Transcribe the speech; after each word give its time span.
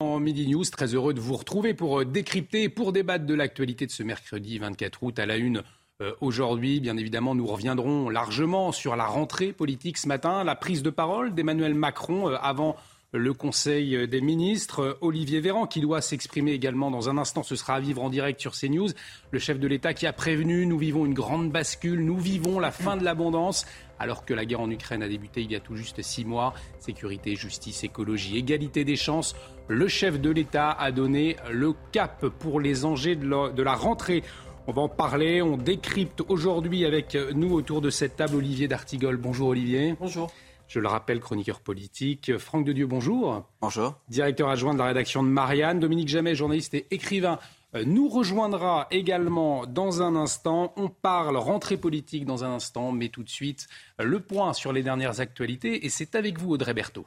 En 0.00 0.20
Midi 0.20 0.46
News, 0.46 0.62
très 0.62 0.94
heureux 0.94 1.12
de 1.12 1.18
vous 1.18 1.36
retrouver 1.36 1.74
pour 1.74 1.98
euh, 1.98 2.04
décrypter, 2.04 2.68
pour 2.68 2.92
débattre 2.92 3.26
de 3.26 3.34
l'actualité 3.34 3.84
de 3.84 3.90
ce 3.90 4.04
mercredi 4.04 4.56
24 4.56 5.02
août 5.02 5.18
à 5.18 5.26
la 5.26 5.36
une 5.36 5.64
euh, 6.00 6.12
aujourd'hui. 6.20 6.78
Bien 6.78 6.96
évidemment, 6.96 7.34
nous 7.34 7.48
reviendrons 7.48 8.08
largement 8.08 8.70
sur 8.70 8.94
la 8.94 9.06
rentrée 9.06 9.52
politique 9.52 9.98
ce 9.98 10.06
matin, 10.06 10.44
la 10.44 10.54
prise 10.54 10.84
de 10.84 10.90
parole 10.90 11.34
d'Emmanuel 11.34 11.74
Macron 11.74 12.28
euh, 12.28 12.36
avant 12.40 12.76
le 13.10 13.34
Conseil 13.34 14.06
des 14.06 14.20
ministres. 14.20 14.98
Olivier 15.00 15.40
Véran, 15.40 15.66
qui 15.66 15.80
doit 15.80 16.00
s'exprimer 16.00 16.52
également 16.52 16.92
dans 16.92 17.08
un 17.08 17.18
instant, 17.18 17.42
ce 17.42 17.56
sera 17.56 17.74
à 17.74 17.80
vivre 17.80 18.00
en 18.04 18.10
direct 18.10 18.40
sur 18.40 18.52
CNews. 18.52 18.90
Le 19.32 19.38
chef 19.40 19.58
de 19.58 19.66
l'État 19.66 19.94
qui 19.94 20.06
a 20.06 20.12
prévenu, 20.12 20.64
nous 20.66 20.78
vivons 20.78 21.06
une 21.06 21.14
grande 21.14 21.50
bascule, 21.50 22.04
nous 22.04 22.18
vivons 22.18 22.60
la 22.60 22.70
fin 22.70 22.96
de 22.96 23.02
l'abondance. 23.02 23.66
Alors 23.98 24.24
que 24.24 24.34
la 24.34 24.44
guerre 24.44 24.60
en 24.60 24.70
Ukraine 24.70 25.02
a 25.02 25.08
débuté 25.08 25.42
il 25.42 25.50
y 25.50 25.56
a 25.56 25.60
tout 25.60 25.76
juste 25.76 26.02
six 26.02 26.24
mois, 26.24 26.54
sécurité, 26.78 27.34
justice, 27.36 27.84
écologie, 27.84 28.36
égalité 28.38 28.84
des 28.84 28.96
chances, 28.96 29.34
le 29.66 29.88
chef 29.88 30.20
de 30.20 30.30
l'État 30.30 30.70
a 30.70 30.92
donné 30.92 31.36
le 31.50 31.74
cap 31.92 32.26
pour 32.26 32.60
les 32.60 32.84
enjeux 32.84 33.16
de 33.16 33.62
la 33.62 33.74
rentrée. 33.74 34.22
On 34.66 34.72
va 34.72 34.82
en 34.82 34.88
parler, 34.88 35.40
on 35.42 35.56
décrypte 35.56 36.22
aujourd'hui 36.28 36.84
avec 36.84 37.16
nous 37.34 37.52
autour 37.52 37.80
de 37.80 37.90
cette 37.90 38.16
table 38.16 38.36
Olivier 38.36 38.68
D'Artigol. 38.68 39.16
Bonjour 39.16 39.48
Olivier. 39.48 39.94
Bonjour. 39.98 40.30
Je 40.68 40.80
le 40.80 40.88
rappelle, 40.88 41.18
chroniqueur 41.18 41.60
politique. 41.60 42.36
Franck 42.36 42.66
de 42.66 42.72
Dieu, 42.72 42.86
bonjour. 42.86 43.46
Bonjour. 43.62 43.94
Directeur 44.10 44.50
adjoint 44.50 44.74
de 44.74 44.78
la 44.78 44.84
rédaction 44.84 45.22
de 45.22 45.28
Marianne. 45.28 45.80
Dominique 45.80 46.08
Jamais, 46.08 46.34
journaliste 46.34 46.74
et 46.74 46.86
écrivain, 46.90 47.38
nous 47.74 48.08
rejoindra 48.08 48.86
également 48.90 49.66
dans 49.66 50.02
un 50.02 50.16
instant. 50.16 50.72
On 50.76 50.88
parle 50.88 51.36
rentrée 51.36 51.76
politique 51.76 52.24
dans 52.24 52.44
un 52.44 52.50
instant, 52.50 52.92
mais 52.92 53.08
tout 53.08 53.22
de 53.22 53.28
suite, 53.28 53.68
le 53.98 54.20
point 54.20 54.52
sur 54.52 54.72
les 54.72 54.82
dernières 54.82 55.20
actualités. 55.20 55.84
Et 55.84 55.88
c'est 55.88 56.14
avec 56.14 56.38
vous, 56.38 56.52
Audrey 56.52 56.74
Berthaud. 56.74 57.06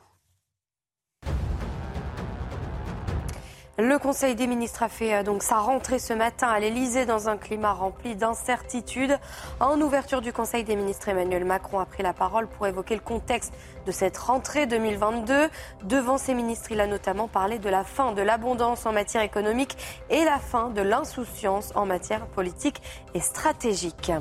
Le 3.84 3.98
Conseil 3.98 4.36
des 4.36 4.46
ministres 4.46 4.84
a 4.84 4.90
fait 4.90 5.16
euh, 5.16 5.24
donc 5.24 5.42
sa 5.42 5.56
rentrée 5.56 5.98
ce 5.98 6.14
matin 6.14 6.48
à 6.48 6.60
l'Elysée 6.60 7.08
dans 7.08 7.30
un 7.30 7.36
climat 7.36 7.74
rempli 7.74 8.16
d'incertitudes. 8.16 9.18
En 9.60 9.82
ouverture 9.82 10.22
du 10.22 10.32
Conseil 10.32 10.64
des 10.64 10.76
ministres, 10.76 11.10
Emmanuel 11.10 11.46
Macron 11.46 11.80
a 11.80 11.88
pris 11.88 12.04
la 12.04 12.14
parole 12.14 12.46
pour 12.46 12.68
évoquer 12.68 12.94
le 12.94 13.02
contexte 13.02 13.52
de 13.88 13.92
cette 13.92 14.20
rentrée 14.20 14.68
2022. 14.68 15.50
Devant 15.86 16.20
ses 16.20 16.36
ministres, 16.36 16.72
il 16.72 16.80
a 16.80 16.86
notamment 16.86 17.28
parlé 17.28 17.58
de 17.58 17.70
la 17.70 17.84
fin 17.84 18.12
de 18.12 18.22
l'abondance 18.22 18.86
en 18.86 18.92
matière 18.92 19.24
économique 19.24 19.76
et 20.12 20.26
la 20.26 20.38
fin 20.38 20.70
de 20.70 20.84
l'insouciance 20.84 21.72
en 21.74 21.88
matière 21.88 22.28
politique 22.28 22.84
et 23.16 23.20
stratégique. 23.20 24.12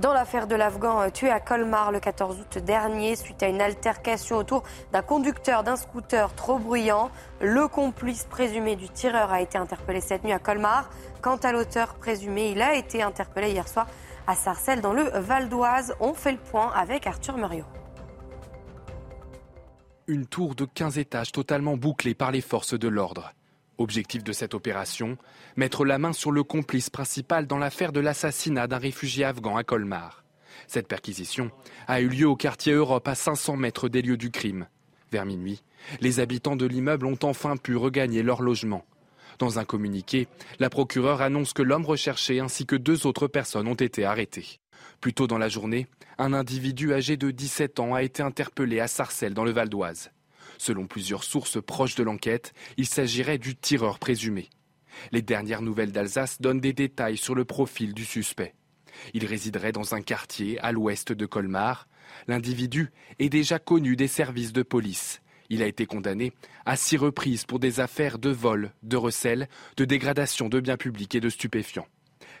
Dans 0.00 0.14
l'affaire 0.14 0.46
de 0.46 0.54
l'Afghan 0.54 1.02
euh, 1.02 1.10
tué 1.10 1.28
à 1.28 1.40
Colmar 1.40 1.92
le 1.92 2.00
14 2.00 2.40
août 2.40 2.58
dernier, 2.58 3.16
suite 3.16 3.42
à 3.42 3.48
une 3.48 3.60
altercation 3.60 4.36
autour 4.36 4.62
d'un 4.92 5.02
conducteur 5.02 5.62
d'un 5.62 5.76
scooter 5.76 6.32
trop 6.34 6.58
bruyant, 6.58 7.10
le 7.40 7.68
complice 7.68 8.24
présumé 8.24 8.76
du 8.76 8.88
tireur 8.88 9.30
a 9.30 9.40
été 9.40 9.56
interpellé 9.56 10.00
cette 10.00 10.24
nuit 10.24 10.32
à 10.32 10.38
Colmar. 10.38 10.90
Quant 11.22 11.36
à 11.36 11.52
l'auteur 11.52 11.94
présumé, 11.94 12.50
il 12.50 12.60
a 12.60 12.74
été 12.74 13.02
interpellé 13.02 13.50
hier 13.50 13.66
soir 13.66 13.86
à 14.26 14.34
Sarcelles 14.34 14.82
dans 14.82 14.92
le 14.92 15.04
Val 15.04 15.48
d'Oise. 15.48 15.94
On 16.00 16.12
fait 16.12 16.32
le 16.32 16.38
point 16.38 16.70
avec 16.72 17.06
Arthur 17.06 17.38
Muriot. 17.38 17.64
Une 20.06 20.26
tour 20.26 20.54
de 20.54 20.66
15 20.66 20.98
étages 20.98 21.32
totalement 21.32 21.76
bouclée 21.76 22.14
par 22.14 22.30
les 22.30 22.40
forces 22.40 22.78
de 22.78 22.88
l'ordre. 22.88 23.32
Objectif 23.78 24.22
de 24.22 24.32
cette 24.32 24.52
opération, 24.52 25.16
mettre 25.56 25.86
la 25.86 25.98
main 25.98 26.12
sur 26.12 26.32
le 26.32 26.42
complice 26.42 26.90
principal 26.90 27.46
dans 27.46 27.56
l'affaire 27.56 27.92
de 27.92 28.00
l'assassinat 28.00 28.66
d'un 28.66 28.78
réfugié 28.78 29.24
afghan 29.24 29.56
à 29.56 29.64
Colmar. 29.64 30.24
Cette 30.66 30.88
perquisition 30.88 31.50
a 31.86 32.02
eu 32.02 32.08
lieu 32.08 32.28
au 32.28 32.36
quartier 32.36 32.74
Europe 32.74 33.08
à 33.08 33.14
500 33.14 33.56
mètres 33.56 33.88
des 33.88 34.02
lieux 34.02 34.18
du 34.18 34.30
crime. 34.30 34.66
Vers 35.10 35.24
minuit, 35.24 35.62
les 36.00 36.20
habitants 36.20 36.56
de 36.56 36.66
l'immeuble 36.66 37.06
ont 37.06 37.18
enfin 37.22 37.56
pu 37.56 37.76
regagner 37.76 38.22
leur 38.22 38.42
logement. 38.42 38.84
Dans 39.38 39.58
un 39.58 39.64
communiqué, 39.64 40.28
la 40.58 40.68
procureure 40.68 41.22
annonce 41.22 41.52
que 41.52 41.62
l'homme 41.62 41.86
recherché 41.86 42.40
ainsi 42.40 42.66
que 42.66 42.76
deux 42.76 43.06
autres 43.06 43.26
personnes 43.26 43.68
ont 43.68 43.74
été 43.74 44.04
arrêtés. 44.04 44.60
Plus 45.00 45.14
tôt 45.14 45.26
dans 45.26 45.38
la 45.38 45.48
journée, 45.48 45.86
un 46.18 46.34
individu 46.34 46.92
âgé 46.92 47.16
de 47.16 47.30
17 47.30 47.80
ans 47.80 47.94
a 47.94 48.02
été 48.02 48.22
interpellé 48.22 48.80
à 48.80 48.88
Sarcelles 48.88 49.34
dans 49.34 49.44
le 49.44 49.52
Val 49.52 49.70
d'Oise. 49.70 50.10
Selon 50.58 50.86
plusieurs 50.86 51.24
sources 51.24 51.62
proches 51.62 51.94
de 51.94 52.02
l'enquête, 52.02 52.52
il 52.76 52.86
s'agirait 52.86 53.38
du 53.38 53.56
tireur 53.56 53.98
présumé. 53.98 54.50
Les 55.12 55.22
dernières 55.22 55.62
nouvelles 55.62 55.92
d'Alsace 55.92 56.40
donnent 56.40 56.60
des 56.60 56.74
détails 56.74 57.16
sur 57.16 57.34
le 57.34 57.46
profil 57.46 57.94
du 57.94 58.04
suspect. 58.04 58.54
Il 59.14 59.24
résiderait 59.24 59.72
dans 59.72 59.94
un 59.94 60.02
quartier 60.02 60.58
à 60.60 60.72
l'ouest 60.72 61.12
de 61.12 61.24
Colmar. 61.24 61.88
L'individu 62.26 62.90
est 63.18 63.30
déjà 63.30 63.58
connu 63.58 63.96
des 63.96 64.08
services 64.08 64.52
de 64.52 64.62
police. 64.62 65.22
Il 65.50 65.62
a 65.62 65.66
été 65.66 65.84
condamné 65.84 66.32
à 66.64 66.76
six 66.76 66.96
reprises 66.96 67.44
pour 67.44 67.58
des 67.58 67.80
affaires 67.80 68.18
de 68.18 68.30
vol, 68.30 68.72
de 68.84 68.96
recel, 68.96 69.48
de 69.76 69.84
dégradation 69.84 70.48
de 70.48 70.60
biens 70.60 70.76
publics 70.76 71.14
et 71.16 71.20
de 71.20 71.28
stupéfiants. 71.28 71.88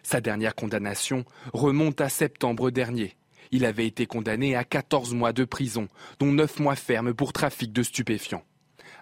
Sa 0.02 0.20
dernière 0.20 0.54
condamnation 0.54 1.24
remonte 1.52 2.00
à 2.00 2.08
septembre 2.08 2.70
dernier. 2.70 3.16
Il 3.50 3.64
avait 3.64 3.86
été 3.86 4.06
condamné 4.06 4.54
à 4.54 4.62
14 4.62 5.12
mois 5.14 5.32
de 5.32 5.44
prison, 5.44 5.88
dont 6.20 6.32
9 6.32 6.60
mois 6.60 6.76
fermes 6.76 7.12
pour 7.12 7.32
trafic 7.32 7.72
de 7.72 7.82
stupéfiants. 7.82 8.44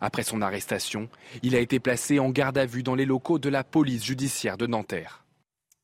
Après 0.01 0.23
son 0.23 0.41
arrestation, 0.41 1.09
il 1.43 1.55
a 1.55 1.61
été 1.61 1.79
placé 1.79 2.19
en 2.19 2.31
garde 2.31 2.57
à 2.57 2.65
vue 2.65 2.83
dans 2.83 2.95
les 2.95 3.05
locaux 3.05 3.39
de 3.39 3.49
la 3.49 3.63
police 3.63 4.05
judiciaire 4.05 4.57
de 4.57 4.67
Nanterre. 4.67 5.25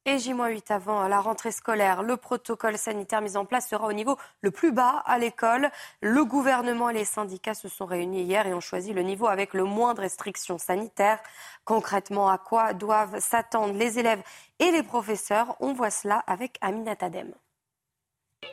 Et 0.06 0.18
J-8 0.18 0.70
avant 0.70 1.08
la 1.08 1.18
rentrée 1.18 1.50
scolaire, 1.50 2.02
le 2.02 2.18
protocole 2.18 2.76
sanitaire 2.76 3.22
mis 3.22 3.38
en 3.38 3.46
place 3.46 3.70
sera 3.70 3.86
au 3.86 3.92
niveau 3.94 4.18
le 4.42 4.50
plus 4.50 4.70
bas 4.70 5.02
à 5.06 5.18
l'école. 5.18 5.70
Le 6.02 6.26
gouvernement 6.26 6.90
et 6.90 6.92
les 6.92 7.06
syndicats 7.06 7.54
se 7.54 7.70
sont 7.70 7.86
réunis 7.86 8.22
hier 8.22 8.46
et 8.46 8.52
ont 8.52 8.60
choisi 8.60 8.92
le 8.92 9.00
niveau 9.00 9.28
avec 9.28 9.54
le 9.54 9.64
moins 9.64 9.94
de 9.94 10.02
restrictions 10.02 10.58
sanitaires. 10.58 11.20
Concrètement, 11.64 12.28
à 12.28 12.36
quoi 12.36 12.74
doivent 12.74 13.18
s'attendre 13.18 13.72
les 13.72 13.98
élèves 13.98 14.22
et 14.58 14.70
les 14.72 14.82
professeurs? 14.82 15.56
On 15.60 15.72
voit 15.72 15.88
cela 15.88 16.22
avec 16.26 16.58
Aminat 16.60 16.96
Adem. 17.00 17.32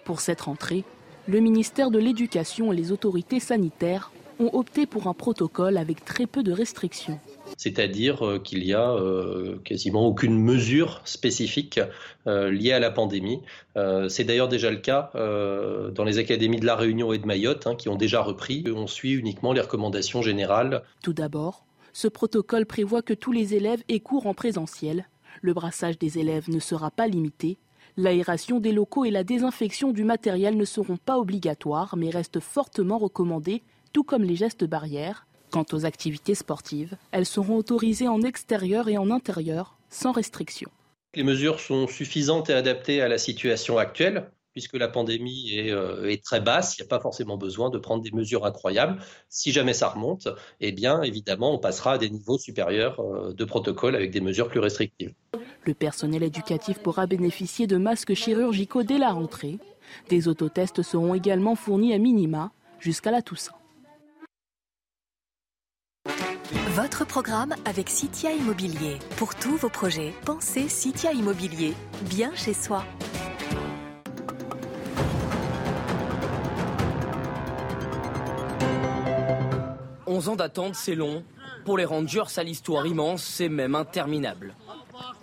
Pour 0.06 0.22
cette 0.22 0.40
rentrée, 0.40 0.86
le 1.28 1.42
ministère 1.42 1.92
de 1.92 2.00
l'Éducation 2.00 2.72
et 2.72 2.78
les 2.78 2.94
autorités 2.94 3.42
sanitaires 3.42 4.10
ont 4.42 4.54
opté 4.54 4.86
pour 4.86 5.08
un 5.08 5.14
protocole 5.14 5.78
avec 5.78 6.04
très 6.04 6.26
peu 6.26 6.44
de 6.44 6.52
restrictions. 6.52 7.20
C'est-à-dire 7.58 8.26
euh, 8.26 8.40
qu'il 8.40 8.64
n'y 8.64 8.74
a 8.74 8.92
euh, 8.92 9.58
quasiment 9.64 10.08
aucune 10.08 10.38
mesure 10.38 11.02
spécifique 11.06 11.80
euh, 12.28 12.50
liée 12.50 12.72
à 12.72 12.80
la 12.80 12.92
pandémie. 12.92 13.42
C'est 14.10 14.24
d'ailleurs 14.24 14.50
déjà 14.50 14.70
le 14.70 14.78
cas 14.78 15.12
dans 15.14 16.04
les 16.04 16.18
académies 16.18 16.60
de 16.60 16.66
La 16.66 16.76
Réunion 16.76 17.14
et 17.14 17.18
de 17.18 17.26
Mayotte, 17.26 17.68
hein, 17.68 17.76
qui 17.76 17.88
ont 17.88 17.96
déjà 17.96 18.22
repris. 18.22 18.66
On 18.76 18.86
suit 18.86 19.14
uniquement 19.14 19.54
les 19.54 19.62
recommandations 19.62 20.22
générales. 20.22 20.84
Tout 21.02 21.14
d'abord, 21.14 21.64
ce 21.94 22.10
protocole 22.10 22.66
prévoit 22.66 23.02
que 23.02 23.14
tous 23.14 23.32
les 23.32 23.54
élèves 23.54 23.82
aient 23.88 24.02
cours 24.02 24.28
en 24.28 24.34
présentiel. 24.34 25.08
Le 25.42 25.54
brassage 25.54 25.98
des 25.98 26.20
élèves 26.20 26.50
ne 26.50 26.60
sera 26.60 26.92
pas 26.92 27.08
limité 27.08 27.58
L'aération 27.98 28.60
des 28.60 28.72
locaux 28.72 29.04
et 29.04 29.12
la 29.12 29.24
désinfection 29.24 29.92
du 29.92 30.04
matériel 30.04 30.56
ne 30.56 30.66
seront 30.66 30.98
pas 30.98 31.20
obligatoires, 31.20 31.98
mais 31.98 32.10
restent 32.10 32.40
fortement 32.40 32.98
recommandées, 32.98 33.64
tout 33.94 34.04
comme 34.04 34.24
les 34.24 34.36
gestes 34.36 34.64
barrières. 34.64 35.28
Quant 35.52 35.66
aux 35.74 35.86
activités 35.86 36.36
sportives, 36.36 36.96
elles 37.12 37.26
seront 37.26 37.58
autorisées 37.58 38.08
en 38.08 38.22
extérieur 38.22 38.88
et 38.88 38.98
en 38.98 39.12
intérieur, 39.12 39.78
sans 39.90 40.14
restriction. 40.14 40.70
Les 41.14 41.24
mesures 41.24 41.60
sont 41.60 41.88
suffisantes 41.88 42.50
et 42.50 42.54
adaptées 42.54 43.02
à 43.02 43.10
la 43.10 43.18
situation 43.18 43.78
actuelle 43.78 44.32
puisque 44.54 44.76
la 44.76 44.88
pandémie 44.88 45.70
euh, 45.70 46.10
est, 46.10 46.24
très 46.24 46.42
basse, 46.42 46.78
il 46.78 46.82
n'y 46.82 46.88
a 46.88 46.90
pas 46.90 47.00
forcément 47.00 47.38
besoin 47.38 47.70
de 47.70 47.78
prendre 47.78 48.04
des 48.04 48.12
mesures 48.12 48.46
incroyables. 48.46 49.02
Si 49.30 49.52
jamais 49.52 49.74
ça 49.74 49.90
remonte, 49.90 50.28
eh 50.60 50.72
bien, 50.72 51.02
évidemment, 51.02 51.54
on 51.54 51.58
passera 51.58 51.94
à 51.94 51.98
des 51.98 52.10
niveaux 52.10 52.38
supérieurs 52.38 53.00
euh, 53.00 53.34
de 53.34 53.46
protocole 53.46 53.96
avec 53.96 54.12
des 54.12 54.22
mesures 54.22 54.50
plus 54.50 54.60
restrictives. 54.60 55.14
Le 55.64 55.74
personnel 55.74 56.24
éducatif 56.24 56.80
pourra 56.80 57.06
bénéficier 57.06 57.68
de 57.68 57.78
masques 57.78 58.14
chirurgicaux 58.14 58.84
dès 58.84 58.98
la 58.98 59.12
rentrée. 59.12 59.60
Des 60.10 60.28
autotests 60.28 60.82
seront 60.82 61.14
également 61.14 61.56
fournis 61.56 61.94
à 61.94 61.98
minima 61.98 62.52
jusqu'à 62.80 63.12
la 63.12 63.22
Toussaint. 63.22 63.61
Votre 66.52 67.06
programme 67.06 67.56
avec 67.64 67.90
Citia 67.90 68.34
Immobilier. 68.34 69.00
Pour 69.16 69.36
tous 69.36 69.56
vos 69.56 69.70
projets, 69.70 70.14
pensez 70.26 70.68
Citia 70.68 71.14
Immobilier. 71.14 71.74
Bien 72.10 72.36
chez 72.36 72.54
soi. 72.54 72.84
Onze 80.06 80.28
ans 80.28 80.36
d'attente, 80.36 80.76
c'est 80.76 80.96
long. 80.96 81.24
Pour 81.64 81.78
les 81.78 81.86
Rangers, 81.86 82.24
à 82.36 82.44
l'histoire 82.44 82.86
immense, 82.86 83.24
c'est 83.24 83.48
même 83.48 83.76
interminable. 83.76 84.54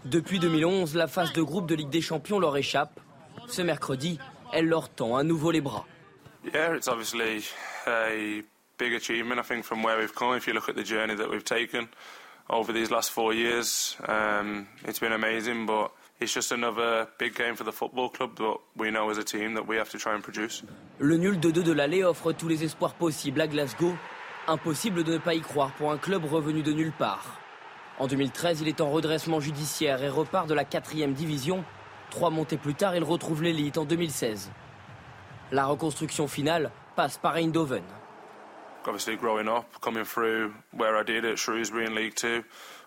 Depuis 0.06 0.38
2011, 0.38 0.94
la 0.94 1.08
phase 1.08 1.34
de 1.34 1.42
groupe 1.42 1.68
de 1.68 1.74
Ligue 1.74 1.90
des 1.90 2.00
Champions 2.00 2.38
leur 2.38 2.56
échappe. 2.56 3.00
Ce 3.48 3.60
mercredi, 3.60 4.18
elle 4.54 4.66
leur 4.66 4.88
tend 4.88 5.16
à 5.16 5.24
nouveau 5.24 5.50
les 5.50 5.60
bras 5.60 5.84
big 8.78 8.94
achievement, 8.94 9.38
I 9.40 9.42
think, 9.42 9.64
from 9.64 9.82
where 9.82 9.98
we've 9.98 10.14
come. 10.14 10.34
If 10.34 10.46
you 10.46 10.54
look 10.54 10.68
at 10.68 10.76
the 10.76 10.84
journey 10.84 11.14
that 11.16 11.28
we've 11.28 11.44
taken 11.44 11.88
over 12.48 12.72
these 12.72 12.90
last 12.90 13.10
four 13.10 13.34
years, 13.34 13.96
um, 14.06 14.66
it's 14.84 15.00
been 15.00 15.12
amazing, 15.12 15.66
but 15.66 15.90
it's 16.20 16.32
just 16.32 16.52
another 16.52 17.08
big 17.18 17.34
game 17.34 17.56
for 17.56 17.64
the 17.64 17.72
football 17.72 18.08
club 18.08 18.36
that 18.36 18.56
we 18.76 18.90
know 18.90 19.10
as 19.10 19.18
a 19.18 19.24
team 19.24 19.54
that 19.54 19.66
we 19.66 19.76
have 19.76 19.90
to 19.90 19.98
try 19.98 20.14
and 20.14 20.22
produce. 20.22 20.62
Le 20.98 21.16
nul 21.16 21.38
de 21.38 21.50
2 21.50 21.62
de 21.62 21.72
l'aller 21.72 22.04
offre 22.04 22.32
tous 22.32 22.48
les 22.48 22.64
espoirs 22.64 22.94
possibles 22.94 23.40
à 23.40 23.46
Glasgow. 23.46 23.94
Impossible 24.46 25.04
de 25.04 25.12
ne 25.12 25.18
pas 25.18 25.34
y 25.34 25.40
croire 25.40 25.72
pour 25.72 25.92
un 25.92 25.98
club 25.98 26.24
revenu 26.24 26.62
de 26.62 26.72
nulle 26.72 26.92
part. 26.92 27.38
En 27.98 28.06
2013, 28.06 28.62
il 28.62 28.68
est 28.68 28.80
en 28.80 28.90
redressement 28.90 29.40
judiciaire 29.40 30.02
et 30.02 30.08
repart 30.08 30.48
de 30.48 30.54
la 30.54 30.64
quatrième 30.64 31.12
division. 31.12 31.64
Trois 32.10 32.30
montées 32.30 32.56
plus 32.56 32.74
tard, 32.74 32.96
il 32.96 33.04
retrouve 33.04 33.42
l'élite 33.42 33.76
en 33.76 33.84
2016. 33.84 34.50
La 35.52 35.66
reconstruction 35.66 36.28
finale 36.28 36.70
passe 36.96 37.18
par 37.18 37.36
Eindhoven. 37.36 37.82
Obviously, 38.88 39.16
growing 39.16 39.48
up, 39.48 39.82
coming 39.82 40.04
through 40.04 40.54
where 40.72 40.96
I 40.96 41.02
did 41.02 41.26
at 41.26 41.38
Shrewsbury 41.38 41.84
in 41.84 41.94
League 41.94 42.14
Two, 42.14 42.42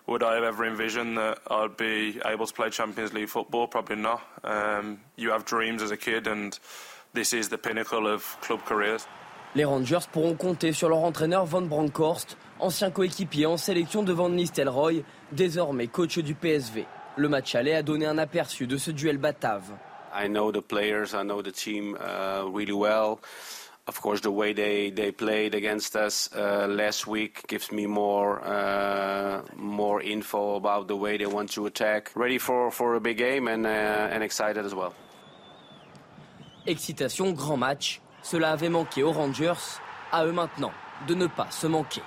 would 0.08 0.24
I 0.24 0.34
have 0.34 0.42
ever 0.42 0.66
envisioned 0.66 1.16
that 1.16 1.38
I'd 1.48 1.76
be 1.76 2.20
able 2.24 2.44
to 2.44 2.52
play 2.52 2.70
Champions 2.70 3.12
League 3.12 3.28
football? 3.28 3.68
Probably 3.68 3.94
not. 3.94 4.20
Um, 4.42 4.98
you 5.14 5.30
have 5.30 5.44
dreams 5.44 5.80
as 5.80 5.92
a 5.92 5.96
kid, 5.96 6.26
and 6.26 6.58
this 7.12 7.32
is 7.32 7.50
the 7.50 7.56
pinnacle 7.56 8.08
of 8.08 8.36
club 8.40 8.64
careers. 8.64 9.06
Les 9.54 9.64
Rangers 9.64 10.08
pourront 10.10 10.34
compter 10.34 10.72
sur 10.72 10.88
leur 10.88 11.04
entraîneur 11.04 11.46
Van 11.46 11.62
Bronckhorst, 11.62 12.36
ancien 12.58 12.90
coéquipier 12.90 13.46
en 13.46 13.56
sélection 13.56 14.02
de 14.02 14.12
Van 14.12 14.28
Nistelrooy, 14.28 15.04
désormais 15.30 15.86
coach 15.86 16.18
du 16.18 16.34
PSV. 16.34 16.84
Le 17.16 17.28
match 17.28 17.54
aller 17.54 17.74
a 17.74 17.82
donné 17.84 18.06
un 18.06 18.18
aperçu 18.18 18.66
de 18.66 18.76
ce 18.76 18.90
duel 18.90 19.18
batave. 19.18 19.70
I 20.12 20.26
know 20.26 20.50
the 20.50 20.60
players, 20.60 21.14
I 21.14 21.22
know 21.22 21.42
the 21.42 21.52
team 21.52 21.96
uh, 22.00 22.44
really 22.50 22.72
well. 22.72 23.20
Of 23.88 24.00
course, 24.00 24.20
the 24.20 24.30
way 24.30 24.52
they, 24.52 24.90
they 24.90 25.10
played 25.10 25.54
against 25.56 25.96
us 25.96 26.30
uh, 26.36 26.68
last 26.68 27.08
week 27.08 27.46
gives 27.48 27.72
me 27.72 27.86
more 27.86 28.40
uh, 28.44 29.42
more 29.56 30.00
info 30.00 30.54
about 30.54 30.86
the 30.86 30.94
way 30.94 31.16
they 31.16 31.26
want 31.26 31.50
to 31.54 31.66
attack. 31.66 32.12
Ready 32.14 32.38
for, 32.38 32.70
for 32.70 32.94
a 32.94 33.00
big 33.00 33.18
game 33.18 33.48
and, 33.48 33.66
uh, 33.66 34.14
and 34.14 34.22
excited 34.22 34.64
as 34.64 34.72
well. 34.72 34.94
Excitation, 36.64 37.32
grand 37.34 37.58
match. 37.58 38.00
Cela 38.22 38.52
avait 38.52 38.68
manqué 38.68 39.02
aux 39.02 39.10
Rangers. 39.10 39.80
À 40.12 40.24
eux 40.26 40.32
maintenant 40.32 40.72
de 41.08 41.14
ne 41.14 41.26
pas 41.26 41.50
se 41.50 41.66
manquer. 41.66 42.02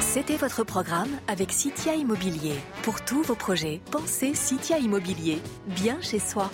C'était 0.00 0.36
votre 0.36 0.64
programme 0.64 1.18
avec 1.26 1.50
Citia 1.50 1.94
Immobilier. 1.94 2.54
Pour 2.82 3.04
tous 3.04 3.22
vos 3.22 3.34
projets, 3.34 3.80
pensez 3.90 4.34
Citia 4.34 4.78
Immobilier. 4.78 5.40
Bien 5.66 6.00
chez 6.00 6.18
soi. 6.18 6.50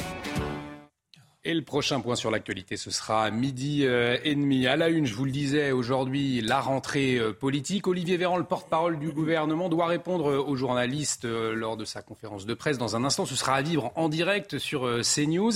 Et 1.46 1.52
le 1.52 1.60
prochain 1.60 2.00
point 2.00 2.16
sur 2.16 2.30
l'actualité, 2.30 2.78
ce 2.78 2.90
sera 2.90 3.30
midi 3.30 3.84
euh, 3.84 4.16
et 4.24 4.34
demi. 4.34 4.66
À 4.66 4.76
la 4.76 4.88
une, 4.88 5.04
je 5.04 5.12
vous 5.12 5.26
le 5.26 5.30
disais, 5.30 5.72
aujourd'hui, 5.72 6.40
la 6.40 6.58
rentrée 6.58 7.18
euh, 7.18 7.34
politique. 7.34 7.86
Olivier 7.86 8.16
Véran, 8.16 8.38
le 8.38 8.44
porte-parole 8.44 8.98
du 8.98 9.12
gouvernement, 9.12 9.68
doit 9.68 9.84
répondre 9.86 10.30
euh, 10.30 10.38
aux 10.38 10.56
journalistes 10.56 11.26
lors 11.26 11.76
de 11.76 11.84
sa 11.84 12.00
conférence 12.00 12.46
de 12.46 12.54
presse. 12.54 12.78
Dans 12.78 12.96
un 12.96 13.04
instant, 13.04 13.26
ce 13.26 13.36
sera 13.36 13.56
à 13.56 13.60
vivre 13.60 13.92
en 13.94 14.08
direct 14.08 14.56
sur 14.56 14.88
CNews. 15.02 15.52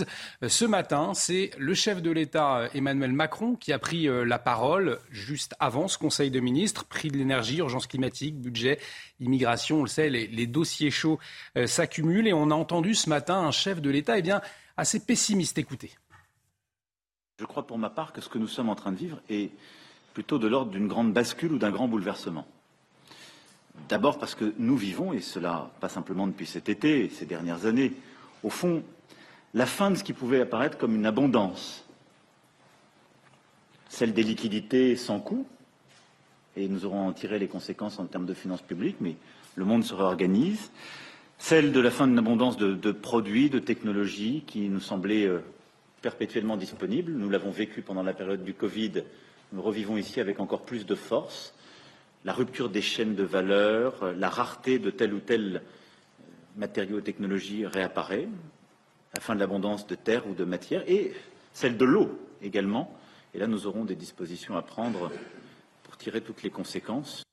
Ce 0.47 0.67
matin, 0.67 1.13
c'est 1.15 1.53
le 1.57 1.73
chef 1.73 2.03
de 2.03 2.11
l'État, 2.11 2.69
Emmanuel 2.75 3.15
Macron, 3.15 3.55
qui 3.55 3.73
a 3.73 3.79
pris 3.79 4.09
la 4.27 4.39
parole 4.39 4.99
juste 5.11 5.55
avant 5.59 5.89
ce 5.89 5.97
Conseil 5.97 6.31
de 6.31 6.41
ministres. 6.41 6.85
Prix 6.85 7.09
de 7.09 7.17
l'énergie, 7.17 7.59
urgence 7.59 7.87
climatique, 7.87 8.39
budget, 8.39 8.79
immigration, 9.21 9.79
on 9.79 9.83
le 9.83 9.89
sait, 9.89 10.11
les, 10.11 10.27
les 10.27 10.47
dossiers 10.47 10.91
chauds 10.91 11.19
s'accumulent. 11.65 12.29
Et 12.29 12.35
on 12.35 12.51
a 12.51 12.55
entendu 12.55 12.95
ce 12.95 13.09
matin 13.09 13.39
un 13.39 13.53
chef 13.53 13.81
de 13.81 13.89
l'État, 13.89 14.19
eh 14.19 14.23
bien, 14.23 14.43
assez 14.79 15.01
pessimiste. 15.01 15.59
Écoutez. 15.59 15.91
Je 17.39 17.45
crois 17.45 17.67
pour 17.67 17.79
ma 17.79 17.91
part 17.91 18.13
que 18.13 18.21
ce 18.21 18.29
que 18.29 18.39
nous 18.39 18.49
sommes 18.49 18.69
en 18.69 18.75
train 18.75 18.93
de 18.93 18.97
vivre 18.97 19.21
est 19.29 19.51
plutôt 20.15 20.39
de 20.39 20.47
l'ordre 20.47 20.71
d'une 20.71 20.89
grande 20.89 21.13
bascule 21.13 21.53
ou 21.53 21.59
d'un 21.59 21.71
grand 21.71 21.89
bouleversement. 21.89 22.47
D'abord 23.89 24.19
parce 24.19 24.35
que 24.35 24.55
nous 24.59 24.77
vivons, 24.77 25.13
et 25.13 25.21
cela 25.21 25.71
pas 25.81 25.89
simplement 25.89 26.27
depuis 26.27 26.47
cet 26.47 26.69
été 26.69 27.11
ces 27.11 27.27
dernières 27.27 27.67
années, 27.67 27.93
au 28.43 28.51
fond, 28.51 28.83
la 29.55 29.67
fin 29.67 29.91
de 29.91 29.97
ce 29.97 30.05
qui 30.05 30.13
pouvait 30.13 30.41
apparaître 30.41 30.79
comme 30.79 30.95
une 30.95 31.07
abondance, 31.07 31.85
celle 33.89 34.13
des 34.13 34.23
liquidités 34.23 34.97
sans 34.97 35.21
coût, 35.21 35.47
et 36.57 36.69
nous 36.69 36.85
aurons 36.85 37.07
en 37.07 37.13
tiré 37.13 37.39
les 37.39 37.49
conséquences 37.49 37.99
en 37.99 38.07
termes 38.07 38.27
de 38.27 38.35
finances 38.35 38.63
publiques, 38.63 38.97
mais 39.01 39.17
le 39.55 39.65
monde 39.65 39.85
se 39.85 39.95
réorganise, 39.95 40.71
celle 41.39 41.73
de 41.73 41.81
la 41.81 41.91
fin 41.91 42.07
d'une 42.07 42.19
abondance 42.19 42.57
de, 42.57 42.93
produits, 42.93 43.49
de 43.49 43.61
technologies 43.61 44.43
qui 44.47 44.69
nous 44.69 44.81
semblaient 44.81 45.27
euh, 45.27 45.39
perpétuellement 46.03 46.57
disponibles. 46.57 47.13
Nous 47.13 47.31
l'avons 47.31 47.51
vécu 47.51 47.81
pendant 47.81 48.03
la 48.03 48.13
période 48.13 48.45
du 48.45 48.55
Covid. 48.55 49.05
Nous 49.53 49.63
revivons 49.63 49.97
ici 49.97 50.21
avec 50.21 50.41
encore 50.41 50.63
plus 50.63 50.85
de 50.85 50.95
force. 50.97 51.55
La 52.25 52.33
rupture 52.33 52.69
des 52.69 52.83
chaînes 52.83 53.15
de 53.15 53.23
valeur, 53.23 54.03
euh, 54.03 54.13
la 54.15 54.29
rareté 54.29 54.81
de 54.81 54.91
tel 54.91 55.15
ou 55.15 55.21
tel 55.21 55.57
euh, 55.57 56.25
matériau 56.57 56.99
ou 56.99 57.01
technologie 57.01 57.65
réapparaît, 57.65 58.29
la 59.15 59.21
fin 59.21 59.35
de 59.35 59.41
l'abondance 59.41 59.87
de 59.87 59.95
terre 59.95 60.27
ou 60.27 60.35
de 60.35 60.45
matière, 60.45 60.83
et 60.89 61.13
celle 61.53 61.77
de 61.77 61.85
l'eau 61.85 62.19
également. 62.43 62.93
Et 63.33 63.39
là, 63.39 63.47
nous 63.47 63.67
aurons 63.67 63.85
des 63.85 63.95
dispositions 63.95 64.57
à 64.57 64.63
prendre 64.63 65.11
pour 65.85 65.97
tirer 65.97 66.21
toutes 66.21 66.43
les 66.43 66.51
conséquences. 66.51 67.28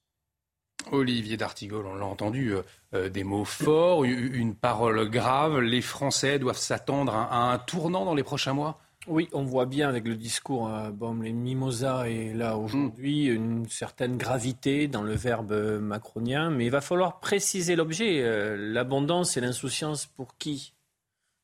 Olivier 0.92 1.38
D'Artigol, 1.38 1.86
on 1.86 1.96
l'a 1.96 2.06
entendu, 2.06 2.54
euh, 2.54 2.62
euh, 2.94 3.10
des 3.10 3.24
mots 3.24 3.46
forts, 3.46 4.04
une 4.04 4.56
parole 4.56 5.10
grave. 5.10 5.60
Les 5.60 5.82
Français 5.82 6.40
doivent 6.40 6.58
s'attendre 6.58 7.14
à, 7.14 7.52
un 7.54 7.58
tournant 7.58 8.06
dans 8.06 8.16
les 8.16 8.24
prochains 8.24 8.54
mois? 8.54 8.80
Oui, 9.08 9.30
on 9.34 9.44
voit 9.44 9.68
bien 9.68 9.88
avec 9.88 10.08
le 10.08 10.16
discours 10.16 10.68
à 10.68 10.90
bon, 10.90 11.22
les 11.22 11.32
Mimosa 11.32 12.10
et 12.10 12.34
là 12.34 12.58
aujourd'hui 12.58 13.30
mm. 13.30 13.36
une 13.36 13.70
certaine 13.70 14.18
gravité 14.18 14.88
dans 14.88 15.04
le 15.04 15.14
verbe 15.14 15.54
macronien, 15.80 16.50
mais 16.50 16.66
il 16.66 16.72
va 16.72 16.82
falloir 16.82 17.20
préciser 17.20 17.76
l'objet. 17.76 18.24
Euh, 18.24 18.56
l'abondance 18.58 19.38
et 19.38 19.42
l'insouciance 19.42 20.08
pour 20.08 20.38
qui? 20.38 20.74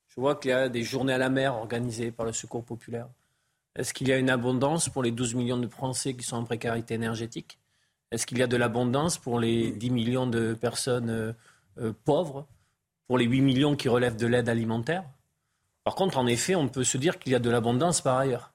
Je 0.08 0.20
vois 0.20 0.36
qu'il 0.36 0.50
y 0.50 0.54
a 0.54 0.70
des 0.70 0.84
journées 0.84 1.14
à 1.14 1.20
la 1.20 1.30
mer 1.30 1.56
organisées 1.56 2.12
par 2.12 2.26
le 2.26 2.34
Secours 2.34 2.66
populaire. 2.66 3.08
Est-ce 3.76 3.94
qu'il 3.94 4.08
y 4.08 4.12
a 4.12 4.18
une 4.18 4.30
abondance 4.30 4.90
pour 4.90 5.04
les 5.04 5.12
12 5.12 5.36
millions 5.36 5.58
de 5.58 5.68
Français 5.68 6.16
qui 6.16 6.24
sont 6.24 6.38
en 6.38 6.44
précarité 6.44 6.96
énergétique? 6.96 7.60
Est-ce 8.12 8.26
qu'il 8.26 8.38
y 8.38 8.44
a 8.44 8.48
de 8.48 8.58
l'abondance 8.58 9.18
pour 9.18 9.40
les 9.40 9.72
10 9.72 9.90
millions 9.90 10.28
de 10.28 10.54
personnes 10.54 11.10
euh, 11.10 11.34
euh, 11.80 11.94
pauvres, 12.04 12.48
pour 13.08 13.18
les 13.18 13.26
8 13.26 13.42
millions 13.42 13.76
qui 13.76 13.90
relèvent 13.90 14.18
de 14.18 14.28
l'aide 14.28 14.50
alimentaire? 14.50 15.04
Par 15.84 15.96
contre, 15.96 16.18
en 16.18 16.28
effet, 16.28 16.56
on 16.56 16.68
peut 16.68 16.84
se 16.84 16.98
dire 16.98 17.18
qu'il 17.18 17.32
y 17.32 17.36
a 17.36 17.40
de 17.40 17.50
l'abondance 17.50 18.02
par 18.02 18.18
ailleurs. 18.18 18.54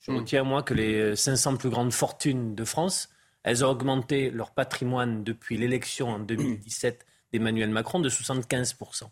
Je 0.00 0.10
hmm. 0.10 0.16
retiens, 0.16 0.42
moi, 0.44 0.62
que 0.62 0.74
les 0.74 1.14
500 1.14 1.56
plus 1.56 1.70
grandes 1.70 1.92
fortunes 1.92 2.54
de 2.54 2.64
France, 2.64 3.10
elles 3.42 3.64
ont 3.64 3.68
augmenté 3.68 4.30
leur 4.30 4.50
patrimoine 4.50 5.22
depuis 5.22 5.56
l'élection 5.56 6.08
en 6.08 6.18
2017 6.18 7.06
d'Emmanuel 7.32 7.70
Macron 7.70 8.00
de 8.00 8.08
75%. 8.08 9.04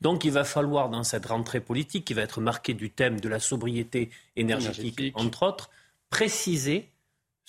Donc 0.00 0.24
il 0.24 0.32
va 0.32 0.44
falloir, 0.44 0.90
dans 0.90 1.04
cette 1.04 1.26
rentrée 1.26 1.60
politique, 1.60 2.04
qui 2.04 2.14
va 2.14 2.22
être 2.22 2.40
marquée 2.40 2.74
du 2.74 2.90
thème 2.90 3.20
de 3.20 3.28
la 3.28 3.38
sobriété 3.38 4.10
énergétique. 4.36 5.12
entre 5.14 5.44
autres, 5.44 5.70
préciser 6.10 6.89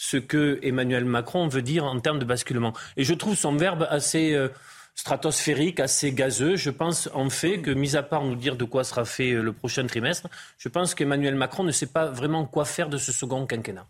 ce 0.01 0.17
que 0.17 0.57
Emmanuel 0.63 1.05
Macron 1.05 1.47
veut 1.47 1.61
dire 1.61 1.85
en 1.85 1.99
termes 1.99 2.17
de 2.17 2.25
basculement. 2.25 2.73
Et 2.97 3.03
je 3.03 3.13
trouve 3.13 3.35
son 3.35 3.55
verbe 3.55 3.85
assez 3.87 4.33
euh, 4.33 4.47
stratosphérique, 4.95 5.79
assez 5.79 6.11
gazeux. 6.11 6.55
Je 6.55 6.71
pense 6.71 7.07
en 7.13 7.29
fait 7.29 7.61
que, 7.61 7.69
mis 7.69 7.95
à 7.95 8.01
part 8.01 8.23
nous 8.23 8.35
dire 8.35 8.55
de 8.55 8.65
quoi 8.65 8.83
sera 8.83 9.05
fait 9.05 9.33
euh, 9.33 9.43
le 9.43 9.53
prochain 9.53 9.85
trimestre, 9.85 10.27
je 10.57 10.69
pense 10.69 10.95
qu'Emmanuel 10.95 11.35
Macron 11.35 11.63
ne 11.63 11.71
sait 11.71 11.85
pas 11.85 12.07
vraiment 12.07 12.45
quoi 12.45 12.65
faire 12.65 12.89
de 12.89 12.97
ce 12.97 13.11
second 13.11 13.45
quinquennat. 13.45 13.85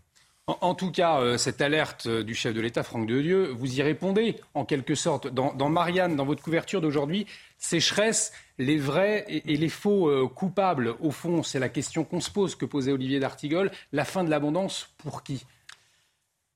En, 0.46 0.74
tout 0.74 0.90
cas, 0.90 1.18
euh, 1.18 1.38
cette 1.38 1.62
alerte 1.62 2.06
du 2.06 2.34
chef 2.34 2.52
de 2.52 2.60
l'État, 2.60 2.82
Franck 2.82 3.06
Dieu, 3.06 3.48
vous 3.56 3.78
y 3.78 3.80
répondez 3.80 4.36
en 4.52 4.66
quelque 4.66 4.94
sorte. 4.94 5.28
Dans, 5.28 5.68
Marianne, 5.70 6.14
dans 6.14 6.26
votre 6.26 6.42
couverture 6.42 6.82
d'aujourd'hui, 6.82 7.26
sécheresse, 7.56 8.34
les 8.58 8.76
vrais 8.76 9.24
et, 9.28 9.56
les 9.56 9.68
faux 9.70 10.28
coupables, 10.28 10.94
au 11.00 11.10
fond, 11.10 11.42
c'est 11.42 11.60
la 11.60 11.70
question 11.70 12.04
qu'on 12.04 12.20
se 12.20 12.30
pose, 12.30 12.54
que 12.54 12.66
posait 12.66 12.92
Olivier 12.92 13.18
d'Artigol. 13.18 13.70
La 13.92 14.04
fin 14.04 14.24
de 14.24 14.30
l'abondance, 14.30 14.90
pour 14.98 15.22
qui? 15.22 15.46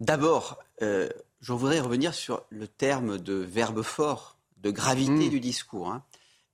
D'abord, 0.00 0.58
euh, 0.82 1.08
je 1.40 1.52
voudrais 1.52 1.80
revenir 1.80 2.14
sur 2.14 2.42
le 2.50 2.68
terme 2.68 3.18
de 3.18 3.34
verbe 3.34 3.82
fort, 3.82 4.36
de 4.58 4.70
gravité 4.70 5.26
mm. 5.26 5.30
du 5.30 5.40
discours. 5.40 5.90
Hein. 5.90 6.02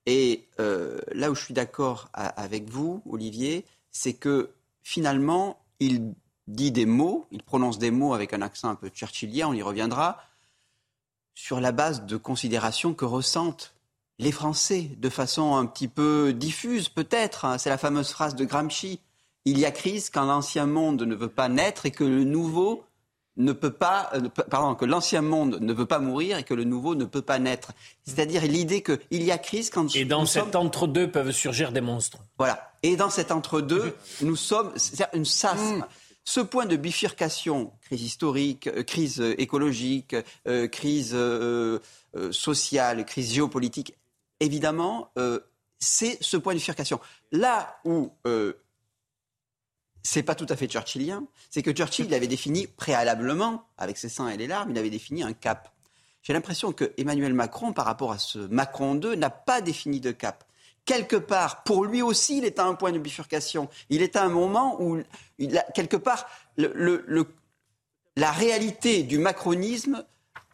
Et 0.06 0.48
euh, 0.60 1.00
là 1.12 1.30
où 1.30 1.34
je 1.34 1.44
suis 1.44 1.54
d'accord 1.54 2.08
avec 2.12 2.68
vous, 2.68 3.02
Olivier, 3.08 3.64
c'est 3.90 4.14
que 4.14 4.50
finalement, 4.82 5.60
il 5.80 6.12
dit 6.48 6.72
des 6.72 6.86
mots, 6.86 7.26
il 7.30 7.42
prononce 7.42 7.78
des 7.78 7.90
mots 7.90 8.14
avec 8.14 8.32
un 8.32 8.42
accent 8.42 8.68
un 8.68 8.74
peu 8.74 8.90
churchillien, 8.92 9.48
on 9.48 9.52
y 9.52 9.62
reviendra, 9.62 10.18
sur 11.34 11.60
la 11.60 11.72
base 11.72 12.04
de 12.04 12.16
considérations 12.16 12.94
que 12.94 13.04
ressentent 13.04 13.74
les 14.18 14.32
Français, 14.32 14.90
de 14.98 15.08
façon 15.08 15.56
un 15.56 15.66
petit 15.66 15.88
peu 15.88 16.32
diffuse 16.32 16.88
peut-être. 16.88 17.44
Hein. 17.44 17.58
C'est 17.58 17.70
la 17.70 17.78
fameuse 17.78 18.10
phrase 18.10 18.34
de 18.34 18.44
Gramsci. 18.44 19.00
Il 19.44 19.58
y 19.58 19.64
a 19.64 19.70
crise 19.70 20.10
quand 20.10 20.24
l'ancien 20.24 20.66
monde 20.66 21.02
ne 21.02 21.14
veut 21.14 21.28
pas 21.28 21.48
naître 21.48 21.86
et 21.86 21.90
que 21.90 22.04
le 22.04 22.24
nouveau 22.24 22.84
ne 23.36 23.52
peut 23.52 23.72
pas, 23.72 24.10
euh, 24.14 24.28
pardon, 24.50 24.74
que 24.74 24.84
l'ancien 24.84 25.22
monde 25.22 25.58
ne 25.60 25.72
peut 25.72 25.86
pas 25.86 25.98
mourir 25.98 26.38
et 26.38 26.44
que 26.44 26.54
le 26.54 26.64
nouveau 26.64 26.94
ne 26.94 27.04
peut 27.04 27.22
pas 27.22 27.38
naître. 27.38 27.72
C'est-à-dire 28.04 28.42
l'idée 28.42 28.82
qu'il 28.82 29.22
y 29.22 29.30
a 29.30 29.38
crise 29.38 29.70
quand 29.70 29.94
et 29.94 30.04
dans 30.04 30.26
cet 30.26 30.56
entre-deux 30.56 31.10
peuvent 31.10 31.32
surgir 31.32 31.72
des 31.72 31.80
monstres. 31.80 32.18
Voilà. 32.38 32.72
Et 32.82 32.96
dans 32.96 33.10
cet 33.10 33.32
entre-deux, 33.32 33.94
nous 34.20 34.36
sommes, 34.36 34.72
une 35.14 35.24
sas. 35.24 35.58
Mm. 35.58 35.84
Ce 36.24 36.40
point 36.40 36.66
de 36.66 36.76
bifurcation, 36.76 37.72
crise 37.82 38.02
historique, 38.02 38.68
euh, 38.68 38.84
crise 38.84 39.20
écologique, 39.38 40.14
euh, 40.46 40.68
crise 40.68 41.16
sociale, 42.30 43.04
crise 43.06 43.32
géopolitique, 43.32 43.94
évidemment, 44.40 45.10
c'est 45.78 46.18
ce 46.20 46.36
point 46.36 46.52
de 46.52 46.58
bifurcation. 46.58 47.00
Là 47.32 47.78
où 47.84 48.12
c'est 50.02 50.22
pas 50.22 50.34
tout 50.34 50.46
à 50.48 50.56
fait 50.56 50.70
churchillien, 50.70 51.24
c'est 51.50 51.62
que 51.62 51.70
Churchill 51.70 52.12
avait 52.12 52.26
défini 52.26 52.66
préalablement, 52.66 53.64
avec 53.78 53.96
ses 53.96 54.08
seins 54.08 54.28
et 54.28 54.36
les 54.36 54.46
larmes, 54.46 54.70
il 54.70 54.78
avait 54.78 54.90
défini 54.90 55.22
un 55.22 55.32
cap. 55.32 55.72
J'ai 56.22 56.32
l'impression 56.32 56.72
que 56.72 56.92
Emmanuel 56.96 57.34
Macron, 57.34 57.72
par 57.72 57.84
rapport 57.84 58.12
à 58.12 58.18
ce 58.18 58.38
Macron 58.38 58.94
2, 58.94 59.14
n'a 59.14 59.30
pas 59.30 59.60
défini 59.60 60.00
de 60.00 60.12
cap. 60.12 60.44
Quelque 60.84 61.16
part, 61.16 61.62
pour 61.62 61.84
lui 61.84 62.02
aussi, 62.02 62.38
il 62.38 62.44
est 62.44 62.58
à 62.58 62.64
un 62.64 62.74
point 62.74 62.92
de 62.92 62.98
bifurcation. 62.98 63.68
Il 63.88 64.02
est 64.02 64.16
à 64.16 64.24
un 64.24 64.28
moment 64.28 64.80
où, 64.80 65.00
il 65.38 65.62
quelque 65.74 65.96
part, 65.96 66.26
la 66.56 68.30
réalité 68.30 69.02
du 69.04 69.18
macronisme 69.18 70.04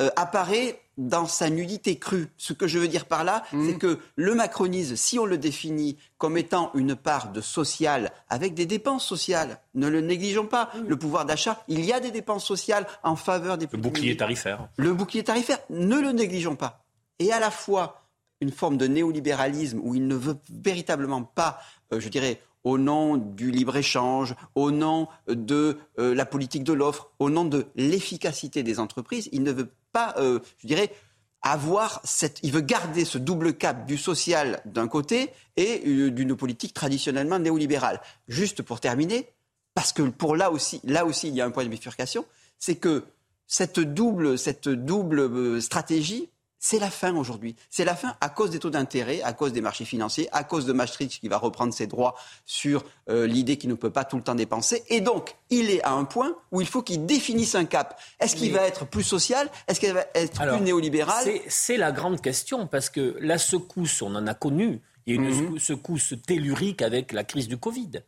euh, 0.02 0.10
apparaît 0.16 0.80
dans 0.98 1.26
sa 1.26 1.48
nudité 1.48 1.98
crue. 1.98 2.28
Ce 2.36 2.52
que 2.52 2.66
je 2.66 2.78
veux 2.78 2.88
dire 2.88 3.06
par 3.06 3.24
là, 3.24 3.44
mmh. 3.52 3.66
c'est 3.66 3.78
que 3.78 3.98
le 4.16 4.34
macronisme, 4.34 4.96
si 4.96 5.18
on 5.18 5.24
le 5.24 5.38
définit 5.38 5.96
comme 6.18 6.36
étant 6.36 6.70
une 6.74 6.96
part 6.96 7.32
de 7.32 7.40
social 7.40 8.12
avec 8.28 8.54
des 8.54 8.66
dépenses 8.66 9.06
sociales, 9.06 9.60
ne 9.74 9.88
le 9.88 10.00
négligeons 10.00 10.46
pas. 10.46 10.70
Mmh. 10.74 10.88
Le 10.88 10.96
pouvoir 10.96 11.24
d'achat, 11.24 11.62
il 11.68 11.84
y 11.84 11.92
a 11.92 12.00
des 12.00 12.10
dépenses 12.10 12.44
sociales 12.44 12.86
en 13.02 13.16
faveur 13.16 13.56
des 13.56 13.68
Le 13.72 13.78
bouclier 13.78 14.16
tarifaire. 14.16 14.68
Le 14.76 14.92
bouclier 14.92 15.24
tarifaire, 15.24 15.60
ne 15.70 15.98
le 15.98 16.12
négligeons 16.12 16.56
pas. 16.56 16.84
Et 17.20 17.32
à 17.32 17.40
la 17.40 17.50
fois 17.50 18.02
une 18.40 18.52
forme 18.52 18.76
de 18.76 18.86
néolibéralisme 18.86 19.80
où 19.82 19.94
il 19.94 20.06
ne 20.06 20.14
veut 20.14 20.36
véritablement 20.50 21.22
pas, 21.22 21.58
euh, 21.92 22.00
je 22.00 22.08
dirais, 22.08 22.40
au 22.64 22.78
nom 22.78 23.16
du 23.16 23.50
libre-échange, 23.50 24.34
au 24.54 24.70
nom 24.70 25.08
de 25.28 25.78
euh, 25.98 26.14
la 26.14 26.26
politique 26.26 26.64
de 26.64 26.72
l'offre, 26.72 27.10
au 27.18 27.30
nom 27.30 27.44
de 27.44 27.66
l'efficacité 27.76 28.62
des 28.62 28.78
entreprises, 28.78 29.28
il 29.32 29.42
ne 29.42 29.52
veut 29.52 29.70
pas, 29.92 30.14
euh, 30.18 30.40
je 30.58 30.66
dirais, 30.66 30.92
avoir 31.42 32.00
cette, 32.04 32.40
il 32.42 32.52
veut 32.52 32.60
garder 32.60 33.04
ce 33.04 33.18
double 33.18 33.54
cap 33.54 33.86
du 33.86 33.96
social 33.96 34.60
d'un 34.64 34.88
côté 34.88 35.30
et 35.56 35.82
euh, 35.86 36.10
d'une 36.10 36.36
politique 36.36 36.74
traditionnellement 36.74 37.38
néolibérale. 37.38 38.00
Juste 38.26 38.62
pour 38.62 38.80
terminer, 38.80 39.28
parce 39.74 39.92
que 39.92 40.02
pour 40.02 40.36
là 40.36 40.50
aussi, 40.50 40.80
là 40.84 41.04
aussi, 41.04 41.28
il 41.28 41.34
y 41.34 41.40
a 41.40 41.46
un 41.46 41.50
point 41.50 41.64
de 41.64 41.68
bifurcation, 41.68 42.26
c'est 42.58 42.76
que 42.76 43.04
cette 43.46 43.80
double, 43.80 44.38
cette 44.38 44.68
double 44.68 45.62
stratégie 45.62 46.28
c'est 46.58 46.78
la 46.78 46.90
fin 46.90 47.14
aujourd'hui. 47.14 47.54
C'est 47.70 47.84
la 47.84 47.94
fin 47.94 48.16
à 48.20 48.28
cause 48.28 48.50
des 48.50 48.58
taux 48.58 48.70
d'intérêt, 48.70 49.22
à 49.22 49.32
cause 49.32 49.52
des 49.52 49.60
marchés 49.60 49.84
financiers, 49.84 50.28
à 50.32 50.44
cause 50.44 50.66
de 50.66 50.72
Maastricht 50.72 51.20
qui 51.20 51.28
va 51.28 51.38
reprendre 51.38 51.72
ses 51.72 51.86
droits 51.86 52.14
sur 52.46 52.84
euh, 53.08 53.26
l'idée 53.26 53.56
qu'il 53.58 53.70
ne 53.70 53.74
peut 53.74 53.90
pas 53.90 54.04
tout 54.04 54.16
le 54.16 54.22
temps 54.22 54.34
dépenser. 54.34 54.82
Et 54.88 55.00
donc, 55.00 55.36
il 55.50 55.70
est 55.70 55.82
à 55.82 55.92
un 55.92 56.04
point 56.04 56.34
où 56.50 56.60
il 56.60 56.66
faut 56.66 56.82
qu'il 56.82 57.06
définisse 57.06 57.54
un 57.54 57.64
cap. 57.64 58.00
Est-ce 58.18 58.34
qu'il 58.34 58.52
va 58.52 58.62
être 58.62 58.86
plus 58.86 59.04
social? 59.04 59.48
Est-ce 59.68 59.78
qu'il 59.78 59.92
va 59.92 60.04
être 60.14 60.46
plus 60.46 60.60
néolibéral? 60.60 61.24
C'est 61.48 61.76
la 61.76 61.92
grande 61.92 62.20
question 62.20 62.66
parce 62.66 62.90
que 62.90 63.16
la 63.20 63.38
secousse, 63.38 64.02
on 64.02 64.14
en 64.14 64.26
a 64.26 64.34
connu. 64.34 64.80
Il 65.06 65.14
y 65.14 65.18
a 65.18 65.20
une 65.20 65.52
mhm. 65.52 65.58
secousse 65.58 66.14
tellurique 66.26 66.82
avec 66.82 67.12
la 67.12 67.24
crise 67.24 67.48
du 67.48 67.56
Covid. 67.56 68.02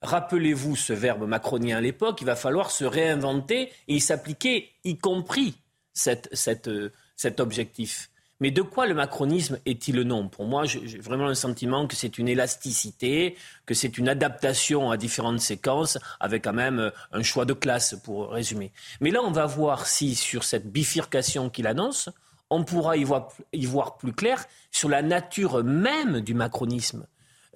Rappelez-vous 0.00 0.76
ce 0.76 0.92
verbe 0.92 1.26
macronien 1.26 1.78
à 1.78 1.80
l'époque, 1.80 2.20
il 2.20 2.24
va 2.24 2.36
falloir 2.36 2.70
se 2.70 2.84
réinventer 2.84 3.70
et 3.88 3.98
s'appliquer, 3.98 4.70
y 4.84 4.96
compris 4.96 5.56
cette, 5.92 6.28
cette 6.32 6.68
euh, 6.68 6.92
cet 7.18 7.40
objectif. 7.40 8.10
Mais 8.40 8.52
de 8.52 8.62
quoi 8.62 8.86
le 8.86 8.94
macronisme 8.94 9.58
est-il 9.66 9.96
le 9.96 10.04
nom? 10.04 10.28
Pour 10.28 10.46
moi, 10.46 10.64
j'ai 10.64 10.98
vraiment 10.98 11.26
le 11.26 11.34
sentiment 11.34 11.88
que 11.88 11.96
c'est 11.96 12.18
une 12.18 12.28
élasticité, 12.28 13.36
que 13.66 13.74
c'est 13.74 13.98
une 13.98 14.08
adaptation 14.08 14.92
à 14.92 14.96
différentes 14.96 15.40
séquences, 15.40 15.98
avec 16.20 16.44
quand 16.44 16.52
même 16.52 16.78
euh, 16.78 16.90
un 17.10 17.24
choix 17.24 17.44
de 17.44 17.52
classe, 17.52 17.96
pour 18.04 18.30
résumer. 18.30 18.70
Mais 19.00 19.10
là, 19.10 19.20
on 19.24 19.32
va 19.32 19.46
voir 19.46 19.86
si, 19.86 20.14
sur 20.14 20.44
cette 20.44 20.70
bifurcation 20.70 21.50
qu'il 21.50 21.66
annonce, 21.66 22.10
on 22.48 22.62
pourra 22.62 22.96
y 22.96 23.02
voir, 23.02 23.30
y 23.52 23.66
voir, 23.66 23.96
plus 23.96 24.12
clair 24.12 24.44
sur 24.70 24.88
la 24.88 25.02
nature 25.02 25.64
même 25.64 26.20
du 26.20 26.32
macronisme 26.32 27.06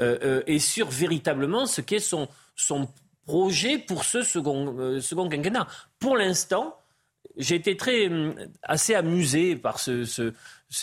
euh, 0.00 0.18
euh, 0.22 0.42
et 0.48 0.58
sur 0.58 0.90
véritablement 0.90 1.66
ce 1.66 1.80
qu'est 1.80 2.00
son, 2.00 2.28
son 2.56 2.88
projet 3.24 3.78
pour 3.78 4.04
ce 4.04 4.22
second, 4.22 5.00
second 5.00 5.28
quinquennat. 5.28 5.68
Pour 6.00 6.16
l'instant, 6.16 6.76
j'ai 7.36 7.56
été 7.56 7.76
très 7.76 8.08
hum, 8.08 8.34
assez 8.62 8.94
amusé 8.94 9.56
par 9.56 9.78
ce, 9.78 10.32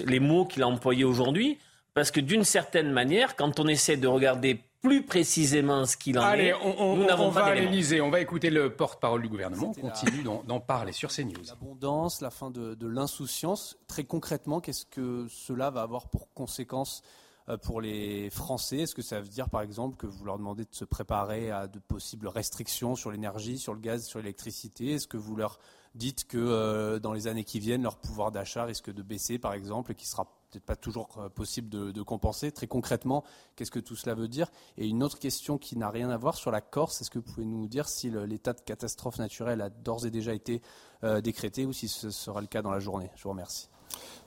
les 0.05 0.19
mots 0.19 0.45
qu'il 0.45 0.63
a 0.63 0.67
employés 0.67 1.03
aujourd'hui, 1.03 1.57
parce 1.93 2.11
que 2.11 2.19
d'une 2.19 2.43
certaine 2.43 2.91
manière, 2.91 3.35
quand 3.35 3.59
on 3.59 3.67
essaie 3.67 3.97
de 3.97 4.07
regarder 4.07 4.61
plus 4.81 5.03
précisément 5.03 5.85
ce 5.85 5.97
qu'il 5.97 6.17
en 6.17 6.33
est. 6.33 6.53
On, 6.53 6.95
nous 6.95 7.05
n'avons 7.05 7.31
pas 7.31 7.41
va 7.41 7.51
à 7.51 8.01
on 8.01 8.09
va 8.09 8.21
écouter 8.21 8.49
le 8.49 8.73
porte-parole 8.73 9.21
du 9.21 9.27
gouvernement. 9.27 9.73
On 9.77 9.81
continue 9.81 10.23
d'en 10.23 10.59
parler 10.59 10.93
sur 10.93 11.11
CNews. 11.11 11.43
L'abondance, 11.47 12.21
la 12.21 12.29
fin 12.29 12.49
de, 12.49 12.75
de 12.75 12.87
l'insouciance. 12.87 13.77
Très 13.87 14.03
concrètement, 14.05 14.61
qu'est-ce 14.61 14.85
que 14.85 15.27
cela 15.29 15.69
va 15.69 15.81
avoir 15.81 16.07
pour 16.07 16.33
conséquence 16.33 17.01
euh, 17.49 17.57
pour 17.57 17.81
les 17.81 18.29
Français? 18.29 18.79
Est-ce 18.79 18.95
que 18.95 19.01
ça 19.01 19.19
veut 19.19 19.27
dire, 19.27 19.49
par 19.49 19.61
exemple, 19.61 19.97
que 19.97 20.07
vous 20.07 20.23
leur 20.23 20.37
demandez 20.37 20.63
de 20.63 20.73
se 20.73 20.85
préparer 20.85 21.51
à 21.51 21.67
de 21.67 21.79
possibles 21.79 22.27
restrictions 22.27 22.95
sur 22.95 23.11
l'énergie, 23.11 23.57
sur 23.57 23.73
le 23.73 23.81
gaz, 23.81 24.05
sur 24.05 24.19
l'électricité? 24.19 24.93
Est-ce 24.93 25.07
que 25.07 25.17
vous 25.17 25.35
leur 25.35 25.59
dites 25.95 26.27
que 26.27 26.37
euh, 26.37 26.99
dans 26.99 27.13
les 27.13 27.27
années 27.27 27.43
qui 27.43 27.59
viennent, 27.59 27.83
leur 27.83 27.97
pouvoir 27.97 28.31
d'achat 28.31 28.65
risque 28.65 28.91
de 28.91 29.01
baisser, 29.01 29.39
par 29.39 29.53
exemple, 29.53 29.91
et 29.91 29.95
qui 29.95 30.07
sera 30.07 30.25
peut-être 30.49 30.65
pas 30.65 30.75
toujours 30.75 31.09
euh, 31.17 31.29
possible 31.29 31.69
de, 31.69 32.01
compenser. 32.01 32.51
Très 32.51 32.67
concrètement, 32.67 33.23
qu'est-ce 33.55 33.71
que 33.71 33.79
tout 33.79 33.95
cela 33.95 34.15
veut 34.15 34.27
dire? 34.27 34.51
Et 34.77 34.87
une 34.87 35.03
autre 35.03 35.19
question 35.19 35.57
qui 35.57 35.77
n'a 35.77 35.89
rien 35.89 36.09
à 36.09 36.17
voir 36.17 36.35
sur 36.35 36.51
la 36.51 36.61
Corse, 36.61 37.01
est-ce 37.01 37.09
que 37.09 37.19
vous 37.19 37.25
pouvez 37.25 37.45
nous 37.45 37.67
dire 37.67 37.87
si 37.87 38.09
l'état 38.09 38.53
de 38.53 38.61
catastrophe 38.61 39.19
naturelle 39.19 39.61
a 39.61 39.69
d'ores 39.69 40.05
et 40.05 40.11
déjà 40.11 40.33
été 40.33 40.61
euh, 41.03 41.21
décrété 41.21 41.65
ou 41.65 41.73
si 41.73 41.87
ce 41.87 42.09
sera 42.09 42.41
le 42.41 42.47
cas 42.47 42.61
dans 42.61 42.71
la 42.71 42.79
journée? 42.79 43.11
Je 43.15 43.23
vous 43.23 43.29
remercie. 43.29 43.69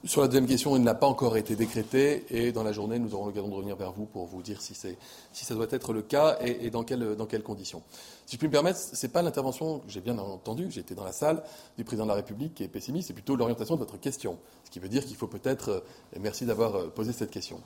Sur 0.04 0.20
la 0.20 0.26
deuxième 0.26 0.48
question, 0.48 0.74
il 0.74 0.82
n'a 0.82 0.96
pas 0.96 1.06
encore 1.06 1.36
été 1.36 1.54
décrété 1.54 2.24
et 2.28 2.50
dans 2.50 2.64
la 2.64 2.72
journée, 2.72 2.98
nous 2.98 3.14
aurons 3.14 3.26
l'occasion 3.26 3.46
de 3.46 3.54
revenir 3.54 3.76
vers 3.76 3.92
vous 3.92 4.04
pour 4.04 4.26
vous 4.26 4.42
dire 4.42 4.60
si, 4.60 4.74
si 4.74 5.44
ça 5.44 5.54
doit 5.54 5.68
être 5.70 5.92
le 5.92 6.02
cas 6.02 6.38
et, 6.40 6.70
dans, 6.70 6.82
dans, 6.82 7.26
quelles 7.26 7.44
conditions. 7.44 7.82
Si 8.26 8.34
je 8.34 8.38
puis 8.38 8.48
me 8.48 8.52
permettre, 8.52 8.80
ce 8.80 9.06
n'est 9.06 9.12
pas 9.12 9.22
l'intervention 9.22 9.80
j'ai 9.86 10.00
bien 10.00 10.18
entendu, 10.18 10.76
été 10.76 10.96
dans 10.96 11.04
la 11.04 11.12
salle 11.12 11.44
du 11.78 11.84
président 11.84 12.04
de 12.04 12.08
la 12.08 12.16
République 12.16 12.54
qui 12.54 12.64
est 12.64 12.68
pessimiste, 12.68 13.08
c'est 13.08 13.14
plutôt 13.14 13.36
l'orientation 13.36 13.76
de 13.76 13.78
votre 13.78 13.96
question. 13.96 14.38
Ce 14.64 14.70
qui 14.70 14.80
veut 14.80 14.88
dire 14.88 15.06
qu'il 15.06 15.14
faut 15.14 15.28
peut-être, 15.28 15.68
euh, 15.68 15.80
et 16.16 16.18
merci 16.18 16.46
d'avoir 16.46 16.74
euh, 16.74 16.88
posé 16.88 17.12
cette 17.12 17.30
question. 17.30 17.60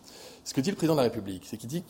Ce 0.45 0.53
que 0.53 0.61
dit 0.61 0.69
le 0.69 0.77
président 0.77 0.95
de 0.95 1.01
la 1.01 1.05
République, 1.05 1.45
c'est 1.47 1.57
qu'il 1.57 1.71
dit 1.71 1.85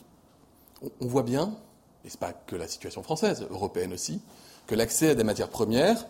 on 1.00 1.06
voit 1.06 1.24
bien, 1.24 1.56
et 2.04 2.08
ce 2.08 2.14
n'est 2.14 2.20
pas 2.20 2.32
que 2.32 2.54
la 2.54 2.68
situation 2.68 3.02
française, 3.02 3.44
européenne 3.50 3.92
aussi, 3.92 4.20
que 4.68 4.76
l'accès 4.76 5.10
à 5.10 5.14
des 5.16 5.24
matières 5.24 5.48
premières 5.48 6.06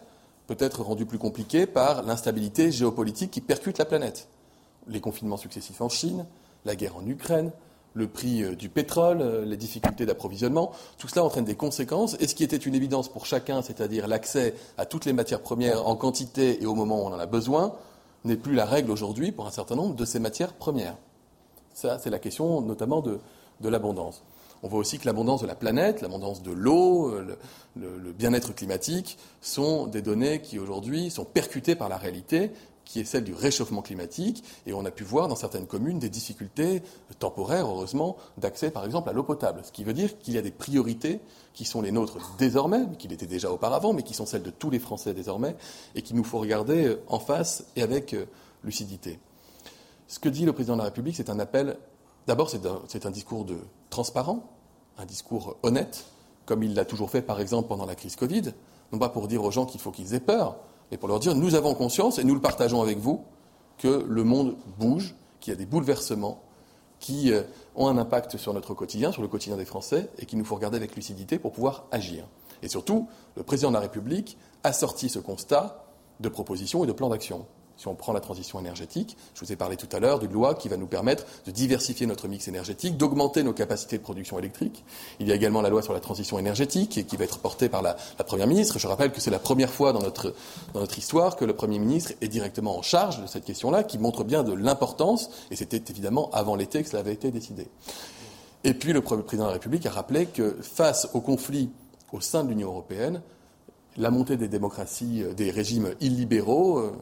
peut 0.46 0.56
être 0.58 0.82
rendu 0.82 1.06
plus 1.06 1.18
compliqué 1.18 1.66
par 1.66 2.02
l'instabilité 2.02 2.70
géopolitique 2.70 3.30
qui 3.30 3.40
percute 3.40 3.78
la 3.78 3.84
planète. 3.84 4.28
Les 4.86 5.00
confinements 5.00 5.36
successifs 5.36 5.80
en 5.80 5.88
Chine, 5.88 6.26
la 6.64 6.76
guerre 6.76 6.96
en 6.96 7.06
Ukraine, 7.06 7.50
le 7.94 8.06
prix 8.08 8.44
euh, 8.44 8.54
du 8.54 8.68
pétrole, 8.68 9.20
euh, 9.20 9.44
les 9.44 9.56
difficultés 9.56 10.06
d'approvisionnement, 10.06 10.72
tout 10.98 11.08
cela 11.08 11.24
entraîne 11.24 11.44
des 11.44 11.54
conséquences. 11.54 12.16
Et 12.20 12.28
ce 12.28 12.34
qui 12.34 12.44
était 12.44 12.56
une 12.56 12.74
évidence 12.74 13.08
pour 13.08 13.26
chacun, 13.26 13.62
c'est-à-dire 13.62 14.06
l'accès 14.06 14.54
à 14.78 14.86
toutes 14.86 15.06
les 15.06 15.12
matières 15.12 15.40
premières 15.40 15.86
en 15.88 15.96
quantité 15.96 16.62
et 16.62 16.66
au 16.66 16.74
moment 16.74 17.02
où 17.02 17.06
on 17.06 17.14
en 17.14 17.18
a 17.18 17.26
besoin, 17.26 17.74
n'est 18.24 18.36
plus 18.36 18.54
la 18.54 18.66
règle 18.66 18.90
aujourd'hui 18.90 19.32
pour 19.32 19.46
un 19.46 19.50
certain 19.50 19.76
nombre 19.76 19.94
de 19.94 20.04
ces 20.04 20.18
matières 20.18 20.52
premières. 20.52 20.96
Ça, 21.74 21.98
c'est 21.98 22.10
la 22.10 22.18
question 22.18 22.60
notamment 22.60 23.00
de 23.00 23.20
l'abondance. 23.68 24.22
On 24.66 24.68
voit 24.68 24.80
aussi 24.80 24.98
que 24.98 25.06
l'abondance 25.06 25.42
de 25.42 25.46
la 25.46 25.54
planète, 25.54 26.00
l'abondance 26.00 26.42
de 26.42 26.50
l'eau, 26.50 27.14
le, 27.76 28.12
bien-être 28.12 28.52
climatique 28.52 29.16
sont 29.40 29.86
des 29.86 30.02
données 30.02 30.42
qui 30.42 30.58
aujourd'hui 30.58 31.08
sont 31.08 31.24
percutées 31.24 31.76
par 31.76 31.88
la 31.88 31.96
réalité 31.96 32.50
qui 32.84 32.98
est 32.98 33.04
celle 33.04 33.22
du 33.22 33.32
réchauffement 33.32 33.80
climatique, 33.80 34.42
et 34.66 34.72
on 34.72 34.84
a 34.84 34.90
pu 34.90 35.04
voir 35.04 35.28
dans 35.28 35.36
certaines 35.36 35.68
communes 35.68 36.00
des 36.00 36.08
difficultés 36.08 36.82
temporaires, 37.20 37.66
heureusement, 37.66 38.16
d'accès 38.38 38.72
par 38.72 38.84
exemple 38.84 39.08
à 39.08 39.12
l'eau 39.12 39.22
potable. 39.22 39.60
Ce 39.62 39.70
qui 39.70 39.84
veut 39.84 39.92
dire 39.92 40.18
qu'il 40.18 40.34
y 40.34 40.38
a 40.38 40.42
des 40.42 40.50
priorités 40.50 41.20
qui 41.52 41.64
sont 41.64 41.80
les 41.80 41.92
nôtres 41.92 42.18
désormais, 42.36 42.86
qui 42.98 43.06
l'étaient 43.06 43.26
déjà 43.26 43.52
auparavant, 43.52 43.92
mais 43.92 44.02
qui 44.02 44.14
sont 44.14 44.26
celles 44.26 44.42
de 44.42 44.50
tous 44.50 44.70
les 44.70 44.80
Français 44.80 45.14
désormais, 45.14 45.54
et 45.94 46.02
qu'il 46.02 46.16
nous 46.16 46.24
faut 46.24 46.40
regarder 46.40 46.86
euh, 46.86 47.02
en 47.06 47.20
face 47.20 47.66
et 47.76 47.82
avec 47.82 48.14
euh, 48.14 48.26
lucidité. 48.64 49.20
Ce 50.08 50.18
que 50.18 50.28
dit 50.28 50.44
le 50.44 50.52
président 50.52 50.74
de 50.74 50.80
la 50.80 50.86
République, 50.86 51.14
c'est 51.14 51.30
un 51.30 51.38
appel 51.38 51.76
D'abord, 52.26 52.50
c'est 52.50 53.06
un, 53.06 53.10
discours 53.10 53.44
de 53.44 53.56
transparent, 53.88 54.42
un 54.98 55.04
discours 55.04 55.56
honnête, 55.62 56.06
comme 56.44 56.62
il 56.62 56.74
l'a 56.74 56.84
toujours 56.84 57.10
fait, 57.10 57.22
par 57.22 57.40
exemple, 57.40 57.68
pendant 57.68 57.86
la 57.86 57.94
crise 57.94 58.16
Covid, 58.16 58.52
non 58.92 58.98
pas 58.98 59.08
pour 59.08 59.28
dire 59.28 59.42
aux 59.44 59.50
gens 59.50 59.66
qu'il 59.66 59.80
faut 59.80 59.90
qu'ils 59.90 60.14
aient 60.14 60.20
peur, 60.20 60.56
mais 60.90 60.96
pour 60.96 61.08
leur 61.08 61.20
dire 61.20 61.34
nous 61.34 61.54
avons 61.54 61.74
conscience, 61.74 62.18
et 62.18 62.24
nous 62.24 62.34
le 62.34 62.40
partageons 62.40 62.82
avec 62.82 62.98
vous, 62.98 63.24
que 63.78 64.04
le 64.08 64.24
monde 64.24 64.56
bouge, 64.78 65.14
qu'il 65.40 65.52
y 65.52 65.56
a 65.56 65.58
des 65.58 65.66
bouleversements 65.66 66.42
qui 66.98 67.32
euh, 67.32 67.42
ont 67.74 67.88
un 67.88 67.98
impact 67.98 68.36
sur 68.36 68.54
notre 68.54 68.74
quotidien, 68.74 69.12
sur 69.12 69.22
le 69.22 69.28
quotidien 69.28 69.56
des 69.56 69.64
Français, 69.64 70.08
et 70.18 70.26
qu'il 70.26 70.38
nous 70.38 70.44
faut 70.44 70.54
regarder 70.54 70.76
avec 70.76 70.96
lucidité 70.96 71.38
pour 71.38 71.52
pouvoir 71.52 71.84
agir. 71.90 72.26
Et 72.62 72.68
surtout, 72.68 73.08
le 73.36 73.42
président 73.42 73.68
de 73.68 73.74
la 73.74 73.80
République 73.80 74.38
assorti 74.64 75.08
ce 75.08 75.18
constat 75.18 75.84
de 76.20 76.28
propositions 76.28 76.84
et 76.84 76.86
de 76.86 76.92
plans 76.92 77.10
d'action. 77.10 77.46
Si 77.76 77.88
on 77.88 77.94
prend 77.94 78.12
la 78.12 78.20
transition 78.20 78.58
énergétique, 78.58 79.16
je 79.34 79.44
vous 79.44 79.52
ai 79.52 79.56
parlé 79.56 79.76
tout 79.76 79.88
à 79.94 80.00
l'heure 80.00 80.18
d'une 80.18 80.32
loi 80.32 80.54
qui 80.54 80.68
va 80.68 80.76
nous 80.76 80.86
permettre 80.86 81.24
de 81.44 81.50
diversifier 81.50 82.06
notre 82.06 82.26
mix 82.26 82.48
énergétique, 82.48 82.96
d'augmenter 82.96 83.42
nos 83.42 83.52
capacités 83.52 83.98
de 83.98 84.02
production 84.02 84.38
électrique. 84.38 84.84
Il 85.20 85.28
y 85.28 85.32
a 85.32 85.34
également 85.34 85.60
la 85.60 85.68
loi 85.68 85.82
sur 85.82 85.92
la 85.92 86.00
transition 86.00 86.38
énergétique 86.38 87.06
qui 87.06 87.16
va 87.16 87.24
être 87.24 87.38
portée 87.38 87.68
par 87.68 87.82
la, 87.82 87.96
Première 88.26 88.48
ministre. 88.48 88.78
Je 88.78 88.88
rappelle 88.88 89.12
que 89.12 89.20
c'est 89.20 89.30
la 89.30 89.38
première 89.38 89.70
fois 89.70 89.92
dans 89.92 90.00
notre, 90.00 90.34
dans 90.74 90.80
notre 90.80 90.98
histoire 90.98 91.36
que 91.36 91.44
le 91.44 91.54
Premier 91.54 91.78
ministre 91.78 92.12
est 92.20 92.28
directement 92.28 92.76
en 92.76 92.82
charge 92.82 93.22
de 93.22 93.26
cette 93.28 93.44
question-là, 93.44 93.84
qui 93.84 93.98
montre 93.98 94.24
bien 94.24 94.42
de 94.42 94.52
l'importance, 94.52 95.30
et 95.50 95.56
c'était 95.56 95.82
évidemment 95.90 96.28
avant 96.32 96.56
l'été 96.56 96.82
que 96.82 96.88
cela 96.88 97.00
avait 97.00 97.12
été 97.12 97.30
décidé. 97.30 97.68
Et 98.64 98.74
puis 98.74 98.92
le 98.92 99.00
président 99.00 99.44
de 99.44 99.48
la 99.50 99.54
République 99.54 99.86
a 99.86 99.90
rappelé 99.90 100.26
que 100.26 100.56
face 100.60 101.08
au 101.14 101.20
conflit 101.20 101.70
au 102.12 102.20
sein 102.20 102.42
de 102.42 102.48
l'Union 102.48 102.68
européenne, 102.68 103.22
la 103.96 104.10
montée 104.10 104.36
des 104.36 104.48
démocraties, 104.48 105.22
euh, 105.22 105.34
des 105.34 105.50
régimes 105.50 105.94
illibéraux, 106.00 106.78
euh, 106.78 106.92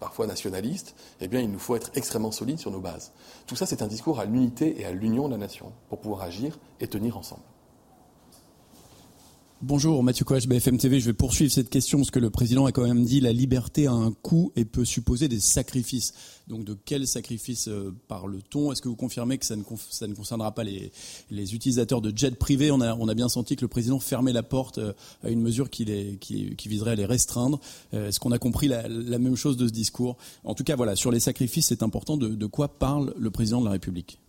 parfois 0.00 0.26
nationalistes, 0.26 0.94
eh 1.20 1.28
bien, 1.28 1.40
il 1.40 1.50
nous 1.50 1.58
faut 1.58 1.76
être 1.76 1.90
extrêmement 1.94 2.30
solides 2.30 2.58
sur 2.58 2.70
nos 2.70 2.80
bases. 2.80 3.12
Tout 3.46 3.56
ça, 3.56 3.66
c'est 3.66 3.82
un 3.82 3.86
discours 3.86 4.20
à 4.20 4.24
l'unité 4.24 4.80
et 4.80 4.84
à 4.84 4.92
l'union 4.92 5.26
de 5.26 5.32
la 5.32 5.38
nation 5.38 5.72
pour 5.88 6.00
pouvoir 6.00 6.22
agir 6.22 6.58
et 6.80 6.86
tenir 6.86 7.16
ensemble. 7.16 7.42
Bonjour 9.60 10.04
Mathieu 10.04 10.24
Coach, 10.24 10.46
BFM 10.46 10.78
TV. 10.78 11.00
Je 11.00 11.06
vais 11.06 11.12
poursuivre 11.12 11.52
cette 11.52 11.68
question 11.68 11.98
parce 11.98 12.12
que 12.12 12.20
le 12.20 12.30
président 12.30 12.66
a 12.66 12.70
quand 12.70 12.84
même 12.84 13.04
dit 13.04 13.20
la 13.20 13.32
liberté 13.32 13.88
a 13.88 13.92
un 13.92 14.12
coût 14.12 14.52
et 14.54 14.64
peut 14.64 14.84
supposer 14.84 15.26
des 15.26 15.40
sacrifices. 15.40 16.14
Donc 16.46 16.62
de 16.62 16.74
quels 16.84 17.08
sacrifices 17.08 17.66
euh, 17.66 17.92
parle-t-on? 18.06 18.70
Est-ce 18.70 18.80
que 18.80 18.88
vous 18.88 18.94
confirmez 18.94 19.36
que 19.36 19.44
ça 19.44 19.56
ne, 19.56 19.64
concernera 20.14 20.52
pas 20.52 20.62
les, 20.62 20.92
utilisateurs 21.32 22.00
de 22.00 22.16
jets 22.16 22.30
privés? 22.30 22.70
On 22.70 22.80
a, 22.80 23.14
bien 23.14 23.28
senti 23.28 23.56
que 23.56 23.62
le 23.62 23.68
président 23.68 23.98
fermait 23.98 24.32
la 24.32 24.44
porte 24.44 24.78
euh, 24.78 24.92
à 25.24 25.28
une 25.28 25.40
mesure 25.40 25.70
qui, 25.70 25.84
viserait 26.64 26.92
à 26.92 26.94
les 26.94 27.04
restreindre. 27.04 27.58
Euh, 27.94 28.10
est-ce 28.10 28.20
qu'on 28.20 28.30
a 28.30 28.38
compris 28.38 28.68
la, 28.68 28.88
même 28.88 29.34
chose 29.34 29.56
de 29.56 29.66
ce 29.66 29.72
discours? 29.72 30.18
En 30.44 30.54
tout 30.54 30.62
cas, 30.62 30.76
voilà, 30.76 30.94
sur 30.94 31.10
les 31.10 31.18
sacrifices, 31.20 31.66
c'est 31.66 31.82
important. 31.82 32.16
De, 32.16 32.28
de 32.28 32.46
quoi 32.46 32.68
parle 32.68 33.12
le 33.18 33.30
président 33.32 33.58
de 33.58 33.64
la 33.64 33.72
République? 33.72 34.20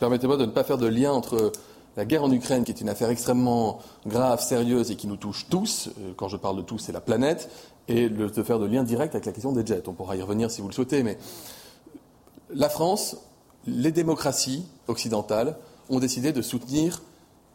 Permettez-moi 0.00 0.36
de 0.36 0.46
ne 0.46 0.50
pas 0.50 0.64
faire 0.64 0.78
de 0.78 0.86
lien 0.86 1.12
entre 1.12 1.52
la 1.96 2.04
guerre 2.04 2.24
en 2.24 2.30
Ukraine, 2.30 2.64
qui 2.64 2.72
est 2.72 2.80
une 2.80 2.88
affaire 2.88 3.10
extrêmement 3.10 3.78
grave, 4.06 4.42
sérieuse 4.42 4.90
et 4.90 4.96
qui 4.96 5.06
nous 5.06 5.16
touche 5.16 5.46
tous, 5.48 5.90
euh, 5.98 6.12
quand 6.16 6.28
je 6.28 6.36
parle 6.36 6.56
de 6.56 6.62
tous, 6.62 6.78
c'est 6.78 6.92
la 6.92 7.00
planète, 7.00 7.50
et 7.86 8.08
de 8.08 8.42
faire 8.42 8.58
de 8.58 8.66
lien 8.66 8.82
direct 8.82 9.14
avec 9.14 9.26
la 9.26 9.32
question 9.32 9.52
des 9.52 9.64
jets. 9.64 9.82
On 9.88 9.92
pourra 9.92 10.16
y 10.16 10.22
revenir 10.22 10.50
si 10.50 10.62
vous 10.62 10.68
le 10.68 10.74
souhaitez, 10.74 11.02
mais 11.02 11.18
la 12.50 12.70
France, 12.70 13.18
les 13.66 13.92
démocraties 13.92 14.64
occidentales 14.88 15.56
ont 15.90 15.98
décidé 15.98 16.32
de 16.32 16.40
soutenir 16.40 17.02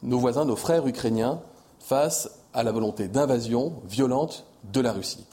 nos 0.03 0.19
voisins, 0.19 0.45
nos 0.45 0.55
frères 0.55 0.85
ukrainiens, 0.85 1.41
face 1.79 2.29
à 2.53 2.63
la 2.63 2.71
volonté 2.71 3.07
d'invasion 3.07 3.73
violente 3.87 4.45
de 4.71 4.81
la 4.81 4.91
Russie. 4.91 5.25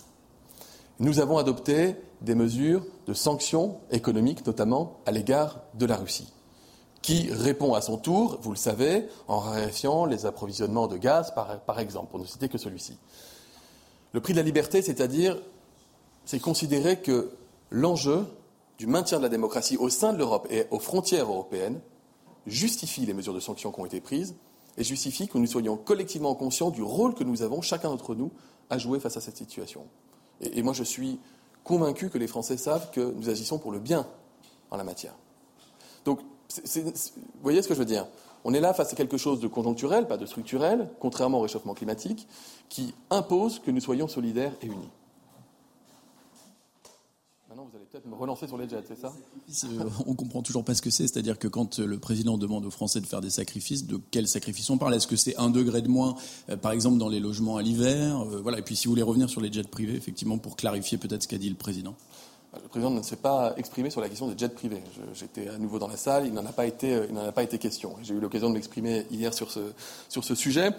Nous 0.99 1.21
avons 1.21 1.37
adopté 1.37 1.97
des 2.23 2.35
mesures 2.35 2.83
de 3.07 3.13
sanctions 3.13 3.77
économiques, 3.91 4.47
notamment 4.47 4.97
à 5.05 5.11
l'égard 5.11 5.61
de 5.75 5.85
la 5.85 5.97
Russie 5.97 6.33
qui 7.07 7.31
répond 7.31 7.75
à 7.75 7.83
son 7.83 7.99
tour, 7.99 8.37
vous 8.43 8.51
le 8.51 8.57
savez, 8.57 9.07
en 9.29 9.39
raréfiant 9.39 10.07
les 10.07 10.27
approvisionnements 10.27 10.89
de 10.89 10.97
gaz, 10.97 11.33
par, 11.33 11.79
exemple, 11.79 12.11
pour 12.11 12.19
ne 12.19 12.25
citer 12.25 12.49
que 12.49 12.59
celui-ci. 12.59 12.99
Le 14.13 14.21
prix 14.21 14.33
de 14.33 14.39
la 14.39 14.43
liberté, 14.43 14.83
c'est-à-dire, 14.83 15.41
c'est 16.25 16.41
considérer 16.41 17.01
que 17.01 17.31
l'enjeu 17.71 18.27
du 18.79 18.89
maintien 18.89 19.19
de 19.19 19.23
la 19.23 19.29
démocratie 19.29 19.77
au 19.77 19.89
sein 19.89 20.13
de 20.13 20.19
l'Europe 20.19 20.49
et 20.51 20.67
aux 20.73 20.81
frontières 20.81 21.27
européennes 21.27 21.79
justifie 22.45 23.07
les 23.07 23.15
mesures 23.15 23.35
de 23.35 23.39
sanctions 23.41 23.71
qui 23.71 23.79
ont 23.79 23.87
été 23.87 24.01
prises 24.01 24.35
et 24.77 24.83
justifie 24.83 25.29
que 25.29 25.39
nous 25.39 25.47
soyons 25.47 25.77
collectivement 25.77 26.35
conscients 26.35 26.71
du 26.71 26.83
rôle 26.83 27.15
que 27.15 27.23
nous 27.23 27.43
avons, 27.43 27.63
chacun 27.63 27.89
d'entre 27.89 28.17
nous, 28.17 28.33
à 28.69 28.79
jouer 28.79 28.99
face 28.99 29.17
à 29.17 29.21
cette 29.21 29.37
situation. 29.37 29.87
Et, 30.41 30.59
et 30.59 30.63
moi, 30.65 30.73
je 30.73 30.83
suis 30.83 31.21
convaincu 31.63 32.11
que 32.11 32.19
les 32.19 32.27
Français 32.27 32.57
savent 32.57 32.91
que 32.91 33.13
nous 33.15 33.29
agissons 33.29 33.59
pour 33.59 33.71
le 33.71 33.79
bien 33.79 34.09
en 34.73 34.77
la 34.77 34.83
matière. 34.83 35.15
Donc, 36.05 36.19
vous 36.83 36.93
voyez 37.43 37.63
ce 37.63 37.69
que 37.69 37.75
je 37.75 37.79
veux 37.79 37.85
dire? 37.85 38.07
On 38.45 38.55
est 38.55 38.61
là 38.61 38.73
face 38.75 38.93
à 38.93 38.97
quelque 38.97 39.17
chose 39.17 39.41
de 39.41 39.49
conjoncturel, 39.49 40.07
pas 40.07 40.17
de 40.17 40.27
structurel, 40.27 40.89
contrairement 41.01 41.39
au 41.39 41.43
réchauffement 41.43 41.75
climatique, 41.75 42.29
qui 42.69 42.95
impose 43.11 43.59
que 43.59 43.73
nous 43.73 43.81
soyons 43.81 44.07
solidaires 44.07 44.53
et 44.63 44.67
unis. 44.67 44.89
Maintenant, 47.49 47.67
vous 47.69 47.77
allez 47.77 47.87
peut-être 47.87 48.07
me 48.07 48.15
relancer 48.15 48.47
sur 48.47 48.57
les 48.57 48.69
jets, 48.69 48.85
c'est 48.87 49.01
ça? 49.01 49.13
Euh, 49.65 49.89
On 50.07 50.15
comprend 50.15 50.43
toujours 50.43 50.65
pas 50.65 50.75
ce 50.75 50.83
que 50.83 50.91
c'est. 50.91 51.09
C'est-à-dire 51.09 51.39
que 51.41 51.49
quand 51.49 51.81
le 51.81 51.99
président 51.99 52.39
demande 52.39 52.65
aux 52.67 52.71
Français 52.71 53.01
de 53.01 53.07
faire 53.07 53.21
des 53.21 53.31
sacrifices, 53.31 53.87
de 53.87 53.99
quels 54.13 54.29
sacrifices 54.29 54.71
on 54.71 54.79
parle? 54.79 54.95
Est-ce 54.95 55.09
que 55.09 55.17
c'est 55.17 55.37
un 55.39 55.51
degré 55.51 55.83
de 55.83 55.89
moins, 55.89 56.15
euh, 56.51 56.57
par 56.57 56.71
exemple, 56.71 56.99
dans 56.99 57.09
les 57.09 57.19
logements 57.19 57.57
à 57.57 57.63
l'hiver? 57.63 58.21
Euh, 58.21 58.41
Voilà. 58.43 58.61
Et 58.61 58.63
puis, 58.63 58.77
si 58.77 58.87
vous 58.87 58.93
voulez 58.93 59.03
revenir 59.03 59.29
sur 59.29 59.41
les 59.41 59.51
jets 59.51 59.65
privés, 59.65 59.95
effectivement, 59.97 60.39
pour 60.39 60.55
clarifier 60.55 60.99
peut-être 60.99 61.25
ce 61.25 61.29
qu'a 61.29 61.39
dit 61.39 61.49
le 61.49 61.57
président. 61.57 61.97
Le 62.63 62.69
président 62.69 62.91
ne 62.91 63.03
s'est 63.03 63.17
pas 63.17 63.55
exprimé 63.57 63.91
sur 63.91 64.01
la 64.01 64.09
question 64.09 64.29
des 64.29 64.37
jets 64.37 64.49
privés. 64.49 64.83
J'étais 65.15 65.49
à 65.49 65.59
nouveau 65.59 65.79
dans 65.79 65.89
la 65.89 65.97
salle, 65.97 66.27
il 66.27 66.33
n'en 66.33 66.47
a 66.47 66.53
pas 66.53 66.67
été, 66.67 66.95
euh, 66.95 67.29
a 67.29 67.33
pas 67.33 67.43
été 67.43 67.59
question. 67.59 67.97
J'ai 68.03 68.15
eu 68.15 68.21
l'occasion 68.21 68.49
de 68.49 68.55
m'exprimer 68.55 69.07
hier 69.11 69.35
sur 69.35 69.51
ce, 69.51 69.61
sur 70.09 70.25
ce 70.25 70.35
sujet. 70.35 70.71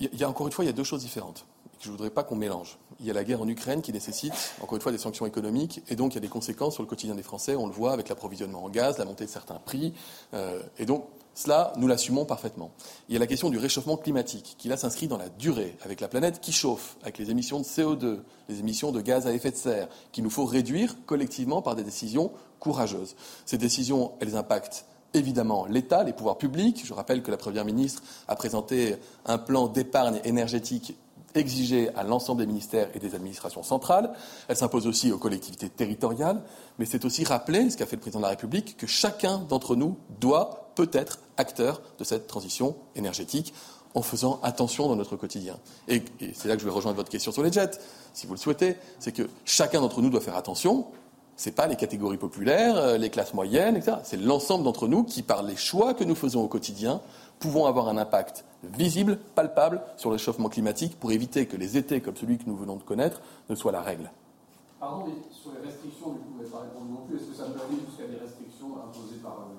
Il 0.00 0.14
y 0.14 0.24
a 0.24 0.28
encore 0.28 0.46
une 0.46 0.52
fois, 0.52 0.64
il 0.64 0.68
y 0.68 0.70
a 0.70 0.74
deux 0.74 0.84
choses 0.84 1.02
différentes 1.02 1.44
que 1.78 1.84
je 1.84 1.88
ne 1.90 1.92
voudrais 1.92 2.10
pas 2.10 2.24
qu'on 2.24 2.36
mélange. 2.36 2.76
Il 3.00 3.06
y 3.06 3.10
a 3.10 3.14
la 3.14 3.24
guerre 3.24 3.40
en 3.40 3.48
Ukraine 3.48 3.82
qui 3.82 3.92
nécessite, 3.92 4.32
encore 4.60 4.76
une 4.76 4.82
fois, 4.82 4.92
des 4.92 4.98
sanctions 4.98 5.26
économiques, 5.26 5.82
et 5.88 5.96
donc 5.96 6.12
il 6.12 6.16
y 6.16 6.18
a 6.18 6.20
des 6.20 6.28
conséquences 6.28 6.74
sur 6.74 6.82
le 6.82 6.88
quotidien 6.88 7.14
des 7.14 7.22
Français. 7.22 7.54
On 7.54 7.66
le 7.66 7.72
voit 7.72 7.92
avec 7.92 8.08
l'approvisionnement 8.08 8.64
en 8.64 8.68
gaz, 8.68 8.98
la 8.98 9.04
montée 9.04 9.24
de 9.24 9.30
certains 9.30 9.60
prix, 9.64 9.94
euh, 10.34 10.60
et 10.78 10.86
donc 10.86 11.06
cela, 11.38 11.72
nous 11.76 11.86
l'assumons 11.86 12.24
parfaitement. 12.24 12.72
Il 13.08 13.12
y 13.12 13.16
a 13.16 13.20
la 13.20 13.28
question 13.28 13.48
du 13.48 13.58
réchauffement 13.58 13.96
climatique, 13.96 14.56
qui 14.58 14.66
là 14.66 14.76
s'inscrit 14.76 15.06
dans 15.06 15.18
la 15.18 15.28
durée, 15.28 15.76
avec 15.84 16.00
la 16.00 16.08
planète 16.08 16.40
qui 16.40 16.50
chauffe, 16.50 16.96
avec 17.02 17.16
les 17.16 17.30
émissions 17.30 17.60
de 17.60 17.64
CO2, 17.64 18.18
les 18.48 18.58
émissions 18.58 18.90
de 18.90 19.00
gaz 19.00 19.28
à 19.28 19.32
effet 19.32 19.52
de 19.52 19.56
serre, 19.56 19.88
qu'il 20.10 20.24
nous 20.24 20.30
faut 20.30 20.46
réduire 20.46 20.96
collectivement 21.06 21.62
par 21.62 21.76
des 21.76 21.84
décisions 21.84 22.32
courageuses. 22.58 23.14
Ces 23.46 23.56
décisions, 23.56 24.14
elles 24.18 24.34
impactent 24.34 24.84
évidemment 25.14 25.66
l'État, 25.66 26.02
les 26.02 26.12
pouvoirs 26.12 26.38
publics. 26.38 26.82
Je 26.84 26.92
rappelle 26.92 27.22
que 27.22 27.30
la 27.30 27.36
Première 27.36 27.64
ministre 27.64 28.02
a 28.26 28.34
présenté 28.34 28.96
un 29.24 29.38
plan 29.38 29.68
d'épargne 29.68 30.20
énergétique 30.24 30.96
exigé 31.36 31.94
à 31.94 32.02
l'ensemble 32.02 32.40
des 32.40 32.46
ministères 32.46 32.88
et 32.94 32.98
des 32.98 33.14
administrations 33.14 33.62
centrales. 33.62 34.12
Elle 34.48 34.56
s'impose 34.56 34.88
aussi 34.88 35.12
aux 35.12 35.18
collectivités 35.18 35.68
territoriales. 35.68 36.42
Mais 36.80 36.84
c'est 36.84 37.04
aussi 37.04 37.22
rappeler, 37.22 37.70
ce 37.70 37.76
qu'a 37.76 37.86
fait 37.86 37.96
le 37.96 38.00
président 38.00 38.18
de 38.18 38.24
la 38.24 38.30
République, 38.30 38.76
que 38.76 38.88
chacun 38.88 39.38
d'entre 39.38 39.76
nous 39.76 39.96
doit 40.20 40.67
peut 40.78 40.88
être 40.92 41.18
acteur 41.36 41.82
de 41.98 42.04
cette 42.04 42.28
transition 42.28 42.76
énergétique 42.94 43.52
en 43.94 44.02
faisant 44.02 44.38
attention 44.44 44.86
dans 44.86 44.94
notre 44.94 45.16
quotidien. 45.16 45.56
Et, 45.88 46.04
c'est 46.34 46.46
là 46.46 46.54
que 46.54 46.60
je 46.60 46.66
vais 46.66 46.72
rejoindre 46.72 46.96
votre 46.96 47.10
question 47.10 47.32
sur 47.32 47.42
les 47.42 47.50
jets, 47.50 47.80
si 48.12 48.28
vous 48.28 48.34
le 48.34 48.38
souhaitez, 48.38 48.76
c'est 49.00 49.10
que 49.10 49.28
chacun 49.44 49.80
d'entre 49.80 50.00
nous 50.02 50.10
doit 50.10 50.20
faire 50.20 50.36
attention. 50.36 50.86
Ce 51.36 51.48
n'est 51.48 51.54
pas 51.54 51.66
les 51.66 51.74
catégories 51.74 52.16
populaires, 52.16 52.76
euh, 52.76 52.96
les 52.96 53.10
classes 53.10 53.34
moyennes, 53.34 53.76
etc. 53.76 53.96
C'est 54.04 54.20
l'ensemble 54.20 54.62
d'entre 54.62 54.86
nous 54.86 55.02
qui, 55.02 55.22
par 55.22 55.42
les 55.42 55.56
choix 55.56 55.94
que 55.94 56.04
nous 56.04 56.14
faisons 56.14 56.44
au 56.44 56.48
quotidien, 56.48 57.00
pouvons 57.40 57.66
avoir 57.66 57.88
un 57.88 57.96
impact 57.96 58.44
visible, 58.62 59.18
palpable 59.34 59.80
sur 59.96 60.10
le 60.10 60.14
réchauffement 60.14 60.48
climatique 60.48 60.98
pour 60.98 61.10
éviter 61.10 61.46
que 61.46 61.56
les 61.56 61.76
étés 61.76 62.00
comme 62.00 62.16
celui 62.16 62.38
que 62.38 62.44
nous 62.46 62.56
venons 62.56 62.76
de 62.76 62.82
connaître 62.84 63.20
ne 63.48 63.56
soient 63.56 63.72
la 63.72 63.82
règle. 63.82 64.12
Pardon, 64.78 65.06
mais 65.06 65.14
sur 65.34 65.50
les 65.58 65.66
restrictions, 65.66 66.12
du 66.12 66.18
coup, 66.20 66.30
vous 66.34 66.38
n'avez 66.38 66.50
pas 66.50 66.60
répondu 66.60 66.92
non 66.92 67.02
plus. 67.06 67.16
Est-ce 67.16 67.24
que 67.24 67.34
ça 67.34 67.44
aller 67.44 67.82
jusqu'à 67.88 68.06
des 68.06 68.22
restrictions 68.22 68.78
imposées 68.78 69.18
par 69.22 69.42
euh, 69.42 69.57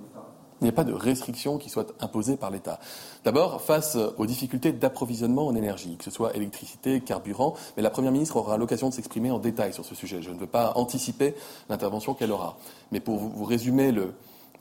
il 0.62 0.66
n'y 0.66 0.70
a 0.70 0.74
pas 0.74 0.84
de 0.84 0.94
restrictions 0.94 1.58
qui 1.58 1.70
soient 1.70 1.88
imposées 2.00 2.38
par 2.38 2.52
l'État. 2.52 2.80
D'abord, 3.24 3.62
face 3.62 3.98
aux 4.18 4.26
difficultés 4.26 4.72
d'approvisionnement 4.72 5.48
en 5.48 5.56
énergie, 5.56 5.96
que 5.98 6.04
ce 6.04 6.12
soit 6.12 6.36
électricité, 6.36 7.02
carburant, 7.02 7.56
mais 7.78 7.84
la 7.84 7.90
Première 7.90 8.12
ministre 8.12 8.38
aura 8.38 8.58
l'occasion 8.58 8.90
de 8.90 8.94
s'exprimer 8.94 9.32
en 9.32 9.40
détail 9.40 9.74
sur 9.74 9.86
ce 9.86 9.96
sujet. 9.96 10.22
Je 10.22 10.32
ne 10.32 10.38
veux 10.38 10.48
pas 10.48 10.74
anticiper 10.76 11.36
l'intervention 11.70 12.14
qu'elle 12.14 12.32
aura. 12.32 12.58
Mais 12.92 13.00
pour 13.00 13.18
vous 13.18 13.46
résumer 13.46 13.92
le, 13.92 14.14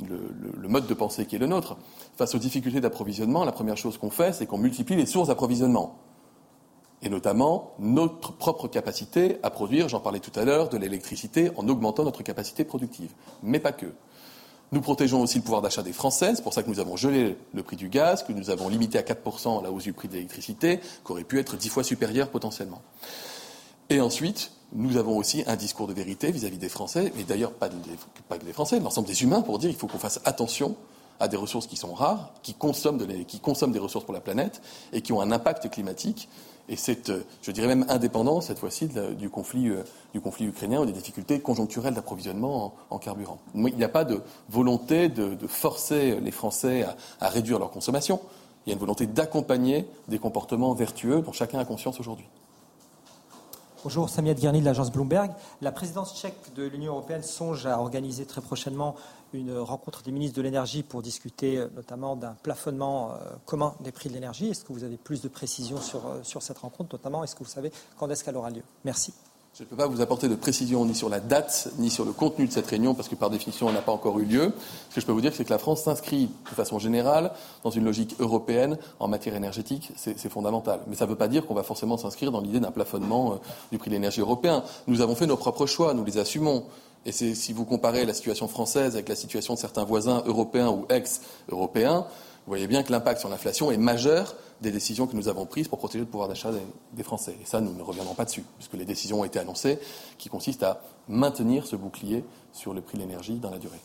le, 0.07 0.69
mode 0.69 0.87
de 0.87 0.95
pensée 0.95 1.27
qui 1.27 1.37
est 1.37 1.39
le 1.39 1.47
nôtre, 1.47 1.77
face 2.17 2.35
aux 2.35 2.39
difficultés 2.39 2.81
d'approvisionnement, 2.81 3.45
la 3.45 3.53
première 3.53 3.77
chose 3.77 3.99
qu'on 3.99 4.11
fait, 4.11 4.33
c'est 4.33 4.47
qu'on 4.47 4.59
multiplie 4.59 4.97
les 4.97 5.07
sources 5.07 5.29
d'approvisionnement. 5.29 5.97
Et 7.03 7.09
notamment 7.09 7.75
notre 7.79 8.33
propre 8.33 8.67
capacité 8.67 9.39
à 9.43 9.51
produire, 9.51 9.89
j'en 9.89 10.01
parlais 10.01 10.21
tout 10.21 10.37
à 10.39 10.45
l'heure, 10.45 10.69
de 10.69 10.77
l'électricité 10.77 11.51
en 11.57 11.69
augmentant 11.69 12.05
notre 12.05 12.23
capacité 12.23 12.65
productive. 12.65 13.13
Mais 13.43 13.61
pas 13.61 13.73
que. 13.73 13.87
Nous 14.71 14.81
protégeons 14.83 15.23
aussi 15.23 15.39
le 15.39 15.45
pouvoir 15.45 15.63
d'achat 15.63 15.83
des 15.83 15.93
Français. 15.95 16.35
C'est 16.35 16.43
pour 16.43 16.53
ça 16.53 16.63
que 16.63 16.69
nous 16.69 16.81
avons 16.81 16.97
gelé 16.97 17.37
le 17.55 17.63
prix 17.63 17.77
du 17.77 17.89
gaz, 17.89 18.23
que 18.23 18.33
nous 18.33 18.51
avons 18.51 18.69
limité 18.69 18.99
à 18.99 19.03
4% 19.03 19.63
la 19.63 19.71
hausse 19.71 19.85
du 19.85 19.95
prix 19.95 20.09
de 20.09 20.15
l'électricité, 20.15 20.79
qui 20.79 21.13
aurait 21.13 21.25
pu 21.25 21.39
être 21.39 21.57
dix 21.57 21.71
fois 21.71 21.83
supérieure 21.83 22.29
potentiellement. 22.29 22.83
Et 23.89 24.01
ensuite, 24.03 24.51
nous 24.75 24.99
avons 24.99 25.17
aussi 25.17 25.43
un 25.47 25.57
discours 25.57 25.87
de 25.87 25.95
vérité 25.95 26.31
vis-à-vis 26.31 26.59
des 26.59 26.69
Français, 26.69 27.13
mais 27.17 27.25
d'ailleurs 27.25 27.53
pas, 27.53 27.71
que 27.71 28.45
des 28.45 28.53
Français, 28.53 28.79
l'ensemble 28.81 29.09
des 29.09 29.23
humains, 29.23 29.41
pour 29.41 29.59
dire 29.59 29.71
qu'il 29.71 29.79
faut 29.79 29.87
qu'on 29.87 29.99
fasse 29.99 30.21
attention 30.27 30.77
à 31.21 31.29
des 31.29 31.39
ressources 31.39 31.67
qui 31.67 31.77
sont 31.77 31.95
rares, 31.95 32.33
qui 32.43 32.55
consomment 32.55 32.99
des 32.99 33.79
ressources 33.79 34.05
pour 34.05 34.15
la 34.15 34.21
planète 34.21 34.61
et 34.93 35.01
qui 35.01 35.13
ont 35.13 35.21
un 35.21 35.33
impact 35.33 35.71
climatique 35.71 36.29
et 36.69 36.77
c'est, 36.77 37.09
euh, 37.09 37.23
je 37.43 37.51
dirais 37.51 37.67
même 37.67 37.87
indépendant 37.89 38.41
cette 38.41 38.59
fois-ci 38.59 38.89
du 39.19 39.31
conflit, 39.31 39.69
euh, 39.69 39.83
du 40.13 40.21
conflit 40.21 40.47
ukrainien 40.47 40.81
ou 40.81 40.87
des 40.87 40.93
difficultés 40.93 41.41
conjoncturelles 41.41 41.95
d'approvisionnement 41.95 42.75
en, 42.91 42.99
carburant. 42.99 43.39
Il 43.55 43.63
n'y 43.63 43.85
a 43.85 43.89
pas 43.89 44.05
de 44.05 44.21
volonté 44.51 45.09
de, 45.09 45.47
forcer 45.47 46.21
les 46.21 46.31
Français 46.31 46.85
à, 47.21 47.29
réduire 47.29 47.59
leur 47.59 47.71
consommation. 47.71 48.21
il 48.67 48.71
y 48.71 48.73
a 48.73 48.75
une 48.75 48.81
volonté 48.81 49.07
d'accompagner 49.07 49.87
des 50.09 50.19
comportements 50.19 50.75
vertueux 50.75 51.23
dont 51.23 51.33
chacun 51.33 51.59
a 51.59 51.65
conscience 51.65 52.01
aujourd'hui. 52.01 52.27
Bonjour, 53.85 54.09
Samia 54.11 54.35
Guerny 54.35 54.59
de 54.59 54.65
l'agence 54.65 54.91
Bloomberg. 54.91 55.31
La 55.63 55.71
présidence 55.71 56.19
tchèque 56.19 56.53
de 56.57 56.65
l'Union 56.65 56.95
européenne 56.95 57.23
songe 57.23 57.65
à 57.65 57.79
organiser 57.79 58.27
très 58.27 58.41
prochainement 58.41 58.97
une 59.33 59.57
rencontre 59.57 60.03
des 60.03 60.11
ministres 60.11 60.37
de 60.37 60.43
l'énergie 60.43 60.83
pour 60.83 61.01
discuter 61.01 61.59
euh, 61.59 61.69
notamment 61.77 62.17
d'un 62.17 62.35
plafonnement 62.43 63.13
euh, 63.13 63.31
commun 63.47 63.75
des 63.79 63.93
prix 63.93 64.09
de 64.09 64.15
l'énergie. 64.15 64.49
Est-ce 64.49 64.65
que 64.65 64.73
vous 64.73 64.83
avez 64.83 64.97
plus 64.97 65.23
de 65.23 65.29
précisions 65.29 65.81
sur, 65.81 66.07
euh, 66.07 66.19
sur 66.25 66.43
cette 66.43 66.59
rencontre 66.59 66.97
notamment 66.97 67.23
Est-ce 67.23 67.37
que 67.37 67.45
vous 67.45 67.51
savez 67.51 67.71
quand 67.97 68.11
est-ce 68.11 68.25
qu'elle 68.25 68.37
aura 68.37 68.51
lieu? 68.51 68.63
Merci. 68.85 69.15
Je 69.59 69.65
ne 69.65 69.69
peux 69.71 69.75
pas 69.75 69.89
vous 69.89 70.01
apporter 70.01 70.29
de 70.29 70.37
précision 70.37 70.85
ni 70.85 70.95
sur 70.95 71.09
la 71.09 71.19
date, 71.19 71.71
ni 71.79 71.91
sur 71.91 72.05
le 72.05 72.13
contenu 72.13 72.47
de 72.47 72.53
cette 72.53 72.69
réunion, 72.69 72.95
parce 72.95 73.09
que 73.09 73.17
par 73.17 73.29
définition, 73.29 73.67
elle 73.67 73.75
n'a 73.75 73.83
pas 73.83 73.91
encore 73.91 74.21
eu 74.21 74.25
lieu. 74.25 74.53
Ce 74.89 74.95
que 74.95 75.01
je 75.01 75.07
peux 75.07 75.11
vous 75.11 75.21
dire, 75.21 75.33
c'est 75.35 75.45
que 75.45 75.51
la 75.51 75.59
France 75.59 75.83
s'inscrit 75.83 76.31
de 76.49 76.55
façon 76.55 76.79
générale 76.79 77.33
dans 77.65 77.71
une 77.71 77.85
logique 77.85 78.15
européenne 78.21 78.79
en 79.01 79.09
matière 79.09 79.35
énergétique. 79.35 79.91
C'est 79.97 80.29
fondamental. 80.29 80.79
Mais 80.87 80.95
ça 80.95 81.07
ne 81.07 81.11
veut 81.11 81.17
pas 81.17 81.27
dire 81.27 81.45
qu'on 81.45 81.55
va 81.55 81.65
forcément 81.65 81.97
s'inscrire 81.97 82.31
dans 82.31 82.41
l'idée 82.41 82.61
d'un 82.61 82.71
plafonnement 82.71 83.33
euh, 83.33 83.37
du 83.73 83.79
prix 83.79 83.91
de 83.91 83.97
l'énergie 83.97 84.21
européen. 84.21 84.63
Nous 84.87 85.01
avons 85.01 85.17
fait 85.17 85.27
nos 85.27 85.37
propres 85.37 85.67
choix, 85.67 85.93
nous 85.93 86.05
les 86.05 86.19
assumons. 86.19 86.63
Et 87.05 87.11
si 87.11 87.53
vous 87.53 87.65
comparez 87.65 88.07
la 88.07 88.15
situation 88.15 88.47
française 88.47 88.95
avec 88.95 89.09
la 89.09 89.17
situation 89.17 89.55
de 89.55 89.59
certains 89.59 89.85
voisins 89.85 90.23
européens 90.27 90.69
ou 90.69 90.87
ex-européens, 90.89 92.07
vous 92.47 92.53
voyez 92.53 92.69
bien 92.69 92.85
que 92.85 92.93
l'impact 92.93 93.19
sur 93.19 93.29
l'inflation 93.29 93.73
est 93.73 93.77
majeur 93.77 94.37
des 94.61 94.71
décisions 94.71 95.07
que 95.07 95.17
nous 95.17 95.29
avons 95.29 95.47
prises 95.47 95.69
pour 95.69 95.79
protéger 95.79 96.01
le 96.01 96.07
pouvoir 96.11 96.29
d'achat 96.29 96.51
des, 96.93 97.03
Français. 97.03 97.37
Et 97.41 97.47
ça, 97.47 97.61
nous 97.61 97.73
ne 97.73 97.83
reviendrons 97.83 98.15
pas 98.15 98.25
dessus, 98.25 98.45
puisque 98.57 98.75
les 98.75 98.85
décisions 98.85 99.21
ont 99.21 99.25
été 99.25 99.39
annoncées, 99.39 99.79
qui 100.19 100.29
consistent 100.29 100.65
à 100.65 100.83
maintenir 101.09 101.67
ce 101.67 101.77
bouclier 101.77 102.25
sur 102.53 102.75
le 102.75 102.81
prix 102.81 102.99
de 102.99 103.03
l'énergie 103.03 103.37
dans 103.37 103.51
la 103.51 103.59
durée. 103.59 103.81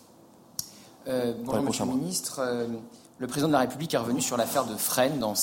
Euh, 1.08 1.34
bonjour, 1.44 1.64
Monsieur 1.64 1.86
le 1.86 1.92
Ministre. 1.92 2.40
Euh, 2.40 2.68
le 3.20 3.28
président 3.28 3.48
de 3.48 3.54
la 3.54 3.60
République 3.60 3.94
est 3.94 3.98
revenu 3.98 4.20
sur 4.20 4.36
l'affaire 4.36 4.66
de 4.66 4.76
Fresnes 4.76 5.20
dans, 5.20 5.34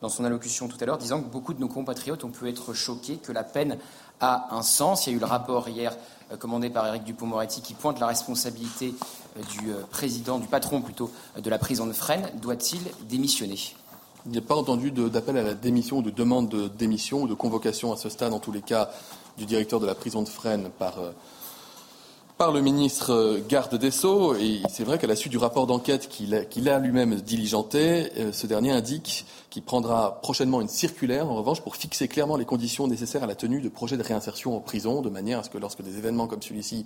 dans 0.00 0.08
son 0.08 0.24
allocution 0.24 0.68
tout 0.68 0.76
à 0.80 0.86
l'heure, 0.86 0.98
disant 0.98 1.20
que 1.20 1.28
beaucoup 1.28 1.52
de 1.52 1.60
nos 1.60 1.68
compatriotes 1.68 2.22
ont 2.24 2.30
pu 2.30 2.48
être 2.48 2.72
choqués, 2.72 3.16
que 3.16 3.32
la 3.32 3.42
peine 3.42 3.76
a 4.20 4.54
un 4.54 4.62
sens. 4.62 5.06
Il 5.06 5.10
y 5.10 5.12
a 5.14 5.16
eu 5.16 5.20
le 5.20 5.26
rapport 5.26 5.68
hier 5.68 5.96
euh, 6.30 6.36
commandé 6.36 6.70
par 6.70 6.86
Éric 6.86 7.04
Dupont-Moretti 7.04 7.60
qui 7.60 7.74
pointe 7.74 7.98
la 7.98 8.06
responsabilité 8.06 8.94
du 9.50 9.72
président, 9.90 10.38
du 10.38 10.46
patron 10.46 10.80
plutôt, 10.80 11.10
de 11.36 11.50
la 11.50 11.58
prison 11.58 11.86
de 11.86 11.92
Fresnes. 11.92 12.30
Doit-il 12.40 12.80
démissionner? 13.08 13.58
Il 14.26 14.32
n'y 14.32 14.38
a 14.38 14.42
pas 14.42 14.56
entendu 14.56 14.90
d'appel 14.90 15.36
à 15.38 15.42
la 15.42 15.54
démission 15.54 15.98
ou 15.98 16.02
de 16.02 16.10
demande 16.10 16.48
de 16.48 16.68
démission 16.68 17.22
ou 17.22 17.28
de 17.28 17.34
convocation 17.34 17.92
à 17.92 17.96
ce 17.96 18.08
stade, 18.08 18.32
en 18.32 18.38
tous 18.38 18.52
les 18.52 18.62
cas, 18.62 18.90
du 19.38 19.46
directeur 19.46 19.80
de 19.80 19.86
la 19.86 19.94
prison 19.94 20.22
de 20.22 20.28
Fresnes 20.28 20.70
par, 20.78 20.98
euh, 20.98 21.12
le 22.52 22.60
ministre 22.60 23.12
euh, 23.12 23.40
garde 23.46 23.74
des 23.76 23.90
Sceaux. 23.90 24.34
Et 24.34 24.62
c'est 24.68 24.84
vrai 24.84 24.98
qu'à 24.98 25.06
la 25.06 25.16
suite 25.16 25.30
du 25.30 25.38
rapport 25.38 25.66
d'enquête 25.66 26.08
qu'il 26.08 26.34
a, 26.68 26.78
lui-même 26.78 27.16
diligenté, 27.16 28.10
euh, 28.18 28.32
ce 28.32 28.46
dernier 28.46 28.72
indique 28.72 29.26
qu'il 29.50 29.62
prendra 29.62 30.20
prochainement 30.22 30.60
une 30.60 30.68
circulaire, 30.68 31.30
en 31.30 31.36
revanche, 31.36 31.60
pour 31.60 31.76
fixer 31.76 32.08
clairement 32.08 32.36
les 32.36 32.44
conditions 32.44 32.86
nécessaires 32.86 33.22
à 33.22 33.26
la 33.26 33.34
tenue 33.34 33.60
de 33.60 33.68
projets 33.68 33.96
de 33.96 34.02
réinsertion 34.02 34.56
en 34.56 34.60
prison, 34.60 35.02
de 35.02 35.10
manière 35.10 35.40
à 35.40 35.42
ce 35.42 35.50
que 35.50 35.58
lorsque 35.58 35.82
des 35.82 35.98
événements 35.98 36.26
comme 36.26 36.42
celui-ci 36.42 36.84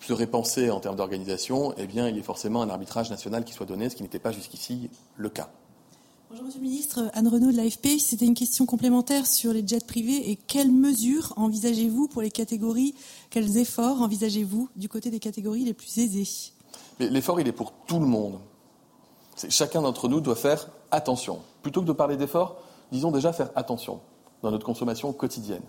seraient 0.00 0.26
pensés 0.26 0.70
en 0.70 0.80
termes 0.80 0.96
d'organisation, 0.96 1.74
eh 1.76 1.86
bien, 1.86 2.08
il 2.08 2.16
y 2.16 2.18
ait 2.18 2.22
forcément 2.22 2.62
un 2.62 2.70
arbitrage 2.70 3.10
national 3.10 3.44
qui 3.44 3.52
soit 3.52 3.66
donné, 3.66 3.90
ce 3.90 3.96
qui 3.96 4.02
n'était 4.02 4.18
pas 4.18 4.32
jusqu'ici 4.32 4.90
le 5.16 5.28
cas. 5.28 5.50
Bonjour 6.30 6.44
Monsieur 6.44 6.60
le 6.60 6.66
Ministre, 6.66 7.10
Anne 7.14 7.26
Renaud 7.26 7.50
de 7.50 7.56
l'AFP. 7.56 7.98
C'était 7.98 8.26
une 8.26 8.34
question 8.34 8.66
complémentaire 8.66 9.26
sur 9.26 9.54
les 9.54 9.66
jets 9.66 9.80
privés 9.80 10.30
et 10.30 10.36
quelles 10.36 10.70
mesures 10.70 11.32
envisagez-vous 11.36 12.06
pour 12.06 12.20
les 12.20 12.30
catégories, 12.30 12.94
quels 13.30 13.56
efforts 13.56 14.02
envisagez-vous 14.02 14.68
du 14.76 14.90
côté 14.90 15.10
des 15.10 15.20
catégories 15.20 15.64
les 15.64 15.72
plus 15.72 15.96
aisées? 15.96 16.28
L'effort, 17.00 17.40
il 17.40 17.48
est 17.48 17.52
pour 17.52 17.72
tout 17.86 17.98
le 17.98 18.04
monde. 18.04 18.40
Chacun 19.48 19.80
d'entre 19.80 20.06
nous 20.06 20.20
doit 20.20 20.36
faire 20.36 20.68
attention. 20.90 21.38
Plutôt 21.62 21.80
que 21.80 21.86
de 21.86 21.92
parler 21.92 22.18
d'effort, 22.18 22.60
disons 22.92 23.10
déjà 23.10 23.32
faire 23.32 23.48
attention 23.56 24.00
dans 24.42 24.50
notre 24.50 24.66
consommation 24.66 25.14
quotidienne. 25.14 25.62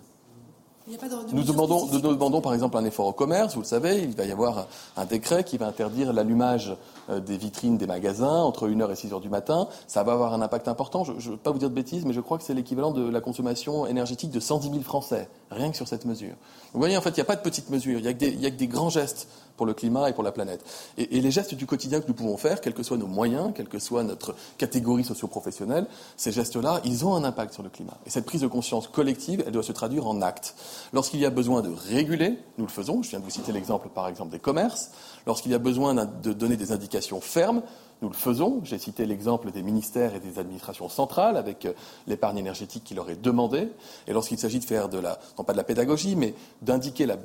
Nous 1.32 1.44
demandons, 1.44 1.86
nous 1.92 2.00
demandons, 2.00 2.40
par 2.40 2.54
exemple 2.54 2.76
un 2.76 2.84
effort 2.84 3.06
au 3.06 3.12
commerce, 3.12 3.54
vous 3.54 3.60
le 3.60 3.66
savez, 3.66 3.98
il 3.98 4.16
va 4.16 4.24
y 4.24 4.32
avoir 4.32 4.66
un 4.96 5.04
décret 5.04 5.44
qui 5.44 5.56
va 5.56 5.66
interdire 5.66 6.12
l'allumage 6.12 6.76
euh, 7.08 7.20
des 7.20 7.36
vitrines 7.36 7.76
des 7.76 7.86
magasins 7.86 8.40
entre 8.42 8.68
1h 8.68 8.90
et 8.90 8.94
6h 8.94 9.20
du 9.20 9.28
matin. 9.28 9.68
Ça 9.86 10.02
va 10.02 10.12
avoir 10.12 10.34
un 10.34 10.42
impact 10.42 10.68
important. 10.68 11.04
Je 11.04 11.12
ne 11.12 11.18
veux 11.18 11.36
pas 11.36 11.52
vous 11.52 11.58
dire 11.58 11.70
de 11.70 11.74
bêtises, 11.74 12.04
mais 12.04 12.12
je 12.12 12.20
crois 12.20 12.38
que 12.38 12.44
c'est 12.44 12.54
l'équivalent 12.54 12.90
de 12.90 13.08
la 13.08 13.20
consommation 13.20 13.86
énergétique 13.86 14.30
de 14.30 14.40
110 14.40 14.70
000 14.70 14.82
Français, 14.82 15.28
rien 15.50 15.70
que 15.70 15.76
sur 15.76 15.86
cette 15.86 16.04
mesure. 16.04 16.34
Vous 16.72 16.80
voyez, 16.80 16.96
en 16.96 17.00
fait, 17.00 17.10
il 17.10 17.16
n'y 17.16 17.20
a 17.20 17.24
pas 17.24 17.36
de 17.36 17.42
petites 17.42 17.70
mesures, 17.70 17.98
il 17.98 18.02
n'y 18.02 18.08
a, 18.08 18.48
a, 18.48 18.50
que 18.50 18.56
des 18.56 18.66
grands 18.66 18.90
gestes 18.90 19.28
pour 19.60 19.66
le 19.66 19.74
climat 19.74 20.08
et 20.08 20.14
pour 20.14 20.24
la 20.24 20.32
planète. 20.32 20.64
Et, 20.96 21.20
les 21.20 21.30
gestes 21.30 21.54
du 21.54 21.66
quotidien 21.66 22.00
que 22.00 22.08
nous 22.08 22.14
pouvons 22.14 22.38
faire, 22.38 22.62
quels 22.62 22.72
que 22.72 22.82
soient 22.82 22.96
nos 22.96 23.06
moyens, 23.06 23.52
quelle 23.54 23.68
que 23.68 23.78
soit 23.78 24.02
notre 24.02 24.34
catégorie 24.56 25.04
socio-professionnelle, 25.04 25.86
ces 26.16 26.32
gestes-là, 26.32 26.80
ils 26.86 27.04
ont 27.04 27.14
un 27.14 27.24
impact 27.24 27.52
sur 27.52 27.62
le 27.62 27.68
climat. 27.68 27.98
Et 28.06 28.10
cette 28.10 28.24
prise 28.24 28.40
de 28.40 28.46
conscience 28.46 28.88
collective, 28.88 29.44
elle 29.44 29.52
doit 29.52 29.62
se 29.62 29.72
traduire 29.72 30.06
en 30.06 30.22
actes. 30.22 30.54
Lorsqu'il 30.94 31.20
y 31.20 31.26
a 31.26 31.30
besoin 31.30 31.60
de 31.60 31.68
réguler, 31.68 32.38
nous 32.56 32.64
le 32.64 32.70
faisons. 32.70 33.02
Je 33.02 33.10
viens 33.10 33.18
de 33.18 33.24
vous 33.24 33.30
citer 33.30 33.52
l'exemple, 33.52 33.90
par 33.90 34.08
exemple, 34.08 34.30
des 34.30 34.38
commerces. 34.38 34.92
Lorsqu'il 35.26 35.52
y 35.52 35.54
a 35.54 35.58
besoin 35.58 35.92
de 35.94 36.32
donner 36.32 36.56
des 36.56 36.72
indications 36.72 37.20
fermes, 37.20 37.60
nous 38.00 38.08
le 38.08 38.14
faisons. 38.14 38.62
J'ai 38.64 38.78
cité 38.78 39.04
l'exemple 39.04 39.50
des 39.50 39.62
ministères 39.62 40.14
et 40.14 40.20
des 40.20 40.38
administrations 40.38 40.88
centrales 40.88 41.36
avec 41.36 41.66
euh, 41.66 41.74
l'épargne 42.06 42.38
énergétique 42.38 42.82
qui 42.82 42.94
leur 42.94 43.10
est 43.10 43.20
demandée. 43.20 43.68
Et 44.06 44.14
lorsqu'il 44.14 44.38
s'agit 44.38 44.58
de 44.58 44.64
faire 44.64 44.88
de 44.88 44.96
la, 44.96 45.18
non 45.36 45.44
pas 45.44 45.52
de 45.52 45.58
la 45.58 45.64
pédagogie, 45.64 46.16
mais 46.16 46.34
d'indiquer 46.62 47.04
la, 47.04 47.18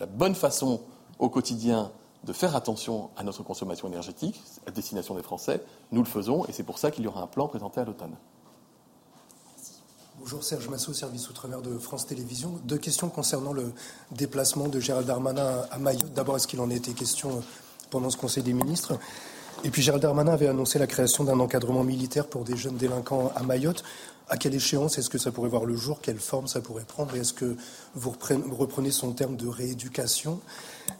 la 0.00 0.06
bonne 0.06 0.34
façon 0.34 0.80
au 1.18 1.28
quotidien 1.28 1.90
de 2.24 2.32
faire 2.32 2.56
attention 2.56 3.10
à 3.16 3.22
notre 3.22 3.42
consommation 3.42 3.88
énergétique 3.88 4.42
à 4.66 4.70
destination 4.70 5.14
des 5.14 5.22
Français. 5.22 5.62
Nous 5.92 6.02
le 6.02 6.08
faisons 6.08 6.44
et 6.46 6.52
c'est 6.52 6.64
pour 6.64 6.78
ça 6.78 6.90
qu'il 6.90 7.04
y 7.04 7.06
aura 7.06 7.22
un 7.22 7.26
plan 7.26 7.48
présenté 7.48 7.80
à 7.80 7.84
l'automne. 7.84 8.16
Bonjour 10.18 10.42
Serge 10.42 10.68
Massot, 10.68 10.92
service 10.92 11.28
outre-mer 11.30 11.62
de 11.62 11.78
France 11.78 12.06
Télévisions. 12.06 12.58
Deux 12.64 12.78
questions 12.78 13.10
concernant 13.10 13.52
le 13.52 13.72
déplacement 14.10 14.66
de 14.66 14.80
Gérald 14.80 15.06
Darmanin 15.06 15.66
à 15.70 15.78
Mayotte. 15.78 16.12
D'abord, 16.14 16.36
est-ce 16.36 16.48
qu'il 16.48 16.60
en 16.60 16.70
a 16.70 16.74
été 16.74 16.92
question 16.94 17.42
pendant 17.90 18.10
ce 18.10 18.16
Conseil 18.16 18.42
des 18.42 18.54
ministres? 18.54 18.98
Et 19.62 19.70
puis 19.70 19.82
Gérald 19.82 20.02
Darmanin 20.02 20.32
avait 20.32 20.48
annoncé 20.48 20.78
la 20.78 20.86
création 20.86 21.22
d'un 21.22 21.38
encadrement 21.38 21.84
militaire 21.84 22.26
pour 22.26 22.44
des 22.44 22.56
jeunes 22.56 22.76
délinquants 22.76 23.30
à 23.36 23.42
Mayotte. 23.42 23.84
À 24.28 24.36
quelle 24.36 24.54
échéance 24.54 24.98
est-ce 24.98 25.08
que 25.08 25.18
ça 25.18 25.30
pourrait 25.30 25.48
voir 25.48 25.64
le 25.66 25.76
jour? 25.76 26.00
Quelle 26.02 26.18
forme 26.18 26.48
ça 26.48 26.60
pourrait 26.60 26.84
prendre? 26.84 27.14
Et 27.14 27.20
est-ce 27.20 27.32
que 27.32 27.56
vous 27.94 28.10
reprenez 28.10 28.90
son 28.90 29.12
terme 29.12 29.36
de 29.36 29.46
rééducation? 29.46 30.40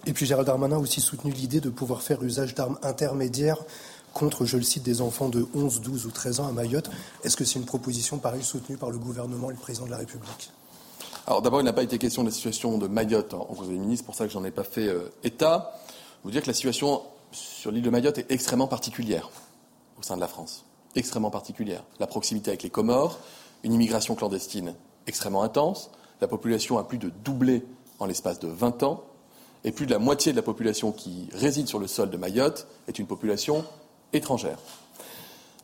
Et 0.07 0.13
puis 0.13 0.27
Gérald 0.27 0.47
Darmanin 0.47 0.77
a 0.77 0.79
aussi 0.79 1.01
soutenu 1.01 1.33
l'idée 1.33 1.61
de 1.61 1.71
pouvoir 1.71 2.03
faire 2.03 2.23
usage 2.23 2.55
d'armes 2.55 2.79
intermédiaires 2.83 3.59
contre, 4.15 4.47
je 4.47 4.57
le 4.57 4.63
cite, 4.63 4.83
des 4.83 5.03
enfants 5.03 5.29
de 5.29 5.47
11, 5.55 5.83
12 5.83 6.07
ou 6.07 6.11
13 6.11 6.41
ans 6.41 6.49
à 6.49 6.53
Mayotte. 6.53 6.89
Est-ce 7.23 7.37
que 7.37 7.45
c'est 7.45 7.59
une 7.59 7.67
proposition 7.67 8.19
pareille 8.19 8.45
soutenue 8.45 8.79
par 8.79 8.91
le 8.91 8.97
gouvernement 8.97 9.51
et 9.51 9.55
le 9.55 9.59
président 9.59 9.85
de 9.85 9.91
la 9.91 9.99
République? 9.99 10.51
Alors 11.27 11.43
d'abord, 11.43 11.61
il 11.61 11.65
n'a 11.65 11.73
pas 11.73 11.83
été 11.83 11.99
question 11.99 12.23
de 12.23 12.29
la 12.29 12.35
situation 12.35 12.79
de 12.79 12.87
Mayotte 12.87 13.35
en 13.35 13.41
Conseil 13.41 13.73
des 13.73 13.79
ministres, 13.79 14.05
c'est 14.05 14.07
pour 14.07 14.15
ça 14.15 14.27
que 14.27 14.33
j'en 14.33 14.45
ai 14.45 14.53
pas 14.53 14.65
fait 14.65 14.87
euh, 14.87 15.13
état. 15.25 15.73
Vous 16.25 16.31
dire 16.31 16.41
que 16.41 16.47
la 16.47 16.55
situation 16.55 17.03
sur 17.33 17.73
l'île 17.73 17.83
de 17.83 17.91
Mayotte 17.91 18.19
est 18.19 18.31
extrêmement 18.31 18.69
particulière 18.69 19.29
au 19.99 20.03
sein 20.03 20.17
de 20.17 20.21
la 20.21 20.29
France 20.29 20.65
extrêmement 20.97 21.31
particulière. 21.31 21.85
La 22.01 22.07
proximité 22.07 22.51
avec 22.51 22.63
les 22.63 22.71
Comores, 22.71 23.19
une 23.63 23.73
immigration 23.73 24.15
clandestine 24.15 24.75
extrêmement 25.07 25.43
intense, 25.43 25.91
la 26.21 26.29
population 26.29 26.79
a 26.79 26.85
plus 26.85 26.99
de 26.99 27.11
doublé 27.25 27.65
en 27.99 28.07
l'espace 28.07 28.39
de 28.39 28.49
20 28.49 28.83
ans, 28.83 29.05
et 29.65 29.73
plus 29.73 29.87
de 29.87 29.93
la 29.93 29.99
moitié 29.99 30.33
de 30.33 30.37
la 30.37 30.43
population 30.43 30.93
qui 30.93 31.29
réside 31.33 31.67
sur 31.67 31.79
le 31.79 31.87
sol 31.87 32.11
de 32.11 32.17
Mayotte 32.17 32.67
est 32.89 32.99
une 32.99 33.07
population 33.07 33.65
étrangère. 34.13 34.59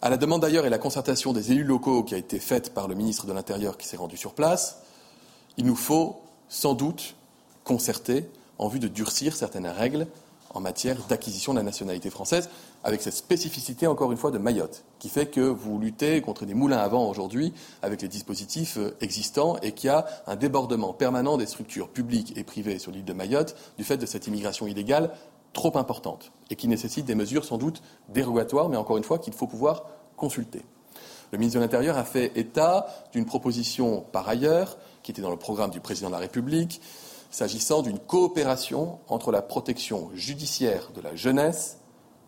À 0.01 0.11
la 0.11 0.17
demande 0.17 0.43
d'ailleurs 0.43 0.67
et 0.67 0.71
la 0.71 0.79
concertation 0.79 1.33
des 1.33 1.53
élus 1.53 1.63
locaux 1.63 2.03
qui 2.03 2.15
a 2.15 2.19
été 2.19 2.41
faite 2.41 2.75
par 2.75 2.89
le 2.89 2.97
ministre 2.97 3.27
de 3.27 3.33
l'Intérieur 3.33 3.79
qui 3.79 3.87
s'est 3.87 3.97
rendu 3.97 4.17
sur 4.17 4.35
place, 4.35 4.83
il 5.57 5.65
nous 5.65 5.77
faut 5.77 6.21
sans 6.49 6.75
doute 6.75 7.15
concerter 7.63 8.29
en 8.59 8.67
vue 8.67 8.81
de 8.81 8.89
durcir 8.89 9.37
certaines 9.37 9.69
règles 9.69 10.09
en 10.55 10.61
matière 10.61 10.97
d'acquisition 11.09 11.53
de 11.53 11.59
la 11.59 11.65
nationalité 11.65 12.11
française, 12.11 12.49
avec 12.85 13.03
cette 13.03 13.15
spécificité, 13.15 13.87
encore 13.87 14.13
une 14.13 14.19
fois, 14.19 14.31
de 14.31 14.39
Mayotte, 14.39 14.85
qui 14.99 15.09
fait 15.09 15.27
que 15.27 15.41
vous 15.41 15.79
luttez 15.79 16.21
contre 16.21 16.45
des 16.45 16.55
moulins 16.55 16.79
à 16.79 16.89
vent 16.89 17.09
aujourd'hui 17.09 17.53
avec 17.83 18.03
les 18.03 18.09
dispositifs 18.09 18.77
euh, 18.77 18.97
existants 19.01 19.57
et 19.63 19.73
qu'il 19.73 19.89
y 19.89 19.91
a 19.91 20.07
un 20.27 20.37
débordement 20.37 20.93
permanent 20.93 21.37
des 21.37 21.47
structures 21.47 21.89
publiques 21.89 22.37
et 22.37 22.45
privées 22.45 22.79
sur 22.79 22.93
l'île 22.93 23.05
de 23.05 23.13
Mayotte 23.13 23.57
du 23.79 23.85
fait 23.85 23.97
de 23.97 24.07
cette 24.07 24.27
immigration 24.27 24.67
illégale 24.67 25.11
trop 25.53 25.77
importante 25.77 26.33
et 26.51 26.57
qui 26.57 26.69
nécessite 26.69 27.05
des 27.05 27.15
mesures 27.15 27.45
sans 27.45 27.59
doute 27.59 27.83
dérogatoires, 28.09 28.69
mais 28.69 28.77
encore 28.77 28.97
une 28.97 29.05
fois 29.05 29.19
qu'il 29.19 29.33
faut 29.33 29.47
pouvoir 29.47 29.85
consulter. 30.17 30.63
Le 31.33 31.39
ministre 31.39 31.59
de 31.59 31.65
l'Intérieur 31.65 31.97
a 31.97 32.05
fait 32.05 32.33
état 32.37 32.87
d'une 33.13 33.25
proposition 33.25 34.05
par 34.13 34.29
ailleurs, 34.29 34.77
qui 35.03 35.13
était 35.13 35.23
dans 35.23 35.31
le 35.31 35.37
programme 35.37 35.71
du 35.71 35.81
président 35.81 36.09
de 36.09 36.13
la 36.13 36.19
République, 36.19 36.81
s'agissant 37.33 37.83
d'une 37.83 37.99
coopération 37.99 38.99
entre 39.09 39.33
la 39.33 39.43
protection 39.43 40.11
judiciaire 40.15 40.91
de 40.95 41.01
la 41.01 41.17
jeunesse 41.17 41.79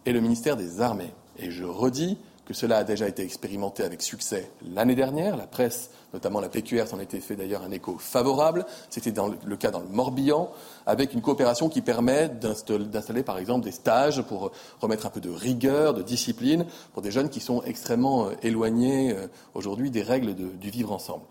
et 0.06 0.12
le 0.12 0.20
ministère 0.20 0.56
des 0.56 0.80
Armées. 0.80 1.12
Et 1.38 1.50
je 1.50 1.64
redis 1.64 2.18
que 2.46 2.54
cela 2.54 2.78
a 2.78 2.84
déjà 2.84 3.06
été 3.06 3.22
expérimenté 3.22 3.82
avec 3.82 4.02
succès 4.02 4.50
l'année 4.74 4.94
dernière. 4.94 5.36
La 5.36 5.46
presse, 5.46 5.90
notamment 6.12 6.40
la 6.40 6.48
PQR, 6.48 6.86
s'en 6.86 7.00
était 7.00 7.20
fait 7.20 7.36
d'ailleurs 7.36 7.62
un 7.62 7.70
écho 7.70 7.96
favorable. 7.98 8.66
C'était 8.90 9.12
le 9.44 9.56
cas 9.56 9.70
dans 9.70 9.80
le 9.80 9.88
Morbihan, 9.88 10.50
avec 10.86 11.12
une 11.12 11.20
coopération 11.20 11.68
qui 11.68 11.82
permet 11.82 12.28
d'installer 12.28 13.22
par 13.22 13.38
exemple 13.38 13.64
des 13.64 13.72
stages 13.72 14.22
pour 14.22 14.52
remettre 14.80 15.06
un 15.06 15.10
peu 15.10 15.20
de 15.20 15.30
rigueur, 15.30 15.94
de 15.94 16.02
discipline 16.02 16.66
pour 16.92 17.02
des 17.02 17.10
jeunes 17.10 17.28
qui 17.28 17.40
sont 17.40 17.62
extrêmement 17.62 18.26
euh, 18.26 18.32
éloignés 18.42 19.12
euh, 19.12 19.26
aujourd'hui 19.54 19.90
des 19.90 20.02
règles 20.02 20.34
du 20.34 20.70
vivre 20.70 20.92
ensemble. 20.92 21.24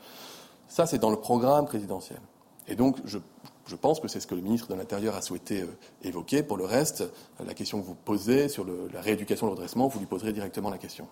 Ça, 0.67 0.85
c'est 0.85 0.99
dans 0.99 1.11
le 1.11 1.17
programme 1.17 1.65
présidentiel. 1.65 2.19
Et 2.67 2.75
donc, 2.75 2.97
je, 3.05 3.19
pense 3.75 3.99
que 3.99 4.07
c'est 4.07 4.19
ce 4.19 4.27
que 4.27 4.35
le 4.35 4.41
ministre 4.41 4.67
de 4.67 4.75
l'Intérieur 4.75 5.15
a 5.15 5.21
souhaité 5.21 5.61
euh, 5.61 5.67
évoquer. 6.03 6.43
Pour 6.43 6.57
le 6.57 6.65
reste, 6.65 7.03
la 7.45 7.53
question 7.53 7.81
que 7.81 7.85
vous 7.85 7.95
posez 7.95 8.49
sur 8.49 8.65
la 8.65 9.01
rééducation, 9.01 9.47
le 9.47 9.53
redressement, 9.53 9.87
vous 9.87 9.99
lui 9.99 10.05
poserez 10.05 10.33
directement 10.33 10.69
la 10.69 10.77
question. 10.77 11.07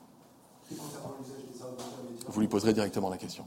Vous 2.28 2.40
lui 2.40 2.48
poserez 2.48 2.74
directement 2.74 3.10
la 3.10 3.18
question. 3.18 3.46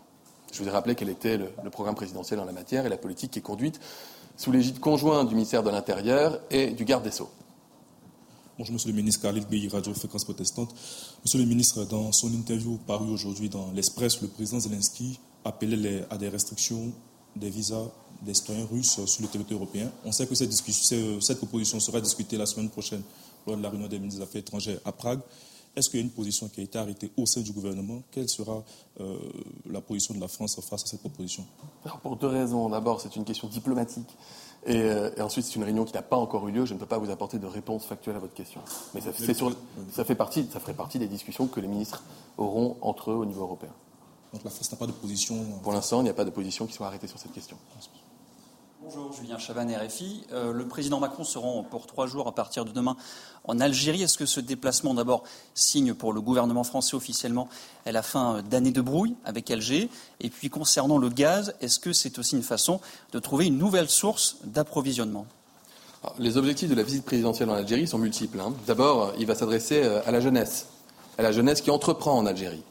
Je 0.53 0.63
vous 0.63 0.69
ai 0.69 0.71
rappelé 0.71 0.95
quel 0.95 1.09
était 1.09 1.37
le, 1.37 1.71
programme 1.71 1.95
présidentiel 1.95 2.39
en 2.39 2.45
la 2.45 2.53
matière 2.53 2.87
et 2.87 2.89
la 2.89 2.97
politique 2.97 3.33
qui 3.33 3.41
est 3.41 3.43
conduite 3.43 3.81
sous 4.37 4.53
l'égide 4.53 4.79
conjointe 4.79 5.29
du 5.29 5.35
ministère 5.35 5.63
de 5.63 5.71
l'Intérieur 5.71 6.41
et 6.51 6.71
du 6.71 6.85
garde 6.85 7.05
des 7.05 7.11
Sceaux. 7.11 7.31
Bonjour, 8.57 8.75
Monsieur 8.75 8.91
le 8.91 8.95
ministre, 8.95 9.23
Khalil 9.23 9.47
Beyi, 9.47 9.69
Radio 9.69 9.93
Fréquence 9.95 10.25
Protestante. 10.25 10.73
Monsieur 11.25 11.41
le 11.41 11.45
ministre, 11.45 11.85
dans 11.85 12.13
son 12.13 12.33
interview 12.33 12.79
paru 12.87 13.11
aujourd'hui 13.11 13.49
dans 13.49 13.73
l'Express, 13.73 14.23
le 14.23 14.29
président 14.29 14.61
Zelensky 14.61 15.19
appelait 15.45 16.05
à 16.11 16.19
des 16.19 16.29
restrictions 16.29 16.93
des 17.35 17.51
visas 17.51 17.91
des 18.25 18.35
citoyens 18.35 18.67
russes 18.71 19.05
sur 19.05 19.23
le 19.23 19.29
territoire 19.29 19.61
européen. 19.61 19.91
On 20.05 20.13
sait 20.13 20.27
que 20.27 20.35
cette, 20.35 20.49
discussion, 20.49 21.21
cette 21.21 21.39
proposition 21.39 21.81
sera 21.81 22.01
discutée 22.01 22.37
la 22.37 22.47
semaine 22.47 22.71
prochaine 22.71 23.03
lors 23.47 23.57
de 23.57 23.63
la 23.63 23.71
réunion 23.71 23.89
des 23.89 23.99
ministres 23.99 24.21
des 24.21 24.27
Affaires 24.27 24.41
étrangères 24.41 24.79
à 24.85 24.93
Prague. 24.93 25.21
Est-ce 25.77 25.91
qu'il 25.91 25.99
y 25.99 26.03
a 26.03 26.05
une 26.05 26.13
position 26.13 26.49
qui 26.49 26.61
a 26.61 26.65
été 26.65 26.79
arrêtée 26.79 27.11
au 27.17 27.27
sein 27.27 27.41
du 27.41 27.53
gouvernement? 27.53 28.03
Quelle 28.13 28.29
sera 28.29 28.63
euh, 29.01 29.17
la 29.69 29.81
position 29.81 30.15
de 30.15 30.21
la 30.21 30.29
France 30.29 30.55
face 30.69 30.85
à 30.85 30.87
cette 30.87 31.01
proposition? 31.01 31.45
Pour 32.03 32.17
deux 32.17 32.29
raisons. 32.29 32.69
D'abord, 32.69 33.01
c'est 33.01 33.17
une 33.17 33.25
question 33.25 33.49
diplomatique. 33.49 34.09
Euh, 34.69 35.11
et, 35.17 35.21
ensuite, 35.21 35.45
c'est 35.45 35.57
une 35.57 35.65
réunion 35.65 35.85
qui 35.85 35.93
n'a 35.93 36.03
pas 36.03 36.17
encore 36.17 36.47
eu 36.49 36.53
lieu. 36.53 36.65
Je 36.65 36.75
ne 36.75 36.79
peux 36.79 36.87
pas 36.87 36.99
vous 36.99 37.11
apporter 37.11 37.39
de 37.39 37.47
réponse 37.47 37.87
factuelle 37.87 38.17
à 38.17 38.21
votre 38.21 38.35
question. 38.35 38.61
Mais 38.95 39.01
ça, 39.01 39.11
ça, 39.13 40.05
fait 40.05 40.15
partie, 40.15 40.47
ça 40.51 40.61
ferait 40.61 40.75
partie 40.75 41.01
des 41.01 41.09
discussions 41.09 41.49
que 41.49 41.59
les 41.59 41.69
ministres 41.69 42.05
auront 42.39 42.77
entre 42.81 43.11
eux 43.11 43.17
au 43.17 43.25
niveau 43.25 43.43
européen. 43.43 43.73
Donc 44.33 44.45
la 44.45 44.51
France 44.51 44.71
n'a 44.73 44.79
pas 44.79 44.87
de 44.87 44.93
position 44.93 45.37
Pour 45.63 45.73
l'instant, 45.73 46.01
il 46.01 46.05
n'y 46.05 46.11
a 46.11 46.15
pas 46.15 46.25
de 46.25 46.31
position 46.31 46.67
qui 46.67 46.73
soit 46.73 46.87
arrêtée 46.87 47.07
sur 47.07 47.19
cette 47.19 47.33
question. 47.33 47.57
Bonjour, 48.85 49.15
Julien 49.15 49.39
Chaban, 49.39 49.67
RFI. 49.67 50.25
Euh, 50.33 50.53
le 50.53 50.67
président 50.67 51.01
Macron 51.01 51.25
se 51.25 51.39
rend 51.39 51.63
pour 51.63 51.87
trois 51.87 52.07
jours 52.07 52.29
à 52.29 52.35
partir 52.35 52.67
de 52.67 52.71
demain 52.71 52.99
en 53.45 53.59
Algérie. 53.59 54.03
Est-ce 54.03 54.19
que 54.19 54.27
ce 54.27 54.41
déplacement, 54.41 54.93
d'abord, 54.93 55.25
signe 55.55 55.95
pour 55.95 56.13
le 56.13 56.21
gouvernement 56.21 56.65
français 56.65 56.95
officiellement 56.95 57.49
la 57.87 58.03
fin 58.03 58.43
d'année 58.43 58.73
de 58.73 58.83
brouille 58.83 59.15
avec 59.25 59.51
Alger 59.51 59.89
Et 60.21 60.29
puis, 60.29 60.51
concernant 60.51 60.99
le 60.99 61.09
gaz, 61.09 61.55
est-ce 61.63 61.79
que 61.79 61.95
c'est 61.95 62.19
aussi 62.19 62.37
une 62.37 62.43
façon 62.43 62.79
de 63.13 63.19
trouver 63.21 63.47
une 63.47 63.57
nouvelle 63.57 63.89
source 63.89 64.37
d'approvisionnement? 64.45 65.25
Les 66.19 66.37
objectifs 66.37 66.69
de 66.69 66.75
la 66.75 66.83
visite 66.83 67.07
présidentielle 67.07 67.49
en 67.49 67.55
Algérie 67.55 67.87
sont 67.87 67.99
multiples. 67.99 68.39
Hein. 68.39 68.53
D'abord, 68.67 69.15
il 69.19 69.25
va 69.25 69.35
s'adresser 69.35 69.83
euh, 69.83 70.03
à 70.05 70.11
la 70.11 70.21
jeunesse, 70.21 70.67
à 71.17 71.23
la 71.23 71.33
jeunesse 71.33 71.63
qui 71.63 71.71
entreprend 71.71 72.19
en 72.19 72.27
Algérie. 72.27 72.63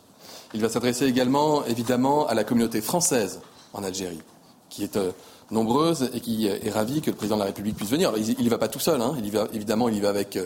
Il 0.53 0.61
va 0.61 0.69
s'adresser 0.69 1.05
également, 1.05 1.65
évidemment, 1.65 2.27
à 2.27 2.35
la 2.35 2.43
communauté 2.43 2.81
française 2.81 3.41
en 3.73 3.83
Algérie, 3.83 4.21
qui 4.69 4.83
est 4.83 4.95
euh, 4.97 5.11
nombreuse 5.51 6.09
et 6.13 6.19
qui 6.19 6.47
est 6.47 6.69
ravie 6.69 7.01
que 7.01 7.09
le 7.09 7.15
président 7.15 7.35
de 7.35 7.41
la 7.41 7.47
République 7.47 7.75
puisse 7.75 7.89
venir. 7.89 8.13
il 8.17 8.35
n'y 8.37 8.49
va 8.49 8.57
pas 8.57 8.67
tout 8.67 8.79
seul, 8.79 9.01
hein. 9.01 9.15
il 9.17 9.25
y 9.25 9.29
va, 9.29 9.47
évidemment, 9.53 9.89
il 9.89 9.95
y 9.95 9.99
va 9.99 10.09
avec 10.09 10.37
euh, 10.37 10.45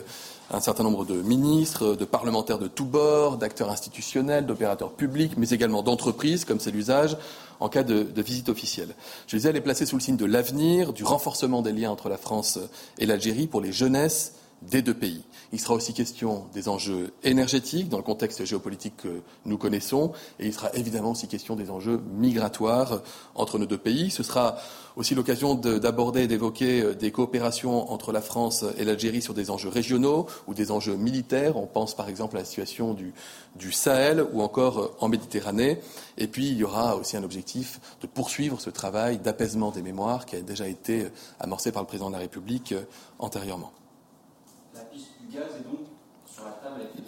un 0.50 0.60
certain 0.60 0.82
nombre 0.82 1.04
de 1.04 1.14
ministres, 1.14 1.94
de 1.94 2.04
parlementaires 2.04 2.58
de 2.58 2.68
tous 2.68 2.84
bords, 2.84 3.36
d'acteurs 3.36 3.70
institutionnels, 3.70 4.46
d'opérateurs 4.46 4.92
publics, 4.92 5.32
mais 5.36 5.50
également 5.50 5.82
d'entreprises, 5.82 6.44
comme 6.44 6.60
c'est 6.60 6.70
l'usage, 6.70 7.16
en 7.60 7.68
cas 7.68 7.82
de, 7.82 8.02
de, 8.02 8.22
visite 8.22 8.48
officielle. 8.48 8.94
Je 9.26 9.36
disais, 9.36 9.50
elle 9.50 9.56
est 9.56 9.60
placée 9.60 9.86
sous 9.86 9.96
le 9.96 10.02
signe 10.02 10.16
de 10.16 10.26
l'avenir, 10.26 10.92
du 10.92 11.04
renforcement 11.04 11.62
des 11.62 11.72
liens 11.72 11.90
entre 11.90 12.08
la 12.08 12.16
France 12.16 12.58
et 12.98 13.06
l'Algérie 13.06 13.46
pour 13.46 13.60
les 13.60 13.72
jeunesses 13.72 14.32
des 14.62 14.82
deux 14.82 14.94
pays. 14.94 15.22
Il 15.52 15.60
sera 15.60 15.74
aussi 15.74 15.94
question 15.94 16.46
des 16.52 16.68
enjeux 16.68 17.12
énergétiques 17.22 17.88
dans 17.88 17.96
le 17.96 18.02
contexte 18.02 18.44
géopolitique 18.44 18.96
que 18.98 19.22
nous 19.46 19.56
connaissons 19.56 20.12
et 20.40 20.46
il 20.46 20.52
sera 20.52 20.70
évidemment 20.74 21.12
aussi 21.12 21.28
question 21.28 21.56
des 21.56 21.70
enjeux 21.70 22.00
migratoires 22.12 23.02
entre 23.34 23.58
nos 23.58 23.66
deux 23.66 23.78
pays. 23.78 24.10
Ce 24.10 24.22
sera 24.22 24.58
aussi 24.96 25.14
l'occasion 25.14 25.54
d'aborder 25.54 26.22
et 26.22 26.26
d'évoquer 26.26 26.82
euh, 26.82 26.94
des 26.94 27.12
coopérations 27.12 27.90
entre 27.92 28.12
la 28.12 28.20
France 28.20 28.64
et 28.76 28.84
l'Algérie 28.84 29.22
sur 29.22 29.32
des 29.32 29.50
enjeux 29.50 29.68
régionaux 29.68 30.26
ou 30.48 30.54
des 30.54 30.72
enjeux 30.72 30.96
militaires. 30.96 31.56
On 31.56 31.66
pense 31.66 31.94
par 31.94 32.08
exemple 32.08 32.36
à 32.36 32.40
la 32.40 32.44
situation 32.44 32.94
du, 32.94 33.12
Sahel 33.72 34.26
ou 34.32 34.42
encore 34.42 34.78
euh, 34.78 34.96
en 35.00 35.08
Méditerranée. 35.08 35.80
Et 36.16 36.26
puis 36.26 36.48
il 36.48 36.56
y 36.56 36.64
aura 36.64 36.96
aussi 36.96 37.16
un 37.16 37.22
objectif 37.22 37.80
de 38.02 38.08
poursuivre 38.08 38.60
ce 38.60 38.70
travail 38.70 39.18
d'apaisement 39.18 39.70
des 39.70 39.82
mémoires 39.82 40.26
qui 40.26 40.34
a 40.34 40.40
déjà 40.40 40.66
été 40.66 41.04
euh, 41.04 41.10
amorcé 41.38 41.70
par 41.70 41.82
le 41.82 41.86
président 41.86 42.08
de 42.08 42.14
la 42.14 42.20
République 42.20 42.74
antérieurement. 43.20 43.72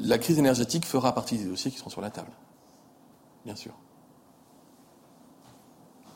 La 0.00 0.18
crise 0.18 0.38
énergétique 0.38 0.86
fera 0.86 1.14
partie 1.14 1.38
des 1.38 1.44
dossiers 1.44 1.70
qui 1.70 1.78
seront 1.78 1.90
sur 1.90 2.00
la 2.00 2.10
table. 2.10 2.32
Bien 3.44 3.56
sûr. 3.56 3.72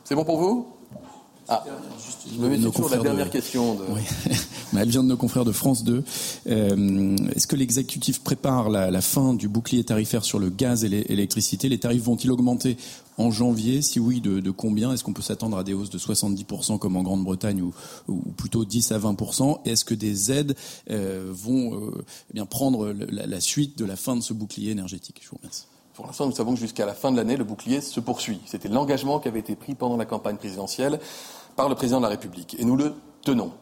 C'est 0.04 0.14
bon 0.14 0.24
pour 0.24 0.38
vous? 0.38 0.68
Ah, 1.48 1.62
je 2.32 2.40
me 2.40 2.48
mets 2.48 2.58
sur 2.58 2.88
la 2.88 2.96
dernière 2.98 3.28
question. 3.28 3.74
De... 3.74 3.84
Elle 4.78 4.88
vient 4.88 5.02
de 5.02 5.08
nos 5.08 5.16
confrères 5.16 5.44
de 5.44 5.52
France 5.52 5.84
2. 5.84 6.02
Euh, 6.46 7.16
est-ce 7.34 7.46
que 7.46 7.56
l'exécutif 7.56 8.22
prépare 8.22 8.70
la, 8.70 9.00
fin 9.02 9.34
du 9.34 9.48
bouclier 9.48 9.84
tarifaire 9.84 10.24
sur 10.24 10.38
le 10.38 10.48
gaz 10.48 10.84
et 10.84 10.88
l'électricité 10.88 11.68
Les 11.68 11.78
tarifs 11.78 12.02
vont-ils 12.02 12.30
augmenter 12.30 12.78
en 13.18 13.30
janvier 13.30 13.82
Si 13.82 14.00
oui, 14.00 14.20
de, 14.20 14.50
combien? 14.50 14.92
Est-ce 14.92 15.04
qu'on 15.04 15.12
peut 15.12 15.22
s'attendre 15.22 15.56
à 15.56 15.64
des 15.64 15.74
hausses 15.74 15.90
de 15.90 15.98
70% 15.98 16.78
comme 16.78 16.96
en 16.96 17.02
Grande-Bretagne 17.02 17.62
ou, 18.08 18.16
plutôt 18.36 18.64
10 18.64 18.92
à 18.92 18.98
20% 18.98 19.60
Est-ce 19.64 19.84
que 19.84 19.94
des 19.94 20.32
aides 20.32 20.56
euh, 20.90 21.30
vont 21.32 21.74
euh, 21.74 22.04
eh 22.30 22.34
bien 22.34 22.46
prendre 22.46 22.92
la, 22.92 23.26
la, 23.26 23.40
suite 23.40 23.78
de 23.78 23.84
la 23.84 23.96
fin 23.96 24.16
de 24.16 24.22
ce 24.22 24.32
bouclier 24.32 24.70
énergétique? 24.70 25.20
Je 25.22 25.30
vous 25.30 25.36
remercie. 25.36 25.66
Pour 25.94 26.06
l'instant, 26.06 26.26
nous 26.26 26.32
savons 26.32 26.54
que 26.54 26.60
jusqu'à 26.60 26.86
la 26.86 26.94
fin 26.94 27.12
de 27.12 27.16
l'année, 27.16 27.36
le 27.36 27.44
bouclier 27.44 27.80
se 27.80 28.00
poursuit. 28.00 28.40
C'était 28.46 28.68
l'engagement 28.68 29.20
qui 29.20 29.28
avait 29.28 29.38
été 29.38 29.54
pris 29.54 29.74
pendant 29.74 29.96
la 29.96 30.04
campagne 30.04 30.36
présidentielle 30.36 30.98
par 31.54 31.68
le 31.68 31.76
président 31.76 31.98
de 31.98 32.02
la 32.02 32.08
République. 32.08 32.56
Et 32.58 32.64
nous 32.64 32.76
le 32.76 32.94
tenons. 33.22 33.52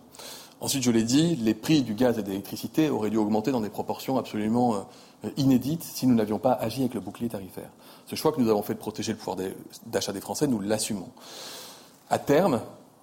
Ensuite, 0.62 0.82
je 0.82 0.90
l'ai 0.90 1.02
dit, 1.02 1.36
les 1.36 1.54
prix 1.54 1.82
du 1.82 1.94
gaz 1.94 2.18
et 2.18 2.22
de 2.22 2.28
l'électricité 2.28 2.88
auraient 2.88 3.10
dû 3.10 3.16
augmenter 3.16 3.50
dans 3.50 3.60
des 3.60 3.68
proportions 3.68 4.16
absolument 4.16 4.86
euh, 5.24 5.30
inédites 5.36 5.82
si 5.82 6.06
nous 6.06 6.14
n'avions 6.14 6.38
pas 6.38 6.52
agi 6.52 6.80
avec 6.80 6.94
le 6.94 7.00
bouclier 7.00 7.28
tarifaire. 7.28 7.70
Ce 8.12 8.16
choix 8.16 8.30
que 8.30 8.42
nous 8.42 8.50
avons 8.50 8.60
fait 8.60 8.74
de 8.74 8.78
protéger 8.78 9.12
le 9.12 9.16
pouvoir 9.16 9.38
d'achat 9.86 10.12
des 10.12 10.20
Français, 10.20 10.46
nous 10.46 10.60
l'assumons. 10.60 11.08
À 12.10 12.18
terme, 12.18 12.60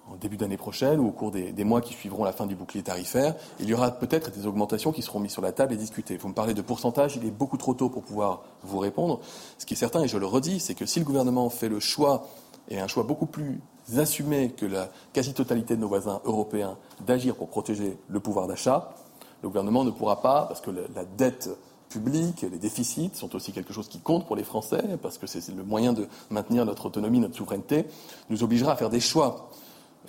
en 0.08 0.14
début 0.14 0.36
d'année 0.36 0.56
prochaine 0.56 1.00
ou 1.00 1.08
au 1.08 1.10
cours 1.10 1.32
des, 1.32 1.64
mois 1.64 1.80
qui 1.80 1.94
suivront 1.94 2.22
la 2.22 2.30
fin 2.30 2.46
du 2.46 2.54
bouclier 2.54 2.84
tarifaire, 2.84 3.34
il 3.58 3.68
y 3.68 3.74
aura 3.74 3.90
peut-être 3.90 4.30
des 4.30 4.46
augmentations 4.46 4.92
qui 4.92 5.02
seront 5.02 5.18
mises 5.18 5.32
sur 5.32 5.42
la 5.42 5.50
table 5.50 5.74
et 5.74 5.76
discutées. 5.76 6.16
Vous 6.16 6.28
me 6.28 6.32
parlez 6.32 6.54
de 6.54 6.62
pourcentage, 6.62 7.16
il 7.16 7.26
est 7.26 7.32
beaucoup 7.32 7.56
trop 7.56 7.74
tôt 7.74 7.88
pour 7.88 8.04
pouvoir 8.04 8.44
vous 8.62 8.78
répondre. 8.78 9.18
Ce 9.58 9.66
qui 9.66 9.74
est 9.74 9.76
certain, 9.76 10.04
et 10.04 10.06
je 10.06 10.16
le 10.16 10.26
redis, 10.26 10.60
c'est 10.60 10.76
que 10.76 10.86
si 10.86 11.00
le 11.00 11.04
gouvernement 11.04 11.50
fait 11.50 11.68
le 11.68 11.80
choix, 11.80 12.28
et 12.68 12.78
un 12.78 12.86
choix 12.86 13.02
beaucoup 13.02 13.26
plus 13.26 13.60
assumé 13.96 14.52
que 14.52 14.64
la 14.64 14.90
quasi-totalité 15.12 15.74
de 15.74 15.80
nos 15.80 15.88
voisins 15.88 16.20
européens, 16.24 16.76
d'agir 17.04 17.34
pour 17.34 17.48
protéger 17.48 17.98
le 18.06 18.20
pouvoir 18.20 18.46
d'achat, 18.46 18.94
le 19.42 19.48
gouvernement 19.48 19.82
ne 19.82 19.90
pourra 19.90 20.22
pas, 20.22 20.44
parce 20.46 20.60
que 20.60 20.70
la 20.70 21.04
dette 21.04 21.50
publique, 21.90 22.42
les 22.50 22.58
déficits 22.58 23.10
sont 23.12 23.36
aussi 23.36 23.52
quelque 23.52 23.74
chose 23.74 23.88
qui 23.88 23.98
compte 23.98 24.26
pour 24.26 24.36
les 24.36 24.44
Français, 24.44 24.82
parce 25.02 25.18
que 25.18 25.26
c'est 25.26 25.46
le 25.54 25.64
moyen 25.64 25.92
de 25.92 26.08
maintenir 26.30 26.64
notre 26.64 26.86
autonomie, 26.86 27.20
notre 27.20 27.36
souveraineté, 27.36 27.84
nous 28.30 28.42
obligera 28.42 28.72
à 28.72 28.76
faire 28.76 28.88
des 28.88 29.00
choix. 29.00 29.50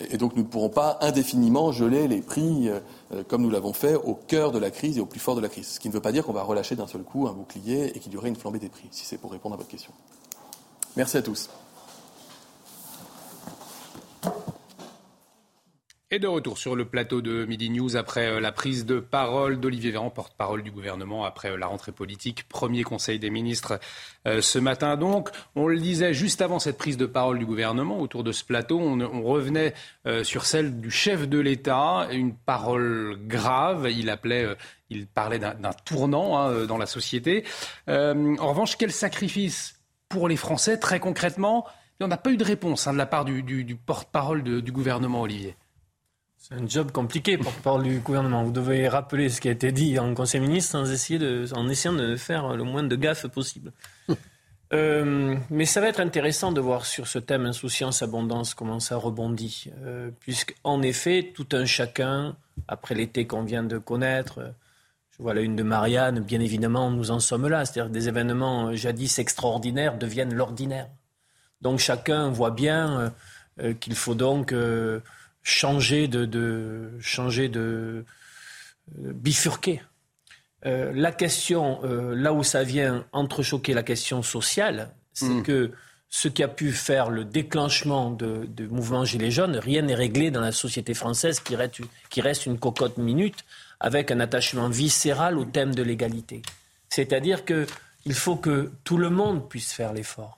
Et 0.10 0.17
donc 0.17 0.36
nous 0.38 0.44
ne 0.44 0.48
pourrons 0.48 0.70
pas 0.70 0.98
indéfiniment 1.02 1.72
geler 1.74 2.08
les 2.08 2.22
prix 2.22 2.70
euh, 2.70 2.80
comme 3.28 3.41
nous 3.41 3.50
l'avons 3.50 3.74
fait 3.74 3.96
au 3.96 4.13
cœur 4.15 4.52
de 4.52 4.58
la 4.58 4.72
crise 4.72 4.98
et 4.98 5.02
au 5.02 5.06
plus 5.06 5.20
fort 5.20 5.36
de 5.36 5.41
la 5.41 5.50
crise. 5.50 5.67
Ce 5.67 5.80
qui 5.80 5.89
ne 5.89 5.94
veut 5.94 6.00
pas 6.00 6.13
dire 6.13 6.26
qu'on 6.26 6.34
va 6.34 6.44
relâcher 6.44 6.76
d'un 6.76 6.88
seul 6.88 7.04
coup 7.04 7.28
un 7.28 7.34
bouclier 7.34 7.96
et 7.96 8.00
qu'il 8.00 8.13
y 8.13 8.17
aurait 8.17 8.30
une 8.30 8.38
flambée 8.38 8.60
des 8.60 8.70
prix, 8.70 8.88
si 8.91 9.06
c'est 9.06 9.17
pour 9.17 9.32
répondre 9.32 9.56
à 9.56 9.58
votre 9.58 9.70
question. 9.70 9.91
Merci 10.96 11.17
à 11.17 11.22
tous. 11.22 11.50
Et 16.13 16.19
de 16.19 16.28
retour 16.28 16.58
sur 16.58 16.76
le 16.76 16.84
plateau 16.84 17.21
de 17.21 17.45
Midi 17.45 17.69
News 17.69 17.95
après 17.95 18.28
euh, 18.28 18.41
la 18.41 18.52
prise 18.52 18.86
de 18.86 19.00
parole 19.00 19.62
d'Olivier 19.62 19.91
Véran, 19.91 20.10
porte-parole 20.10 20.62
du 20.62 20.69
gouvernement, 20.69 21.24
après 21.24 21.52
euh, 21.52 21.58
la 21.58 21.67
rentrée 21.67 21.93
politique, 21.93 22.50
premier 22.50 22.84
conseil 22.84 23.17
des 23.17 23.30
ministres 23.30 23.80
euh, 24.28 24.41
ce 24.41 24.60
matin. 24.60 24.97
Donc, 24.97 25.30
on 25.56 25.69
le 25.69 25.80
disait 25.80 26.13
juste 26.13 26.41
avant 26.41 26.60
cette 26.60 26.78
prise 26.78 26.97
de 26.97 27.06
parole 27.06 27.39
du 27.39 27.45
gouvernement, 27.45 27.97
autour 28.02 28.26
de 28.26 28.34
ce 28.34 28.43
plateau, 28.43 28.78
on, 28.78 29.21
revenait 29.21 29.74
sur 30.24 30.45
celle 30.45 30.82
du 30.82 30.91
chef 30.91 31.30
de 31.30 31.39
l'État, 31.39 32.10
une 32.12 32.36
parole 32.36 33.17
grave. 33.28 33.89
Il 33.89 34.10
appelait, 34.10 34.58
il 34.89 35.08
parlait 35.08 35.39
d'un 35.39 35.74
tournant 35.86 36.38
hein, 36.38 36.65
dans 36.65 36.78
la 36.78 36.88
société. 36.88 37.45
en 37.88 38.50
revanche, 38.50 38.78
quel 38.78 38.91
sacrifice 38.91 39.80
pour 40.10 40.28
les 40.28 40.36
Français, 40.36 40.78
très 40.78 41.00
concrètement? 41.00 41.65
On 42.02 42.08
n'a 42.08 42.17
pas 42.17 42.32
eu 42.32 42.38
de 42.38 42.43
réponse 42.43 42.88
hein, 42.88 42.93
de 42.93 42.97
la 42.97 43.06
part 43.06 43.26
du, 43.26 43.76
porte-parole 43.86 44.43
du 44.43 44.71
gouvernement, 44.71 45.21
Olivier. 45.21 45.56
C'est 46.41 46.56
un 46.56 46.67
job 46.67 46.91
compliqué 46.91 47.38
pour 47.38 47.54
parler 47.54 47.91
du 47.91 47.99
gouvernement. 47.99 48.43
Vous 48.43 48.51
devez 48.51 48.88
rappeler 48.88 49.30
ce 49.30 49.39
qui 49.39 49.47
a 49.47 49.51
été 49.51 49.71
dit 49.71 49.99
en 49.99 50.15
Conseil 50.15 50.41
ministre 50.41 50.71
sans 50.71 50.91
essayer 50.91 51.19
de, 51.19 51.45
en 51.54 51.69
essayant 51.69 51.93
de 51.93 52.15
faire 52.15 52.56
le 52.56 52.63
moins 52.63 52.82
de 52.84 52.95
gaffes 52.95 53.27
possible. 53.27 53.71
Euh, 54.73 55.36
mais 55.49 55.65
ça 55.65 55.82
va 55.82 55.89
être 55.89 55.99
intéressant 55.99 56.54
de 56.54 56.62
voir 56.62 56.86
sur 56.86 57.06
ce 57.06 57.19
thème 57.19 57.45
insouciance, 57.45 58.04
abondance, 58.04 58.54
comment 58.54 58.80
ça 58.80 58.95
rebondit. 58.95 59.65
Euh, 59.84 60.12
Puisqu'en 60.21 60.82
effet, 60.82 61.34
tout 61.36 61.47
un 61.51 61.65
chacun, 61.65 62.38
après 62.69 62.95
l'été 62.95 63.27
qu'on 63.27 63.43
vient 63.43 63.63
de 63.63 63.77
connaître, 63.77 64.39
je 65.10 65.21
vois 65.21 65.34
la 65.34 65.41
une 65.41 65.58
de 65.58 65.63
Marianne, 65.63 66.21
bien 66.21 66.39
évidemment, 66.39 66.89
nous 66.89 67.12
en 67.12 67.19
sommes 67.19 67.49
là. 67.49 67.65
C'est-à-dire 67.65 67.91
des 67.91 68.08
événements 68.08 68.69
euh, 68.69 68.75
jadis 68.75 69.19
extraordinaires 69.19 69.97
deviennent 69.97 70.34
l'ordinaire. 70.34 70.88
Donc 71.60 71.80
chacun 71.80 72.30
voit 72.30 72.51
bien 72.51 73.12
euh, 73.60 73.73
qu'il 73.73 73.95
faut 73.95 74.15
donc 74.15 74.54
changer 75.43 76.08
de, 76.08 76.25
de, 76.25 76.91
changer 76.99 77.49
de 77.49 78.06
bifurquer 78.97 79.82
euh, 80.65 80.91
la 80.93 81.12
question, 81.12 81.80
euh, 81.84 82.13
là 82.15 82.34
où 82.34 82.43
ça 82.43 82.63
vient 82.63 83.06
entrechoquer 83.13 83.73
la 83.73 83.84
question 83.84 84.21
sociale, 84.21 84.91
c'est 85.13 85.25
hmm. 85.25 85.43
que 85.43 85.71
ce 86.10 86.27
qui 86.27 86.43
a 86.43 86.47
pu 86.47 86.71
faire 86.71 87.10
le 87.10 87.23
déclenchement 87.25 88.12
de, 88.12 88.45
de 88.45 88.67
mouvement 88.67 89.06
Gilets 89.06 89.32
jaunes, 89.32 89.56
rien 89.58 89.82
n'est 89.82 89.95
réglé 89.95 90.30
dans 90.30 90.41
la 90.41 90.51
société 90.51 90.93
française 90.93 91.39
qui 91.39 91.56
reste, 91.56 91.82
qui 92.10 92.21
reste 92.21 92.45
une 92.45 92.60
cocotte 92.60 92.97
minute 92.97 93.43
avec 93.80 94.12
un 94.12 94.19
attachement 94.19 94.69
viscéral 94.69 95.38
au 95.38 95.45
thème 95.45 95.73
de 95.73 95.82
l'égalité. 95.82 96.41
C'est-à-dire 96.89 97.43
qu'il 97.45 98.13
faut 98.13 98.36
que 98.36 98.71
tout 98.84 98.97
le 98.97 99.10
monde 99.10 99.49
puisse 99.49 99.71
faire 99.71 99.93
l'effort. 99.93 100.38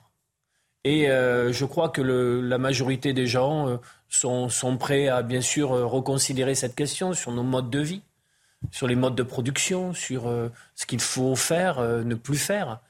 Et 0.84 1.10
euh, 1.10 1.52
je 1.52 1.64
crois 1.64 1.88
que 1.88 2.00
le, 2.00 2.40
la 2.40 2.58
majorité 2.58 3.12
des 3.12 3.26
gens 3.26 3.80
sont, 4.18 4.76
prêts 4.78 5.08
à 5.08 5.22
bien 5.22 5.40
sûr 5.40 5.70
reconsidérer 5.70 6.54
cette 6.54 6.74
question 6.74 7.12
sur 7.12 7.32
nos 7.32 7.42
modes 7.42 7.70
de 7.70 7.80
vie 7.80 8.02
sur 8.70 8.86
les 8.86 8.94
modes 8.94 9.14
de 9.14 9.22
production, 9.22 9.94
sur 9.94 10.28
euh, 10.28 10.48
ce 10.74 10.86
qu'il 10.86 11.00
faut 11.00 11.36
faire, 11.36 11.78
euh, 11.78 12.02
ne 12.02 12.14
plus 12.14 12.38
faire. 12.38 12.80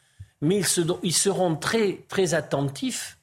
Mais 0.40 0.62
ils, 1.02 1.12
seront 1.12 1.56
très, 1.56 2.00
très 2.08 2.34
attentifs 2.34 3.18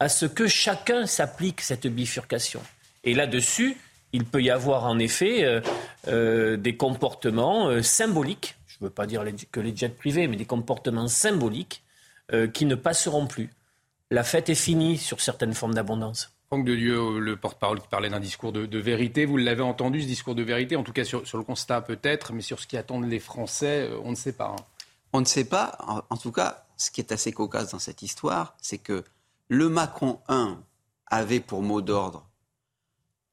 à 0.00 0.08
ce 0.08 0.26
que 0.26 0.48
chacun 0.48 1.06
s'applique 1.06 1.60
cette 1.60 1.86
bifurcation. 1.86 2.60
Et 3.04 3.14
là-dessus, 3.14 3.76
il 4.12 4.24
peut 4.24 4.42
y 4.42 4.50
avoir 4.50 4.84
en 4.84 4.98
effet 4.98 5.62
euh, 6.08 6.56
des 6.56 6.76
comportements 6.76 7.82
symboliques, 7.82 8.56
je 8.66 8.78
ne 8.80 8.86
veux 8.86 8.92
pas 8.92 9.06
dire 9.06 9.24
que 9.52 9.60
les 9.60 9.76
jets 9.76 9.90
privés, 9.90 10.26
mais 10.26 10.36
des 10.36 10.44
comportements 10.44 11.08
symboliques 11.08 11.82
qui 12.52 12.66
ne 12.66 12.74
passeront 12.74 13.28
plus. 13.28 13.50
La 14.10 14.24
fête 14.24 14.48
est 14.48 14.56
finie 14.56 14.98
sur 14.98 15.20
certaines 15.20 15.54
formes 15.54 15.74
d'abondance. 15.74 16.35
Franck 16.48 16.64
de 16.64 16.76
Dieu, 16.76 17.18
le 17.18 17.36
porte-parole 17.36 17.80
qui 17.80 17.88
parlait 17.88 18.08
d'un 18.08 18.20
discours 18.20 18.52
de, 18.52 18.78
vérité, 18.78 19.24
vous 19.24 19.36
l'avez 19.36 19.62
entendu 19.62 20.00
ce 20.00 20.06
discours 20.06 20.36
de 20.36 20.44
vérité, 20.44 20.76
en 20.76 20.84
tout 20.84 20.92
cas 20.92 21.02
sur, 21.02 21.20
le 21.20 21.42
constat 21.42 21.80
peut-être, 21.80 22.32
mais 22.32 22.40
sur 22.40 22.60
ce 22.60 22.68
qui 22.68 22.76
attendent 22.76 23.08
les 23.08 23.18
Français, 23.18 23.88
euh, 23.90 23.98
on 24.04 24.10
ne 24.10 24.16
sait 24.16 24.32
pas. 24.32 24.54
Hein. 24.56 24.64
On 25.12 25.20
ne 25.20 25.24
sait 25.24 25.44
pas. 25.44 25.76
En, 26.08 26.16
tout 26.16 26.30
cas, 26.30 26.64
ce 26.76 26.92
qui 26.92 27.00
est 27.00 27.10
assez 27.10 27.32
cocasse 27.32 27.72
dans 27.72 27.80
cette 27.80 28.02
histoire, 28.02 28.54
c'est 28.60 28.78
que 28.78 29.02
le 29.48 29.68
Macron 29.68 30.20
1 30.28 30.60
avait 31.08 31.40
pour 31.40 31.62
mot 31.62 31.80
d'ordre 31.80 32.28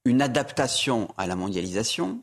une 0.05 0.21
adaptation 0.21 1.13
à 1.17 1.27
la 1.27 1.35
mondialisation 1.35 2.21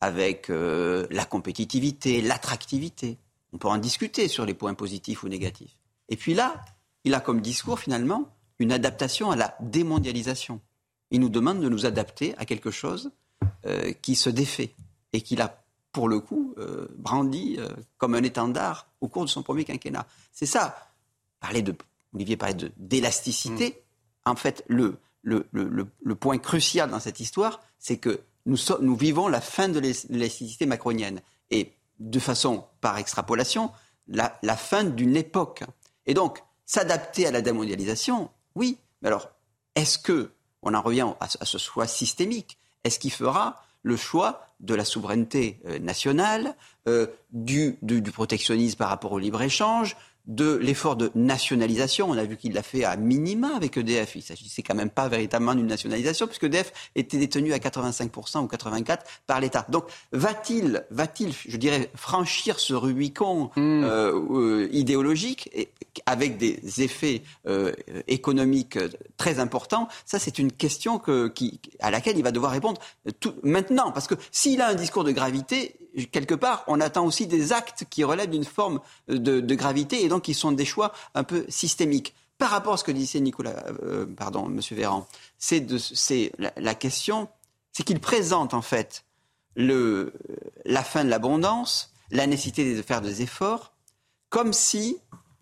avec 0.00 0.50
euh, 0.50 1.06
la 1.10 1.24
compétitivité, 1.24 2.20
l'attractivité. 2.20 3.16
On 3.52 3.58
peut 3.58 3.68
en 3.68 3.78
discuter 3.78 4.26
sur 4.26 4.44
les 4.44 4.54
points 4.54 4.74
positifs 4.74 5.22
ou 5.22 5.28
négatifs. 5.28 5.76
Et 6.08 6.16
puis 6.16 6.34
là, 6.34 6.64
il 7.04 7.14
a 7.14 7.20
comme 7.20 7.40
discours 7.40 7.78
finalement 7.78 8.28
une 8.58 8.72
adaptation 8.72 9.30
à 9.30 9.36
la 9.36 9.56
démondialisation. 9.60 10.60
Il 11.10 11.20
nous 11.20 11.28
demande 11.28 11.60
de 11.60 11.68
nous 11.68 11.86
adapter 11.86 12.34
à 12.38 12.44
quelque 12.44 12.70
chose 12.70 13.10
euh, 13.66 13.92
qui 14.02 14.14
se 14.14 14.30
défait 14.30 14.74
et 15.12 15.20
qu'il 15.20 15.40
a, 15.40 15.62
pour 15.92 16.08
le 16.08 16.20
coup, 16.20 16.54
euh, 16.58 16.88
brandi 16.96 17.56
euh, 17.58 17.68
comme 17.96 18.14
un 18.14 18.22
étendard 18.22 18.88
au 19.00 19.08
cours 19.08 19.24
de 19.24 19.30
son 19.30 19.42
premier 19.42 19.64
quinquennat. 19.64 20.06
C'est 20.32 20.46
ça. 20.46 20.76
Parler 21.40 21.62
de, 21.62 21.74
Olivier 22.14 22.36
parlait 22.36 22.54
de, 22.54 22.72
d'élasticité. 22.76 23.70
Mm. 24.26 24.30
En 24.30 24.36
fait, 24.36 24.64
le, 24.66 24.98
le, 25.22 25.46
le, 25.52 26.14
point 26.14 26.38
crucial 26.38 26.90
dans 26.90 27.00
cette 27.00 27.20
histoire, 27.20 27.60
c'est 27.78 27.96
que 27.96 28.20
nous, 28.44 28.58
nous 28.80 28.96
vivons 28.96 29.28
la 29.28 29.40
fin 29.40 29.68
de 29.68 29.78
l'élasticité 29.78 30.66
macronienne. 30.66 31.20
Et 31.50 31.72
de 32.00 32.18
façon 32.18 32.64
par 32.80 32.98
extrapolation, 32.98 33.70
la, 34.06 34.38
la 34.42 34.56
fin 34.56 34.84
d'une 34.84 35.16
époque. 35.16 35.64
Et 36.06 36.14
donc, 36.14 36.42
s'adapter 36.66 37.26
à 37.26 37.30
la 37.30 37.40
démondialisation, 37.40 38.30
oui, 38.58 38.78
mais 39.00 39.08
alors, 39.08 39.30
est-ce 39.76 39.98
que, 39.98 40.32
on 40.62 40.74
en 40.74 40.82
revient 40.82 41.06
à, 41.20 41.28
ce 41.28 41.58
choix 41.58 41.86
systémique, 41.86 42.58
est-ce 42.82 42.98
qu'il 42.98 43.12
fera 43.12 43.62
le 43.84 43.96
choix 43.96 44.44
de 44.58 44.74
la 44.74 44.84
souveraineté 44.84 45.60
euh, 45.66 45.78
nationale, 45.78 46.56
euh, 46.88 47.06
du, 47.30 47.78
du, 47.82 48.02
protectionnisme 48.10 48.76
par 48.76 48.88
rapport 48.88 49.12
au 49.12 49.20
libre-échange, 49.20 49.96
de 50.28 50.54
l'effort 50.56 50.96
de 50.96 51.10
nationalisation. 51.14 52.10
On 52.10 52.18
a 52.18 52.24
vu 52.24 52.36
qu'il 52.36 52.52
l'a 52.52 52.62
fait 52.62 52.84
à 52.84 52.96
minima 52.96 53.50
avec 53.56 53.76
EDF. 53.76 54.14
Il 54.14 54.22
s'agissait 54.22 54.62
quand 54.62 54.74
même 54.74 54.90
pas 54.90 55.08
véritablement 55.08 55.54
d'une 55.54 55.66
nationalisation 55.66 56.26
puisque 56.26 56.44
EDF 56.44 56.72
était 56.94 57.16
détenu 57.16 57.52
à 57.54 57.58
85% 57.58 58.44
ou 58.44 58.46
84% 58.46 58.98
par 59.26 59.40
l'État. 59.40 59.66
Donc 59.70 59.84
va-t-il, 60.12 60.84
va-t-il, 60.90 61.32
je 61.32 61.56
dirais, 61.56 61.90
franchir 61.94 62.60
ce 62.60 62.74
Rubicon 62.74 63.50
hmm. 63.56 63.84
euh, 63.84 64.12
euh, 64.30 64.68
idéologique 64.70 65.48
et, 65.54 65.70
avec 66.06 66.36
des 66.36 66.82
effets 66.82 67.22
euh, 67.46 67.72
économiques 68.06 68.78
très 69.16 69.38
importants? 69.38 69.88
Ça, 70.04 70.18
c'est 70.18 70.38
une 70.38 70.52
question 70.52 70.98
que, 70.98 71.28
qui, 71.28 71.60
à 71.80 71.90
laquelle 71.90 72.18
il 72.18 72.22
va 72.22 72.32
devoir 72.32 72.52
répondre 72.52 72.80
tout, 73.20 73.34
maintenant. 73.42 73.92
Parce 73.92 74.06
que 74.06 74.14
s'il 74.30 74.60
a 74.60 74.68
un 74.68 74.74
discours 74.74 75.04
de 75.04 75.12
gravité, 75.12 75.74
quelque 76.12 76.34
part, 76.34 76.64
on 76.66 76.80
attend 76.80 77.04
aussi 77.04 77.26
des 77.26 77.52
actes 77.52 77.84
qui 77.90 78.04
relèvent 78.04 78.30
d'une 78.30 78.44
forme 78.44 78.80
de, 79.08 79.40
de 79.40 79.54
gravité 79.54 80.04
et 80.04 80.08
donc 80.08 80.22
qui 80.22 80.34
sont 80.34 80.52
des 80.52 80.64
choix 80.64 80.92
un 81.14 81.24
peu 81.24 81.44
systémiques. 81.48 82.14
Par 82.38 82.50
rapport 82.50 82.74
à 82.74 82.76
ce 82.76 82.84
que 82.84 82.92
disait 82.92 83.20
Nicolas, 83.20 83.64
euh, 83.82 84.06
pardon, 84.06 84.48
Monsieur 84.48 84.76
Véran, 84.76 85.06
c'est 85.38 85.66
la, 86.38 86.52
la, 86.56 86.74
question, 86.74 87.28
c'est 87.72 87.82
qu'il 87.82 87.98
présente 87.98 88.54
en 88.54 88.62
fait 88.62 89.04
le, 89.56 90.12
la 90.64 90.84
fin 90.84 91.04
de 91.04 91.10
l'abondance, 91.10 91.92
la 92.12 92.26
nécessité 92.26 92.76
de 92.76 92.82
faire 92.82 93.00
des 93.00 93.22
efforts, 93.22 93.72
comme 94.28 94.52
si 94.52 94.98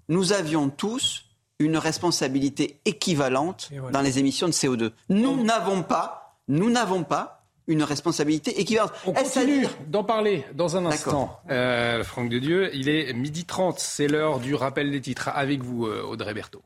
nous 0.08 0.32
avions 0.32 0.70
tous 0.70 1.24
une 1.58 1.76
responsabilité 1.76 2.80
équivalente 2.84 3.70
dans 3.92 4.00
les 4.00 4.18
émissions 4.18 4.46
de 4.46 4.52
CO2. 4.52 4.92
Nous 5.08 5.42
n'avons 5.42 5.82
pas, 5.82 6.38
nous 6.48 6.70
n'avons 6.70 7.04
pas 7.04 7.35
une 7.66 7.82
responsabilité 7.82 8.60
équivalente. 8.60 8.92
On 9.06 9.12
continue 9.12 9.66
d'en 9.88 10.04
parler 10.04 10.44
dans 10.54 10.76
un 10.76 10.86
instant. 10.86 11.40
Euh, 11.50 12.04
Franck 12.04 12.28
de 12.28 12.38
Dieu, 12.38 12.70
il 12.74 12.88
est 12.88 13.12
midi 13.12 13.44
30, 13.44 13.78
c'est 13.78 14.08
l'heure 14.08 14.38
du 14.38 14.54
rappel 14.54 14.90
des 14.90 15.00
titres. 15.00 15.28
Avec 15.34 15.62
vous, 15.62 15.86
euh, 15.86 16.02
Audrey 16.02 16.34
Berthaud. 16.34 16.62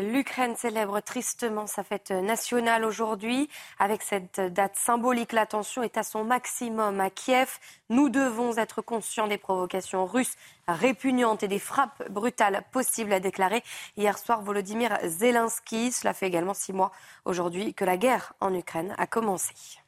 L'Ukraine 0.00 0.56
célèbre 0.56 1.00
tristement 1.00 1.66
sa 1.66 1.84
fête 1.84 2.10
nationale 2.10 2.84
aujourd'hui. 2.84 3.48
Avec 3.78 4.02
cette 4.02 4.40
date 4.40 4.76
symbolique, 4.76 5.32
la 5.32 5.46
tension 5.46 5.82
est 5.82 5.96
à 5.96 6.02
son 6.02 6.24
maximum 6.24 7.00
à 7.00 7.10
Kiev. 7.10 7.58
Nous 7.88 8.08
devons 8.08 8.56
être 8.56 8.82
conscients 8.82 9.26
des 9.26 9.38
provocations 9.38 10.06
russes 10.06 10.36
répugnantes 10.68 11.42
et 11.42 11.48
des 11.48 11.58
frappes 11.58 12.08
brutales 12.10 12.64
possibles, 12.72 13.12
a 13.12 13.20
déclaré 13.20 13.62
hier 13.96 14.16
soir 14.18 14.42
Volodymyr 14.42 14.98
Zelensky. 15.04 15.92
Cela 15.92 16.14
fait 16.14 16.26
également 16.26 16.54
six 16.54 16.72
mois 16.72 16.92
aujourd'hui 17.24 17.74
que 17.74 17.84
la 17.84 17.96
guerre 17.96 18.32
en 18.40 18.54
Ukraine 18.54 18.94
a 18.96 19.06
commencé. 19.06 19.79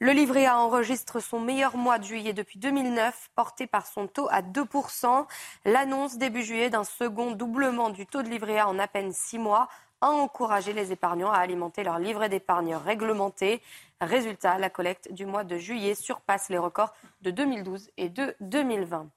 Le 0.00 0.10
livret 0.10 0.46
A 0.46 0.58
enregistre 0.58 1.20
son 1.20 1.38
meilleur 1.38 1.76
mois 1.76 1.98
de 1.98 2.04
juillet 2.04 2.32
depuis 2.32 2.58
2009, 2.58 3.30
porté 3.36 3.68
par 3.68 3.86
son 3.86 4.08
taux 4.08 4.28
à 4.28 4.42
2%. 4.42 5.26
L'annonce 5.64 6.18
début 6.18 6.42
juillet 6.42 6.68
d'un 6.68 6.82
second 6.82 7.30
doublement 7.30 7.90
du 7.90 8.04
taux 8.04 8.22
de 8.22 8.28
livret 8.28 8.58
A 8.58 8.68
en 8.68 8.78
à 8.80 8.88
peine 8.88 9.12
six 9.12 9.38
mois 9.38 9.68
a 10.00 10.10
encouragé 10.10 10.72
les 10.72 10.90
épargnants 10.90 11.30
à 11.30 11.38
alimenter 11.38 11.84
leur 11.84 11.98
livret 11.98 12.28
d'épargne 12.28 12.74
réglementé. 12.74 13.62
Résultat, 14.00 14.58
la 14.58 14.68
collecte 14.68 15.12
du 15.12 15.26
mois 15.26 15.44
de 15.44 15.56
juillet 15.58 15.94
surpasse 15.94 16.48
les 16.48 16.58
records 16.58 16.92
de 17.22 17.30
2012 17.30 17.90
et 17.96 18.08
de 18.08 18.34
2020. 18.40 19.08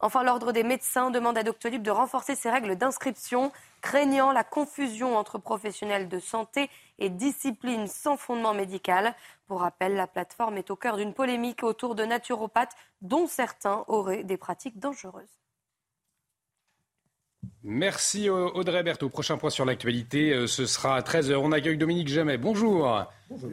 Enfin, 0.00 0.22
l'Ordre 0.22 0.52
des 0.52 0.62
médecins 0.62 1.10
demande 1.10 1.36
à 1.38 1.42
Doctolib 1.42 1.82
de 1.82 1.90
renforcer 1.90 2.36
ses 2.36 2.50
règles 2.50 2.76
d'inscription, 2.76 3.50
craignant 3.80 4.30
la 4.30 4.44
confusion 4.44 5.16
entre 5.16 5.38
professionnels 5.38 6.08
de 6.08 6.20
santé 6.20 6.70
et 7.00 7.10
disciplines 7.10 7.88
sans 7.88 8.16
fondement 8.16 8.54
médical. 8.54 9.14
Pour 9.48 9.60
rappel, 9.60 9.94
la 9.94 10.06
plateforme 10.06 10.56
est 10.56 10.70
au 10.70 10.76
cœur 10.76 10.96
d'une 10.96 11.14
polémique 11.14 11.64
autour 11.64 11.96
de 11.96 12.04
naturopathes 12.04 12.76
dont 13.02 13.26
certains 13.26 13.84
auraient 13.88 14.22
des 14.22 14.36
pratiques 14.36 14.78
dangereuses. 14.78 15.38
Merci 17.64 18.30
Audrey 18.30 18.82
Berthaud. 18.82 19.08
Prochain 19.08 19.36
point 19.36 19.50
sur 19.50 19.64
l'actualité, 19.64 20.32
euh, 20.32 20.46
ce 20.46 20.64
sera 20.66 20.96
à 20.96 21.00
13h. 21.00 21.34
On 21.36 21.50
accueille 21.50 21.76
Dominique 21.76 22.08
Jamais. 22.08 22.38
Bonjour. 22.38 23.04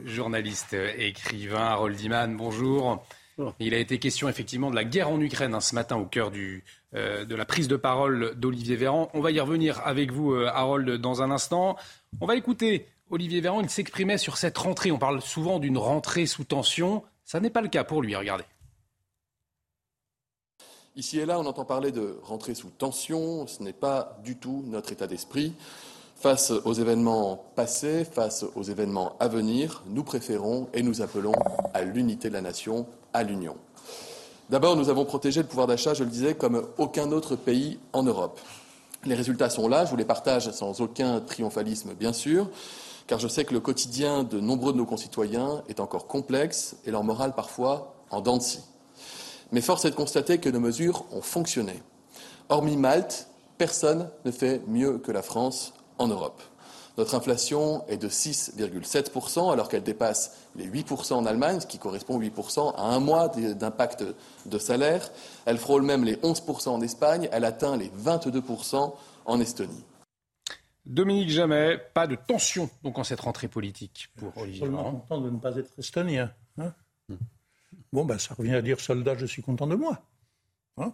Journaliste, 0.05 0.73
écrivain, 0.73 1.65
Harold 1.65 1.97
bonjour. 2.37 3.03
Il 3.59 3.73
a 3.73 3.77
été 3.77 3.99
question 3.99 4.29
effectivement 4.29 4.69
de 4.69 4.75
la 4.75 4.85
guerre 4.85 5.09
en 5.09 5.19
Ukraine 5.19 5.53
hein, 5.53 5.59
ce 5.59 5.75
matin 5.75 5.97
au 5.97 6.05
cœur 6.05 6.31
du, 6.31 6.63
euh, 6.93 7.25
de 7.25 7.35
la 7.35 7.45
prise 7.45 7.67
de 7.67 7.75
parole 7.75 8.35
d'Olivier 8.35 8.77
Véran. 8.77 9.09
On 9.13 9.19
va 9.19 9.31
y 9.31 9.39
revenir 9.39 9.81
avec 9.85 10.11
vous, 10.11 10.33
euh, 10.33 10.47
Harold, 10.47 10.89
dans 11.01 11.21
un 11.21 11.31
instant. 11.31 11.75
On 12.21 12.25
va 12.25 12.35
écouter 12.35 12.87
Olivier 13.09 13.41
Véran. 13.41 13.61
Il 13.61 13.69
s'exprimait 13.69 14.17
sur 14.17 14.37
cette 14.37 14.57
rentrée. 14.57 14.91
On 14.91 14.97
parle 14.97 15.21
souvent 15.21 15.59
d'une 15.59 15.77
rentrée 15.77 16.25
sous 16.25 16.45
tension. 16.45 17.03
Ça 17.25 17.39
n'est 17.41 17.49
pas 17.49 17.61
le 17.61 17.67
cas 17.67 17.83
pour 17.83 18.01
lui. 18.01 18.15
Regardez. 18.15 18.45
Ici 20.95 21.19
et 21.19 21.25
là, 21.25 21.37
on 21.37 21.45
entend 21.45 21.65
parler 21.65 21.91
de 21.91 22.17
rentrée 22.23 22.55
sous 22.55 22.69
tension. 22.69 23.47
Ce 23.47 23.61
n'est 23.61 23.73
pas 23.73 24.17
du 24.23 24.37
tout 24.37 24.63
notre 24.65 24.93
état 24.93 25.07
d'esprit. 25.07 25.53
Face 26.15 26.51
aux 26.51 26.73
événements 26.73 27.51
passés, 27.55 28.05
face 28.05 28.45
aux 28.55 28.63
événements 28.63 29.17
à 29.19 29.27
venir, 29.27 29.83
nous 29.87 30.03
préférons 30.03 30.69
et 30.73 30.81
nous 30.81 31.01
appelons 31.01 31.33
à 31.73 31.83
l'unité 31.83 32.29
de 32.29 32.33
la 32.33 32.41
nation, 32.41 32.87
D'abord, 34.49 34.75
nous 34.75 34.89
avons 34.89 35.05
protégé 35.05 35.41
le 35.41 35.47
pouvoir 35.47 35.67
d'achat, 35.67 35.93
je 35.93 36.03
le 36.03 36.09
disais, 36.09 36.35
comme 36.35 36.67
aucun 36.77 37.11
autre 37.11 37.35
pays 37.35 37.79
en 37.93 38.03
Europe. 38.03 38.39
Les 39.05 39.15
résultats 39.15 39.49
sont 39.49 39.67
là, 39.67 39.85
je 39.85 39.91
vous 39.91 39.97
les 39.97 40.05
partage 40.05 40.51
sans 40.51 40.81
aucun 40.81 41.19
triomphalisme, 41.19 41.93
bien 41.93 42.13
sûr, 42.13 42.49
car 43.07 43.19
je 43.19 43.27
sais 43.27 43.45
que 43.45 43.53
le 43.53 43.59
quotidien 43.59 44.23
de 44.23 44.39
nombreux 44.39 44.73
de 44.73 44.77
nos 44.77 44.85
concitoyens 44.85 45.63
est 45.69 45.79
encore 45.79 46.07
complexe 46.07 46.75
et 46.85 46.91
leur 46.91 47.03
morale 47.03 47.33
parfois 47.33 47.95
en 48.09 48.21
dents 48.21 48.37
de 48.37 48.41
scie. 48.41 48.63
Mais 49.51 49.61
force 49.61 49.85
est 49.85 49.91
de 49.91 49.95
constater 49.95 50.39
que 50.39 50.49
nos 50.49 50.59
mesures 50.59 51.05
ont 51.11 51.21
fonctionné. 51.21 51.81
Hormis 52.49 52.77
Malte, 52.77 53.27
personne 53.57 54.09
ne 54.25 54.31
fait 54.31 54.61
mieux 54.67 54.97
que 54.97 55.11
la 55.11 55.21
France 55.21 55.73
en 55.97 56.07
Europe. 56.07 56.41
Notre 56.97 57.15
inflation 57.15 57.85
est 57.87 57.97
de 57.97 58.07
6,7%, 58.07 59.51
alors 59.51 59.67
qu'elle 59.67 59.83
dépasse 59.83 60.37
les 60.55 60.67
8% 60.67 61.13
en 61.13 61.25
Allemagne, 61.25 61.59
ce 61.59 61.67
qui 61.67 61.77
correspond 61.77 62.19
8% 62.19 62.73
à 62.75 62.81
un 62.81 62.99
mois 62.99 63.27
d'impact 63.29 64.05
de 64.45 64.57
salaire. 64.57 65.11
Elle 65.45 65.57
frôle 65.57 65.81
même 65.81 66.05
les 66.05 66.15
11% 66.17 66.69
en 66.69 66.81
Espagne. 66.81 67.27
Elle 67.31 67.43
atteint 67.43 67.75
les 67.75 67.89
22% 67.89 68.93
en 69.25 69.39
Estonie. 69.39 69.83
Dominique 70.85 71.29
Jamais, 71.29 71.77
pas 71.93 72.05
de 72.05 72.15
tension 72.15 72.69
donc 72.83 72.99
en 72.99 73.03
cette 73.03 73.19
rentrée 73.19 73.47
politique 73.47 74.09
pour 74.15 74.37
Olivier 74.37 74.67
Je 74.67 74.71
suis 74.71 74.75
content 74.75 75.19
de 75.19 75.29
ne 75.31 75.37
pas 75.39 75.55
être 75.55 75.71
estonien. 75.79 76.31
Hein. 76.59 76.73
bon, 77.91 78.05
ben, 78.05 78.19
ça 78.19 78.35
revient 78.35 78.53
à 78.53 78.61
dire 78.61 78.79
soldat, 78.79 79.15
je 79.17 79.25
suis 79.25 79.41
content 79.41 79.65
de 79.65 79.75
moi. 79.75 80.03
Hein. 80.77 80.93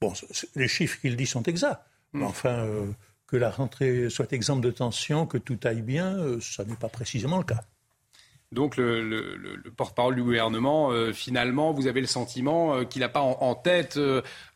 bon, 0.00 0.12
les 0.56 0.68
chiffres 0.68 1.00
qu'il 1.00 1.16
dit 1.16 1.26
sont 1.26 1.42
exacts. 1.44 1.82
Mais 2.12 2.20
hmm. 2.20 2.24
enfin, 2.24 2.66
euh, 2.66 2.92
que 3.30 3.36
la 3.36 3.50
rentrée 3.50 4.10
soit 4.10 4.32
exempte 4.32 4.62
de 4.62 4.70
tension, 4.70 5.26
que 5.26 5.38
tout 5.38 5.58
aille 5.64 5.82
bien, 5.82 6.18
euh, 6.18 6.38
ça 6.40 6.64
n'est 6.64 6.74
pas 6.74 6.88
précisément 6.88 7.38
le 7.38 7.44
cas. 7.44 7.62
Donc 8.50 8.76
le, 8.76 9.62
porte-parole 9.76 10.16
du 10.16 10.24
gouvernement, 10.24 10.90
euh, 10.90 11.12
finalement, 11.12 11.72
vous 11.72 11.86
avez 11.86 12.00
le 12.00 12.08
sentiment 12.08 12.74
euh, 12.74 12.84
qu'il 12.84 12.98
n'a 12.98 13.08
pas 13.08 13.20
en, 13.20 13.54
tête 13.54 13.96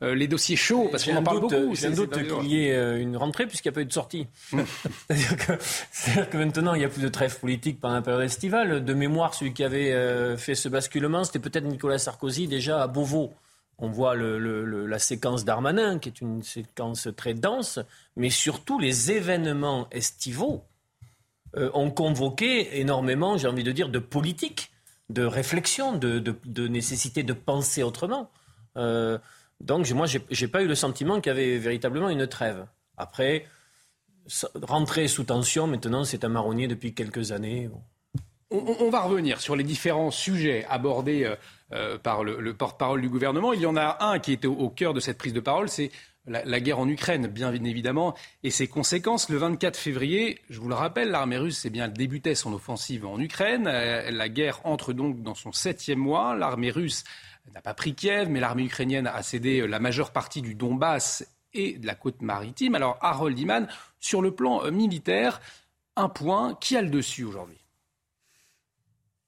les 0.01 0.27
dossiers 0.27 0.57
chauds, 0.57 0.89
parce 0.91 1.05
qu'on 1.05 1.15
en 1.15 1.23
parle 1.23 1.43
beaucoup. 1.43 1.77
J'ai 1.77 1.87
un 1.87 1.91
doute 1.91 2.11
qu'il 2.11 2.51
y 2.51 2.67
ait 2.67 3.01
une 3.01 3.17
rentrée, 3.17 3.47
puisqu'il 3.47 3.69
n'y 3.69 3.75
a 3.75 3.77
pas 3.77 3.83
eu 3.83 3.87
de 3.87 3.93
sortie. 3.93 4.27
c'est-à-dire, 5.09 6.29
que, 6.29 6.37
maintenant, 6.37 6.75
il 6.75 6.81
n'y 6.81 6.85
a 6.85 6.89
plus 6.89 7.03
de 7.03 7.09
trêve 7.09 7.39
politique 7.39 7.79
pendant 7.79 7.95
la 7.95 8.03
période 8.03 8.25
estivale. 8.25 8.85
De 8.85 8.95
mémoire, 8.95 9.33
celui 9.35 9.53
qui 9.53 9.63
avait 9.63 10.37
fait 10.39 10.57
ce 10.57 10.69
basculement, 10.69 11.23
c'était 11.23 11.39
peut-être 11.39 11.65
Nicolas 11.65 11.99
Sarkozy, 11.99 12.49
déjà 12.49 12.83
à 12.83 12.89
Beauvau. 12.89 13.33
On 13.79 13.89
voit 13.89 14.15
la 14.15 14.99
séquence 14.99 15.45
d'Armanin, 15.45 15.99
qui 15.99 16.09
est 16.09 16.21
une 16.21 16.43
séquence 16.43 17.09
très 17.17 17.35
dense, 17.35 17.81
mais 18.17 18.31
surtout 18.31 18.79
les 18.79 19.11
événements 19.11 19.89
estivaux 19.91 20.65
euh, 21.57 21.71
ont 21.75 21.91
convoqué 21.91 22.81
énormément, 22.81 23.37
j'ai 23.37 23.49
envie 23.49 23.65
de 23.65 23.73
dire, 23.73 23.89
de 23.89 23.99
politique, 23.99 24.71
de 25.09 25.25
réflexion, 25.25 25.97
de, 25.97 26.69
nécessité 26.69 27.23
de 27.23 27.33
penser 27.33 27.83
autrement. 27.83 28.31
Euh, 28.77 29.19
donc 29.61 29.91
moi, 29.93 30.07
je 30.07 30.19
n'ai 30.19 30.49
pas 30.49 30.63
eu 30.63 30.67
le 30.67 30.75
sentiment 30.75 31.21
qu'il 31.21 31.31
y 31.31 31.35
avait 31.35 31.59
véritablement 31.59 32.11
une 32.11 32.27
trêve. 32.27 32.67
Après, 32.97 33.47
rentrer 34.63 35.09
sous 35.09 35.25
tension, 35.25 35.67
maintenant, 35.67 36.05
c'est 36.05 36.25
un 36.25 36.29
marronnier 36.29 36.69
depuis 36.69 36.95
quelques 36.95 37.33
années. 37.33 37.71
On, 38.55 38.89
va 38.89 39.01
revenir 39.01 39.41
sur 39.41 39.57
les 39.57 39.65
différents 39.65 40.13
sujets 40.13 40.65
abordés 40.71 41.25
euh, 41.25 41.35
euh, 41.73 41.99
par 41.99 42.23
le, 42.23 42.55
porte-parole 42.55 43.01
du 43.01 43.09
gouvernement. 43.09 43.53
Il 43.53 43.61
y 43.61 43.67
en 43.67 43.77
a 43.77 43.97
un 44.01 44.21
qui 44.21 44.33
était 44.33 44.47
au, 44.47 44.71
cœur 44.71 44.95
de 44.95 45.01
cette 45.01 45.19
prise 45.19 45.33
de 45.33 45.41
parole, 45.41 45.69
c'est 45.69 45.91
la, 46.27 46.61
guerre 46.61 46.79
en 46.79 46.89
Ukraine, 46.89 47.27
bien 47.27 47.53
évidemment, 47.53 48.15
et 48.45 48.51
ses 48.51 48.69
conséquences. 48.69 49.29
Le 49.29 49.39
24 49.39 49.77
février, 49.77 50.41
je 50.51 50.61
vous 50.61 50.69
le 50.69 50.77
rappelle, 50.77 51.11
l'armée 51.11 51.37
russe 51.37 51.59
c'est 51.59 51.71
bien, 51.71 51.89
débutait 51.89 52.37
son 52.37 52.53
offensive 52.53 53.05
en 53.07 53.19
Ukraine. 53.19 53.67
Euh, 53.67 54.13
la 54.13 54.29
guerre 54.29 54.61
entre 54.63 54.93
donc 54.93 55.21
dans 55.21 55.35
son 55.35 55.51
septième 55.51 55.99
mois. 55.99 56.37
L'armée 56.37 56.71
russe 56.71 57.03
n'a 57.53 57.61
pas 57.61 57.75
pris 57.75 57.97
Kiev, 57.97 58.29
mais 58.31 58.39
l'armée 58.39 58.65
ukrainienne 58.65 59.09
a 59.09 59.23
cédé 59.25 59.67
la 59.67 59.81
majeure 59.81 60.13
partie 60.13 60.43
du 60.43 60.55
Donbass 60.55 61.27
et 61.55 61.79
de 61.79 61.87
la 61.89 61.97
côte 61.97 62.23
maritime. 62.23 62.77
Alors, 62.77 62.99
Harold 63.01 63.37
Iman, 63.37 63.67
sur 63.99 64.23
le 64.23 64.31
plan 64.31 64.71
militaire, 64.71 65.41
un 65.97 66.09
point, 66.09 66.57
qui 66.61 66.77
a 66.77 66.83
le 66.83 66.91
dessus 66.91 67.25
aujourd'hui? 67.25 67.64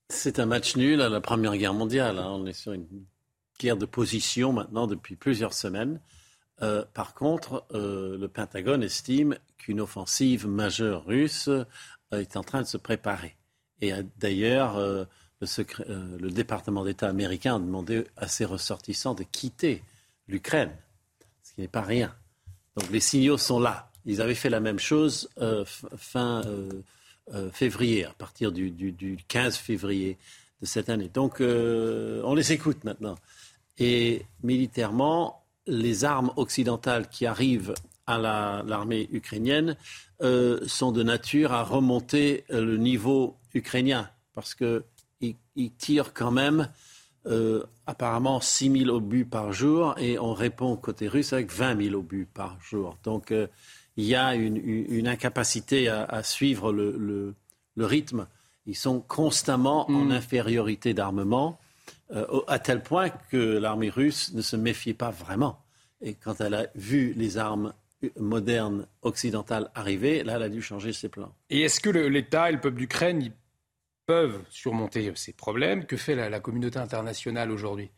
C'est 0.09 0.38
un 0.38 0.46
match 0.46 0.76
nul 0.76 1.00
à 1.00 1.09
la 1.09 1.20
Première 1.20 1.57
Guerre 1.57 1.74
mondiale. 1.74 2.18
Hein. 2.18 2.30
On 2.30 2.46
est 2.46 2.52
sur 2.52 2.72
une 2.72 2.86
guerre 3.59 3.76
de 3.76 3.86
position 3.86 4.52
maintenant 4.52 4.86
depuis 4.86 5.16
plusieurs 5.16 5.54
semaines. 5.54 6.00
Euh, 6.62 6.84
par 6.94 7.14
contre, 7.14 7.66
euh, 7.74 8.16
le 8.16 8.28
Pentagone 8.28 8.82
estime 8.82 9.36
qu'une 9.59 9.80
offensive 9.80 10.46
majeure 10.46 11.04
russe 11.04 11.48
euh, 11.48 11.64
est 12.12 12.36
en 12.36 12.42
train 12.42 12.62
de 12.62 12.66
se 12.66 12.76
préparer. 12.76 13.36
Et 13.82 13.92
d'ailleurs, 14.16 14.78
le, 14.78 15.07
le, 16.18 16.30
département 16.30 16.82
d'État 16.82 17.09
américain 17.09 17.57
a 17.57 17.59
demandé 17.59 18.07
à 18.16 18.26
ses 18.26 18.46
ressortissants 18.46 19.12
de 19.12 19.22
quitter 19.22 19.82
l'Ukraine, 20.28 20.74
ce 21.42 21.52
qui 21.52 21.61
n'est 21.61 21.68
pas 21.68 21.82
rien. 21.82 22.14
Donc 22.74 22.90
les 22.90 23.00
signaux 23.00 23.36
sont 23.36 23.61
là. 23.61 23.90
Ils 24.07 24.22
avaient 24.22 24.34
fait 24.34 24.48
la 24.48 24.61
même 24.61 24.78
chose 24.78 25.28
fin 25.98 26.40
euh, 27.35 27.51
février, 27.51 28.05
à 28.05 28.12
partir 28.12 28.53
du, 28.53 29.18
15 29.27 29.57
février 29.57 30.16
de 30.61 30.66
cette 30.66 30.89
année. 30.89 31.11
Donc 31.12 31.41
euh, 31.41 32.22
on 32.24 32.37
les 32.37 32.53
écoute 32.53 32.85
maintenant. 32.85 33.16
Et 33.79 34.27
militairement, 34.45 35.45
les 35.66 36.05
armes 36.05 36.33
occidentales 36.37 37.09
qui 37.09 37.27
arrivent 37.27 37.74
à 38.07 38.18
l'armée 38.18 39.09
ukrainienne 39.11 39.77
euh, 40.22 40.61
sont 40.68 40.93
de 40.93 41.03
nature 41.03 41.53
à 41.53 41.64
remonter 41.64 42.45
le 42.49 42.77
niveau 42.77 43.37
ukrainien, 43.55 44.09
parce 44.33 44.55
qu'ils 44.55 45.72
tirent 45.79 46.14
quand 46.14 46.31
même 46.31 46.68
apparemment 47.87 48.41
6 48.41 48.85
000 48.85 48.97
obus 48.97 49.24
par 49.24 49.53
jour, 49.53 49.97
et 49.99 50.16
on 50.16 50.33
répond 50.33 50.77
côté 50.77 51.09
russe 51.09 51.33
avec 51.33 51.51
20 51.51 51.83
000 51.87 51.97
obus 51.97 52.29
par 52.33 52.57
jour. 52.61 52.97
Donc 53.03 53.33
il 53.97 54.05
y 54.05 54.14
a 54.14 54.34
une, 54.34 55.09
incapacité 55.09 55.88
à, 55.88 56.22
suivre 56.22 56.72
le, 56.72 57.34
rythme. 57.78 58.26
Ils 58.66 58.76
sont 58.76 59.01
constamment 59.01 59.88
en 59.90 60.07
hmm. 60.07 60.12
infériorité 60.12 60.92
d'armement, 60.92 61.59
euh, 62.12 62.40
à 62.49 62.59
tel 62.59 62.82
point 62.82 63.11
que 63.30 63.36
l'armée 63.36 63.90
russe 63.90 64.32
ne 64.34 64.42
se 64.42 64.57
méfiait 64.57 64.94
pas 64.94 65.11
vraiment. 65.11 65.61
Et 66.01 66.14
quand 66.14 66.40
elle 66.40 66.55
a 66.55 66.66
vu 66.74 67.14
les 67.16 67.38
armes 67.38 67.72
modernes 68.18 68.86
occidentales 69.03 69.70
arriver, 69.74 70.22
là, 70.22 70.34
elle 70.36 70.42
a 70.42 70.49
dû 70.49 70.62
changer 70.62 70.92
ses 70.92 71.09
plans. 71.09 71.32
Et 71.51 71.62
est-ce 71.62 71.80
que 71.80 71.90
l'État 71.90 72.51
et 72.51 72.53
le 72.53 72.61
peuple 72.61 72.78
d'Ukraine 72.78 73.32
peuvent 74.07 74.42
surmonter 74.51 75.12
ces 75.14 75.32
problèmes? 75.32 75.86
Que 75.86 75.97
fait 75.97 76.14
la, 76.14 76.40
communauté 76.40 76.78
internationale 76.78 77.51
aujourd'hui? 77.51 77.90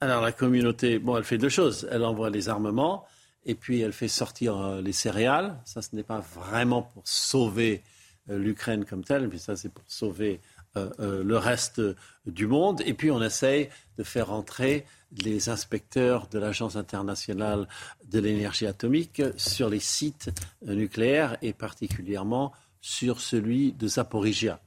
Alors 0.00 0.22
la 0.22 0.32
communauté, 0.32 0.98
bon, 0.98 1.16
elle 1.16 1.24
fait 1.24 1.38
deux 1.38 1.48
choses. 1.48 1.88
Elle 1.90 2.04
envoie 2.04 2.30
les 2.30 2.48
armements 2.48 3.06
et 3.46 3.54
puis 3.54 3.80
elle 3.80 3.92
fait 3.92 4.08
sortir 4.08 4.56
euh, 4.56 4.80
les 4.80 4.92
céréales. 4.92 5.58
Ça, 5.64 5.82
ce 5.82 5.94
n'est 5.94 6.02
pas 6.02 6.20
vraiment 6.20 6.82
pour 6.82 7.02
sauver 7.06 7.82
euh, 8.30 8.38
l'Ukraine 8.38 8.84
comme 8.84 9.04
telle, 9.04 9.28
mais 9.28 9.38
ça, 9.38 9.56
c'est 9.56 9.68
pour 9.68 9.84
sauver 9.86 10.40
euh, 10.76 11.22
le 11.22 11.36
reste 11.36 11.80
du 12.26 12.46
monde. 12.46 12.82
Et 12.84 12.94
puis 12.94 13.10
on 13.10 13.22
essaye 13.22 13.68
de 13.96 14.02
faire 14.02 14.32
entrer 14.32 14.84
les 15.22 15.48
inspecteurs 15.48 16.26
de 16.28 16.38
l'Agence 16.38 16.74
internationale 16.74 17.68
de 18.10 18.18
l'énergie 18.18 18.66
atomique 18.66 19.22
sur 19.36 19.68
les 19.68 19.78
sites 19.78 20.30
nucléaires 20.66 21.36
et 21.42 21.52
particulièrement 21.52 22.52
sur 22.80 23.20
celui 23.20 23.72
de 23.72 23.86
Zaporizhia, 23.86 24.60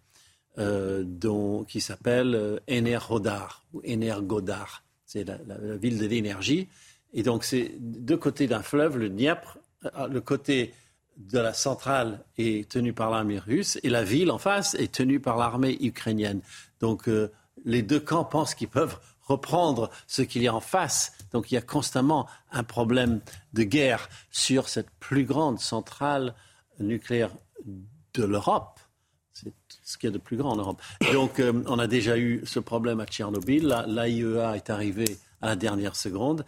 dont, 0.58 1.66
qui 1.66 1.82
s'appelle 1.82 2.62
Energodar 2.72 3.66
ou 3.74 3.82
Energodar. 3.86 4.86
C'est 5.06 5.26
la, 5.26 5.38
la, 5.46 5.76
ville 5.76 6.00
de 6.00 6.06
l'énergie. 6.06 6.70
Et 7.14 7.24
donc, 7.24 7.44
c'est 7.44 7.74
deux 7.80 8.18
côtés 8.18 8.48
d'un 8.48 8.62
fleuve, 8.62 8.98
le 8.98 9.10
Dniepr, 9.10 9.58
euh, 9.86 10.08
le 10.08 10.22
côté 10.22 10.74
de 11.18 11.40
la 11.40 11.54
centrale 11.54 12.24
est 12.38 12.70
tenu 12.70 12.94
par 12.94 13.10
l'armée 13.10 13.40
russe 13.40 13.80
et 13.84 13.90
la 13.90 14.04
ville 14.04 14.30
en 14.30 14.38
face 14.38 14.76
est 14.76 14.92
tenue 14.92 15.20
par 15.20 15.38
l'armée 15.38 15.78
ukrainienne. 15.82 16.42
Donc, 16.80 17.10
euh, 17.10 17.32
les 17.66 17.82
deux 17.82 18.00
camps 18.00 18.24
pensent 18.24 18.54
qu'ils 18.54 18.68
peuvent 18.68 19.00
reprendre 19.24 19.90
ce 20.06 20.22
qu'il 20.22 20.44
y 20.44 20.48
a 20.48 20.54
en 20.54 20.60
face. 20.60 21.14
Donc, 21.32 21.52
il 21.52 21.56
y 21.56 21.58
a 21.58 21.62
constamment 21.62 22.28
un 22.52 22.64
problème 22.64 23.20
de 23.54 23.64
guerre 23.64 24.10
sur 24.32 24.70
cette 24.70 24.90
plus 25.00 25.26
grande 25.26 25.60
centrale 25.60 26.36
nucléaire 26.80 27.32
de 28.14 28.24
l'Europe. 28.24 28.80
C'est 29.34 29.54
ce 29.84 29.98
qu'il 29.98 30.08
y 30.08 30.12
a 30.12 30.14
de 30.14 30.20
plus 30.20 30.38
grand 30.38 30.52
en 30.52 30.58
Europe. 30.58 30.82
Donc, 31.14 31.40
euh, 31.40 31.64
on 31.66 31.80
a 31.80 31.88
déjà 31.88 32.18
eu 32.18 32.42
ce 32.46 32.60
problème 32.60 33.00
à 33.00 33.06
Tchernobyl. 33.06 33.68
L'AIEA 33.88 34.56
est 34.56 34.70
arrivée 34.70 35.18
à 35.42 35.48
la 35.48 35.56
dernière 35.56 35.96
seconde 35.96 36.46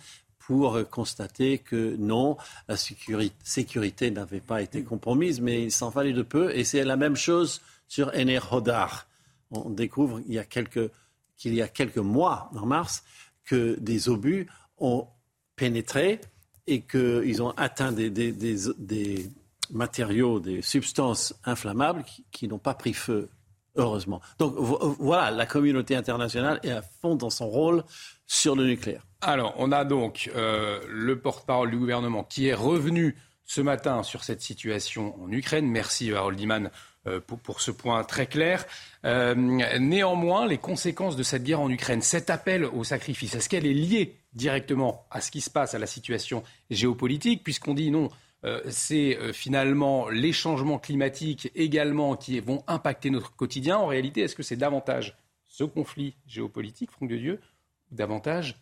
pour 0.49 0.79
constater 0.89 1.59
que 1.59 1.95
non, 1.99 2.35
la 2.67 2.75
sécurité, 2.75 4.09
n'avait 4.09 4.39
pas 4.39 4.63
été 4.63 4.81
compromise, 4.81 5.41
mais 5.41 5.61
il 5.61 5.71
s'en 5.71 5.91
fallait 5.91 6.11
de 6.11 6.23
peu. 6.23 6.51
Et 6.57 6.63
c'est 6.63 6.83
la 6.83 6.95
même 6.95 7.15
chose 7.15 7.61
sur 7.87 8.07
Enerhodar. 8.15 9.05
On 9.51 9.69
découvre 9.69 10.21
qu'il 10.21 10.33
y 10.33 10.39
a 10.39 10.43
quelques, 10.43 10.89
y 11.45 11.61
a 11.61 11.67
quelques 11.67 11.99
mois, 11.99 12.49
en 12.55 12.65
mars, 12.65 13.03
que 13.45 13.77
des 13.79 14.09
obus 14.09 14.47
ont 14.79 15.05
pénétré 15.55 16.19
et 16.65 16.81
qu'ils 16.81 17.43
ont 17.43 17.51
atteint 17.51 17.91
des, 17.91 18.09
des, 18.09 19.29
matériaux, 19.69 20.39
des 20.39 20.63
substances 20.63 21.35
inflammables 21.45 22.03
qui, 22.31 22.47
n'ont 22.47 22.57
pas 22.57 22.73
pris 22.73 22.93
feu, 22.93 23.29
heureusement. 23.75 24.19
Donc 24.39 24.55
voilà, 24.55 25.29
la 25.29 25.45
communauté 25.45 25.95
internationale 25.95 26.59
est 26.63 26.71
à 26.71 26.81
fond 26.81 27.15
dans 27.15 27.29
son 27.29 27.47
rôle 27.47 27.83
sur 28.29 28.55
le 28.55 28.65
nucléaire. 28.65 29.05
Alors, 29.21 29.55
on 29.57 29.71
a 29.71 29.83
donc 29.83 30.29
euh, 30.35 30.79
le 30.87 31.19
porte-parole 31.19 31.71
du 31.71 31.77
gouvernement 31.77 32.23
qui 32.23 32.47
est 32.47 32.53
revenu 32.53 33.17
ce 33.43 33.59
matin 33.59 34.03
sur 34.03 34.23
cette 34.23 34.41
situation 34.41 35.19
en 35.21 35.31
Ukraine. 35.31 35.67
Merci 35.67 36.13
Harold 36.13 36.39
Iman 36.39 36.69
euh, 37.07 37.19
pour, 37.19 37.59
ce 37.59 37.71
point 37.71 38.03
très 38.03 38.27
clair. 38.27 38.65
Euh, 39.03 39.33
néanmoins, 39.33 40.45
les 40.45 40.59
conséquences 40.59 41.15
de 41.15 41.23
cette 41.23 41.43
guerre 41.43 41.59
en 41.59 41.71
Ukraine, 41.71 42.03
cet 42.03 42.29
appel 42.29 42.65
au 42.65 42.83
sacrifice, 42.83 43.33
est-ce 43.33 43.49
qu'elle 43.49 43.65
est 43.65 43.73
liée 43.73 44.15
directement 44.33 45.07
à 45.09 45.21
ce 45.21 45.31
qui 45.31 45.41
se 45.41 45.49
passe, 45.49 45.73
à 45.73 45.79
la 45.79 45.87
situation 45.87 46.43
géopolitique, 46.69 47.43
puisqu'on 47.43 47.73
dit 47.73 47.89
non, 47.89 48.09
c'est 48.69 49.17
finalement 49.33 50.07
les 50.07 50.31
changements 50.31 50.77
climatiques 50.77 51.51
également 51.55 52.15
qui 52.15 52.39
vont 52.39 52.63
impacter 52.67 53.09
notre 53.09 53.35
quotidien. 53.35 53.77
En 53.77 53.87
réalité, 53.87 54.21
est-ce 54.21 54.35
que 54.35 54.43
c'est 54.43 54.55
davantage 54.55 55.17
ce 55.47 55.63
conflit 55.63 56.15
géopolitique, 56.27 56.91
Franck 56.91 57.09
de 57.09 57.17
Dieu, 57.17 57.39
davantage 57.91 58.61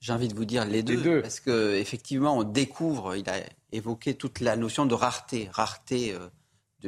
j'ai 0.00 0.12
envie 0.12 0.28
de 0.28 0.34
vous 0.34 0.44
dire 0.44 0.66
les 0.66 0.82
deux, 0.82 0.96
les 0.96 1.02
deux. 1.02 1.22
parce 1.22 1.40
qu'effectivement, 1.40 2.36
on 2.36 2.42
découvre, 2.42 3.16
il 3.16 3.26
a 3.30 3.36
évoqué 3.72 4.12
toute 4.12 4.40
la 4.40 4.54
notion 4.54 4.84
de 4.84 4.92
rareté, 4.92 5.48
rareté 5.50 6.14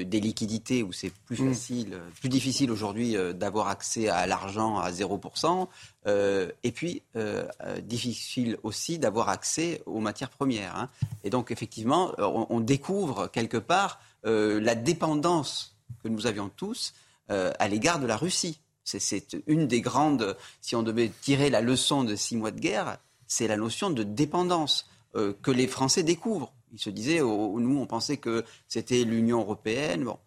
des 0.04 0.20
liquidités 0.20 0.82
où 0.82 0.92
c'est 0.92 1.10
plus 1.10 1.40
mm. 1.40 1.48
facile, 1.48 1.98
plus 2.20 2.28
difficile 2.28 2.70
aujourd'hui 2.70 3.16
euh, 3.16 3.32
d'avoir 3.32 3.68
accès 3.68 4.08
à 4.08 4.26
l'argent 4.26 4.78
à 4.78 4.90
0%, 4.90 5.68
euh, 6.06 6.50
et 6.62 6.72
puis 6.72 7.02
euh, 7.16 7.46
difficile 7.82 8.58
aussi 8.62 8.98
d'avoir 8.98 9.28
accès 9.28 9.82
aux 9.86 10.00
matières 10.00 10.30
premières. 10.30 10.76
Hein. 10.76 10.88
Et 11.24 11.30
donc 11.30 11.50
effectivement, 11.50 12.12
on, 12.18 12.60
découvre 12.60 13.28
quelque 13.28 13.58
part 13.58 14.00
la 14.24 14.74
dépendance 14.74 15.76
que 16.02 16.08
nous 16.08 16.26
avions 16.26 16.48
tous 16.48 16.94
à 17.28 17.68
l'égard 17.68 18.00
de 18.00 18.06
la 18.06 18.16
Russie. 18.16 18.60
C'est 18.86 19.36
une 19.46 19.66
des 19.66 19.80
grandes, 19.80 20.36
si 20.60 20.76
on 20.76 20.82
devait 20.82 21.10
tirer 21.20 21.50
la 21.50 21.60
leçon 21.60 22.04
de 22.04 22.14
six 22.16 22.36
mois 22.36 22.52
de 22.52 22.60
guerre, 22.60 22.98
c'est 23.26 23.48
la 23.48 23.56
notion 23.56 23.90
de 23.90 24.02
dépendance 24.02 24.88
que 25.14 25.50
les 25.50 25.66
Français 25.66 26.02
découvrent. 26.02 26.52
Il 26.72 26.78
se 26.78 26.90
disait, 26.90 27.20
nous, 27.20 27.78
on 27.78 27.86
pensait 27.86 28.16
que 28.16 28.44
c'était 28.68 29.02
l'Union 29.02 29.40
européenne. 29.40 30.04
Bon, 30.04 30.18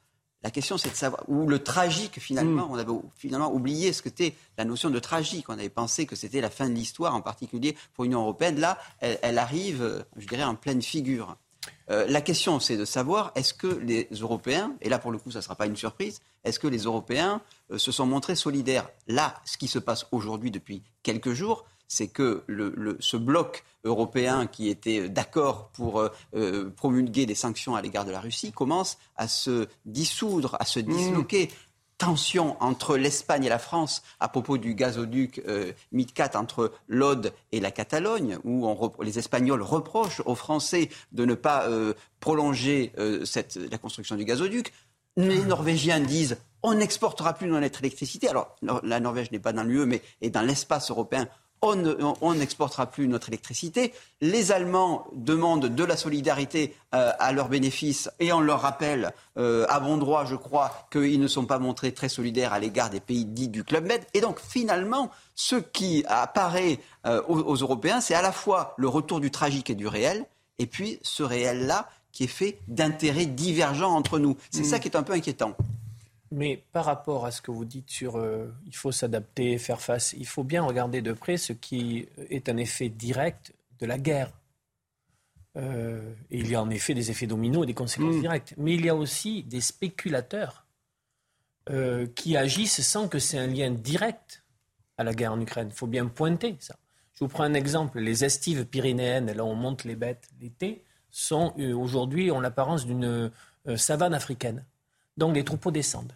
la 0.42 0.52
question, 0.52 0.78
c'est 0.78 0.90
de 0.90 0.96
savoir, 0.96 1.24
ou 1.28 1.48
le 1.48 1.60
tragique, 1.60 2.20
finalement, 2.20 2.68
mm. 2.68 2.72
on 2.72 2.76
avait 2.76 2.94
finalement 3.18 3.54
oublié 3.54 3.92
ce 3.92 4.02
que 4.02 4.10
c'était 4.10 4.36
la 4.58 4.64
notion 4.64 4.90
de 4.90 5.00
tragique. 5.00 5.50
On 5.50 5.54
avait 5.54 5.70
pensé 5.70 6.06
que 6.06 6.16
c'était 6.16 6.40
la 6.40 6.50
fin 6.50 6.70
de 6.70 6.76
l'histoire, 6.76 7.14
en 7.14 7.22
particulier 7.22 7.76
pour 7.94 8.06
l'Union 8.06 8.22
européenne. 8.22 8.60
Là, 8.60 8.78
elle, 9.00 9.38
arrive, 9.38 10.06
je 10.16 10.28
dirais, 10.28 10.44
en 10.44 10.56
pleine 10.56 10.82
figure. 10.82 11.36
Euh, 11.90 12.06
la 12.08 12.22
question, 12.22 12.60
c'est 12.60 12.78
de 12.78 12.86
savoir, 12.86 13.32
est-ce 13.36 13.54
que 13.54 13.68
les 13.68 14.08
Européens, 14.12 14.74
et 14.82 14.90
là, 14.90 15.00
pour 15.00 15.12
le 15.12 15.18
coup, 15.18 15.32
ça 15.32 15.40
ne 15.40 15.44
sera 15.44 15.56
pas 15.56 15.66
une 15.66 15.76
surprise, 15.76 16.22
est-ce 16.44 16.60
que 16.60 16.68
les 16.68 16.84
Européens 16.84 17.42
euh, 17.72 17.78
se 17.78 17.92
sont 17.92 18.06
montrés 18.06 18.36
solidaires? 18.36 18.90
Là, 19.08 19.36
ce 19.46 19.58
qui 19.58 19.68
se 19.68 19.80
passe 19.80 20.06
aujourd'hui 20.12 20.52
depuis 20.52 20.84
quelques 21.04 21.34
jours, 21.34 21.66
c'est 21.88 22.08
que 22.08 22.44
ce 23.00 23.18
bloc 23.18 23.64
européen 23.84 24.46
qui 24.46 24.70
était 24.70 25.10
d'accord 25.10 25.70
pour 25.70 26.08
euh, 26.36 26.70
promulguer 26.76 27.26
des 27.26 27.34
sanctions 27.34 27.76
à 27.76 27.82
l'égard 27.82 28.06
de 28.06 28.12
la 28.12 28.20
Russie 28.20 28.52
commence 28.52 29.00
à 29.18 29.28
se 29.28 29.68
dissoudre, 29.86 30.56
à 30.60 30.66
se 30.66 30.80
disloquer. 30.80 31.50
Tension 32.00 32.58
entre 32.60 32.98
l'Espagne 32.98 33.44
et 33.44 33.50
la 33.50 33.60
France 33.60 34.02
à 34.20 34.28
propos 34.28 34.58
du 34.58 34.74
gazoduc 34.74 35.44
euh, 35.48 35.74
MidCat 35.92 36.32
entre 36.34 36.72
l'Aude 36.88 37.32
et 37.52 37.60
la 37.60 37.70
Catalogne, 37.70 38.40
où 38.44 38.68
les 39.04 39.20
Espagnols 39.20 39.62
reprochent 39.62 40.24
aux 40.26 40.36
Français 40.36 40.90
de 41.12 41.26
ne 41.26 41.36
pas 41.36 41.68
prolonger 42.20 42.94
la 42.98 43.78
construction 43.78 44.16
du 44.16 44.26
gazoduc. 44.26 44.74
Les 45.18 45.44
Norvégiens 45.44 46.00
disent 46.00 46.38
on 46.64 46.74
n'exportera 46.76 47.34
plus 47.34 47.48
notre 47.48 47.80
électricité. 47.80 48.28
Alors, 48.28 48.56
la 48.84 49.00
Norvège 49.00 49.32
n'est 49.32 49.40
pas 49.40 49.54
dans 49.54 49.64
l'UE, 49.64 49.86
mais 49.86 50.02
est 50.22 50.30
dans 50.30 50.42
l'espace 50.42 50.92
européen 50.92 51.28
on 51.62 52.34
n'exportera 52.36 52.88
plus 52.88 53.08
notre 53.08 53.30
électricité. 53.30 53.94
Les 54.22 54.52
Allemands 54.52 55.08
demandent 55.14 55.68
de 55.68 55.84
la 55.84 55.98
solidarité 55.98 56.76
euh, 56.96 57.12
à 57.20 57.32
leurs 57.32 57.50
bénéfices 57.50 58.10
et 58.20 58.32
on 58.32 58.40
leur 58.40 58.62
rappelle, 58.62 59.12
euh, 59.38 59.66
à 59.70 59.80
bon 59.80 59.98
droit, 59.98 60.26
je 60.26 60.36
crois, 60.36 60.88
qu'ils 60.92 61.20
ne 61.20 61.28
sont 61.28 61.46
pas 61.46 61.60
montrés 61.60 61.94
très 61.94 62.10
solidaires 62.10 62.54
à 62.54 62.60
l'égard 62.60 62.90
des 62.90 63.00
pays 63.00 63.26
dits 63.26 63.50
du 63.50 63.64
Club 63.64 63.86
Med. 63.86 64.02
Et 64.14 64.22
donc, 64.22 64.40
finalement, 64.40 65.12
ce 65.36 65.56
qui 65.56 66.04
apparaît 66.08 66.80
euh, 67.06 67.22
aux, 67.28 67.56
Européens, 67.56 68.02
c'est 68.02 68.16
à 68.16 68.22
la 68.22 68.32
fois 68.32 68.74
le 68.78 68.88
retour 68.88 69.20
du 69.20 69.32
tragique 69.32 69.70
et 69.70 69.76
du 69.76 69.88
réel, 69.88 70.26
et 70.58 70.66
puis 70.66 71.00
ce 71.02 71.24
réel-là 71.24 71.90
qui 72.12 72.24
est 72.24 72.28
fait 72.28 72.60
d'intérêts 72.68 73.26
divergents 73.26 73.96
entre 73.96 74.18
nous. 74.20 74.36
C'est 74.50 74.64
ça 74.64 74.78
mmh. 74.78 74.80
qui 74.80 74.88
est 74.88 74.98
un 74.98 75.04
peu 75.04 75.14
inquiétant. 75.14 75.56
Mais 76.32 76.64
par 76.72 76.86
rapport 76.86 77.26
à 77.26 77.32
ce 77.32 77.42
que 77.42 77.50
vous 77.50 77.66
dites 77.66 77.90
sur 77.90 78.18
euh, 78.18 78.54
il 78.68 78.76
faut 78.76 78.92
s'adapter, 78.92 79.58
faire 79.58 79.82
face, 79.82 80.14
il 80.18 80.28
faut 80.28 80.44
bien 80.44 80.64
regarder 80.64 81.02
de 81.02 81.12
près 81.14 81.38
ce 81.38 81.54
qui 81.54 82.08
est 82.30 82.50
un 82.50 82.58
effet 82.58 82.90
direct 82.90 83.54
de 83.80 83.86
la 83.88 83.98
guerre. 83.98 84.32
Euh, 85.58 86.14
et 86.30 86.40
il 86.40 86.50
y 86.50 86.56
a 86.56 86.62
en 86.62 86.70
effet 86.70 86.94
des 86.94 87.10
effets 87.10 87.26
dominos 87.26 87.64
et 87.64 87.66
des 87.66 87.74
conséquences 87.74 88.16
mm. 88.16 88.22
directes. 88.22 88.54
Mais 88.58 88.76
il 88.76 88.86
y 88.86 88.90
a 88.90 88.96
aussi 88.96 89.44
des 89.44 89.62
spéculateurs 89.62 90.68
euh, 91.72 92.06
qui 92.16 92.38
agissent 92.38 92.82
sans 92.82 93.08
que 93.08 93.18
c'est 93.18 93.40
un 93.40 93.48
lien 93.48 93.72
direct 93.72 94.44
à 94.98 95.04
la 95.04 95.14
guerre 95.14 95.34
en 95.34 95.42
Ukraine. 95.42 95.70
Il 95.72 95.76
faut 95.76 95.88
bien 95.88 96.06
pointer 96.06 96.58
ça. 96.60 96.76
Je 97.14 97.24
vous 97.24 97.28
prends 97.28 97.44
un 97.44 97.56
exemple. 97.56 98.00
Les 98.00 98.24
estives 98.24 98.66
pyrénéennes, 98.66 99.32
là 99.32 99.44
où 99.44 99.48
on 99.48 99.56
monte 99.56 99.84
les 99.84 99.96
bêtes 99.96 100.30
l'été, 100.40 100.84
sont 101.10 101.56
aujourd'hui 101.58 102.30
ont 102.30 102.40
l'apparence 102.40 102.86
d'une 102.86 103.32
savane 103.76 104.14
africaine. 104.14 104.64
Donc 105.18 105.36
les 105.36 105.44
troupeaux 105.44 105.72
descendent. 105.72 106.14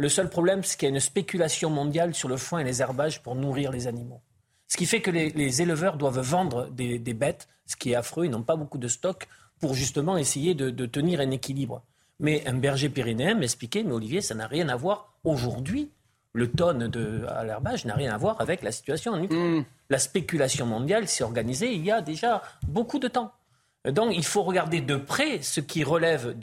Le 0.00 0.08
seul 0.08 0.30
problème, 0.30 0.64
c'est 0.64 0.78
qu'il 0.78 0.88
y 0.88 0.90
a 0.90 0.94
une 0.94 0.98
spéculation 0.98 1.68
mondiale 1.68 2.14
sur 2.14 2.30
le 2.30 2.38
foin 2.38 2.60
et 2.60 2.64
les 2.64 2.80
herbages 2.80 3.22
pour 3.22 3.34
nourrir 3.34 3.70
les 3.70 3.86
animaux. 3.86 4.22
Ce 4.66 4.78
qui 4.78 4.86
fait 4.86 5.02
que 5.02 5.10
les, 5.10 5.60
éleveurs 5.60 5.98
doivent 5.98 6.20
vendre 6.20 6.70
des, 6.70 6.98
bêtes, 7.12 7.48
ce 7.66 7.76
qui 7.76 7.92
est 7.92 7.94
affreux, 7.94 8.24
ils 8.24 8.30
n'ont 8.30 8.42
pas 8.42 8.56
beaucoup 8.56 8.78
de 8.78 8.88
stock 8.88 9.28
pour 9.58 9.74
justement 9.74 10.16
essayer 10.16 10.54
de, 10.54 10.86
tenir 10.86 11.20
un 11.20 11.30
équilibre. 11.30 11.82
Mais 12.18 12.42
un 12.46 12.54
berger 12.54 12.88
pyrénéen 12.88 13.34
m'expliquait, 13.34 13.82
mais 13.82 13.92
Olivier, 13.92 14.22
ça 14.22 14.34
n'a 14.34 14.46
rien 14.46 14.70
à 14.70 14.76
voir 14.76 15.12
aujourd'hui. 15.22 15.90
Le 16.32 16.50
tonne 16.50 16.88
de, 16.88 17.26
à 17.28 17.44
l'herbage 17.44 17.84
n'a 17.84 17.94
rien 17.94 18.14
à 18.14 18.16
voir 18.16 18.40
avec 18.40 18.62
la 18.62 18.72
situation 18.72 19.12
en 19.12 19.22
Ukraine. 19.22 19.58
Hmm. 19.58 19.64
La 19.90 19.98
spéculation 19.98 20.64
mondiale 20.64 21.08
s'est 21.08 21.24
organisée 21.24 21.74
il 21.74 21.84
y 21.84 21.90
a 21.90 22.00
déjà 22.00 22.42
beaucoup 22.66 23.00
de 23.00 23.08
temps. 23.08 23.32
Donc 23.84 24.14
il 24.16 24.24
faut 24.24 24.44
regarder 24.44 24.80
de 24.80 24.96
près 24.96 25.42
ce 25.42 25.60
qui 25.60 25.84
relève 25.84 26.34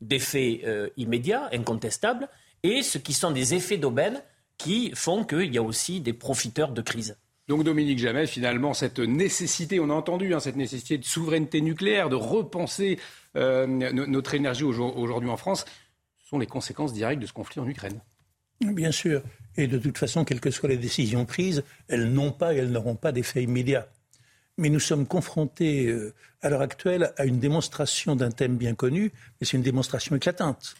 d'effets 0.00 0.62
euh, 0.64 0.88
immédiats, 0.96 1.50
incontestables, 1.52 2.26
et 2.62 2.82
ce 2.82 2.98
qui 2.98 3.12
sont 3.12 3.30
des 3.30 3.54
effets 3.54 3.78
d'aubaine 3.78 4.22
qui 4.58 4.92
font 4.94 5.24
qu'il 5.24 5.52
y 5.52 5.58
a 5.58 5.62
aussi 5.62 6.00
des 6.00 6.12
profiteurs 6.12 6.72
de 6.72 6.82
crise. 6.82 7.16
Donc 7.48 7.64
Dominique 7.64 7.98
Jamais, 7.98 8.26
finalement, 8.26 8.72
cette 8.72 9.00
nécessité, 9.00 9.80
on 9.80 9.90
a 9.90 9.94
entendu, 9.94 10.32
hein, 10.32 10.40
cette 10.40 10.56
nécessité 10.56 10.96
de 10.98 11.04
souveraineté 11.04 11.60
nucléaire, 11.60 12.08
de 12.08 12.14
repenser 12.14 13.00
euh, 13.36 13.66
notre 13.66 14.34
énergie 14.34 14.64
aujourd'hui 14.64 15.30
en 15.30 15.36
France, 15.36 15.64
sont 16.24 16.38
les 16.38 16.46
conséquences 16.46 16.92
directes 16.92 17.20
de 17.20 17.26
ce 17.26 17.32
conflit 17.32 17.60
en 17.60 17.66
Ukraine. 17.66 18.00
Bien 18.60 18.92
sûr. 18.92 19.22
Et 19.56 19.66
de 19.66 19.76
toute 19.76 19.98
façon, 19.98 20.24
quelles 20.24 20.40
que 20.40 20.52
soient 20.52 20.68
les 20.68 20.76
décisions 20.76 21.24
prises, 21.24 21.64
elles 21.88 22.12
n'ont 22.12 22.30
pas 22.30 22.54
et 22.54 22.58
elles 22.58 22.70
n'auront 22.70 22.94
pas 22.94 23.10
d'effet 23.10 23.42
immédiat. 23.42 23.88
Mais 24.56 24.68
nous 24.68 24.80
sommes 24.80 25.06
confrontés 25.06 25.86
euh, 25.86 26.14
à 26.42 26.48
l'heure 26.48 26.62
actuelle 26.62 27.12
à 27.16 27.24
une 27.24 27.40
démonstration 27.40 28.14
d'un 28.14 28.30
thème 28.30 28.56
bien 28.56 28.74
connu, 28.74 29.10
mais 29.40 29.46
c'est 29.46 29.56
une 29.56 29.62
démonstration 29.62 30.14
éclatante 30.14 30.76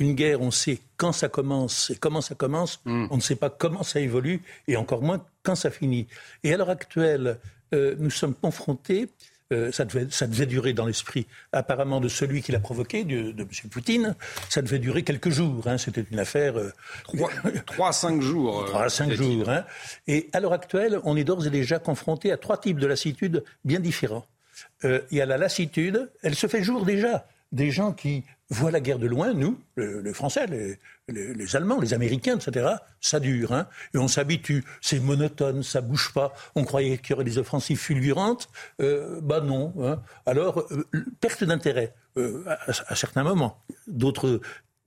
une 0.00 0.14
guerre, 0.14 0.40
on 0.40 0.50
sait 0.50 0.78
quand 0.96 1.12
ça 1.12 1.28
commence 1.28 1.90
et 1.90 1.96
comment 1.96 2.22
ça 2.22 2.34
commence, 2.34 2.80
hmm. 2.86 3.06
on 3.10 3.16
ne 3.16 3.20
sait 3.20 3.36
pas 3.36 3.50
comment 3.50 3.82
ça 3.82 4.00
évolue 4.00 4.42
et 4.66 4.76
encore 4.76 5.02
moins 5.02 5.24
quand 5.42 5.54
ça 5.54 5.70
finit. 5.70 6.08
Et 6.42 6.52
à 6.52 6.56
l'heure 6.56 6.70
actuelle, 6.70 7.38
euh, 7.74 7.94
nous 7.98 8.10
sommes 8.10 8.34
confrontés, 8.34 9.08
euh, 9.52 9.70
ça, 9.72 9.84
devait, 9.84 10.06
ça 10.10 10.26
devait 10.26 10.46
durer 10.46 10.72
dans 10.72 10.86
l'esprit 10.86 11.26
apparemment 11.52 12.00
de 12.00 12.08
celui 12.08 12.40
qui 12.40 12.50
l'a 12.50 12.60
provoqué, 12.60 13.04
de, 13.04 13.32
de, 13.32 13.42
M. 13.42 13.48
Poutine, 13.70 14.16
ça 14.48 14.62
devait 14.62 14.78
durer 14.78 15.02
quelques 15.02 15.30
jours. 15.30 15.66
Hein, 15.66 15.76
C'était 15.76 16.04
une 16.10 16.18
affaire... 16.18 16.58
Euh, 16.58 16.72
trois, 17.66 17.92
cinq 17.92 18.22
jours. 18.22 18.64
Trois, 18.66 18.88
cinq 18.88 19.12
jours. 19.12 19.50
Hein. 19.50 19.64
Et 20.06 20.30
à 20.32 20.40
l'heure 20.40 20.54
actuelle, 20.54 20.98
on 21.04 21.16
est 21.16 21.24
d'ores 21.24 21.46
et 21.46 21.50
déjà 21.50 21.78
confronté 21.78 22.32
à 22.32 22.38
trois 22.38 22.58
types 22.58 22.78
de 22.78 22.86
lassitude 22.86 23.44
bien 23.64 23.80
différents. 23.80 24.26
il 24.82 25.02
y 25.10 25.20
a 25.20 25.26
la 25.26 25.36
lassitude, 25.36 26.10
elle 26.22 26.34
se 26.34 26.46
fait 26.46 26.62
jour 26.62 26.86
déjà 26.86 27.26
des 27.52 27.70
gens 27.70 27.92
qui 27.92 28.22
voient 28.50 28.70
la 28.70 28.80
guerre 28.80 28.98
de 28.98 29.06
loin, 29.06 29.32
nous, 29.32 29.58
les, 29.76 30.12
Français, 30.12 30.46
les, 31.08 31.56
Allemands, 31.56 31.80
les 31.80 31.94
Américains, 31.94 32.36
etc. 32.36 32.74
Ça 33.00 33.20
dure, 33.20 33.52
hein, 33.52 33.68
et 33.94 33.98
on 33.98 34.08
s'habitue. 34.08 34.64
C'est 34.80 35.00
monotone, 35.00 35.62
ça 35.62 35.80
bouge 35.80 36.12
pas. 36.12 36.34
On 36.54 36.64
croyait 36.64 36.98
qu'il 36.98 37.10
y 37.10 37.14
aurait 37.14 37.24
des 37.24 37.38
offensives 37.38 37.78
fulgurantes, 37.78 38.48
euh, 38.80 39.20
bah 39.22 39.40
non. 39.40 39.72
Hein. 39.80 40.02
Alors, 40.26 40.66
euh, 40.72 40.84
perte 41.20 41.44
d'intérêt 41.44 41.94
euh, 42.16 42.44
à, 42.46 42.94
certains 42.96 43.22
moments. 43.22 43.62
D'autres 43.86 44.40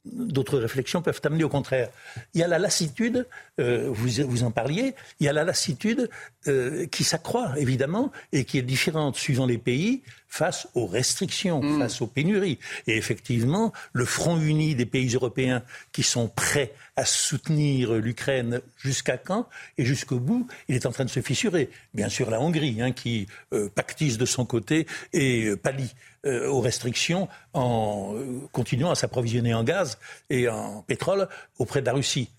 d'autres 0.06 0.60
réflexions 0.60 1.01
peuvent 1.01 1.22
amener 1.24 1.43
au 1.43 1.49
contraire. 1.49 1.89
Il 2.34 2.41
y 2.41 2.43
a 2.43 2.47
la 2.47 2.60
lassitude, 2.60 3.26
euh, 3.60 3.89
vous, 3.89 4.10
vous 4.28 4.43
en 4.43 4.51
parliez, 4.51 4.95
il 5.20 5.26
y 5.26 5.30
a 5.30 5.34
la 5.34 5.43
lassitude 5.43 6.10
euh, 6.47 6.86
qui 6.88 7.04
s'accroît 7.04 7.54
évidemment 7.58 8.12
et 8.34 8.43
qui 8.43 8.58
est 8.58 8.64
différente 8.64 9.16
suivant 9.16 9.45
les 9.45 9.58
pays 9.58 10.01
face 10.28 10.68
aux 10.74 10.88
restrictions, 10.88 11.62
mm. 11.62 11.80
face 11.80 12.01
aux 12.01 12.08
pénuries. 12.08 12.60
Et 12.88 12.97
effectivement, 12.97 13.72
le 13.93 14.04
front 14.04 14.39
uni 14.39 14.76
des 14.76 14.86
pays 14.86 15.14
européens 15.14 15.64
qui 15.91 16.04
sont 16.04 16.28
prêts 16.28 16.74
à 16.95 17.06
soutenir 17.06 17.93
l'Ukraine 17.93 18.62
jusqu'à 18.78 19.18
quand 19.18 19.47
et 19.78 19.86
jusqu'au 19.86 20.20
bout, 20.20 20.47
il 20.68 20.76
est 20.76 20.86
en 20.86 20.91
train 20.91 21.06
de 21.06 21.10
se 21.10 21.22
fissurer. 21.22 21.70
Bien 21.93 22.10
sûr, 22.10 22.30
la 22.30 22.41
Hongrie, 22.41 22.82
hein, 22.82 22.91
qui 22.91 23.28
euh, 23.54 23.70
pactise 23.70 24.18
de 24.18 24.26
son 24.26 24.45
côté 24.45 24.86
et 25.14 25.56
pallie 25.56 25.93
euh, 26.26 26.48
aux 26.48 26.62
restrictions 26.62 27.28
en 27.54 28.16
continuant 28.52 28.92
à 28.92 28.96
s'approvisionner 28.96 29.54
en 29.54 29.64
gaz 29.64 29.98
et 30.30 30.48
en 30.50 30.82
pétrole 30.82 31.28
auprès 31.58 31.82
de 31.82 31.86
la 31.86 31.94
Russie. 31.94 32.30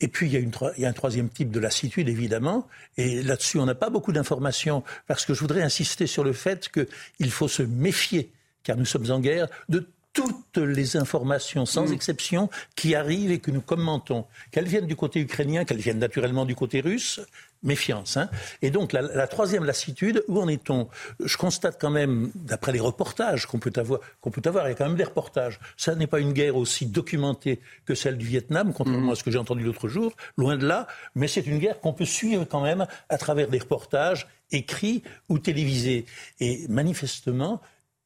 Et 0.00 0.08
puis, 0.08 0.28
il 0.28 0.32
y, 0.32 0.36
a 0.36 0.40
une, 0.40 0.52
il 0.76 0.82
y, 0.82 0.86
a 0.86 0.88
un 0.88 0.92
troisième 0.92 1.28
type 1.28 1.50
de 1.50 1.58
lassitude, 1.58 2.08
évidemment. 2.08 2.68
Et 2.96 3.22
là-dessus, 3.22 3.58
on 3.58 3.66
n'a 3.66 3.74
pas 3.74 3.90
beaucoup 3.90 4.12
d'informations, 4.12 4.84
parce 5.08 5.24
que 5.24 5.34
je 5.34 5.40
voudrais 5.40 5.62
insister 5.62 6.06
sur 6.06 6.22
le 6.22 6.32
fait 6.32 6.70
qu'il 6.70 7.30
faut 7.30 7.48
se 7.48 7.62
méfier, 7.62 8.30
car 8.62 8.76
nous 8.76 8.84
sommes 8.84 9.10
en 9.10 9.18
guerre, 9.18 9.48
de 9.68 9.88
toutes 10.12 10.56
les 10.56 10.96
informations, 10.96 11.66
sans 11.66 11.88
mm. 11.88 11.92
exception, 11.92 12.50
qui 12.76 12.94
arrivent 12.94 13.30
et 13.30 13.40
que 13.40 13.50
nous 13.50 13.60
commentons, 13.60 14.24
qu'elles 14.50 14.68
viennent 14.68 14.86
du 14.86 14.96
côté 14.96 15.20
ukrainien, 15.20 15.64
qu'elles 15.64 15.78
viennent 15.78 15.98
naturellement 15.98 16.44
du 16.44 16.54
côté 16.54 16.80
russe, 16.80 17.20
méfiance. 17.62 18.16
Hein. 18.16 18.28
Et 18.62 18.70
donc 18.70 18.92
la, 18.92 19.26
troisième 19.26 19.64
lassitude, 19.64 20.22
où 20.28 20.40
en 20.40 20.48
est-on? 20.48 20.88
Je 21.24 21.36
constate 21.36 21.78
quand 21.80 21.90
même, 21.90 22.30
d'après 22.34 22.72
les 22.72 22.80
reportages 22.80 23.46
qu'on 23.46 23.58
peut 23.58 23.72
avoir, 23.76 24.00
qu'on 24.20 24.30
peut 24.30 24.42
avoir, 24.44 24.66
il 24.66 24.70
y 24.70 24.72
a 24.72 24.74
quand 24.74 24.86
même 24.86 24.96
des 24.96 25.04
reportages. 25.04 25.58
Ça 25.76 25.94
n'est 25.94 26.06
pas 26.06 26.20
une 26.20 26.32
guerre 26.32 26.56
aussi 26.56 26.86
documentée 26.86 27.60
que 27.84 27.94
celle 27.94 28.16
du 28.16 28.26
Vietnam, 28.26 28.72
contrairement 28.72 29.08
mm. 29.08 29.12
à 29.12 29.14
ce 29.14 29.24
que 29.24 29.30
j'ai 29.30 29.38
entendu 29.38 29.64
l'autre 29.64 29.88
jour, 29.88 30.12
loin 30.36 30.56
de 30.56 30.66
là. 30.66 30.86
Mais 31.14 31.28
c'est 31.28 31.46
une 31.46 31.58
guerre 31.58 31.80
qu'on 31.80 31.92
peut 31.92 32.04
suivre 32.04 32.44
quand 32.44 32.62
même 32.62 32.86
à 33.08 33.18
travers 33.18 33.48
des 33.48 33.58
reportages 33.58 34.28
écrits 34.50 35.02
ou 35.28 35.38
télévisés. 35.38 36.06
Et 36.40 36.66
manifestement, 36.68 37.60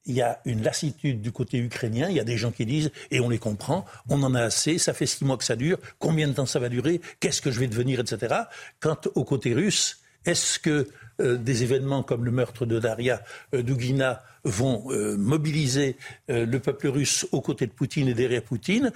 il 0.07 0.15
y 0.15 0.23
a 0.23 0.41
une 0.45 0.63
lassitude 0.63 1.21
du 1.21 1.33
côté 1.33 1.59
ukrainien. 1.59 2.09
Il 2.09 2.17
y 2.17 2.21
a 2.21 2.25
des 2.25 2.37
gens 2.37 2.51
qui 2.51 2.67
disent, 2.67 2.91
et 3.11 3.21
on 3.21 3.29
les 3.29 3.39
comprend, 3.39 3.85
on 4.09 4.23
en 4.23 4.35
a 4.35 4.43
assez, 4.43 4.79
ça 4.79 4.95
fait 4.95 5.07
six 5.07 5.25
mois 5.25 5.37
que 5.37 5.45
ça 5.45 5.57
dure, 5.57 5.79
combien 5.99 6.29
de 6.29 6.33
temps 6.33 6.47
ça 6.47 6.59
va 6.59 6.69
durer, 6.69 7.01
qu'est-ce 7.21 7.41
que 7.41 7.51
je 7.51 7.61
vais 7.61 7.69
devenir, 7.69 8.01
etc. 8.01 8.35
Quant 8.81 8.99
au 9.15 9.25
côté 9.25 9.55
russe, 9.55 10.01
est-ce 10.25 10.59
que 10.59 10.89
euh, 11.21 11.37
des 11.37 11.63
événements 11.63 12.03
comme 12.03 12.25
le 12.25 12.31
meurtre 12.31 12.67
de 12.67 12.79
Daria 12.79 13.23
euh, 13.55 13.63
Dugina 13.63 14.23
vont 14.45 14.85
euh, 14.91 15.17
mobiliser 15.17 15.97
le 16.29 16.59
peuple 16.59 16.89
russe 16.89 17.27
aux 17.31 17.41
côtés 17.41 17.67
de 17.67 17.73
Poutine 17.73 18.09
et 18.09 18.15
derrière 18.15 18.43
Poutine 18.43 18.93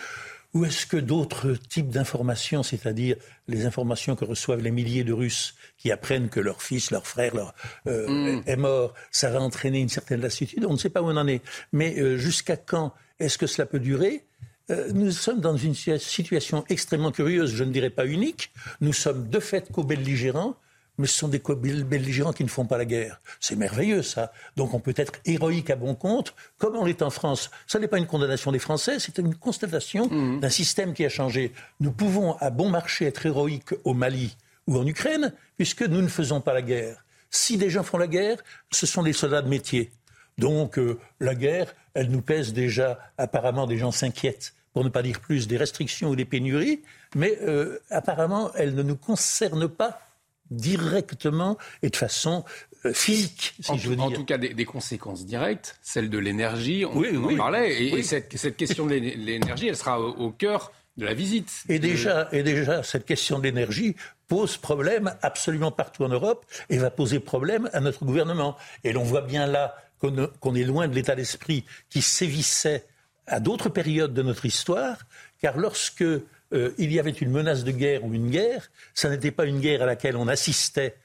ou 0.55 0.65
est-ce 0.65 0.87
que 0.87 0.97
d'autres 0.97 1.53
types 1.53 1.91
d'informations, 1.91 2.63
c'est-à-dire 2.63 3.17
les 3.47 3.67
informations 3.67 4.17
que 4.17 4.25
reçoivent 4.25 4.63
les 4.63 4.71
milliers 4.71 5.05
de 5.05 5.13
Russes 5.13 5.55
qui 5.79 5.93
apprennent 5.93 6.29
que 6.29 6.41
leur 6.41 6.63
fils, 6.63 6.91
leur 6.91 7.07
frère 7.07 7.35
leur, 7.35 7.55
euh, 7.87 8.09
mm. 8.09 8.43
est 8.47 8.57
mort, 8.57 8.95
ça 9.11 9.31
va 9.31 9.41
entraîner 9.41 9.81
une 9.81 9.89
certaine 9.89 10.21
lassitude 10.21 10.65
On 10.65 10.73
ne 10.73 10.79
sait 10.79 10.91
pas 10.91 11.03
où 11.03 11.07
on 11.07 11.17
en 11.17 11.27
est. 11.27 11.43
Mais 11.73 11.99
euh, 11.99 12.17
jusqu'à 12.17 12.57
quand 12.57 12.95
est-ce 13.19 13.39
que 13.39 13.47
cela 13.47 13.67
peut 13.67 13.81
durer? 13.81 14.25
Euh, 14.71 14.91
nous 14.93 15.13
sommes 15.13 15.41
dans 15.41 15.57
une 15.57 15.75
situation 15.75 16.65
extrêmement 16.69 17.13
curieuse, 17.13 17.55
je 17.55 17.65
ne 17.65 17.71
dirais 17.71 17.91
pas 17.91 18.07
unique. 18.07 18.53
Nous 18.81 18.93
sommes 18.93 19.29
de 19.29 19.39
fait 19.39 19.71
co-belligérants 19.71 20.57
mais 20.99 21.07
ce 21.07 21.19
sont 21.19 21.29
des 21.29 21.43
belligérants 21.85 22.33
qui 22.33 22.45
ne 22.45 22.49
font 22.49 22.65
pas 22.65 22.79
la 22.79 22.85
guerre. 22.85 23.21
C'est 23.41 23.57
merveilleux, 23.57 24.03
ça. 24.03 24.33
Donc 24.57 24.75
on 24.75 24.81
peut 24.81 24.95
être 24.97 25.15
héroïque 25.25 25.71
à 25.71 25.77
bon 25.77 25.95
compte, 25.95 26.35
comme 26.59 26.77
on 26.77 26.85
l'est 26.85 27.03
en 27.03 27.11
France. 27.11 27.51
Ça 27.67 27.79
n'est 27.79 27.89
pas 27.89 27.99
une 27.99 28.07
condamnation 28.07 28.53
des 28.53 28.59
Français, 28.59 28.99
c'est 28.99 29.19
une 29.19 29.35
constatation 29.35 30.09
mmh. 30.09 30.41
d'un 30.41 30.51
système 30.51 30.95
qui 30.95 31.05
a 31.05 31.09
changé. 31.09 31.53
Nous 31.81 31.93
pouvons 31.93 32.37
à 32.39 32.51
bon 32.51 32.71
marché 32.71 33.05
être 33.07 33.27
héroïques 33.27 33.75
au 33.85 33.95
Mali 33.95 34.37
ou 34.67 34.79
en 34.79 34.87
Ukraine, 34.87 35.33
puisque 35.57 35.83
nous 35.83 36.03
ne 36.03 36.09
faisons 36.09 36.41
pas 36.41 36.55
la 36.55 36.63
guerre. 36.63 37.05
Si 37.31 37.57
des 37.57 37.71
gens 37.71 37.83
font 37.83 37.99
la 37.99 38.07
guerre, 38.07 38.39
ce 38.71 38.87
sont 38.87 39.03
des 39.03 39.13
soldats 39.13 39.43
de 39.43 39.49
métier. 39.49 39.91
Donc 40.39 40.79
euh, 40.79 40.99
la 41.21 41.35
guerre, 41.35 41.75
elle 41.95 42.11
nous 42.11 42.23
pèse 42.23 42.53
déjà, 42.53 42.99
apparemment 43.19 43.67
des 43.67 43.79
gens 43.79 43.91
s'inquiètent 43.91 44.55
pour 44.73 44.85
ne 44.85 44.91
pas 44.91 45.03
dire 45.03 45.21
plus, 45.21 45.49
des 45.49 45.57
restrictions 45.57 46.11
ou 46.11 46.17
des 46.17 46.27
pénuries, 46.27 46.83
mais 47.15 47.39
euh, 47.41 47.79
apparemment, 47.89 48.53
elle 48.57 48.75
ne 48.75 48.83
nous 48.83 48.97
concerne 48.97 49.69
pas 49.69 50.03
directement 50.51 51.57
et 51.83 51.89
de 51.89 51.97
façon 51.97 52.45
euh, 52.85 52.93
physique, 52.93 53.55
si 53.59 53.71
en, 53.71 53.79
je 53.79 53.89
veux 53.89 53.97
dire. 53.97 54.05
En 54.05 54.11
tout 54.11 54.27
cas, 54.27 54.37
des, 54.37 54.65
conséquences 54.67 55.25
directes, 55.25 55.79
celle 55.81 56.11
de 56.11 56.19
l'énergie, 56.19 56.85
on, 56.85 57.25
en 57.25 57.37
parlait, 57.37 57.85
et, 57.85 58.03
cette, 58.03 58.37
cette, 58.37 58.59
question 58.59 58.85
de 58.85 58.93
l'énergie, 58.93 59.69
elle 59.69 59.79
sera 59.79 59.99
au, 59.99 60.31
cœur 60.31 60.73
de 60.97 61.05
la 61.05 61.15
visite. 61.15 61.65
Et, 61.69 61.79
déjà, 61.79 62.29
et 62.33 62.43
déjà, 62.43 62.83
cette 62.83 63.05
question 63.05 63.39
de 63.39 63.45
l'énergie 63.45 63.97
pose 64.29 64.57
problème 64.57 65.15
absolument 65.23 65.71
partout 65.71 66.05
en 66.05 66.09
Europe 66.09 66.45
et 66.71 66.79
va 66.79 66.91
poser 66.91 67.21
problème 67.21 67.69
à 67.73 67.81
notre 67.81 68.05
gouvernement. 68.05 68.57
Et 68.85 68.93
l'on 68.93 69.05
voit 69.05 69.23
bien 69.23 69.47
là 69.47 69.77
qu'on 70.01 70.55
est 70.55 70.65
loin 70.65 70.89
de 70.89 70.95
l'état 70.95 71.15
d'esprit 71.15 71.65
qui 71.89 72.03
sévissait 72.03 72.85
à 73.27 73.41
d'autres 73.41 73.69
périodes 73.69 74.15
de 74.15 74.23
notre 74.23 74.47
histoire, 74.47 74.99
car 75.41 75.57
lorsque 75.57 76.03
euh, 76.03 76.75
il 76.79 76.93
y 76.93 77.01
avait 77.01 77.11
une 77.11 77.31
menace 77.31 77.65
de 77.65 77.73
guerre 77.73 78.05
ou 78.05 78.15
une 78.15 78.31
guerre, 78.31 78.71
ça 78.95 79.09
n'était 79.09 79.33
pas 79.33 79.47
une 79.47 79.61
guerre 79.61 79.83
à 79.83 79.87
laquelle 79.87 80.17
on 80.17 80.29
assistait 80.29 80.97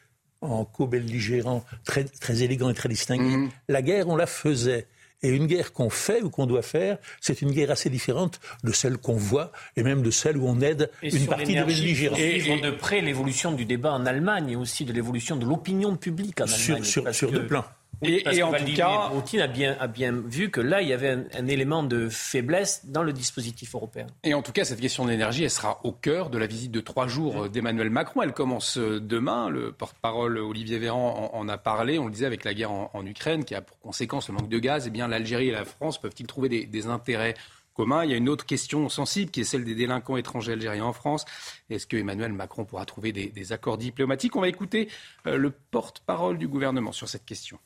en 0.42 0.66
co-belligérant 0.66 1.64
très, 1.84 2.04
très 2.04 2.44
élégant 2.44 2.70
et 2.70 2.74
très 2.74 2.90
distingué. 2.90 3.24
Mhm. 3.24 3.50
La 3.70 3.82
guerre, 3.82 4.08
on 4.08 4.16
la 4.16 4.28
faisait. 4.28 4.88
Et 5.24 5.30
une 5.30 5.48
guerre 5.48 5.74
qu'on 5.74 5.90
fait 5.90 6.22
ou 6.22 6.30
qu'on 6.30 6.48
doit 6.48 6.62
faire, 6.62 6.98
c'est 7.20 7.42
une 7.42 7.52
guerre 7.52 7.72
assez 7.72 7.90
différente 7.90 8.40
de 8.64 8.72
celle 8.72 8.98
qu'on 8.98 9.16
voit 9.16 9.52
et 9.76 9.84
même 9.84 10.02
de 10.02 10.12
celle 10.12 10.38
où 10.38 10.48
on 10.48 10.62
aide 10.62 10.90
une 11.04 11.28
partie 11.28 11.56
de 11.56 11.64
belligérants. 11.64 12.16
Et, 12.18 12.38
et 12.38 12.62
de 12.62 12.72
près 12.72 13.02
l'évolution 13.02 13.52
du 13.52 13.66
débat 13.66 13.94
en 13.94 14.06
Allemagne 14.06 14.50
et 14.50 14.56
aussi 14.56 14.86
de 14.86 14.94
l'évolution 14.94 15.36
de 15.36 15.46
l'opinion 15.46 15.96
publique 15.96 16.42
en 16.42 16.46
Allemagne. 16.46 16.84
Sur, 16.84 17.14
sur 17.14 17.32
deux 17.32 17.46
plans 17.46 17.66
et, 18.04 18.44
en 18.44 18.52
tout 18.52 18.74
cas, 18.76 19.10
Poutine 19.12 19.42
a 19.42 19.48
bien, 19.48 19.78
a 19.80 19.88
bien 19.88 20.12
vu 20.12 20.50
que 20.50 20.62
là, 20.62 20.82
il 20.82 20.88
y 20.88 20.94
avait 20.94 21.18
un, 21.34 21.48
élément 21.48 21.84
de 21.84 22.10
faiblesse 22.10 22.86
dans 22.86 23.04
le 23.04 23.14
dispositif 23.14 23.76
européen. 23.76 24.08
Et 24.24 24.34
en 24.34 24.42
tout 24.42 24.52
cas, 24.52 24.66
cette 24.66 24.80
question 24.80 25.06
de 25.06 25.12
l'énergie, 25.12 25.44
elle 25.44 25.52
sera 25.52 25.80
au 25.84 25.92
cœur 25.92 26.30
de 26.30 26.38
la 26.38 26.48
visite 26.48 26.72
de 26.72 26.82
trois 26.82 27.08
jours 27.08 27.50
d'Emmanuel 27.50 27.90
Macron. 27.90 28.22
Elle 28.24 28.34
commence 28.34 28.78
euh, 28.78 29.00
demain. 29.00 29.50
Le 29.50 29.72
porte-parole 29.72 30.38
Olivier 30.40 30.80
Véran 30.80 31.32
en, 31.34 31.48
a 31.48 31.58
parlé. 31.58 32.00
On 32.00 32.06
le 32.06 32.12
disait 32.12 32.26
avec 32.26 32.44
la 32.44 32.54
guerre 32.54 32.72
en, 32.72 33.06
Ukraine, 33.06 33.46
qui 33.46 33.56
a 33.56 33.62
pour 33.62 33.80
conséquence 33.80 34.30
le 34.30 34.36
manque 34.36 34.50
de 34.50 34.60
gaz. 34.60 34.86
Eh 34.88 34.90
bien, 34.90 35.08
l'Algérie 35.08 35.50
et 35.50 35.52
la 35.52 35.66
France 35.66 36.00
peuvent-ils 36.00 36.28
trouver 36.28 36.50
des, 36.50 36.88
intérêts 36.88 37.36
communs? 37.74 38.04
Il 38.04 38.12
y 38.12 38.14
a 38.14 38.18
une 38.18 38.30
autre 38.30 38.46
question 38.46 38.90
sensible 38.90 39.32
qui 39.32 39.42
est 39.42 39.46
celle 39.46 39.64
des 39.64 39.76
délinquants 39.76 40.18
étrangers 40.18 40.54
algériens 40.54 40.86
en 40.86 40.94
France. 40.94 41.26
Est-ce 41.70 41.86
que 41.86 41.98
Emmanuel 41.98 42.34
Macron 42.34 42.66
pourra 42.66 42.86
trouver 42.86 43.12
des, 43.12 43.54
accords 43.54 43.78
diplomatiques? 43.78 44.36
On 44.36 44.42
va 44.42 44.50
écouter 44.50 44.90
euh, 45.28 45.38
le 45.38 45.52
porte-parole 45.52 46.38
du 46.38 46.48
gouvernement 46.48 46.92
sur 46.92 47.08
cette 47.08 47.26
question. 47.26 47.60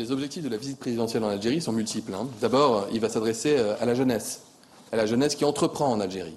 Les 0.00 0.10
objectifs 0.10 0.42
de 0.42 0.48
la 0.48 0.56
visite 0.56 0.80
présidentielle 0.80 1.22
en 1.22 1.28
Algérie 1.28 1.60
sont 1.60 1.70
multiples. 1.70 2.12
Hein. 2.14 2.26
D'abord, 2.40 2.88
il 2.92 2.98
va 2.98 3.08
s'adresser 3.08 3.54
euh, 3.56 3.76
à 3.80 3.84
la 3.84 3.94
jeunesse, 3.94 4.42
à 4.90 4.96
la 4.96 5.06
jeunesse 5.06 5.36
qui 5.36 5.44
entreprend 5.44 5.86
en 5.86 6.00
Algérie. 6.00 6.34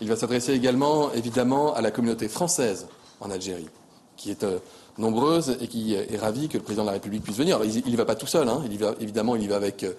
Il 0.00 0.08
va 0.08 0.16
s'adresser 0.16 0.54
également, 0.54 1.12
évidemment, 1.12 1.74
à 1.74 1.82
la 1.82 1.90
communauté 1.90 2.26
française 2.26 2.86
en 3.20 3.30
Algérie, 3.30 3.68
qui 4.16 4.30
est 4.30 4.44
euh, 4.44 4.60
nombreuse 4.96 5.58
et 5.60 5.68
qui 5.68 5.92
est 5.92 6.16
ravie 6.16 6.48
que 6.48 6.56
le 6.56 6.62
président 6.62 6.84
de 6.84 6.86
la 6.86 6.94
République 6.94 7.22
puisse 7.22 7.36
venir. 7.36 7.60
il 7.64 7.84
n'y 7.84 7.96
va 7.96 8.06
pas 8.06 8.14
tout 8.14 8.26
seul, 8.26 8.48
hein. 8.48 8.62
il 8.64 8.72
y 8.72 8.78
va, 8.78 8.94
évidemment, 8.98 9.36
il 9.36 9.42
y 9.42 9.46
va 9.46 9.56
avec 9.56 9.82
euh, 9.82 9.92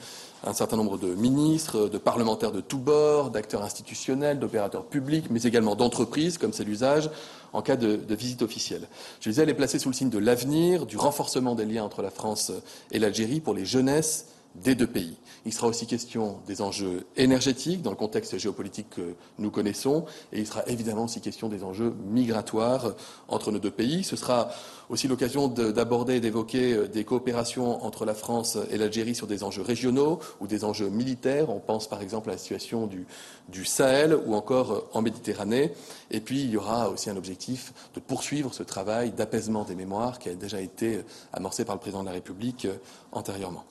un 0.43 0.53
certain 0.53 0.75
nombre 0.75 0.97
de 0.97 1.13
ministres, 1.13 1.89
de 1.89 1.99
parlementaires 1.99 2.51
de 2.51 2.61
tous 2.61 2.79
bords, 2.79 3.29
d'acteurs 3.29 3.61
institutionnels, 3.61 4.39
d'opérateurs 4.39 4.85
publics, 4.85 5.25
mais 5.29 5.43
également 5.43 5.75
d'entreprises, 5.75 6.39
comme 6.39 6.51
c'est 6.51 6.63
l'usage, 6.63 7.11
en 7.53 7.61
cas 7.61 7.75
de, 7.75 7.99
visite 8.13 8.41
officielle. 8.41 8.87
Je 9.21 9.29
disais, 9.29 9.43
elle 9.43 9.49
est 9.49 9.53
placée 9.53 9.79
sous 9.79 9.89
le 9.89 9.95
signe 9.95 10.09
de 10.09 10.17
l'avenir, 10.17 10.85
du 10.85 10.97
renforcement 10.97 11.55
des 11.55 11.65
liens 11.65 11.83
entre 11.83 12.01
la 12.01 12.11
France 12.11 12.51
et 12.91 12.99
l'Algérie 12.99 13.39
pour 13.39 13.53
les 13.53 13.65
jeunesses 13.65 14.27
des 14.55 14.75
deux 14.75 14.87
pays. 14.87 15.17
Il 15.45 15.53
sera 15.53 15.67
aussi 15.67 15.87
question 15.87 16.39
des 16.47 16.61
enjeux 16.61 17.05
énergétiques 17.15 17.81
dans 17.81 17.91
le 17.91 17.95
contexte 17.95 18.37
géopolitique 18.37 18.89
que 18.89 19.15
nous 19.37 19.51
connaissons 19.51 20.05
et 20.33 20.39
il 20.39 20.47
sera 20.47 20.63
évidemment 20.67 21.05
aussi 21.05 21.21
question 21.21 21.49
des 21.49 21.63
enjeux 21.63 21.93
migratoires 22.05 22.93
entre 23.27 23.51
nos 23.51 23.59
deux 23.59 23.71
pays. 23.71 24.03
Ce 24.03 24.15
sera 24.15 24.49
aussi 24.89 25.07
l'occasion 25.07 25.47
d'aborder 25.47 26.15
et 26.15 26.19
d'évoquer 26.19 26.73
euh, 26.73 26.87
des 26.87 27.03
coopérations 27.03 27.83
entre 27.85 28.05
la 28.05 28.13
France 28.13 28.57
et 28.71 28.77
l'Algérie 28.77 29.15
sur 29.15 29.27
des 29.27 29.43
enjeux 29.43 29.61
régionaux 29.61 30.19
ou 30.39 30.47
des 30.47 30.63
enjeux 30.63 30.89
militaires. 30.89 31.49
On 31.49 31.59
pense 31.59 31.87
par 31.87 32.01
exemple 32.01 32.29
à 32.29 32.33
la 32.33 32.37
situation 32.37 32.87
du, 32.87 33.65
Sahel 33.65 34.17
ou 34.25 34.35
encore 34.35 34.71
euh, 34.71 34.89
en 34.93 35.01
Méditerranée. 35.01 35.73
Et 36.11 36.21
puis 36.21 36.41
il 36.41 36.49
y 36.49 36.57
aura 36.57 36.89
aussi 36.89 37.09
un 37.09 37.17
objectif 37.17 37.73
de 37.95 37.99
poursuivre 37.99 38.53
ce 38.53 38.63
travail 38.63 39.11
d'apaisement 39.11 39.63
des 39.63 39.75
mémoires 39.75 40.19
qui 40.19 40.29
a 40.29 40.35
déjà 40.35 40.61
été 40.61 41.01
amorcé 41.33 41.65
par 41.65 41.75
le 41.75 41.81
président 41.81 42.01
de 42.01 42.07
la 42.07 42.13
République 42.13 42.65
euh, 42.65 42.77
antérieurement. 43.11 43.65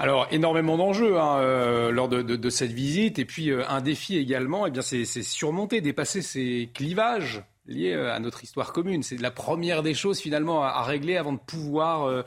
Alors, 0.00 0.28
énormément 0.30 0.78
d'enjeux 0.78 1.18
hein, 1.18 1.40
euh, 1.40 1.90
lors 1.90 2.08
de, 2.08 2.48
cette 2.48 2.72
visite. 2.72 3.18
Et 3.18 3.26
puis, 3.26 3.50
euh, 3.50 3.68
un 3.68 3.82
défi 3.82 4.16
également, 4.16 4.66
eh 4.66 4.80
c'est 4.80 5.04
surmonter, 5.04 5.82
dépasser 5.82 6.22
ces 6.22 6.70
clivages 6.72 7.44
liés 7.66 7.92
euh, 7.92 8.10
à 8.10 8.18
notre 8.18 8.42
histoire 8.42 8.72
commune. 8.72 9.02
C'est 9.02 9.20
la 9.20 9.30
première 9.30 9.82
des 9.82 9.92
choses, 9.92 10.18
finalement, 10.18 10.62
à, 10.62 10.82
régler 10.84 11.18
avant 11.18 11.34
de 11.34 11.38
pouvoir 11.38 12.24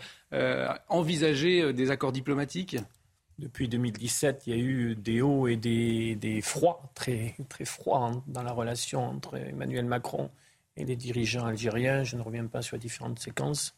envisager 0.88 1.74
des 1.74 1.90
accords 1.90 2.12
diplomatiques. 2.12 2.78
Depuis 3.40 3.68
2017, 3.68 4.44
il 4.46 4.56
y 4.56 4.56
a 4.56 4.62
eu 4.64 4.96
des 4.96 5.22
hauts 5.22 5.48
et 5.48 5.56
des, 5.56 6.16
des 6.16 6.42
froids, 6.42 6.92
très, 6.94 7.34
très 7.50 7.66
froids 7.66 8.06
hein, 8.06 8.24
dans 8.28 8.44
la 8.44 8.52
relation 8.52 9.04
entre 9.04 9.36
Emmanuel 9.36 9.86
Macron 9.86 10.30
et 10.78 10.86
les 10.86 10.96
dirigeants 10.96 11.48
algériens. 11.48 12.04
Je 12.04 12.18
ne 12.18 12.22
reviens 12.22 12.46
pas 12.46 12.62
sur 12.62 12.76
les 12.76 12.82
différentes 12.82 13.18
séquences. 13.18 13.76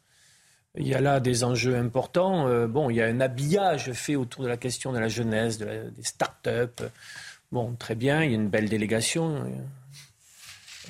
Il 0.78 0.88
y 0.88 0.94
a 0.94 1.02
là 1.02 1.20
des 1.20 1.44
enjeux 1.44 1.76
importants. 1.76 2.48
Euh, 2.48 2.68
bon, 2.68 2.90
il 2.90 2.98
y 2.98 3.02
a 3.02 3.06
un 3.06 3.22
habillage 3.22 3.92
fait 3.94 4.16
autour 4.16 4.44
de 4.44 4.50
la 4.50 4.58
question 4.58 4.92
de 4.92 5.00
la 5.00 5.08
jeunesse, 5.08 5.58
des 5.58 6.04
start-up. 6.04 6.82
Bon, 7.52 7.76
très 7.76 7.96
bien, 7.96 8.24
il 8.24 8.32
y 8.32 8.34
a 8.34 8.38
une 8.38 8.50
belle 8.50 8.68
délégation. 8.68 9.46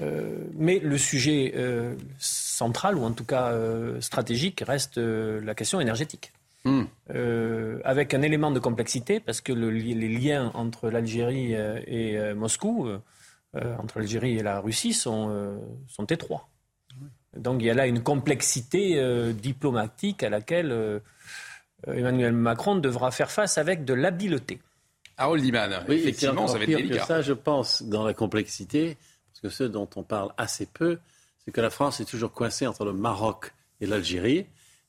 Euh, 0.02 0.44
mais 0.56 0.80
le 0.80 0.98
sujet 0.98 1.54
euh, 1.56 1.96
central, 2.18 2.98
ou 2.98 3.04
en 3.04 3.12
tout 3.12 3.26
cas 3.26 3.54
stratégique, 4.00 4.64
reste 4.66 4.98
la 4.98 5.54
question 5.56 5.80
énergétique. 5.80 6.32
Hmm. 6.68 6.86
avec 7.84 8.16
un 8.16 8.24
élément 8.24 8.50
de 8.50 8.58
complexité, 8.58 9.20
parce 9.20 9.40
que 9.40 9.54
les 9.54 10.10
liens 10.10 10.50
entre 10.56 10.90
l'Algérie 10.90 11.54
et 11.54 12.34
Moscou, 12.34 12.90
entre 13.54 14.00
l'Algérie 14.00 14.40
et 14.40 14.42
la 14.42 14.62
Russie, 14.62 14.94
sont, 14.94 15.60
sont 15.88 16.06
étroits. 16.06 16.50
Donc 17.36 17.62
il 17.62 17.66
y 17.66 17.70
a 17.70 17.74
là 17.74 17.88
une 17.88 18.02
complexité 18.02 18.98
euh, 18.98 19.34
diplomatique 19.34 20.24
à 20.24 20.30
laquelle 20.30 20.72
euh, 20.72 21.00
Emmanuel 21.88 22.34
Macron 22.34 22.76
devra 22.76 23.12
faire 23.12 23.32
face 23.32 23.58
avec 23.58 23.86
de 23.86 23.94
l'habileté. 23.94 24.60
Harold 25.18 25.44
Iman, 25.46 25.84
oui, 25.88 25.96
effectivement, 25.96 26.48
ça 26.48 26.58
va 26.58 26.64
être 26.64 26.70
délicat. 26.70 27.00
Que 27.00 27.06
ça, 27.06 27.22
je 27.22 27.34
pense, 27.34 27.84
dans 27.84 28.04
la 28.04 28.14
complexité, 28.14 28.98
parce 29.32 29.42
que 29.42 29.50
ce 29.50 29.64
dont 29.64 29.90
on 29.96 30.04
parle 30.04 30.32
assez 30.38 30.66
peu, 30.66 31.00
c'est 31.44 31.52
que 31.52 31.62
la 31.62 31.70
France 31.70 32.02
est 32.02 32.06
toujours 32.06 32.34
coincée 32.34 32.68
entre 32.68 32.84
le 32.84 32.92
Maroc 32.92 33.54
et 33.80 33.86
l'Algérie. 33.86 34.46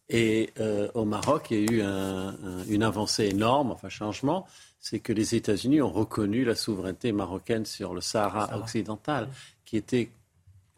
Et 0.09 0.51
euh, 0.59 0.88
au 0.94 1.05
Maroc, 1.05 1.49
il 1.51 1.57
y 1.57 1.61
a 1.61 1.72
eu 1.72 2.72
une 2.72 2.82
avancée 2.82 3.26
énorme, 3.26 3.70
enfin 3.70 3.88
changement, 3.88 4.47
c'est 4.80 5.01
que 5.01 5.12
les 5.12 5.34
États-Unis 5.34 5.80
ont 5.80 5.90
reconnu 5.90 6.44
la 6.44 6.55
souveraineté 6.55 7.11
marocaine 7.12 7.66
sur 7.66 7.94
le 7.94 8.01
Sahara 8.01 8.57
occidental, 8.57 9.28
qui 9.64 9.76
était 9.76 10.11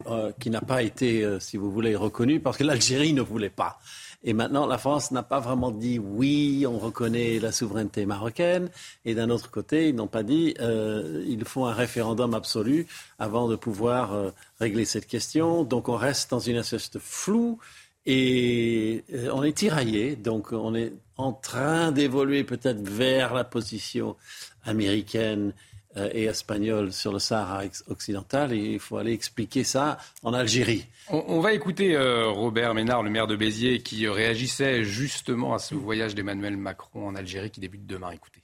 euh, 0.07 0.31
qui 0.39 0.49
n'a 0.49 0.61
pas 0.61 0.81
été, 0.81 1.23
euh, 1.23 1.39
si 1.39 1.57
vous 1.57 1.71
voulez, 1.71 1.95
reconnu 1.95 2.39
parce 2.39 2.57
que 2.57 2.63
l'Algérie 2.63 3.13
ne 3.13 3.21
voulait 3.21 3.49
pas. 3.49 3.79
Et 4.23 4.33
maintenant, 4.33 4.65
la 4.65 4.77
France 4.77 5.11
n'a 5.11 5.23
pas 5.23 5.39
vraiment 5.39 5.71
dit 5.71 5.97
oui, 5.97 6.65
on 6.67 6.77
reconnaît 6.77 7.39
la 7.39 7.51
souveraineté 7.51 8.05
marocaine. 8.05 8.69
Et 9.05 9.15
d'un 9.15 9.29
autre 9.29 9.49
côté, 9.49 9.89
ils 9.89 9.95
n'ont 9.95 10.07
pas 10.07 10.23
dit 10.23 10.55
euh, 10.59 11.23
il 11.27 11.45
faut 11.45 11.65
un 11.65 11.73
référendum 11.73 12.33
absolu 12.33 12.85
avant 13.17 13.47
de 13.47 13.55
pouvoir 13.55 14.13
euh, 14.13 14.31
régler 14.59 14.83
cette 14.83 15.07
question. 15.07 15.63
Donc 15.63 15.87
on 15.87 15.95
reste 15.95 16.31
dans 16.31 16.39
une 16.39 16.57
espèce 16.57 16.91
de 16.91 16.99
flou 16.99 17.59
et 18.05 19.03
on 19.31 19.43
est 19.43 19.57
tiraillé. 19.57 20.17
Donc 20.17 20.51
on 20.51 20.75
est 20.75 20.91
en 21.15 21.31
train 21.31 21.91
d'évoluer 21.91 22.43
peut-être 22.43 22.81
vers 22.81 23.33
la 23.33 23.45
position 23.45 24.17
américaine 24.65 25.53
et 25.95 26.25
espagnol 26.25 26.93
sur 26.93 27.11
le 27.11 27.19
Sahara 27.19 27.63
occidental 27.87 28.53
il 28.53 28.79
faut 28.79 28.97
aller 28.97 29.13
expliquer 29.13 29.63
ça 29.63 29.97
en 30.23 30.33
Algérie. 30.33 30.87
On, 31.09 31.39
va 31.39 31.53
écouter 31.53 31.95
euh, 31.95 32.27
Robert 32.27 32.73
Ménard, 32.73 33.03
le 33.03 33.09
maire 33.09 33.27
de 33.27 33.35
Béziers, 33.35 33.81
qui 33.81 34.07
réagissait 34.07 34.83
justement 34.83 35.53
à 35.53 35.59
ce 35.59 35.75
voyage 35.75 36.15
d'Emmanuel 36.15 36.57
Macron 36.57 37.07
en 37.07 37.15
Algérie 37.15 37.49
qui 37.49 37.59
débute 37.59 37.85
demain. 37.85 38.11
Écoutez 38.11 38.41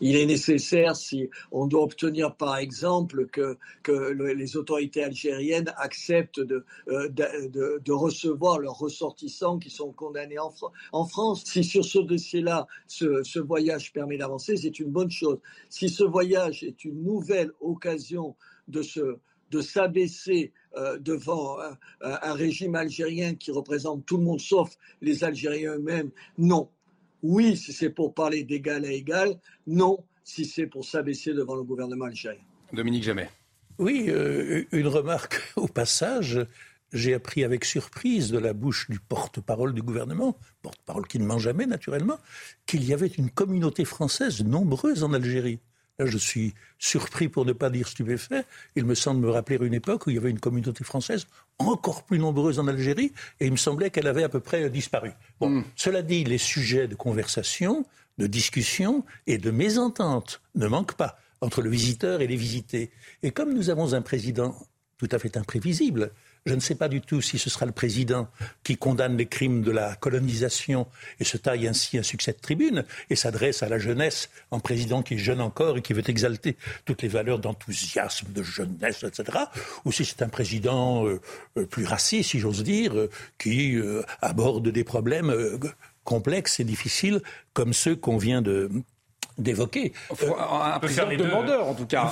il 0.00 0.16
est 0.16 0.26
nécessaire, 0.26 0.96
si 0.96 1.28
on 1.52 1.66
doit 1.66 1.82
obtenir 1.82 2.36
par 2.36 2.56
exemple 2.56 3.26
que, 3.26 3.56
les 3.86 4.56
autorités 4.56 5.04
algériennes 5.04 5.72
acceptent 5.76 6.40
de, 6.40 6.64
euh, 6.88 7.08
de, 7.08 7.80
de, 7.84 7.92
recevoir 7.92 8.58
leurs 8.58 8.78
ressortissants 8.78 9.58
qui 9.58 9.70
sont 9.70 9.92
condamnés 9.92 10.38
en, 10.38 11.04
France, 11.06 11.44
si 11.44 11.64
sur 11.64 11.84
ce 11.84 11.98
dossier-là, 11.98 12.66
ce, 12.86 13.38
voyage 13.38 13.92
permet 13.92 14.18
d'avancer, 14.18 14.56
c'est 14.56 14.78
une 14.78 14.90
bonne 14.90 15.10
chose. 15.10 15.38
Si 15.68 15.88
ce 15.88 16.04
voyage 16.04 16.62
est 16.62 16.84
une 16.84 17.02
nouvelle 17.02 17.52
occasion 17.60 18.36
de 18.68 18.82
se 18.82 19.18
s'abaisser 19.62 20.52
euh, 20.76 20.98
devant 20.98 21.58
un, 21.60 21.78
un, 22.00 22.34
régime 22.34 22.74
algérien 22.74 23.34
qui 23.34 23.50
représente 23.50 24.04
tout 24.04 24.18
le 24.18 24.24
monde 24.24 24.40
sauf 24.40 24.76
les 25.00 25.24
Algériens 25.24 25.76
eux-mêmes, 25.76 26.10
non. 26.36 26.68
Oui, 27.28 27.56
si 27.56 27.72
c'est 27.72 27.90
pour 27.90 28.14
parler 28.14 28.44
d'égal 28.44 28.84
à 28.84 28.92
égal. 28.92 29.36
Non, 29.66 29.98
si 30.22 30.44
c'est 30.44 30.68
pour 30.68 30.84
s'abaisser 30.84 31.34
devant 31.34 31.56
le 31.56 31.64
gouvernement 31.64 32.04
algérien. 32.04 32.40
Dominique 32.72 33.02
Jamais. 33.02 33.28
Oui, 33.78 34.06
euh, 34.08 34.64
une 34.70 34.86
remarque 34.86 35.42
au 35.56 35.66
passage. 35.66 36.46
J'ai 36.92 37.14
appris 37.14 37.42
avec 37.42 37.64
surprise 37.64 38.30
de 38.30 38.38
la 38.38 38.52
bouche 38.52 38.88
du 38.88 39.00
porte-parole 39.00 39.74
du 39.74 39.82
gouvernement, 39.82 40.38
porte-parole 40.62 41.08
qui 41.08 41.18
ne 41.18 41.26
ment 41.26 41.38
jamais 41.38 41.66
naturellement, 41.66 42.18
qu'il 42.64 42.84
y 42.84 42.94
avait 42.94 43.08
une 43.08 43.28
communauté 43.28 43.84
française 43.84 44.44
nombreuse 44.44 45.02
en 45.02 45.12
Algérie. 45.12 45.58
Là, 45.98 46.06
je 46.06 46.18
suis 46.18 46.54
surpris 46.78 47.28
pour 47.28 47.46
ne 47.46 47.52
pas 47.52 47.70
dire 47.70 47.88
stupéfait. 47.88 48.44
Il 48.74 48.84
me 48.84 48.94
semble 48.94 49.20
me 49.20 49.30
rappeler 49.30 49.58
une 49.60 49.74
époque 49.74 50.06
où 50.06 50.10
il 50.10 50.16
y 50.16 50.18
avait 50.18 50.30
une 50.30 50.40
communauté 50.40 50.84
française 50.84 51.26
encore 51.58 52.04
plus 52.04 52.18
nombreuse 52.18 52.58
en 52.58 52.68
Algérie 52.68 53.12
et 53.40 53.46
il 53.46 53.52
me 53.52 53.56
semblait 53.56 53.90
qu'elle 53.90 54.06
avait 54.06 54.22
à 54.22 54.28
peu 54.28 54.40
près 54.40 54.68
disparu. 54.68 55.12
Bon, 55.40 55.48
hmm. 55.48 55.64
cela 55.74 56.02
dit, 56.02 56.24
les 56.24 56.38
sujets 56.38 56.86
de 56.86 56.94
conversation, 56.94 57.86
de 58.18 58.26
discussion 58.26 59.04
et 59.26 59.38
de 59.38 59.50
mésentente 59.50 60.42
ne 60.54 60.66
manquent 60.66 60.96
pas 60.96 61.18
entre 61.40 61.62
le 61.62 61.70
visiteur 61.70 62.20
et 62.20 62.26
les 62.26 62.36
visités. 62.36 62.90
Et 63.22 63.30
comme 63.30 63.54
nous 63.54 63.70
avons 63.70 63.94
un 63.94 64.02
président 64.02 64.54
tout 64.98 65.08
à 65.12 65.18
fait 65.18 65.36
imprévisible, 65.36 66.12
je 66.46 66.54
ne 66.54 66.60
sais 66.60 66.76
pas 66.76 66.88
du 66.88 67.00
tout 67.00 67.20
si 67.20 67.38
ce 67.38 67.50
sera 67.50 67.66
le 67.66 67.72
président 67.72 68.28
qui 68.62 68.76
condamne 68.76 69.16
les 69.16 69.26
crimes 69.26 69.62
de 69.62 69.72
la 69.72 69.96
colonisation 69.96 70.86
et 71.18 71.24
se 71.24 71.36
taille 71.36 71.66
ainsi 71.66 71.98
un 71.98 72.02
succès 72.02 72.32
de 72.32 72.38
tribune 72.38 72.84
et 73.10 73.16
s'adresse 73.16 73.62
à 73.62 73.68
la 73.68 73.78
jeunesse 73.78 74.30
en 74.52 74.60
président 74.60 75.02
qui 75.02 75.14
est 75.14 75.18
jeune 75.18 75.40
encore 75.40 75.76
et 75.76 75.82
qui 75.82 75.92
veut 75.92 76.08
exalter 76.08 76.56
toutes 76.84 77.02
les 77.02 77.08
valeurs 77.08 77.40
d'enthousiasme, 77.40 78.32
de 78.32 78.42
jeunesse, 78.42 79.02
etc. 79.02 79.38
Ou 79.84 79.92
si 79.92 80.04
c'est 80.04 80.22
un 80.22 80.28
président 80.28 81.06
euh, 81.06 81.20
euh, 81.58 81.66
plus 81.66 81.84
raciste, 81.84 82.30
si 82.30 82.38
j'ose 82.38 82.62
dire, 82.62 82.96
euh, 82.96 83.10
qui 83.38 83.76
aborde 84.22 84.68
des 84.68 84.84
problèmes 84.84 85.34
complexes 86.04 86.60
et 86.60 86.64
difficiles 86.64 87.20
comme 87.52 87.72
ceux 87.72 87.96
qu'on 87.96 88.16
vient 88.16 88.42
de 88.42 88.70
d'évoquer. 89.38 89.92
Un 90.10 90.78
président 90.78 91.08
demandeur, 91.16 91.68
en 91.68 91.74
tout 91.74 91.86
cas. 91.86 92.10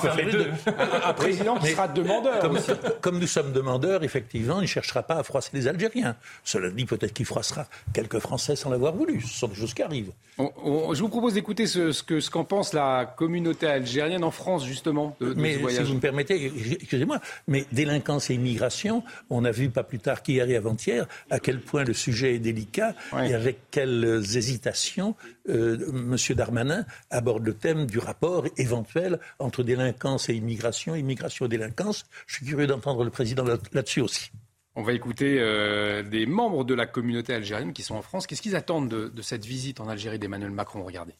Un, 1.06 1.12
président 1.12 1.56
qui 1.56 1.68
sera 1.68 1.88
demandeur. 1.88 2.50
Comme, 3.00 3.18
nous 3.18 3.26
sommes 3.26 3.52
demandeurs, 3.52 4.02
effectivement, 4.04 4.58
il 4.58 4.62
ne 4.62 4.66
cherchera 4.66 5.02
pas 5.02 5.16
à 5.16 5.22
froisser 5.22 5.50
les 5.54 5.68
Algériens. 5.68 6.16
Cela 6.44 6.70
dit, 6.70 6.84
peut-être 6.84 7.12
qu'il 7.12 7.26
froissera 7.26 7.66
quelques 7.92 8.18
Français 8.18 8.56
sans 8.56 8.70
l'avoir 8.70 8.94
voulu. 8.94 9.20
Ce 9.22 9.38
sont 9.38 9.48
des 9.48 9.54
choses 9.54 9.74
qui 9.74 9.82
arrivent. 9.82 10.12
je 10.38 11.00
vous 11.00 11.08
propose 11.08 11.34
d'écouter 11.34 11.66
ce, 11.66 11.92
ce 11.92 12.02
qu'en 12.02 12.20
ce 12.20 12.30
qu'en 12.30 12.44
pense 12.44 12.72
la 12.72 13.06
communauté 13.16 13.66
algérienne 13.66 14.24
en 14.24 14.30
France, 14.30 14.64
justement, 14.66 15.16
de, 15.20 15.34
mais, 15.34 15.54
ce 15.54 15.58
voyage. 15.60 15.82
Si 15.82 15.88
vous 15.88 15.96
me 15.96 16.00
permettez, 16.00 16.52
excusez-moi, 16.80 17.20
mais 17.48 17.64
délinquance 17.72 18.30
et 18.30 18.34
immigration, 18.34 19.02
on 19.30 19.44
a 19.44 19.50
vu 19.50 19.70
pas 19.70 19.82
plus 19.82 19.98
tard 19.98 20.22
qu'hier 20.22 20.48
et 20.48 20.56
avant-hier 20.56 21.06
à 21.30 21.38
quel 21.38 21.60
point 21.60 21.84
le 21.84 21.94
sujet 21.94 22.34
est 22.34 22.38
délicat 22.38 22.94
et 23.12 23.34
avec 23.34 23.58
quelles 23.70 24.22
hésitations 24.36 25.14
euh, 25.48 25.76
M. 25.92 26.16
Darmanin 26.36 26.84
aborde 27.10 27.44
le 27.44 27.54
thème 27.54 27.86
du 27.86 27.98
rapport 27.98 28.46
éventuel 28.56 29.18
entre 29.38 29.62
délinquance 29.62 30.28
et 30.28 30.34
immigration, 30.34 30.94
immigration 30.94 31.46
et 31.46 31.48
délinquance. 31.48 32.04
Je 32.26 32.36
suis 32.36 32.46
curieux 32.46 32.66
d'entendre 32.66 33.04
le 33.04 33.10
président 33.10 33.44
là-dessus 33.44 34.00
aussi. 34.00 34.30
On 34.76 34.82
va 34.82 34.92
écouter 34.92 35.36
euh, 35.38 36.02
des 36.02 36.26
membres 36.26 36.64
de 36.64 36.74
la 36.74 36.86
communauté 36.86 37.32
algérienne 37.32 37.72
qui 37.72 37.82
sont 37.82 37.94
en 37.94 38.02
France. 38.02 38.26
Qu'est-ce 38.26 38.42
qu'ils 38.42 38.56
attendent 38.56 38.88
de, 38.88 39.22
cette 39.22 39.44
visite 39.44 39.80
en 39.80 39.88
Algérie 39.88 40.18
d'Emmanuel 40.18 40.50
Macron? 40.50 40.82
Regardez. 40.82 41.14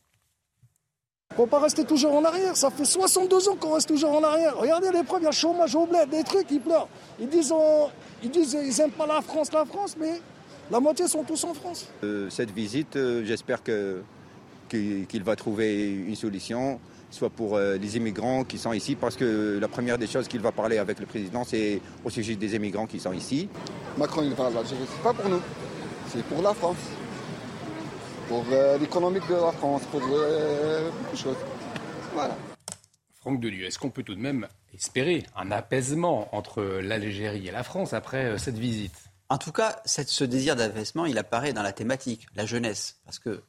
Il 1.30 1.34
ne 1.34 1.36
faut 1.36 1.46
pas 1.46 1.60
rester 1.60 1.84
toujours 1.84 2.14
en 2.14 2.24
arrière. 2.24 2.56
Ça 2.56 2.70
fait 2.70 2.84
62 2.84 3.48
ans 3.48 3.56
qu'on 3.56 3.74
reste 3.74 3.88
toujours 3.88 4.12
en 4.12 4.24
arrière. 4.24 4.56
Regardez 4.56 4.90
les 4.92 5.04
premiers 5.04 5.32
chômage 5.32 5.74
au 5.74 5.86
bled, 5.86 6.08
des 6.10 6.24
trucs, 6.24 6.50
ils 6.50 6.60
pleurent. 6.60 6.88
Ils 7.20 7.28
disent, 7.28 7.54
ils 8.22 8.30
disent 8.30 8.56
ils 8.60 8.76
n'aiment 8.76 8.92
pas 8.92 9.06
la 9.06 9.20
France, 9.20 9.52
la 9.52 9.64
France, 9.64 9.96
mais 9.98 10.20
la 10.70 10.80
moitié 10.80 11.08
sont 11.08 11.24
tous 11.24 11.44
en 11.44 11.54
France. 11.54 11.88
Euh, 12.02 12.30
cette 12.30 12.50
visite, 12.50 12.96
euh, 12.96 13.24
j'espère 13.24 13.62
que 13.62 14.02
qu'il 14.68 15.22
va 15.22 15.36
trouver 15.36 15.90
une 15.92 16.16
solution, 16.16 16.80
soit 17.10 17.30
pour 17.30 17.56
euh, 17.56 17.76
les 17.76 17.96
immigrants 17.96 18.44
qui 18.44 18.58
sont 18.58 18.72
ici, 18.72 18.96
parce 18.96 19.16
que 19.16 19.58
la 19.60 19.68
première 19.68 19.98
des 19.98 20.06
choses 20.06 20.28
qu'il 20.28 20.40
va 20.40 20.52
parler 20.52 20.78
avec 20.78 20.98
le 21.00 21.06
président, 21.06 21.44
c'est 21.44 21.80
au 22.04 22.10
sujet 22.10 22.34
des 22.34 22.56
immigrants 22.56 22.86
qui 22.86 22.98
sont 22.98 23.12
ici. 23.12 23.48
Macron, 23.96 24.22
il 24.24 24.34
va 24.34 24.46
à 24.46 24.50
l'Algérie, 24.50 24.80
c'est 24.90 25.02
pas 25.02 25.12
pour 25.12 25.28
nous, 25.28 25.40
c'est 26.08 26.24
pour 26.24 26.42
la 26.42 26.54
France, 26.54 26.76
pour 28.28 28.44
euh, 28.50 28.78
l'économique 28.78 29.28
de 29.28 29.34
la 29.34 29.52
France, 29.52 29.82
pour 29.90 30.02
euh, 30.02 30.90
beaucoup 30.90 31.12
de 31.12 31.18
choses. 31.18 31.36
Voilà. 32.14 32.36
Franck 33.20 33.40
Delieu, 33.40 33.66
est-ce 33.66 33.78
qu'on 33.78 33.90
peut 33.90 34.02
tout 34.02 34.14
de 34.14 34.20
même 34.20 34.48
espérer 34.74 35.24
un 35.36 35.50
apaisement 35.50 36.28
entre 36.32 36.62
l'Algérie 36.62 37.48
et 37.48 37.52
la 37.52 37.62
France 37.62 37.92
après 37.92 38.36
cette 38.38 38.58
visite? 38.58 39.03
En 39.34 39.38
tout 39.38 39.50
cas, 39.50 39.82
ce 39.84 40.22
désir 40.22 40.54
d'apaisement, 40.54 41.06
il 41.06 41.18
apparaît 41.18 41.52
dans 41.52 41.64
la 41.64 41.72
thématique, 41.72 42.28
la 42.36 42.46
jeunesse. 42.46 43.00
Parce 43.04 43.18
que 43.18 43.42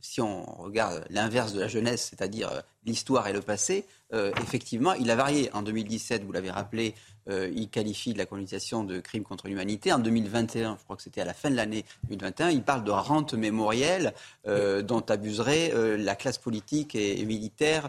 si 0.00 0.20
on 0.20 0.44
regarde 0.44 1.04
l'inverse 1.10 1.52
de 1.52 1.58
la 1.58 1.66
jeunesse, 1.66 2.10
c'est-à-dire 2.10 2.48
euh, 2.48 2.60
l'histoire 2.86 3.26
et 3.26 3.32
le 3.32 3.42
passé, 3.42 3.84
euh, 4.12 4.30
effectivement, 4.40 4.92
il 4.92 5.10
a 5.10 5.16
varié. 5.16 5.50
En 5.52 5.62
2017, 5.62 6.22
vous 6.22 6.30
l'avez 6.30 6.52
rappelé, 6.52 6.94
euh, 7.28 7.50
il 7.56 7.68
qualifie 7.70 8.12
de 8.12 8.18
la 8.18 8.26
colonisation 8.26 8.84
de 8.84 9.00
crime 9.00 9.24
contre 9.24 9.48
l'humanité. 9.48 9.92
En 9.92 9.98
2021, 9.98 10.76
je 10.78 10.84
crois 10.84 10.94
que 10.94 11.02
c'était 11.02 11.22
à 11.22 11.24
la 11.24 11.34
fin 11.34 11.50
de 11.50 11.56
l'année 11.56 11.84
2021, 12.04 12.50
il 12.50 12.62
parle 12.62 12.84
de 12.84 12.92
rente 12.92 13.34
mémorielle 13.34 14.14
dont 14.44 15.04
abuserait 15.08 15.72
la 15.98 16.14
classe 16.14 16.38
politique 16.38 16.94
et, 16.94 17.24
militaire 17.24 17.88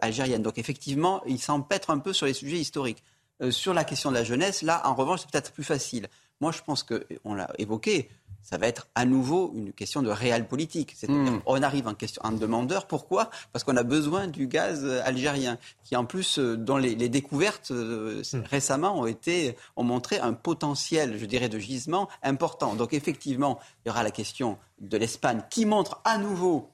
algérienne. 0.00 0.40
Donc 0.40 0.56
effectivement, 0.56 1.22
il 1.26 1.38
s'empêtre 1.38 1.90
un 1.90 1.98
peu 1.98 2.14
sur 2.14 2.24
les 2.24 2.32
sujets 2.32 2.58
historiques. 2.58 3.02
sur 3.50 3.74
la 3.74 3.84
question 3.84 4.10
de 4.10 4.14
la 4.14 4.24
jeunesse, 4.24 4.62
là, 4.62 4.80
en 4.86 4.94
revanche, 4.94 5.20
c'est 5.20 5.30
peut-être 5.30 5.52
plus 5.52 5.64
facile. 5.64 6.08
Moi, 6.40 6.52
je 6.52 6.62
pense 6.62 6.82
qu'on 6.82 7.34
l'a 7.34 7.50
évoqué, 7.58 8.08
ça 8.44 8.58
va 8.58 8.68
être 8.68 8.88
à 8.94 9.06
nouveau 9.06 9.52
une 9.54 9.72
question 9.72 10.02
de 10.02 10.10
réel 10.10 10.46
politique. 10.46 10.92
C'est-à-dire, 10.94 11.32
hmm. 11.32 11.40
on 11.46 11.62
arrive 11.62 11.88
en, 11.88 11.94
question, 11.94 12.20
en 12.24 12.32
demandeur. 12.32 12.86
Pourquoi? 12.86 13.30
Parce 13.52 13.64
qu'on 13.64 13.76
a 13.76 13.82
besoin 13.82 14.28
du 14.28 14.46
gaz 14.46 14.84
euh, 14.84 15.00
algérien, 15.04 15.58
qui 15.82 15.96
en 15.96 16.04
plus, 16.04 16.38
euh, 16.38 16.54
dans 16.54 16.76
les, 16.76 16.94
découvertes 17.08 17.70
euh, 17.70 18.22
hmm. 18.32 18.42
récemment, 18.42 19.00
ont 19.00 19.06
été, 19.06 19.56
ont 19.76 19.84
montré 19.84 20.18
un 20.18 20.34
potentiel, 20.34 21.16
je 21.18 21.24
dirais, 21.24 21.48
de 21.48 21.58
gisement 21.58 22.10
important. 22.22 22.74
Donc 22.74 22.92
effectivement, 22.92 23.58
il 23.84 23.88
y 23.88 23.90
aura 23.90 24.02
la 24.02 24.10
question 24.10 24.58
de 24.78 24.98
l'Espagne, 24.98 25.42
qui 25.48 25.64
montre 25.64 26.02
à 26.04 26.18
nouveau, 26.18 26.68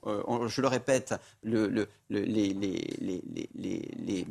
je 0.46 0.60
le 0.62 0.66
répète, 0.66 1.14
le, 1.42 1.68
le, 1.68 1.86
les, 2.08 2.52
les, 2.52 4.26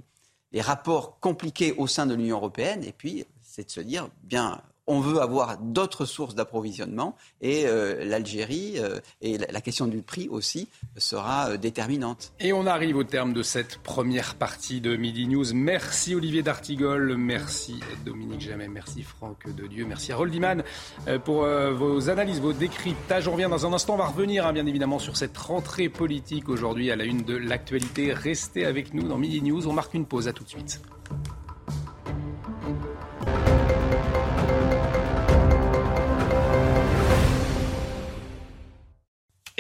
les 0.52 0.62
rapports 0.62 1.20
compliqués 1.20 1.74
au 1.78 1.88
sein 1.88 2.06
de 2.06 2.16
l'Union 2.16 2.38
européenne. 2.38 2.84
Et 2.84 2.92
puis, 2.92 3.26
c'est 3.42 3.66
de 3.66 3.72
se 3.72 3.82
dire, 3.82 4.10
bien, 4.24 4.62
on 4.90 5.00
veut 5.00 5.22
avoir 5.22 5.58
d'autres 5.60 6.06
sources 6.06 6.36
d'approvisionnement 6.36 7.16
et 7.42 7.68
euh, 7.68 8.04
l'Algérie 8.04 8.74
euh, 8.78 9.00
et 9.22 9.38
la 9.38 9.62
question 9.62 9.86
du 9.86 10.02
prix 10.02 10.28
aussi 10.28 10.68
sera 10.98 11.52
euh, 11.52 11.58
déterminante. 11.58 12.34
Et 12.40 12.52
on 12.54 12.66
arrive 12.66 12.98
au 12.98 13.04
terme 13.04 13.32
de 13.32 13.44
cette 13.44 13.78
première 13.78 14.36
partie 14.36 14.82
de 14.82 14.96
Midi 14.96 15.28
News. 15.28 15.46
Merci 15.54 16.16
Olivier 16.16 16.42
D'Artigol, 16.42 17.16
merci 17.18 17.80
Dominique 18.04 18.42
Jamais, 18.42 18.68
merci 18.68 19.04
Franck 19.04 19.54
de 19.56 19.68
Dieu, 19.68 19.86
merci 19.86 20.12
Harold 20.12 20.34
Iman 20.34 20.64
pour 21.24 21.46
vos 21.46 22.10
analyses, 22.10 22.40
vos 22.40 22.54
décryptages. 22.54 23.28
On 23.28 23.34
revient 23.34 23.48
dans 23.50 23.68
un 23.68 23.74
instant, 23.74 23.94
on 23.94 23.98
va 23.98 24.08
revenir 24.08 24.48
hein, 24.48 24.54
bien 24.54 24.66
évidemment 24.66 24.98
sur 24.98 25.18
cette 25.18 25.38
rentrée 25.38 25.90
politique 25.90 26.50
aujourd'hui 26.50 26.90
à 26.90 26.96
la 26.96 27.04
une 27.04 27.24
de 27.24 27.36
l'actualité. 27.36 28.12
Restez 28.14 28.66
avec 28.66 28.94
nous 28.94 29.08
dans 29.08 29.18
Midi 29.18 29.42
News, 29.42 29.68
on 29.68 29.74
marque 29.74 29.94
une 29.94 30.06
pause, 30.06 30.28
à 30.28 30.34
tout 30.34 30.44
de 30.44 30.50
suite. 30.50 30.82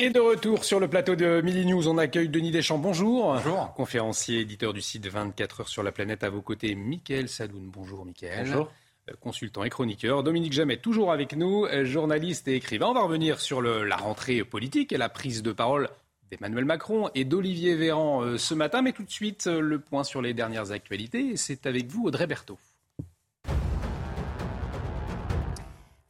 Et 0.02 0.12
de 0.12 0.20
retour 0.22 0.64
sur 0.64 0.80
le 0.80 0.88
plateau 0.88 1.18
de 1.18 1.41
Midi 1.41 1.66
News, 1.66 1.89
on 1.89 1.97
accueille 1.97 2.30
Denis 2.30 2.52
Deschamps. 2.52 2.78
Bonjour. 2.78 3.34
Bonjour. 3.34 3.74
Conférencier, 3.74 4.39
éditeur 4.39 4.72
du 4.72 4.82
site 4.82 5.06
24 5.06 5.60
heures 5.60 5.68
sur 5.68 5.84
la 5.84 5.91
planète. 5.91 6.24
À 6.24 6.30
vos 6.30 6.41
côtés, 6.41 6.74
Mickaël 6.74 7.28
Sadoun. 7.28 7.70
Bonjour, 7.70 8.06
Mickaël. 8.06 8.45
Bonjour. 8.45 8.72
Euh, 9.10 9.14
consultant 9.20 9.66
et 9.66 9.70
chroniqueur. 9.70 10.24
Dominique 10.24 10.54
Jamais, 10.54 10.78
toujours 10.78 11.12
avec 11.12 11.36
nous, 11.36 11.66
euh, 11.66 11.84
journaliste 11.84 12.47
et 12.47 12.56
écrivain. 12.56 12.88
On 12.88 12.93
va 12.93 13.02
revenir 13.02 13.41
sur 13.41 13.62
la 13.62 13.97
rentrée 13.97 14.45
politique 14.45 14.93
et 14.93 14.97
la 14.97 15.10
prise 15.10 15.43
de 15.43 15.52
parole 15.52 15.89
d'Emmanuel 16.32 16.64
Macron 16.64 17.10
et 17.14 17.26
d'Olivier 17.26 17.76
Véran 17.76 18.24
euh, 18.24 18.38
ce 18.38 18.54
matin. 18.54 18.82
Mais 18.82 18.93
tout 18.93 19.04
de 19.04 19.12
suite, 19.12 19.47
le 19.47 19.80
point 19.80 20.06
sur 20.06 20.22
les 20.22 20.34
dernières 20.34 20.72
actualités. 20.72 21.36
C'est 21.36 21.66
avec 21.66 21.88
vous, 21.88 22.06
Audrey 22.06 22.26
Berthaud. 22.26 22.58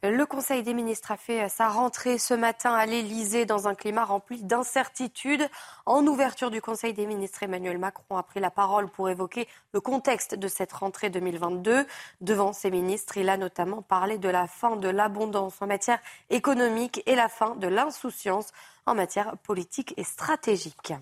Le 0.02 0.24
Conseil 0.24 0.62
des 0.62 0.72
ministres 0.72 1.12
a 1.12 1.18
fait 1.18 1.46
sa 1.50 1.68
rentrée 1.68 2.16
ce 2.16 2.32
matin 2.32 2.72
à 2.72 2.86
l'Elysée 2.86 3.44
dans 3.44 3.68
un 3.68 3.74
climat 3.74 4.06
rempli 4.06 4.42
d'incertitudes. 4.42 5.46
En 5.84 6.06
ouverture 6.06 6.50
du 6.50 6.62
Conseil 6.62 6.94
des 6.94 7.04
ministres, 7.04 7.42
Emmanuel 7.42 7.76
Macron 7.76 8.16
a 8.16 8.22
pris 8.22 8.40
la 8.40 8.50
parole 8.50 8.88
pour 8.88 9.10
évoquer 9.10 9.46
le 9.74 9.80
contexte 9.82 10.34
de 10.34 10.48
cette 10.48 10.72
rentrée 10.72 11.10
2022. 11.10 11.84
Devant 12.22 12.54
ses 12.54 12.70
ministres, 12.70 13.18
il 13.18 13.28
a 13.28 13.36
notamment 13.36 13.82
parlé 13.82 14.16
de 14.16 14.30
la 14.30 14.46
fin 14.46 14.76
de 14.76 14.88
l'abondance 14.88 15.60
en 15.60 15.66
matière 15.66 16.00
économique 16.30 17.02
et 17.04 17.14
la 17.14 17.28
fin 17.28 17.54
de 17.56 17.66
l'insouciance 17.66 18.52
en 18.86 18.94
matière 18.94 19.36
politique 19.36 19.92
et 19.98 20.04
stratégique. 20.04 20.94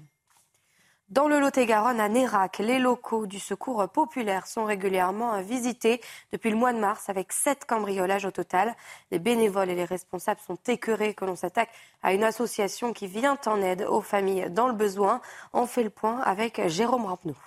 Dans 1.11 1.27
le 1.27 1.41
Lot-et-Garonne, 1.41 2.01
à 2.01 2.11
Nérac, 2.11 2.59
les 2.59 2.79
locaux 2.79 3.27
du 3.27 3.39
secours 3.39 3.89
populaire 3.89 4.47
sont 4.47 4.67
régulièrement 4.67 5.41
visités 5.41 6.03
depuis 6.33 6.51
le 6.51 6.57
mois 6.57 6.75
de 6.75 6.79
mars 6.79 7.09
avec 7.09 7.33
sept 7.33 7.65
cambriolages 7.65 8.27
au 8.27 8.31
total. 8.31 8.77
Les 9.11 9.19
bénévoles 9.19 9.71
et 9.71 9.75
les 9.75 9.87
responsables 9.87 10.41
sont 10.41 10.59
écœurés 10.67 11.15
que 11.15 11.25
l'on 11.25 11.35
s'attaque 11.35 11.71
à 12.03 12.13
une 12.13 12.25
association 12.25 12.93
qui 12.93 13.07
vient 13.07 13.39
en 13.47 13.63
aide 13.63 13.87
aux 13.89 14.03
familles 14.03 14.51
dans 14.51 14.69
le 14.69 14.75
besoin. 14.75 15.23
On 15.55 15.65
fait 15.65 15.83
le 15.83 15.89
point 15.89 16.21
avec 16.21 16.61
Jérôme 16.69 17.07
Rampenou. 17.07 17.39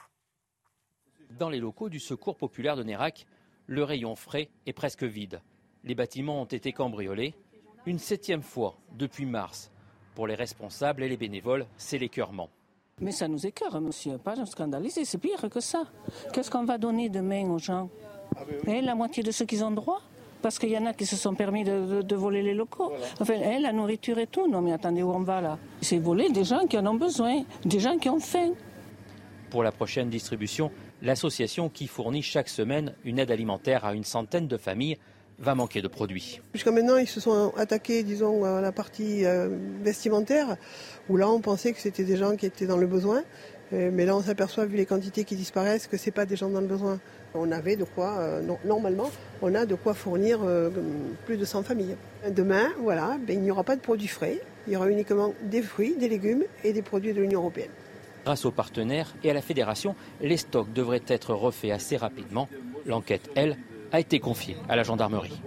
Dans 1.30 1.49
les 1.49 1.59
locaux 1.59 1.89
du 1.89 1.99
secours 1.99 2.38
populaire 2.38 2.76
de 2.76 2.84
Nérac, 2.84 3.28
le 3.68 3.84
rayon 3.84 4.16
frais 4.16 4.49
est 4.66 4.74
presque 4.74 5.03
vide. 5.03 5.39
Les 5.84 5.93
bâtiments 5.93 6.41
ont 6.41 6.45
été 6.45 6.74
cambriolés 6.74 7.36
une 7.86 7.99
septième 7.99 8.41
fois 8.41 8.76
depuis 8.93 9.28
mars. 9.28 9.72
Pour 10.16 10.26
les 10.26 10.36
responsables 10.36 11.03
et 11.03 11.09
les 11.09 11.18
bénévoles, 11.18 11.68
c'est 11.78 11.99
l'écœurement. 11.99 12.49
Mais 13.01 13.11
ça 13.11 13.27
nous 13.27 13.45
écœure, 13.45 13.81
monsieur. 13.81 14.17
Pas 14.19 14.35
scandaliser, 14.45 15.05
c'est 15.05 15.17
pire 15.17 15.49
que 15.49 15.59
ça. 15.59 15.83
Qu'est-ce 16.33 16.51
qu'on 16.51 16.65
va 16.65 16.77
donner 16.77 17.09
demain 17.09 17.49
aux 17.49 17.57
gens 17.57 17.89
Et 18.67 18.77
eh, 18.77 18.81
La 18.81 18.93
moitié 18.93 19.23
de 19.23 19.31
ceux 19.31 19.45
qui 19.45 19.61
ont 19.63 19.71
droit 19.71 20.01
parce 20.41 20.57
qu'il 20.57 20.69
y 20.69 20.77
en 20.77 20.85
a 20.85 20.93
qui 20.93 21.05
se 21.05 21.15
sont 21.15 21.35
permis 21.35 21.63
de, 21.63 22.15
voler 22.15 22.41
les 22.41 22.53
locaux. 22.53 22.91
Enfin, 23.19 23.35
eh, 23.35 23.59
la 23.59 23.71
nourriture 23.73 24.17
et 24.17 24.27
tout. 24.27 24.47
Non, 24.47 24.61
mais 24.61 24.71
attendez, 24.71 25.03
où 25.03 25.11
on 25.11 25.19
va 25.19 25.41
là 25.41 25.57
C'est 25.81 25.97
voler 25.97 26.29
des 26.29 26.43
gens 26.43 26.65
qui 26.67 26.77
en 26.77 26.85
ont 26.87 26.95
besoin, 26.95 27.43
des 27.65 27.79
gens 27.79 27.97
qui 27.97 28.09
ont 28.09 28.19
faim. 28.19 28.51
Pour 29.49 29.63
la 29.63 29.71
prochaine 29.71 30.09
distribution, 30.09 30.71
l'association 31.01 31.69
qui 31.69 31.87
fournit 31.87 32.23
chaque 32.23 32.49
semaine 32.49 32.93
une 33.03 33.19
aide 33.19 33.31
alimentaire 33.31 33.83
à 33.85 33.93
une 33.93 34.03
centaine 34.03 34.47
de 34.47 34.57
familles 34.57 34.97
va 35.41 35.55
manquer 35.55 35.81
de 35.81 35.87
produits. 35.87 36.39
Jusqu'à 36.53 36.71
maintenant, 36.71 36.97
ils 36.97 37.07
se 37.07 37.19
sont 37.19 37.51
attaqués, 37.57 38.03
disons, 38.03 38.45
à 38.45 38.61
la 38.61 38.71
partie 38.71 39.25
euh, 39.25 39.49
vestimentaire, 39.83 40.55
où 41.09 41.17
là, 41.17 41.29
on 41.29 41.41
pensait 41.41 41.73
que 41.73 41.79
c'était 41.79 42.03
des 42.03 42.17
gens 42.17 42.35
qui 42.35 42.45
étaient 42.45 42.67
dans 42.67 42.77
le 42.77 42.87
besoin. 42.87 43.23
Euh, 43.73 43.89
mais 43.91 44.05
là, 44.05 44.15
on 44.15 44.21
s'aperçoit, 44.21 44.65
vu 44.65 44.77
les 44.77 44.85
quantités 44.85 45.23
qui 45.23 45.35
disparaissent, 45.35 45.87
que 45.87 45.97
ce 45.97 46.05
n'est 46.05 46.11
pas 46.11 46.25
des 46.25 46.35
gens 46.35 46.49
dans 46.49 46.61
le 46.61 46.67
besoin. 46.67 46.99
On 47.33 47.51
avait 47.51 47.75
de 47.75 47.85
quoi, 47.85 48.19
euh, 48.19 48.41
normalement, 48.65 49.09
on 49.41 49.55
a 49.55 49.65
de 49.65 49.75
quoi 49.75 49.93
fournir 49.93 50.39
plus 51.25 51.37
de 51.37 51.45
100 51.45 51.63
familles. 51.63 51.95
Demain, 52.29 52.69
voilà, 52.79 53.17
ben, 53.25 53.35
il 53.35 53.41
n'y 53.41 53.51
aura 53.51 53.63
pas 53.63 53.75
de 53.75 53.81
produits 53.81 54.07
frais. 54.07 54.41
Il 54.67 54.73
y 54.73 54.75
aura 54.75 54.89
uniquement 54.89 55.33
des 55.43 55.61
fruits, 55.61 55.95
des 55.97 56.09
légumes 56.09 56.43
et 56.63 56.73
des 56.73 56.81
produits 56.83 57.13
de 57.13 57.21
l'Union 57.21 57.39
européenne. 57.39 57.71
Grâce 58.25 58.45
aux 58.45 58.51
partenaires 58.51 59.15
et 59.23 59.31
à 59.31 59.33
la 59.33 59.41
fédération, 59.41 59.95
les 60.21 60.37
stocks 60.37 60.71
devraient 60.71 61.01
être 61.07 61.33
refaits 61.33 61.71
assez 61.71 61.97
rapidement. 61.97 62.47
L'enquête, 62.85 63.31
elle, 63.35 63.57
a 63.91 63.99
été 63.99 64.19
confié 64.19 64.57
à 64.69 64.75
la 64.75 64.83
gendarmerie. 64.83 65.41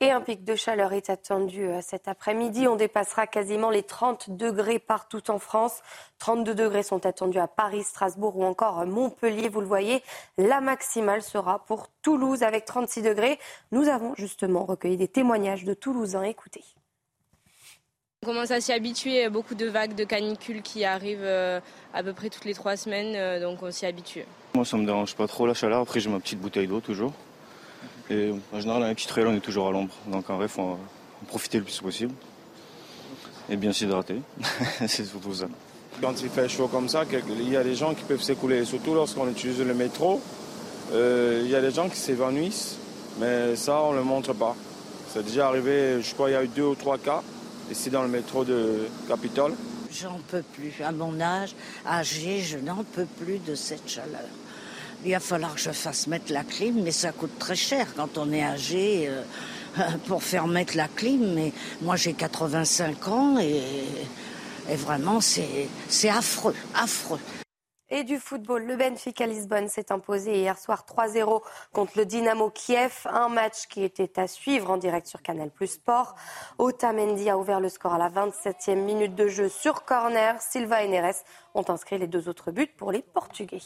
Et 0.00 0.12
un 0.12 0.20
pic 0.20 0.44
de 0.44 0.54
chaleur 0.54 0.92
est 0.92 1.10
attendu 1.10 1.64
euh, 1.64 1.80
cet 1.82 2.06
après-midi. 2.06 2.68
On 2.68 2.76
dépassera 2.76 3.26
quasiment 3.26 3.68
les 3.68 3.82
30 3.82 4.30
degrés 4.30 4.78
partout 4.78 5.28
en 5.28 5.40
France. 5.40 5.82
32 6.20 6.54
degrés 6.54 6.84
sont 6.84 7.04
attendus 7.04 7.40
à 7.40 7.48
Paris, 7.48 7.82
Strasbourg 7.82 8.36
ou 8.36 8.44
encore 8.44 8.86
Montpellier. 8.86 9.48
Vous 9.48 9.60
le 9.60 9.66
voyez, 9.66 10.04
la 10.36 10.60
maximale 10.60 11.22
sera 11.22 11.64
pour 11.64 11.88
Toulouse 12.02 12.44
avec 12.44 12.64
36 12.64 13.02
degrés. 13.02 13.40
Nous 13.72 13.88
avons 13.88 14.14
justement 14.14 14.64
recueilli 14.64 14.96
des 14.96 15.08
témoignages 15.08 15.64
de 15.64 15.74
Toulousains. 15.74 16.22
Écoutez. 16.22 16.62
On 18.24 18.26
commence 18.26 18.50
à 18.50 18.60
s'y 18.60 18.72
habituer, 18.72 19.28
beaucoup 19.28 19.54
de 19.54 19.66
vagues 19.66 19.94
de 19.94 20.02
canicules 20.02 20.60
qui 20.60 20.84
arrivent 20.84 21.20
euh, 21.22 21.60
à 21.94 22.02
peu 22.02 22.12
près 22.12 22.30
toutes 22.30 22.46
les 22.46 22.52
trois 22.52 22.76
semaines, 22.76 23.14
euh, 23.14 23.40
donc 23.40 23.62
on 23.62 23.70
s'y 23.70 23.86
habitue. 23.86 24.24
Moi 24.54 24.64
ça 24.64 24.76
me 24.76 24.84
dérange 24.84 25.14
pas 25.14 25.28
trop 25.28 25.46
la 25.46 25.54
chaleur, 25.54 25.82
après 25.82 26.00
j'ai 26.00 26.10
ma 26.10 26.18
petite 26.18 26.40
bouteille 26.40 26.66
d'eau 26.66 26.80
toujours. 26.80 27.12
Et 28.10 28.32
en 28.52 28.60
général 28.60 28.82
un 28.82 28.92
petit 28.92 29.06
trail 29.06 29.24
on 29.28 29.36
est 29.36 29.40
toujours 29.40 29.68
à 29.68 29.70
l'ombre, 29.70 29.94
donc 30.08 30.28
en 30.30 30.36
vrai 30.36 30.48
faut 30.48 30.62
en 30.62 30.78
profiter 31.28 31.58
le 31.58 31.64
plus 31.64 31.78
possible. 31.80 32.12
Et 33.48 33.56
bien 33.56 33.72
s'hydrater, 33.72 34.20
c'est 34.88 35.04
surtout 35.04 35.34
ça. 35.34 35.46
Quand 36.02 36.20
il 36.20 36.28
fait 36.28 36.48
chaud 36.48 36.66
comme 36.66 36.88
ça, 36.88 37.04
il 37.08 37.52
y 37.52 37.56
a 37.56 37.62
des 37.62 37.76
gens 37.76 37.94
qui 37.94 38.02
peuvent 38.02 38.20
s'écouler, 38.20 38.64
surtout 38.64 38.94
lorsqu'on 38.94 39.30
utilise 39.30 39.60
le 39.60 39.74
métro. 39.74 40.20
Euh, 40.92 41.42
il 41.44 41.50
y 41.50 41.54
a 41.54 41.60
des 41.60 41.70
gens 41.70 41.88
qui 41.88 41.96
s'évanouissent, 41.96 42.78
mais 43.20 43.54
ça 43.54 43.80
on 43.80 43.92
ne 43.92 43.98
le 43.98 44.02
montre 44.04 44.32
pas. 44.32 44.56
C'est 45.06 45.24
déjà 45.24 45.46
arrivé, 45.46 46.02
je 46.02 46.14
crois 46.14 46.30
il 46.30 46.32
y 46.32 46.36
a 46.36 46.42
eu 46.42 46.48
deux 46.48 46.64
ou 46.64 46.74
trois 46.74 46.98
cas 46.98 47.22
ici 47.70 47.90
dans 47.90 48.02
le 48.02 48.08
métro 48.08 48.44
de 48.44 48.88
Capitole. 49.08 49.54
J'en 49.90 50.18
peux 50.28 50.42
plus. 50.42 50.72
À 50.84 50.92
mon 50.92 51.20
âge, 51.20 51.54
âgé, 51.86 52.40
je 52.42 52.58
n'en 52.58 52.84
peux 52.84 53.06
plus 53.06 53.38
de 53.38 53.54
cette 53.54 53.88
chaleur. 53.88 54.28
Il 55.04 55.12
va 55.12 55.20
falloir 55.20 55.54
que 55.54 55.60
je 55.60 55.70
fasse 55.70 56.06
mettre 56.06 56.32
la 56.32 56.42
clim, 56.42 56.82
mais 56.82 56.90
ça 56.90 57.12
coûte 57.12 57.38
très 57.38 57.56
cher 57.56 57.86
quand 57.94 58.18
on 58.18 58.32
est 58.32 58.42
âgé 58.42 59.08
euh, 59.08 59.22
pour 60.06 60.22
faire 60.22 60.46
mettre 60.46 60.76
la 60.76 60.88
clim. 60.88 61.34
Mais 61.34 61.52
moi, 61.82 61.96
j'ai 61.96 62.12
85 62.12 63.08
ans 63.08 63.38
et, 63.38 63.62
et 64.70 64.76
vraiment, 64.76 65.20
c'est 65.20 66.08
affreux, 66.10 66.54
affreux. 66.74 67.20
Et 67.90 68.04
du 68.04 68.18
football, 68.18 68.64
le 68.64 68.76
Benfica 68.76 69.26
Lisbonne 69.26 69.68
s'est 69.68 69.90
imposé 69.92 70.40
hier 70.40 70.58
soir 70.58 70.84
3-0 70.86 71.42
contre 71.72 71.92
le 71.96 72.04
Dynamo 72.04 72.50
Kiev, 72.50 73.06
un 73.06 73.30
match 73.30 73.66
qui 73.66 73.82
était 73.82 74.20
à 74.20 74.26
suivre 74.26 74.70
en 74.70 74.76
direct 74.76 75.06
sur 75.06 75.22
Canal 75.22 75.50
Plus 75.50 75.68
Sport. 75.68 76.14
Otamendi 76.58 77.30
a 77.30 77.38
ouvert 77.38 77.60
le 77.60 77.70
score 77.70 77.94
à 77.94 77.98
la 77.98 78.10
27e 78.10 78.76
minute 78.76 79.14
de 79.14 79.28
jeu 79.28 79.48
sur 79.48 79.86
corner. 79.86 80.38
Silva 80.42 80.82
et 80.82 80.88
Neres 80.88 81.24
ont 81.54 81.64
inscrit 81.68 81.96
les 81.96 82.08
deux 82.08 82.28
autres 82.28 82.50
buts 82.50 82.66
pour 82.66 82.92
les 82.92 83.00
Portugais. 83.00 83.62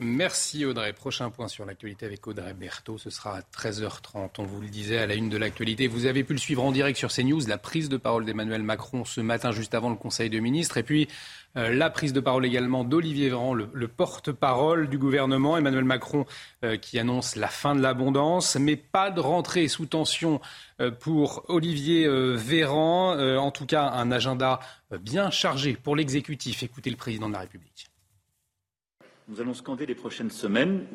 Merci 0.00 0.64
Audrey. 0.64 0.92
Prochain 0.92 1.30
point 1.30 1.46
sur 1.46 1.64
l'actualité 1.64 2.04
avec 2.04 2.26
Audrey 2.26 2.52
Berthaud. 2.52 2.98
Ce 2.98 3.10
sera 3.10 3.36
à 3.36 3.40
13h30. 3.42 4.30
On 4.38 4.42
vous 4.42 4.60
le 4.60 4.66
disait 4.66 4.98
à 4.98 5.06
la 5.06 5.14
une 5.14 5.28
de 5.28 5.36
l'actualité. 5.36 5.86
Vous 5.86 6.06
avez 6.06 6.24
pu 6.24 6.32
le 6.32 6.40
suivre 6.40 6.64
en 6.64 6.72
direct 6.72 6.98
sur 6.98 7.12
CNews. 7.12 7.46
La 7.46 7.58
prise 7.58 7.88
de 7.88 7.96
parole 7.96 8.24
d'Emmanuel 8.24 8.64
Macron 8.64 9.04
ce 9.04 9.20
matin, 9.20 9.52
juste 9.52 9.72
avant 9.72 9.90
le 9.90 9.94
Conseil 9.94 10.30
de 10.30 10.40
ministres. 10.40 10.78
Et 10.78 10.82
puis 10.82 11.06
euh, 11.56 11.72
la 11.72 11.90
prise 11.90 12.12
de 12.12 12.18
parole 12.18 12.44
également 12.44 12.82
d'Olivier 12.82 13.28
Véran, 13.28 13.54
le, 13.54 13.86
porte-parole 13.86 14.88
du 14.88 14.98
gouvernement. 14.98 15.56
Emmanuel 15.56 15.84
Macron 15.84 16.26
euh, 16.64 16.76
qui 16.76 16.98
annonce 16.98 17.36
la 17.36 17.48
fin 17.48 17.76
de 17.76 17.80
l'abondance. 17.80 18.56
Mais 18.56 18.74
pas 18.74 19.12
de 19.12 19.20
rentrée 19.20 19.68
sous 19.68 19.86
tension 19.86 20.40
euh, 20.80 20.90
pour 20.90 21.44
Olivier 21.46 22.08
Véran. 22.34 23.16
en 23.38 23.50
tout 23.52 23.66
cas, 23.66 23.90
un 23.90 24.10
agenda 24.10 24.58
bien 24.90 25.30
chargé 25.30 25.74
pour 25.74 25.94
l'exécutif. 25.94 26.64
Écoutez 26.64 26.90
le 26.90 26.96
président 26.96 27.28
de 27.28 27.34
la 27.34 27.40
République. 27.40 27.93
Nous 29.28 29.40
allons 29.40 29.54
scander 29.54 29.86
les 29.86 29.94
prochaines 29.94 30.30
semaines, 30.30 30.86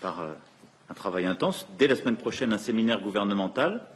par 0.00 0.20
euh, 0.20 0.32
un 0.90 0.94
travail 0.94 1.26
intense, 1.26 1.66
dès 1.78 1.86
la 1.86 1.94
semaine 1.94 2.16
prochaine, 2.16 2.52
un 2.52 2.58
séminaire 2.58 3.00
gouvernemental 3.00 3.86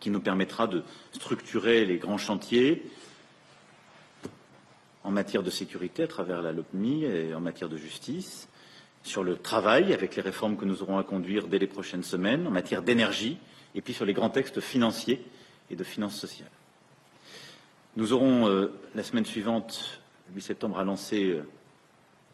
qui 0.00 0.10
nous 0.10 0.20
permettra 0.20 0.66
de 0.66 0.82
structurer 1.12 1.86
les 1.86 1.96
grands 1.96 2.18
chantiers 2.18 2.82
en 5.02 5.10
matière 5.10 5.42
de 5.42 5.48
sécurité 5.48 6.02
à 6.02 6.08
travers 6.08 6.42
la 6.42 6.52
LOPMI 6.52 7.04
et 7.04 7.34
en 7.34 7.40
matière 7.40 7.70
de 7.70 7.78
justice, 7.78 8.48
sur 9.02 9.24
le 9.24 9.38
travail 9.38 9.94
avec 9.94 10.14
les 10.14 10.22
réformes 10.22 10.58
que 10.58 10.66
nous 10.66 10.82
aurons 10.82 10.98
à 10.98 11.04
conduire 11.04 11.46
dès 11.46 11.58
les 11.58 11.66
prochaines 11.66 12.02
semaines, 12.02 12.46
en 12.46 12.50
matière 12.50 12.82
d'énergie, 12.82 13.38
et 13.74 13.80
puis 13.80 13.94
sur 13.94 14.04
les 14.04 14.12
grands 14.12 14.28
textes 14.28 14.60
financiers 14.60 15.24
et 15.70 15.76
de 15.76 15.84
finances 15.84 16.20
sociales. 16.20 16.50
Nous 17.96 18.12
aurons 18.12 18.46
euh, 18.46 18.72
la 18.94 19.04
semaine 19.04 19.24
suivante, 19.24 20.02
le 20.28 20.34
8 20.34 20.42
septembre, 20.42 20.78
à 20.78 20.84
lancer 20.84 21.30
euh, 21.30 21.44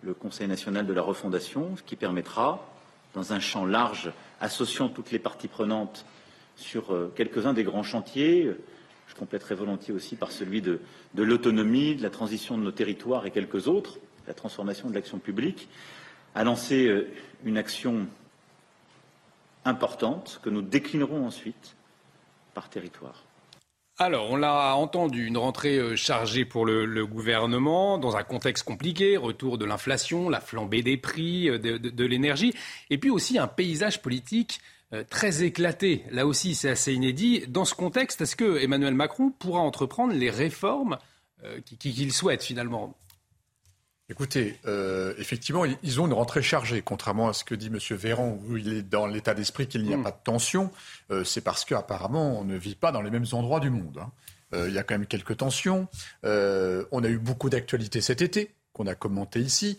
le 0.02 0.14
Conseil 0.14 0.48
national 0.48 0.86
de 0.86 0.92
la 0.92 1.02
refondation, 1.02 1.76
ce 1.76 1.82
qui 1.82 1.96
permettra, 1.96 2.66
dans 3.14 3.32
un 3.32 3.40
champ 3.40 3.64
large, 3.64 4.12
associant 4.40 4.88
toutes 4.88 5.10
les 5.10 5.18
parties 5.18 5.48
prenantes 5.48 6.04
sur 6.56 6.92
euh, 6.92 7.12
quelques-uns 7.16 7.52
des 7.52 7.64
grands 7.64 7.82
chantiers, 7.82 8.52
je 9.08 9.14
compléterai 9.14 9.54
volontiers 9.54 9.94
aussi 9.94 10.16
par 10.16 10.32
celui 10.32 10.60
de, 10.60 10.80
l'autonomie, 11.14 11.94
de 11.94 12.02
la 12.02 12.10
transition 12.10 12.58
de 12.58 12.62
nos 12.62 12.72
territoires 12.72 13.26
et 13.26 13.30
quelques 13.30 13.68
autres, 13.68 13.98
la 14.26 14.34
transformation 14.34 14.88
de 14.90 14.94
l'action 14.94 15.18
publique, 15.18 15.68
à 16.34 16.44
lancer 16.44 16.86
euh, 16.86 17.08
une 17.44 17.56
action 17.56 18.06
importante 19.64 20.40
que 20.42 20.50
nous 20.50 20.62
déclinerons 20.62 21.26
ensuite 21.26 21.76
par 22.54 22.68
territoire. 22.68 23.25
Alors, 23.98 24.30
on 24.30 24.36
l'a 24.36 24.76
entendu, 24.76 25.24
une 25.24 25.38
rentrée 25.38 25.78
euh, 25.78 25.96
chargée 25.96 26.44
pour 26.44 26.66
le, 26.66 27.06
gouvernement, 27.06 27.96
dans 27.96 28.14
un 28.16 28.24
contexte 28.24 28.64
compliqué, 28.64 29.16
retour 29.16 29.56
de 29.56 29.64
l'inflation, 29.64 30.28
la 30.28 30.42
flambée 30.42 30.82
des 30.82 30.98
prix, 30.98 31.48
euh, 31.48 31.58
de, 31.58 32.04
l'énergie, 32.04 32.52
et 32.90 32.98
puis 32.98 33.08
aussi 33.08 33.38
un 33.38 33.46
paysage 33.46 34.02
politique 34.02 34.60
euh, 34.92 35.02
très 35.08 35.44
éclaté. 35.44 36.04
Là 36.10 36.26
aussi, 36.26 36.54
c'est 36.54 36.68
assez 36.68 36.92
inédit. 36.92 37.44
Dans 37.48 37.64
ce 37.64 37.74
contexte, 37.74 38.20
est-ce 38.20 38.36
que 38.36 38.62
Emmanuel 38.62 38.92
Macron 38.92 39.30
pourra 39.30 39.60
entreprendre 39.60 40.12
les 40.12 40.30
réformes 40.30 40.98
qu'il 41.78 42.12
souhaite 42.12 42.42
finalement? 42.42 42.94
Écoutez, 44.08 44.60
euh, 44.66 45.14
effectivement, 45.18 45.64
ils 45.64 46.00
ont 46.00 46.06
une 46.06 46.12
rentrée 46.12 46.42
chargée, 46.42 46.80
contrairement 46.80 47.28
à 47.28 47.32
ce 47.32 47.42
que 47.42 47.56
dit 47.56 47.66
M. 47.66 47.78
Véran, 47.96 48.38
où 48.46 48.56
il 48.56 48.72
est 48.72 48.82
dans 48.82 49.06
l'état 49.06 49.34
d'esprit 49.34 49.66
qu'il 49.66 49.82
n'y 49.82 49.92
a 49.92 49.96
mm. 49.96 50.04
pas 50.04 50.12
de 50.12 50.22
tension. 50.22 50.70
Euh, 51.10 51.24
c'est 51.24 51.40
parce 51.40 51.64
qu'apparemment, 51.64 52.38
on 52.38 52.44
ne 52.44 52.56
vit 52.56 52.76
pas 52.76 52.92
dans 52.92 53.02
les 53.02 53.10
mêmes 53.10 53.26
endroits 53.32 53.58
du 53.58 53.70
monde. 53.70 53.98
Hein. 54.00 54.12
Euh, 54.54 54.68
il 54.68 54.74
y 54.74 54.78
a 54.78 54.84
quand 54.84 54.94
même 54.94 55.06
quelques 55.06 55.38
tensions. 55.38 55.88
on 56.22 57.04
a 57.04 57.08
eu 57.08 57.18
beaucoup 57.18 57.50
d'actualités 57.50 58.00
cet 58.00 58.22
été, 58.22 58.54
qu'on 58.72 58.86
a 58.86 58.94
commenté 58.94 59.40
ici, 59.40 59.78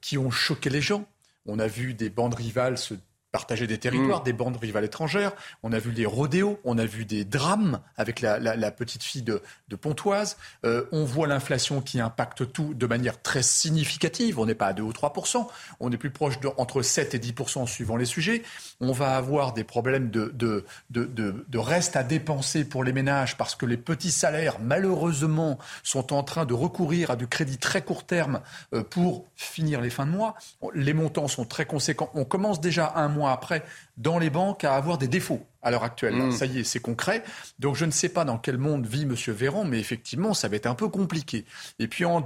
qui 0.00 0.16
ont 0.16 0.30
choqué 0.30 0.70
les 0.70 0.80
gens. 0.80 1.06
On 1.44 1.58
a 1.58 1.66
vu 1.66 1.92
des 1.92 2.08
bandes 2.08 2.34
rivales 2.34 2.78
se 2.78 2.94
partager 3.34 3.66
des 3.66 3.78
territoires, 3.78 4.20
mm. 4.20 4.24
des 4.24 4.32
bandes 4.32 4.56
rivales 4.56 4.84
étrangères. 4.84 5.32
On 5.64 5.72
a 5.72 5.80
vu 5.80 5.90
des 5.92 6.06
rodéos, 6.06 6.60
on 6.62 6.78
a 6.78 6.86
vu 6.86 7.04
des 7.04 7.24
drames 7.24 7.80
avec 7.96 8.20
la, 8.20 8.70
petite 8.70 9.02
fille 9.02 9.22
de, 9.22 9.42
Pontoise. 9.74 10.36
Euh, 10.64 10.84
on 10.92 11.04
voit 11.04 11.26
l'inflation 11.26 11.80
qui 11.80 11.98
impacte 11.98 12.52
tout 12.52 12.74
de 12.74 12.86
manière 12.86 13.20
très 13.20 13.42
significative. 13.42 14.38
On 14.38 14.46
n'est 14.46 14.54
pas 14.54 14.68
à 14.68 14.72
2 14.72 14.84
ou 14.84 14.92
3% 14.92 15.48
on 15.80 15.92
est 15.92 15.96
plus 15.96 16.10
proche 16.10 16.40
de 16.40 16.48
entre 16.56 16.82
7 16.82 17.14
et 17.14 17.18
10% 17.18 17.66
suivant 17.66 17.96
les 17.96 18.04
sujets. 18.04 18.42
On 18.80 18.92
va 18.92 19.16
avoir 19.16 19.52
des 19.52 19.64
problèmes 19.64 20.10
de, 20.10 20.32
de, 20.34 20.64
de, 20.90 21.58
reste 21.58 21.96
à 21.96 22.02
dépenser 22.02 22.64
pour 22.64 22.84
les 22.84 22.92
ménages 22.92 23.36
parce 23.36 23.54
que 23.54 23.66
les 23.66 23.76
petits 23.76 24.10
salaires, 24.10 24.58
malheureusement, 24.60 25.58
sont 25.82 26.12
en 26.12 26.22
train 26.22 26.44
de 26.44 26.54
recourir 26.54 27.10
à 27.10 27.16
du 27.16 27.26
crédit 27.26 27.58
très 27.58 27.82
court 27.82 28.04
terme 28.04 28.40
euh, 28.74 28.82
pour 28.82 29.26
finir 29.34 29.80
les 29.80 29.90
fins 29.90 30.06
de 30.06 30.10
mois. 30.10 30.34
Les 30.74 30.92
montants 30.92 31.28
sont 31.28 31.44
très 31.44 31.66
conséquents. 31.66 32.10
On 32.14 32.24
commence 32.24 32.60
déjà 32.60 32.92
un 32.96 33.08
mois 33.08 33.23
après 33.26 33.64
dans 33.96 34.18
les 34.18 34.30
banques 34.30 34.64
à 34.64 34.74
avoir 34.74 34.98
des 34.98 35.08
défauts 35.08 35.46
à 35.64 35.70
l'heure 35.70 35.84
actuelle. 35.84 36.14
Mm. 36.14 36.32
Ça 36.32 36.46
y 36.46 36.60
est, 36.60 36.64
c'est 36.64 36.80
concret. 36.80 37.24
Donc 37.58 37.76
je 37.76 37.84
ne 37.84 37.90
sais 37.90 38.08
pas 38.08 38.24
dans 38.24 38.38
quel 38.38 38.58
monde 38.58 38.86
vit 38.86 39.02
M. 39.02 39.14
Véran, 39.28 39.64
mais 39.64 39.78
effectivement, 39.78 40.34
ça 40.34 40.48
va 40.48 40.56
être 40.56 40.66
un 40.66 40.74
peu 40.74 40.88
compliqué. 40.88 41.44
Et 41.78 41.88
puis 41.88 42.04
en 42.04 42.24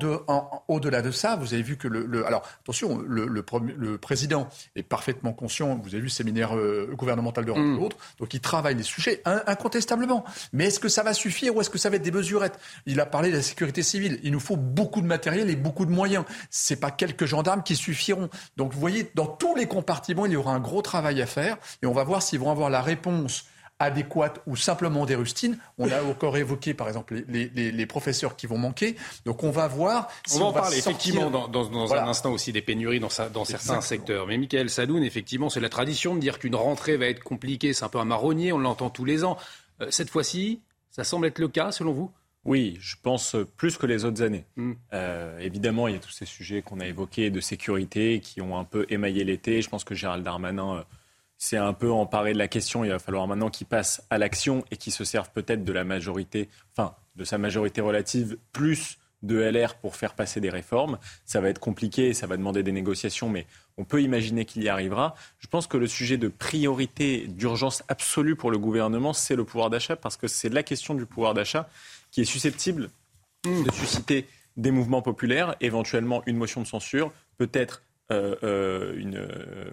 au-delà 0.69 1.03
de 1.03 1.11
ça, 1.11 1.37
vous 1.37 1.55
avez 1.55 1.63
vu 1.63 1.77
que 1.77 1.89
le... 1.89 2.27
alors 2.27 2.43
attention, 2.63 2.99
le, 3.07 3.27
le, 3.27 3.99
président 3.99 4.49
est 4.77 4.83
parfaitement 4.83 5.33
conscient, 5.33 5.77
vous 5.77 5.89
avez 5.89 5.99
vu 5.99 6.05
le 6.05 6.09
séminaire 6.11 6.57
euh, 6.57 6.93
gouvernemental 6.95 7.45
de 7.45 7.53
mm. 7.53 7.77
l'autre, 7.77 7.97
donc 8.19 8.35
il 8.35 8.41
travaille 8.41 8.75
les 8.75 8.83
sujets 8.83 9.23
incontestablement. 9.25 10.25
Mais 10.53 10.67
est-ce 10.67 10.81
que 10.81 10.89
ça 10.89 11.03
va 11.03 11.15
suffire 11.15 11.55
ou 11.57 11.61
est-ce 11.61 11.71
que 11.71 11.79
ça 11.79 11.91
va 11.91 11.97
être 11.97 12.03
des 12.03 12.11
mesurettes? 12.11 12.59
Il 12.87 13.01
a 13.01 13.07
parlé 13.07 13.31
de 13.31 13.37
la 13.37 13.43
sécurité 13.43 13.83
civile. 13.83 14.21
Il 14.23 14.33
nous 14.33 14.41
faut 14.41 14.57
beaucoup 14.57 15.01
de 15.01 15.07
matériel 15.07 15.51
et 15.51 15.57
beaucoup 15.57 15.87
de 15.87 15.91
moyens. 15.91 16.25
C'est 16.51 16.81
pas 16.81 16.91
quelques 16.91 17.27
gendarmes 17.27 17.63
qui 17.63 17.77
suffiront. 17.77 18.29
Donc 18.57 18.73
vous 18.73 18.81
voyez, 18.81 19.11
dans 19.15 19.27
tous 19.27 19.55
les 19.55 19.67
compartiments, 19.67 20.27
il 20.27 20.33
y 20.33 20.37
aura 20.37 20.53
un 20.53 20.61
gros 20.61 20.83
travail 20.83 21.21
à 21.23 21.27
faire 21.27 21.57
et 21.83 21.87
on 21.87 21.93
va 21.93 22.05
voir 22.05 22.23
s'ils 22.23 22.39
vont 22.39 22.51
avoir 22.51 22.71
la 22.71 22.83
réponse 22.83 23.28
adéquate 23.79 24.41
ou 24.47 24.57
simplement 24.57 25.07
des 25.07 25.15
rustines. 25.15 25.59
On 25.79 25.91
a 25.91 26.03
encore 26.03 26.37
évoqué, 26.37 26.75
par 26.75 26.89
exemple, 26.89 27.23
les, 27.29 27.87
professeurs 27.87 28.37
qui 28.37 28.47
vont 28.47 28.59
manquer. 28.59 28.97
Donc 29.25 29.45
on 29.45 29.51
va 29.51 29.69
voir. 29.69 30.09
Si 30.27 30.37
on 30.37 30.41
va 30.41 30.47
en 30.47 30.53
parler 30.53 30.79
effectivement 30.79 31.31
dans, 31.31 31.95
un 31.95 32.09
instant 32.09 32.33
aussi 32.33 32.53
des 32.53 32.63
pénuries 32.63 33.01
dans, 33.01 33.09
dans 33.33 33.45
certains 33.45 33.81
secteurs. 33.81 34.27
Mais 34.27 34.37
Michael 34.37 34.69
Sadoun, 34.69 35.03
effectivement, 35.03 35.49
c'est 35.49 35.61
la 35.61 35.69
tradition 35.69 36.15
de 36.15 36.21
dire 36.21 36.39
qu'une 36.39 36.57
rentrée 36.57 36.97
va 36.97 37.07
être 37.07 37.23
compliquée. 37.23 37.73
C'est 37.73 37.85
un 37.85 37.89
peu 37.89 37.99
un 37.99 38.05
marronnier, 38.05 38.53
on 38.53 38.59
l'entend 38.59 38.91
tous 38.91 39.05
les 39.05 39.25
ans. 39.25 39.39
Euh, 39.81 39.87
cette 39.91 40.11
fois-ci, 40.11 40.61
ça 40.91 41.05
semble 41.05 41.27
être 41.27 41.39
le 41.39 41.49
cas, 41.49 41.73
selon 41.73 41.93
vous? 41.93 42.11
Oui, 42.45 42.79
je 42.81 42.97
pense 43.03 43.37
plus 43.57 43.77
que 43.77 43.87
les 43.87 44.05
autres 44.05 44.23
années. 44.23 44.45
Hmm. 44.57 44.73
Euh, 44.93 45.39
évidemment, 45.39 45.89
il 45.89 45.95
y 45.95 45.97
a 45.97 46.01
tous 46.01 46.11
ces 46.11 46.25
sujets 46.25 46.63
qu'on 46.63 46.81
a 46.81 46.87
évoqués 46.87 47.31
de 47.31 47.41
sécurité 47.41 48.21
qui 48.21 48.41
ont 48.41 48.59
un 48.59 48.65
peu 48.65 48.87
émaillé 48.89 49.25
l'été. 49.25 49.61
Je 49.61 49.69
pense 49.69 49.85
que 49.85 49.95
Gérald 49.95 50.25
Darmanin 50.25 50.79
euh, 50.79 50.83
c'est 51.39 51.57
un 51.57 51.73
peu 51.73 51.91
emparé 51.91 52.33
de 52.33 52.39
la 52.39 52.49
question. 52.49 52.85
Il 52.85 52.91
va 52.91 52.99
falloir 52.99 53.27
maintenant 53.27 53.49
qu'il 53.49 53.67
passe 53.67 54.03
à 54.11 54.19
l'action 54.19 54.65
et 54.71 54.77
qu'il 54.77 54.93
se 54.93 55.05
serve 55.05 55.31
peut-être 55.31 55.65
de 55.65 55.73
la 55.73 55.85
majorité, 55.85 56.49
enfin, 56.77 56.95
de 57.17 57.25
sa 57.25 57.39
majorité 57.39 57.81
relative, 57.81 58.37
plus 58.53 58.99
de 59.23 59.37
LR 59.37 59.75
pour 59.77 59.97
faire 59.97 60.15
passer 60.15 60.41
des 60.41 60.51
réformes. 60.51 60.99
Ça 61.25 61.41
va 61.41 61.49
être 61.49 61.59
compliqué, 61.59 62.15
ça 62.15 62.27
va 62.27 62.37
demander 62.37 62.63
des 62.63 62.73
négociations, 62.73 63.29
mais 63.29 63.47
on 63.77 63.85
peut 63.85 64.03
imaginer 64.03 64.45
qu'il 64.45 64.63
y 64.63 64.69
arrivera. 64.69 65.15
Je 65.39 65.47
pense 65.47 65.67
que 65.67 65.77
le 65.77 65.87
sujet 65.87 66.19
de 66.19 66.29
priorité, 66.29 67.27
d'urgence 67.27 67.83
absolue 67.89 68.37
pour 68.37 68.51
le 68.51 68.59
gouvernement, 68.59 69.13
c'est 69.13 69.37
le 69.37 69.45
pouvoir 69.45 69.71
d'achat, 69.71 69.97
parce 69.97 70.17
que 70.17 70.29
c'est 70.29 70.49
la 70.49 70.63
question 70.63 70.95
du 70.95 71.07
pouvoir 71.07 71.35
d'achat 71.35 71.69
qui 72.11 72.21
est 72.21 72.25
susceptible 72.25 72.91
de 73.45 73.73
susciter 73.73 74.27
des 74.57 74.71
mouvements 74.71 75.03
populaires, 75.03 75.55
éventuellement 75.61 76.23
une 76.27 76.37
motion 76.37 76.61
de 76.61 76.67
censure, 76.67 77.13
peut-être 77.39 77.83
une, 78.11 79.17
euh, 79.17 79.71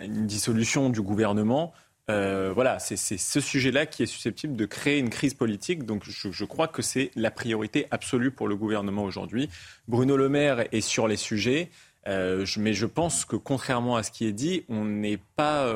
une, 0.00 0.26
dissolution 0.26 0.88
du 0.90 1.02
gouvernement. 1.02 1.72
voilà, 2.08 2.78
c'est 2.78 2.96
ce 2.96 3.40
sujet-là 3.40 3.86
qui 3.86 4.02
est 4.02 4.06
susceptible 4.06 4.56
de 4.56 4.66
créer 4.66 4.98
une 4.98 5.10
crise 5.10 5.34
politique. 5.34 5.84
Donc 5.84 6.04
je, 6.04 6.44
crois 6.44 6.68
que 6.68 6.82
c'est 6.82 7.10
la 7.14 7.30
priorité 7.30 7.86
absolue 7.90 8.30
pour 8.30 8.48
le 8.48 8.56
gouvernement 8.56 9.04
aujourd'hui. 9.04 9.48
Bruno 9.88 10.16
Le 10.16 10.28
Maire 10.28 10.64
est 10.72 10.80
sur 10.80 11.08
les 11.08 11.16
sujets. 11.16 11.70
mais 12.06 12.74
je 12.74 12.86
pense 12.86 13.24
que 13.24 13.36
contrairement 13.36 13.96
à 13.96 14.02
ce 14.02 14.10
qui 14.10 14.26
est 14.26 14.32
dit, 14.32 14.64
on 14.68 14.84
n'est 14.84 15.20
pas, 15.36 15.72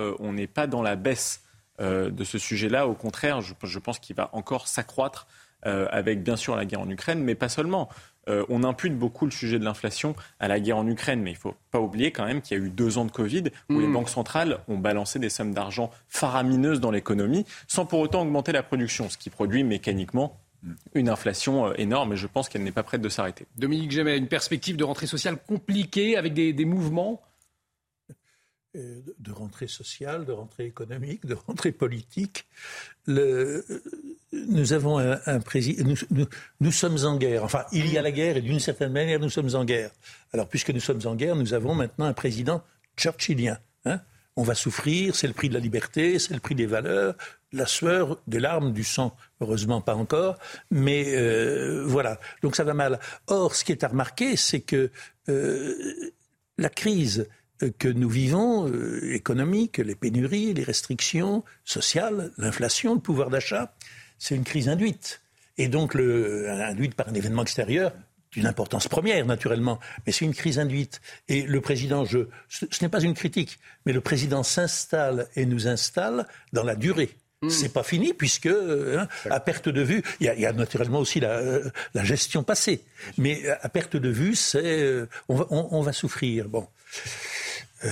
pas 0.53 0.67
dans 0.67 0.83
la 0.83 0.97
baisse 0.97 1.43
de 1.79 2.25
ce 2.25 2.39
sujet-là. 2.39 2.87
Au 2.87 2.95
contraire, 2.95 3.41
je 3.41 3.79
pense 3.79 3.99
qu'il 3.99 4.17
va 4.17 4.31
encore 4.33 4.69
s'accroître 4.69 5.27
avec 5.63 6.23
bien 6.23 6.37
sûr 6.37 6.55
la 6.57 6.65
guerre 6.65 6.81
en 6.81 6.91
Ukraine, 6.91 7.23
mais 7.23 7.35
pas 7.35 7.49
seulement. 7.49 7.89
Euh, 8.29 8.45
on 8.49 8.65
impute 8.65 8.97
beaucoup 8.97 9.25
le 9.25 9.31
sujet 9.31 9.59
de 9.59 9.65
l'inflation 9.65 10.15
à 10.41 10.49
la 10.49 10.61
guerre 10.61 10.79
en 10.79 10.87
Ukraine, 10.87 11.21
mais 11.23 11.31
il 11.31 11.35
ne 11.35 11.39
faut 11.39 11.55
pas 11.71 11.81
oublier 11.81 12.11
quand 12.11 12.25
même 12.25 12.41
qu'il 12.41 12.59
y 12.59 12.61
a 12.61 12.65
eu 12.65 12.71
deux 12.71 12.99
ans 12.99 13.05
de 13.05 13.13
Covid 13.13 13.45
où 13.71 13.79
les 13.79 13.87
mm. 13.87 13.93
banques 13.93 14.09
centrales 14.09 14.59
ont 14.69 14.79
balancé 14.79 15.19
des 15.19 15.29
sommes 15.29 15.55
d'argent 15.55 15.91
faramineuses 16.09 16.81
dans 16.81 16.91
l'économie 16.91 17.45
sans 17.69 17.87
pour 17.87 18.01
autant 18.01 18.23
augmenter 18.23 18.53
la 18.53 18.63
production, 18.63 19.09
ce 19.09 19.17
qui 19.19 19.31
produit 19.31 19.65
mécaniquement 19.65 20.39
une 20.95 21.09
inflation 21.09 21.73
énorme 21.75 22.15
et 22.15 22.17
je 22.17 22.27
pense 22.27 22.49
qu'elle 22.49 22.63
n'est 22.63 22.73
pas 22.73 22.83
prête 22.83 23.01
de 23.01 23.09
s'arrêter. 23.09 23.47
Dominique 23.57 23.91
Gémet, 23.91 24.19
une 24.19 24.29
perspective 24.29 24.77
de 24.77 24.85
rentrée 24.85 25.07
sociale 25.07 25.37
compliquée 25.47 26.17
avec 26.17 26.33
des, 26.35 26.65
mouvements 26.65 27.21
de 29.19 29.33
rentrée 29.33 29.69
sociale, 29.69 30.25
de 30.25 30.33
rentrée 30.33 30.67
économique, 30.67 31.27
de 31.27 31.35
rentrée 31.35 31.73
politique. 31.73 32.47
Le, 33.07 33.65
nous 34.33 34.73
avons 34.73 34.99
un, 34.99 35.41
président. 35.41 35.95
Nous, 36.61 36.73
sommes 36.73 36.99
en 37.05 37.17
guerre. 37.17 37.45
Enfin, 37.45 37.65
il 37.73 37.91
y 37.91 37.99
a 37.99 38.03
la 38.03 38.13
guerre 38.13 38.37
et 38.37 38.43
d'une 38.43 38.61
certaine 38.61 38.93
manière, 38.93 39.21
nous 39.21 39.31
sommes 39.31 39.55
en 39.55 39.65
guerre. 39.65 39.91
Alors, 40.33 40.49
puisque 40.49 40.71
nous 40.71 40.81
sommes 40.81 41.01
en 41.05 41.15
guerre, 41.15 41.37
nous 41.37 41.55
avons 41.55 41.75
maintenant 41.75 42.07
un 42.07 42.13
président 42.13 42.63
churchillien. 42.97 43.59
Hein 43.85 44.01
on 44.37 44.43
va 44.43 44.55
souffrir, 44.55 45.17
c'est 45.17 45.27
le 45.27 45.33
prix 45.33 45.49
de 45.49 45.55
la 45.55 45.61
liberté, 45.61 46.19
c'est 46.19 46.35
le 46.35 46.41
prix 46.41 46.55
des 46.55 46.67
valeurs, 46.67 47.15
la 47.53 47.67
sueur, 47.67 48.21
des 48.27 48.39
larmes, 48.39 48.73
du 48.73 48.85
sang, 48.85 49.17
heureusement 49.41 49.81
pas 49.81 49.95
encore, 49.95 50.39
mais 50.71 51.15
euh, 51.17 51.85
voilà, 51.87 52.21
donc 52.43 52.55
ça 52.55 52.65
va 52.65 52.75
mal. 52.75 53.01
Or, 53.29 53.55
ce 53.55 53.65
qui 53.65 53.73
est 53.73 53.83
à 53.83 53.89
remarquer, 53.89 54.37
c'est 54.37 54.61
que 54.61 54.91
euh, 55.31 56.13
la 56.59 56.69
crise 56.69 57.29
que 57.79 57.89
nous 57.89 58.09
vivons, 58.09 58.69
euh, 58.69 59.15
économique, 59.15 59.79
les 59.79 59.95
pénuries, 59.95 60.55
les 60.55 60.63
restrictions 60.63 61.45
sociales, 61.65 62.33
l'inflation, 62.39 62.95
le 62.95 63.01
pouvoir 63.01 63.31
d'achat, 63.31 63.75
c'est 64.19 64.35
une 64.35 64.45
crise 64.45 64.69
induite. 64.69 65.23
Et 65.59 65.69
donc, 65.69 65.95
le, 65.95 66.51
induite 66.51 66.95
par 66.95 67.09
un 67.09 67.15
événement 67.15 67.43
extérieur, 67.43 67.93
d'une 68.33 68.47
importance 68.47 68.89
première, 68.89 69.25
naturellement, 69.25 69.79
mais 70.07 70.13
c'est 70.13 70.27
une 70.27 70.35
crise 70.35 70.59
induite. 70.59 71.01
Et 71.29 71.43
le 71.43 71.61
président, 71.63 72.05
je, 72.05 72.29
ce, 72.49 72.67
n'est 72.83 72.91
pas 72.91 73.01
une 73.01 73.15
critique, 73.15 73.59
mais 73.87 73.93
le 73.93 74.03
président 74.03 74.43
s'installe 74.43 75.29
et 75.37 75.47
nous 75.47 75.69
installe 75.69 76.27
dans 76.53 76.63
la 76.63 76.75
durée. 76.75 77.17
Ce 77.43 77.47
hmm. 77.47 77.51
C'est 77.51 77.73
pas 77.73 77.83
fini 77.83 78.13
puisque, 78.15 78.47
hein, 78.47 79.09
à 79.31 79.41
perte 79.41 79.69
de 79.69 79.83
vue, 79.83 80.03
il 80.21 80.27
y, 80.27 80.47
a, 80.47 80.53
naturellement 80.53 80.99
aussi 80.99 81.21
la, 81.21 81.41
la, 81.95 82.05
gestion 82.05 82.43
passée, 82.43 82.83
mais 83.19 83.47
à 83.49 83.69
perte 83.69 83.97
de 83.97 84.09
vue, 84.09 84.35
c'est 84.35 84.83
euh, 84.83 85.07
on, 85.29 85.37
va, 85.37 85.47
on, 85.51 85.83
va 85.83 85.93
souffrir. 85.93 86.49
Bon. 86.49 86.67
Euh, 87.85 87.91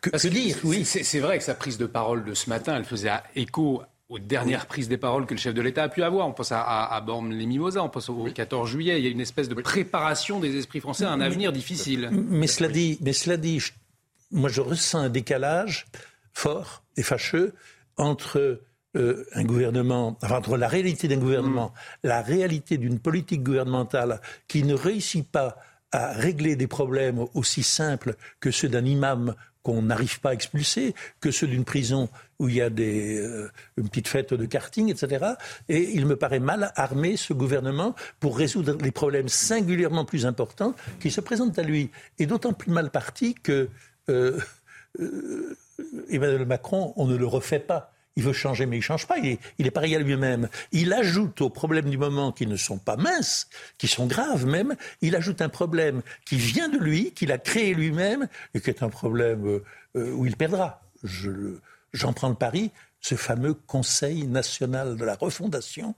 que, 0.00 0.28
dire 0.28 0.56
Oui, 0.64 0.84
c'est 0.84 1.20
vrai 1.20 1.38
que 1.38 1.44
sa 1.44 1.54
prise 1.54 1.78
de 1.78 1.86
parole 1.86 2.24
de 2.24 2.34
ce 2.34 2.48
matin, 2.48 2.76
elle 2.76 2.84
faisait 2.84 3.10
écho 3.34 3.82
aux 4.08 4.18
dernières 4.18 4.66
prises 4.66 4.88
des 4.88 4.96
paroles 4.96 5.26
que 5.26 5.34
le 5.34 5.40
chef 5.40 5.52
de 5.52 5.60
l'État 5.60 5.84
a 5.84 5.88
pu 5.88 6.02
avoir. 6.02 6.28
On 6.28 6.32
pense 6.32 6.52
à, 6.52 6.60
à, 6.62 7.04
les 7.28 7.46
Mimosas, 7.46 7.82
on 7.82 7.88
pense 7.88 8.08
au 8.08 8.24
14 8.24 8.70
juillet. 8.70 8.98
Il 8.98 9.04
y 9.04 9.08
a 9.08 9.10
une 9.10 9.20
espèce 9.20 9.48
de 9.48 9.54
préparation 9.54 10.38
des 10.38 10.56
esprits 10.56 10.80
français 10.80 11.04
à 11.04 11.10
un 11.10 11.20
avenir 11.20 11.52
difficile. 11.52 12.10
Mais 12.12 12.46
cela 12.46 12.68
dit, 12.68 12.98
mais 13.00 13.12
cela 13.12 13.36
dit 13.36 13.60
moi 14.30 14.48
je 14.48 14.60
ressens 14.60 14.98
un 14.98 15.08
décalage 15.08 15.86
fort 16.32 16.82
et 16.96 17.02
fâcheux 17.02 17.54
entre 17.96 18.60
euh, 18.96 19.24
un 19.32 19.44
gouvernement, 19.44 20.16
enfin, 20.22 20.36
entre 20.36 20.56
la 20.56 20.68
réalité 20.68 21.08
d'un 21.08 21.18
gouvernement, 21.18 21.68
mm. 22.04 22.08
la 22.08 22.22
réalité 22.22 22.78
d'une 22.78 22.98
politique 22.98 23.42
gouvernementale 23.42 24.20
qui 24.48 24.62
ne 24.62 24.74
réussit 24.74 25.28
pas 25.28 25.56
à 25.96 26.12
régler 26.12 26.56
des 26.56 26.66
problèmes 26.66 27.24
aussi 27.34 27.62
simples 27.62 28.16
que 28.38 28.50
ceux 28.50 28.68
d'un 28.68 28.84
imam 28.84 29.34
qu'on 29.62 29.82
n'arrive 29.82 30.20
pas 30.20 30.30
à 30.30 30.32
expulser, 30.32 30.94
que 31.20 31.30
ceux 31.30 31.48
d'une 31.48 31.64
prison 31.64 32.08
où 32.38 32.48
il 32.48 32.56
y 32.56 32.60
a 32.60 32.70
des, 32.70 33.18
euh, 33.18 33.50
une 33.76 33.88
petite 33.88 34.06
fête 34.06 34.34
de 34.34 34.44
karting, 34.44 34.90
etc. 34.90 35.24
Et 35.68 35.90
il 35.94 36.06
me 36.06 36.14
paraît 36.14 36.38
mal 36.38 36.70
armé, 36.76 37.16
ce 37.16 37.32
gouvernement, 37.32 37.94
pour 38.20 38.36
résoudre 38.36 38.76
les 38.80 38.92
problèmes 38.92 39.28
singulièrement 39.28 40.04
plus 40.04 40.26
importants 40.26 40.74
qui 41.00 41.10
se 41.10 41.20
présentent 41.20 41.58
à 41.58 41.62
lui. 41.62 41.90
Et 42.18 42.26
d'autant 42.26 42.52
plus 42.52 42.70
mal 42.70 42.90
parti 42.90 43.34
que 43.34 43.68
euh, 44.08 44.38
euh, 45.00 45.56
Emmanuel 46.10 46.46
Macron, 46.46 46.92
on 46.96 47.06
ne 47.06 47.16
le 47.16 47.26
refait 47.26 47.58
pas. 47.58 47.95
Il 48.16 48.22
veut 48.22 48.32
changer, 48.32 48.66
mais 48.66 48.76
il 48.76 48.80
ne 48.80 48.84
change 48.84 49.06
pas. 49.06 49.18
Il 49.18 49.26
est, 49.26 49.38
il 49.58 49.70
pareil 49.70 49.94
à 49.94 49.98
lui-même. 49.98 50.48
Il 50.72 50.92
ajoute 50.92 51.40
aux 51.42 51.50
problèmes 51.50 51.90
du 51.90 51.98
moment 51.98 52.32
qui 52.32 52.46
ne 52.46 52.56
sont 52.56 52.78
pas 52.78 52.96
minces, 52.96 53.48
qui 53.78 53.86
sont 53.86 54.06
graves 54.06 54.46
même, 54.46 54.74
il 55.02 55.14
ajoute 55.16 55.42
un 55.42 55.48
problème 55.48 56.02
qui 56.24 56.36
vient 56.36 56.68
de 56.68 56.78
lui, 56.78 57.12
qu'il 57.12 57.32
a 57.32 57.38
créé 57.38 57.74
lui-même, 57.74 58.28
et 58.54 58.60
qui 58.60 58.70
est 58.70 58.82
un 58.82 58.88
problème 58.88 59.46
euh, 59.46 59.64
euh, 59.96 60.12
où 60.12 60.26
il 60.26 60.36
perdra. 60.36 60.82
J'en 61.92 62.12
prends 62.12 62.28
le 62.28 62.34
pari 62.34 62.72
ce 63.00 63.14
fameux 63.14 63.54
Conseil 63.54 64.26
national 64.26 64.96
de 64.96 65.04
la 65.04 65.14
refondation 65.14 65.94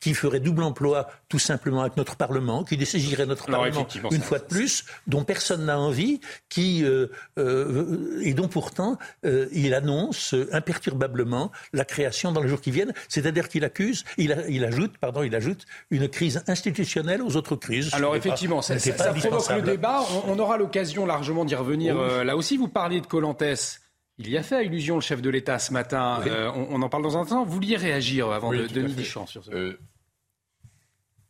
qui 0.00 0.14
ferait 0.14 0.40
double 0.40 0.62
emploi 0.62 1.08
tout 1.28 1.38
simplement 1.38 1.80
avec 1.82 1.96
notre 1.96 2.16
Parlement, 2.16 2.64
qui 2.64 2.76
dessaisirait 2.76 3.26
notre 3.26 3.46
Parlement 3.46 3.86
une 4.10 4.20
fois 4.20 4.38
de 4.38 4.44
plus, 4.44 4.84
dont 5.06 5.24
personne 5.24 5.64
n'a 5.64 5.78
envie, 5.78 6.20
qui 6.48 6.84
euh, 6.84 7.08
euh, 7.38 8.20
et 8.22 8.34
dont 8.34 8.48
pourtant 8.48 8.98
euh, 9.24 9.46
il 9.52 9.74
annonce 9.74 10.34
imperturbablement 10.52 11.50
la 11.72 11.84
création 11.84 12.32
dans 12.32 12.42
les 12.42 12.48
jours 12.48 12.60
qui 12.60 12.70
viennent. 12.70 12.92
C'est-à-dire 13.08 13.48
qu'il 13.48 13.64
accuse, 13.64 14.04
il, 14.18 14.32
ajoute, 14.64 14.98
pardon, 14.98 15.22
il 15.22 15.34
ajoute 15.34 15.64
une 15.90 16.08
crise 16.08 16.42
institutionnelle 16.46 17.22
aux 17.22 17.36
autres 17.36 17.56
crises. 17.56 17.90
Alors 17.92 18.16
effectivement, 18.16 18.62
ça, 18.62 18.76
provoque 18.76 19.50
le 19.50 19.62
débat. 19.62 20.02
On, 20.26 20.38
aura 20.38 20.56
l'occasion 20.56 21.06
largement 21.06 21.44
d'y 21.44 21.54
revenir. 21.54 21.94
là 21.96 22.36
aussi, 22.36 22.56
vous 22.56 22.68
parliez 22.68 23.00
de 23.00 23.06
Colantes. 23.06 23.81
Il 24.18 24.28
y 24.28 24.36
a 24.36 24.42
fait 24.42 24.56
allusion 24.56 24.96
le 24.96 25.00
chef 25.00 25.22
de 25.22 25.30
l'État 25.30 25.58
ce 25.58 25.72
matin. 25.72 26.20
Euh, 26.26 26.50
on, 26.54 26.82
en 26.82 26.88
parle 26.88 27.02
dans 27.02 27.16
un 27.16 27.22
instant. 27.22 27.44
Vous 27.44 27.52
vouliez 27.52 27.76
réagir 27.76 28.30
avant 28.30 28.52
de 28.52 28.66
Denis 28.66 28.94
Deschamps 28.94 29.26
sur 29.26 29.44
ce 29.44 29.50
euh, 29.50 29.80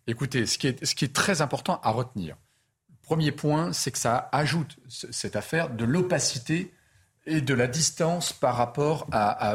Écoutez, 0.06 0.46
ce 0.46 0.58
qui, 0.58 0.66
est, 0.66 0.84
ce 0.84 0.94
qui 0.94 1.04
est 1.04 1.14
très 1.14 1.42
important 1.42 1.80
à 1.84 1.90
retenir, 1.90 2.36
premier 3.02 3.30
point, 3.30 3.72
c'est 3.72 3.92
que 3.92 3.98
ça 3.98 4.28
ajoute 4.32 4.76
cette 4.88 5.36
affaire 5.36 5.70
de 5.70 5.84
l'opacité 5.84 6.72
et 7.24 7.40
de 7.40 7.54
la 7.54 7.68
distance 7.68 8.32
par 8.32 8.56
rapport 8.56 9.06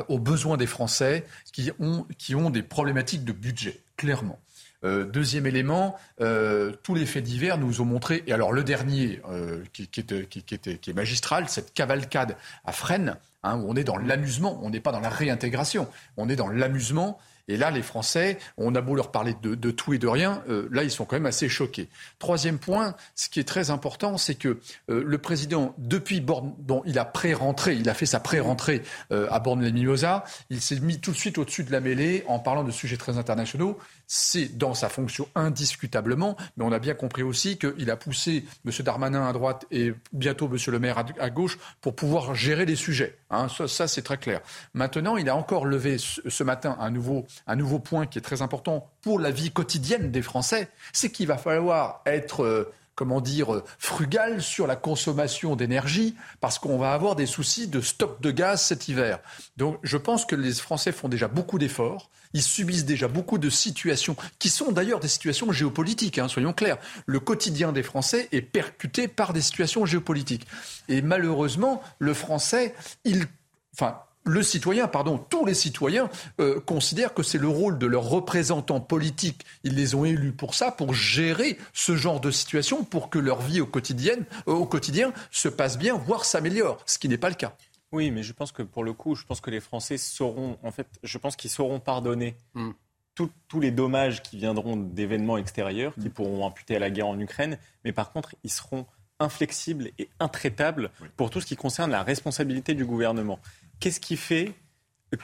aux 0.07 0.19
besoins 0.19 0.55
des 0.55 0.67
Français 0.67 1.25
qui 1.51 1.71
ont, 1.79 2.07
qui 2.17 2.33
ont 2.33 2.49
des 2.49 2.63
problématiques 2.63 3.25
de 3.25 3.33
budget, 3.33 3.83
clairement. 3.97 4.39
Euh, 4.83 5.05
deuxième 5.05 5.47
élément, 5.47 5.95
euh, 6.21 6.71
tous 6.83 6.93
les 6.93 7.05
faits 7.05 7.23
divers 7.23 7.57
nous 7.57 7.81
ont 7.81 7.85
montré, 7.85 8.23
et 8.27 8.33
alors 8.33 8.51
le 8.51 8.63
dernier 8.63 9.21
euh, 9.29 9.63
qui, 9.73 9.87
qui, 9.87 10.01
est, 10.01 10.93
magistral, 10.93 11.49
cette 11.49 11.73
cavalcade 11.73 12.35
à 12.63 12.71
Fresnes, 12.71 13.17
hein, 13.43 13.57
où 13.57 13.65
on 13.69 13.75
est 13.75 13.83
dans 13.83 13.97
l'amusement, 13.97 14.59
on 14.61 14.69
n'est 14.69 14.79
pas 14.79 14.91
dans 14.91 14.99
la 14.99 15.09
réintégration, 15.09 15.87
on 16.15 16.29
est 16.29 16.35
dans 16.35 16.49
l'amusement. 16.49 17.17
Et 17.49 17.55
là, 17.55 17.71
les 17.71 17.81
Français, 17.81 18.39
on 18.57 18.75
a 18.75 18.81
beau 18.81 18.93
leur 18.93 19.09
parler 19.09 19.33
de, 19.41 19.71
tout 19.71 19.93
et 19.93 19.97
de 19.97 20.07
rien, 20.07 20.43
là, 20.69 20.83
ils 20.83 20.91
sont 20.91 21.05
quand 21.05 21.15
même 21.15 21.27
assez 21.27 21.47
choqués. 21.47 21.87
Troisième 22.19 22.59
point, 22.59 22.93
ce 23.15 23.29
qui 23.29 23.39
est 23.39 23.47
très 23.47 23.69
important, 23.69 24.17
c'est 24.17 24.35
que 24.35 24.59
le 24.89 25.17
président, 25.17 25.73
depuis 25.77 26.19
Borne, 26.19 26.53
bon, 26.57 26.83
il 26.85 26.99
a 26.99 27.05
pré-rentré, 27.05 27.75
il 27.75 27.87
a 27.87 27.93
fait 27.93 28.05
sa 28.05 28.19
pré-rentrée 28.19 28.83
à 29.11 29.39
Borne-les-Mimosas, 29.39 30.25
il 30.49 30.59
s'est 30.59 30.81
mis 30.81 30.99
tout 30.99 31.13
de 31.13 31.15
suite 31.15 31.37
au-dessus 31.37 31.63
de 31.63 31.71
la 31.71 31.79
mêlée 31.79 32.25
en 32.27 32.39
parlant 32.39 32.65
de 32.65 32.71
sujets 32.71 32.97
très 32.97 33.17
internationaux 33.17 33.79
c'est 34.07 34.57
dans 34.57 34.73
sa 34.73 34.89
fonction 34.89 35.27
indiscutablement, 35.35 36.37
mais 36.55 36.63
on 36.63 36.71
a 36.71 36.79
bien 36.79 36.93
compris 36.93 37.23
aussi 37.23 37.57
qu'il 37.57 37.91
a 37.91 37.97
poussé 37.97 38.45
M. 38.65 38.71
Darmanin 38.79 39.27
à 39.27 39.33
droite 39.33 39.65
et 39.69 39.93
bientôt 40.13 40.49
M. 40.51 40.57
Le 40.67 40.79
Maire 40.79 41.05
à 41.19 41.29
gauche 41.29 41.57
pour 41.81 41.95
pouvoir 41.95 42.33
gérer 42.33 42.65
les 42.65 42.75
sujets. 42.75 43.17
Hein. 43.29 43.47
ça, 43.67 43.87
c'est 43.87 44.01
très 44.01 44.17
clair. 44.17 44.41
Maintenant, 44.73 45.17
il 45.17 45.29
a 45.29 45.35
encore 45.35 45.65
levé 45.65 45.97
ce 45.97 46.43
matin 46.43 46.77
un 46.79 46.89
nouveau, 46.89 47.25
un 47.45 47.55
nouveau 47.55 47.79
point 47.79 48.05
qui 48.05 48.17
est 48.17 48.21
très 48.21 48.41
important 48.41 48.89
pour 49.01 49.19
la 49.19 49.31
vie 49.31 49.51
quotidienne 49.51 50.11
des 50.11 50.21
Français, 50.21 50.69
c'est 50.93 51.11
qu'il 51.11 51.27
va 51.27 51.37
falloir 51.37 52.01
être... 52.05 52.71
Euh, 52.97 53.07
comment 53.07 53.21
dire, 53.21 53.61
frugal 53.77 54.41
sur 54.41 54.67
la 54.67 54.75
consommation 54.75 55.55
d'énergie 55.55 56.15
parce 56.41 56.59
qu'on 56.59 56.77
va 56.77 56.93
avoir 56.93 57.15
des 57.15 57.25
soucis 57.25 57.67
de 57.67 57.79
stock 57.79 58.21
de 58.21 58.31
gaz 58.31 58.61
cet 58.61 58.87
hiver. 58.87 59.19
Donc 59.55 59.79
je 59.83 59.97
pense 59.97 60.25
que 60.25 60.35
les 60.35 60.53
Français 60.53 60.91
font 60.91 61.07
déjà 61.07 61.27
beaucoup 61.27 61.59
d'efforts. 61.59 62.09
Ils 62.33 62.41
subissent 62.41 62.85
déjà 62.85 63.07
beaucoup 63.07 63.37
de 63.37 63.49
situations 63.49 64.15
qui 64.39 64.49
sont 64.49 64.71
d'ailleurs 64.71 64.99
des 64.99 65.07
situations 65.07 65.51
géopolitiques, 65.51 66.17
hein, 66.19 66.27
soyons 66.27 66.53
clairs. 66.53 66.77
Le 67.05 67.19
quotidien 67.19 67.71
des 67.71 67.83
Français 67.83 68.27
est 68.31 68.41
percuté 68.41 69.07
par 69.07 69.31
des 69.31 69.41
situations 69.41 69.85
géopolitiques. 69.85 70.47
Et 70.89 71.01
malheureusement, 71.01 71.81
le 71.99 72.13
Français, 72.13 72.75
il, 73.05 73.27
enfin, 73.73 73.99
le 74.27 74.43
citoyen, 74.43 74.87
pardon, 74.87 75.17
tous 75.17 75.45
les 75.45 75.53
citoyens 75.53 76.09
euh, 76.39 76.59
considèrent 76.59 77.13
que 77.13 77.23
c'est 77.23 77.37
le 77.37 77.47
rôle 77.47 77.77
de 77.77 77.87
leurs 77.87 78.03
représentants 78.03 78.79
politiques. 78.79 79.45
Ils 79.63 79.75
les 79.75 79.95
ont 79.95 80.05
élus 80.05 80.31
pour 80.31 80.53
ça, 80.53 80.71
pour 80.71 80.93
gérer 80.93 81.57
ce 81.73 81.95
genre 81.95 82.19
de 82.19 82.31
situation, 82.31 82.83
pour 82.83 83.09
que 83.09 83.19
leur 83.19 83.41
vie 83.41 83.61
au 83.61 83.65
quotidien, 83.65 84.17
euh, 84.47 84.53
au 84.53 84.65
quotidien 84.65 85.13
se 85.31 85.49
passe 85.49 85.77
bien, 85.77 85.95
voire 85.95 86.25
s'améliore, 86.25 86.81
ce 86.85 86.99
qui 86.99 87.09
n'est 87.09 87.17
pas 87.17 87.29
le 87.29 87.35
cas. 87.35 87.55
Oui, 87.91 88.11
mais 88.11 88.23
je 88.23 88.33
pense 88.33 88.51
que 88.51 88.63
pour 88.63 88.83
le 88.83 88.93
coup, 88.93 89.15
je 89.15 89.23
pense 89.23 89.39
que 89.39 89.49
les 89.49 89.61
Français 89.61 89.97
sauront, 89.97 90.57
en 90.61 90.71
fait, 90.71 90.87
je 91.03 91.17
pense 91.17 91.35
qu'ils 91.35 91.51
sauront 91.51 91.79
pardonner 91.79 92.35
hmm. 92.53 92.71
tous 93.15 93.59
les 93.59 93.71
dommages 93.71 94.21
qui 94.21 94.37
viendront 94.37 94.75
d'événements 94.75 95.37
extérieurs, 95.37 95.93
qui 95.95 96.09
pourront 96.09 96.45
imputer 96.45 96.75
à 96.75 96.79
la 96.79 96.89
guerre 96.89 97.07
en 97.07 97.19
Ukraine, 97.19 97.57
mais 97.85 97.93
par 97.93 98.11
contre, 98.11 98.35
ils 98.43 98.51
seront 98.51 98.85
inflexibles 99.19 99.89
et 99.97 100.09
intraitables 100.19 100.91
pour 101.15 101.29
tout 101.29 101.41
ce 101.41 101.45
qui 101.45 101.55
concerne 101.55 101.91
la 101.91 102.03
responsabilité 102.03 102.73
du 102.73 102.85
gouvernement. 102.85 103.39
Qu'est-ce 103.79 103.99
qui 103.99 104.17
fait 104.17 104.53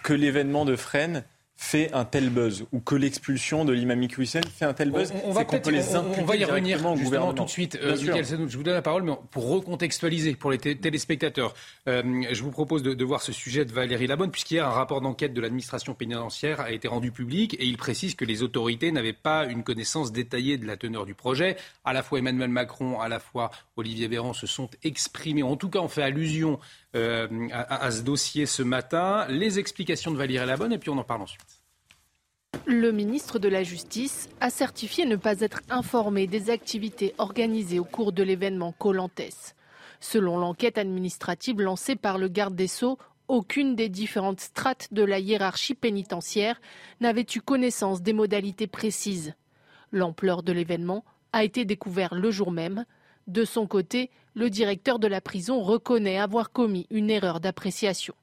que 0.03 0.13
l'événement 0.13 0.65
de 0.65 0.75
Fresnes 0.75 1.23
fait 1.55 1.93
un 1.93 2.03
tel 2.03 2.29
buzz 2.29 2.65
ou 2.71 2.79
que 2.79 2.95
l'expulsion 2.95 3.63
de 3.63 3.73
l'imam 3.73 4.01
Hussein 4.17 4.41
fait 4.41 4.65
un 4.65 4.73
tel 4.73 4.91
buzz, 4.91 5.13
on, 5.23 5.31
va 5.31 5.45
peut 5.45 5.69
les 5.69 5.95
on, 5.95 6.11
on 6.19 6.25
va 6.25 6.35
y 6.35 6.43
revenir 6.43 6.79
justement 6.97 7.33
tout 7.33 7.45
de 7.45 7.49
suite. 7.49 7.77
Euh, 7.81 7.95
je 7.95 8.57
vous 8.57 8.63
donne 8.63 8.73
la 8.73 8.81
parole, 8.81 9.03
mais 9.03 9.13
pour 9.31 9.47
recontextualiser 9.47 10.35
pour 10.35 10.51
les 10.51 10.57
téléspectateurs, 10.57 11.53
euh, 11.87 12.23
je 12.31 12.43
vous 12.43 12.51
propose 12.51 12.81
de, 12.83 12.93
de, 12.93 13.05
voir 13.05 13.21
ce 13.21 13.31
sujet 13.31 13.65
de 13.65 13.71
Valérie 13.71 14.07
Labonne, 14.07 14.31
puisqu'hier 14.31 14.65
un 14.67 14.71
rapport 14.71 14.99
d'enquête 14.99 15.33
de 15.33 15.41
l'administration 15.41 15.93
pénitentiaire 15.93 16.59
a 16.59 16.71
été 16.71 16.87
rendu 16.87 17.11
public 17.11 17.53
et 17.53 17.65
il 17.65 17.77
précise 17.77 18.15
que 18.15 18.25
les 18.25 18.41
autorités 18.43 18.91
n'avaient 18.91 19.13
pas 19.13 19.45
une 19.45 19.63
connaissance 19.63 20.11
détaillée 20.11 20.57
de 20.57 20.65
la 20.65 20.75
teneur 20.75 21.05
du 21.05 21.13
projet. 21.13 21.55
À 21.85 21.93
la 21.93 22.03
fois 22.03 22.19
Emmanuel 22.19 22.49
Macron, 22.49 22.99
à 22.99 23.07
la 23.07 23.19
fois 23.19 23.51
Olivier 23.77 24.07
Véran 24.07 24.33
se 24.33 24.47
sont 24.47 24.69
exprimés, 24.83 25.43
en 25.43 25.55
tout 25.55 25.69
cas 25.69 25.79
on 25.79 25.87
fait 25.87 26.03
allusion 26.03 26.59
euh, 26.95 27.27
à, 27.51 27.91
ce 27.91 28.01
dossier 28.01 28.45
ce 28.45 28.63
matin. 28.63 29.25
Les 29.29 29.59
explications 29.59 30.11
de 30.11 30.17
Valérie 30.17 30.45
Labonne 30.45 30.73
et 30.73 30.77
puis 30.77 30.89
on 30.89 30.97
en 30.97 31.03
parle 31.03 31.23
ensuite. 31.23 31.63
Le 32.65 32.91
ministre 32.91 33.39
de 33.39 33.49
la 33.49 33.63
Justice 33.63 34.29
a 34.39 34.49
certifié 34.49 35.05
ne 35.05 35.15
pas 35.15 35.41
être 35.41 35.61
informé 35.69 36.27
des 36.27 36.49
activités 36.49 37.13
organisées 37.17 37.79
au 37.79 37.83
cours 37.83 38.13
de 38.13 38.23
l'événement 38.23 38.71
Colantes. 38.71 39.55
Selon 39.99 40.37
l'enquête 40.37 40.77
administrative 40.77 41.59
lancée 41.59 41.95
par 41.95 42.17
le 42.17 42.27
garde 42.27 42.55
des 42.55 42.67
Sceaux, 42.67 42.97
aucune 43.27 43.75
des 43.75 43.89
différentes 43.89 44.41
strates 44.41 44.89
de 44.91 45.03
la 45.03 45.19
hiérarchie 45.19 45.75
pénitentiaire 45.75 46.61
n'avait 47.01 47.25
eu 47.35 47.41
connaissance 47.41 48.01
des 48.01 48.13
modalités 48.13 48.67
précises. 48.67 49.33
L'ampleur 49.91 50.43
de 50.43 50.51
l'événement 50.51 51.03
a 51.31 51.43
été 51.43 51.65
découverte 51.65 52.13
le 52.13 52.31
jour 52.31 52.51
même. 52.51 52.85
De 53.27 53.45
son 53.45 53.67
côté, 53.67 54.09
le 54.33 54.49
directeur 54.49 54.99
de 54.99 55.07
la 55.07 55.21
prison 55.21 55.61
reconnaît 55.61 56.17
avoir 56.17 56.51
commis 56.51 56.87
une 56.89 57.09
erreur 57.09 57.39
d'appréciation. 57.39 58.15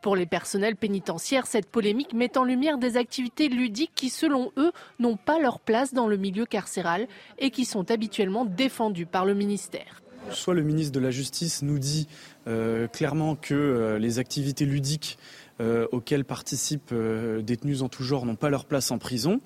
Pour 0.00 0.14
les 0.14 0.26
personnels 0.26 0.76
pénitentiaires, 0.76 1.46
cette 1.46 1.68
polémique 1.68 2.14
met 2.14 2.38
en 2.38 2.44
lumière 2.44 2.78
des 2.78 2.96
activités 2.96 3.48
ludiques 3.48 3.92
qui, 3.94 4.10
selon 4.10 4.52
eux, 4.56 4.70
n'ont 5.00 5.16
pas 5.16 5.40
leur 5.40 5.58
place 5.58 5.92
dans 5.92 6.06
le 6.06 6.16
milieu 6.16 6.46
carcéral 6.46 7.08
et 7.38 7.50
qui 7.50 7.64
sont 7.64 7.90
habituellement 7.90 8.44
défendues 8.44 9.06
par 9.06 9.24
le 9.24 9.34
ministère. 9.34 10.02
Soit 10.30 10.54
le 10.54 10.62
ministre 10.62 10.92
de 10.92 11.00
la 11.00 11.10
Justice 11.10 11.62
nous 11.62 11.78
dit 11.78 12.06
euh, 12.46 12.86
clairement 12.86 13.34
que 13.34 13.54
euh, 13.54 13.98
les 13.98 14.18
activités 14.18 14.66
ludiques 14.66 15.18
euh, 15.60 15.86
auxquelles 15.90 16.24
participent 16.24 16.94
détenus 16.94 17.82
en 17.82 17.88
tout 17.88 18.04
genre 18.04 18.24
n'ont 18.24 18.36
pas 18.36 18.50
leur 18.50 18.66
place 18.66 18.90
en 18.90 18.98
prison, 18.98 19.40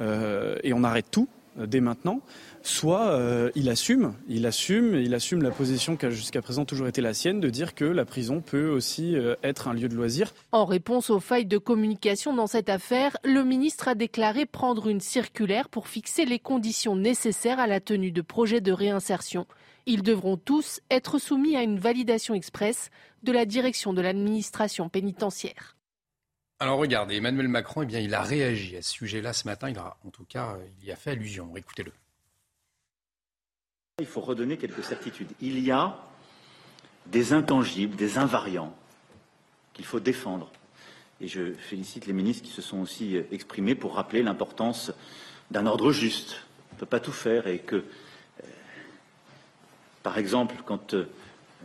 et 0.00 0.72
on 0.72 0.82
arrête 0.82 1.10
tout 1.10 1.28
dès 1.56 1.80
maintenant 1.80 2.22
soit 2.62 3.08
euh, 3.08 3.50
il 3.54 3.68
assume, 3.68 4.14
il 4.28 4.46
assume, 4.46 4.94
il 4.94 5.14
assume 5.14 5.42
la 5.42 5.50
position 5.50 5.96
qui 5.96 6.06
a 6.06 6.10
jusqu'à 6.10 6.42
présent 6.42 6.64
toujours 6.64 6.88
été 6.88 7.00
la 7.00 7.14
sienne, 7.14 7.40
de 7.40 7.50
dire 7.50 7.74
que 7.74 7.84
la 7.84 8.04
prison 8.04 8.40
peut 8.40 8.68
aussi 8.68 9.16
euh, 9.16 9.34
être 9.42 9.68
un 9.68 9.74
lieu 9.74 9.88
de 9.88 9.94
loisir. 9.94 10.32
En 10.52 10.64
réponse 10.64 11.10
aux 11.10 11.20
failles 11.20 11.46
de 11.46 11.58
communication 11.58 12.34
dans 12.34 12.46
cette 12.46 12.68
affaire, 12.68 13.16
le 13.24 13.42
ministre 13.44 13.88
a 13.88 13.94
déclaré 13.94 14.46
prendre 14.46 14.88
une 14.88 15.00
circulaire 15.00 15.68
pour 15.68 15.88
fixer 15.88 16.24
les 16.24 16.38
conditions 16.38 16.96
nécessaires 16.96 17.60
à 17.60 17.66
la 17.66 17.80
tenue 17.80 18.12
de 18.12 18.22
projets 18.22 18.60
de 18.60 18.72
réinsertion. 18.72 19.46
Ils 19.86 20.02
devront 20.02 20.36
tous 20.36 20.80
être 20.90 21.18
soumis 21.18 21.56
à 21.56 21.62
une 21.62 21.78
validation 21.78 22.34
express 22.34 22.90
de 23.22 23.32
la 23.32 23.44
direction 23.46 23.92
de 23.92 24.02
l'administration 24.02 24.88
pénitentiaire. 24.88 25.76
Alors 26.62 26.78
regardez, 26.78 27.16
Emmanuel 27.16 27.48
Macron, 27.48 27.80
eh 27.82 27.86
bien, 27.86 28.00
il 28.00 28.14
a 28.14 28.20
réagi 28.20 28.76
à 28.76 28.82
ce 28.82 28.90
sujet-là 28.92 29.32
ce 29.32 29.46
matin. 29.48 29.70
Il 29.70 29.78
a, 29.78 29.96
en 30.06 30.10
tout 30.10 30.24
cas, 30.24 30.58
il 30.82 30.86
y 30.86 30.92
a 30.92 30.96
fait 30.96 31.12
allusion. 31.12 31.56
Écoutez-le. 31.56 31.90
Il 33.98 34.06
faut 34.06 34.20
redonner 34.20 34.58
quelques 34.58 34.84
certitudes. 34.84 35.30
Il 35.40 35.58
y 35.58 35.70
a 35.70 35.96
des 37.06 37.32
intangibles, 37.32 37.96
des 37.96 38.18
invariants 38.18 38.74
qu'il 39.72 39.86
faut 39.86 40.00
défendre. 40.00 40.50
Et 41.22 41.28
je 41.28 41.54
félicite 41.54 42.04
les 42.06 42.12
ministres 42.12 42.44
qui 42.46 42.52
se 42.52 42.60
sont 42.60 42.80
aussi 42.80 43.16
exprimés 43.32 43.74
pour 43.74 43.94
rappeler 43.94 44.22
l'importance 44.22 44.92
d'un 45.50 45.64
ordre 45.64 45.92
juste. 45.92 46.42
On 46.72 46.74
ne 46.74 46.80
peut 46.80 46.86
pas 46.86 47.00
tout 47.00 47.12
faire 47.12 47.46
et 47.46 47.60
que, 47.60 47.76
euh, 47.76 48.46
par 50.02 50.18
exemple, 50.18 50.56
quand 50.66 50.92
euh, 50.92 51.08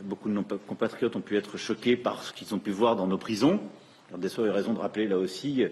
beaucoup 0.04 0.30
de 0.30 0.34
nos 0.34 0.44
compatriotes 0.44 1.18
ont 1.18 1.22
pu 1.22 1.36
être 1.36 1.58
choqués 1.58 1.98
par 1.98 2.24
ce 2.24 2.32
qu'ils 2.32 2.56
ont 2.56 2.60
pu 2.60 2.72
voir 2.72 2.96
dans 2.96 3.08
nos 3.08 3.18
prisons, 3.18 3.62
alors 4.10 4.20
des 4.20 4.40
a 4.40 4.54
raison 4.54 4.74
de 4.74 4.80
rappeler 4.80 5.08
là 5.08 5.18
aussi 5.18 5.66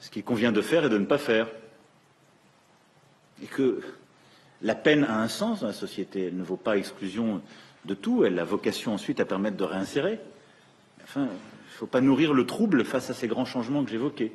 ce 0.00 0.10
qu'il 0.10 0.24
convient 0.24 0.52
de 0.52 0.62
faire 0.62 0.84
et 0.84 0.88
de 0.88 0.98
ne 0.98 1.04
pas 1.04 1.18
faire. 1.18 1.48
Et 3.42 3.46
que 3.46 3.80
la 4.62 4.74
peine 4.74 5.04
a 5.04 5.20
un 5.20 5.28
sens 5.28 5.60
dans 5.60 5.66
la 5.66 5.72
société. 5.72 6.26
Elle 6.26 6.36
ne 6.36 6.42
vaut 6.42 6.56
pas 6.56 6.76
exclusion 6.76 7.40
de 7.84 7.94
tout. 7.94 8.24
Elle 8.24 8.38
a 8.38 8.44
vocation 8.44 8.94
ensuite 8.94 9.20
à 9.20 9.24
permettre 9.24 9.56
de 9.56 9.64
réinsérer. 9.64 10.20
Enfin, 11.02 11.22
il 11.22 11.24
ne 11.24 11.78
faut 11.78 11.86
pas 11.86 12.00
nourrir 12.00 12.34
le 12.34 12.46
trouble 12.46 12.84
face 12.84 13.10
à 13.10 13.14
ces 13.14 13.28
grands 13.28 13.44
changements 13.44 13.84
que 13.84 13.90
j'évoquais. 13.90 14.32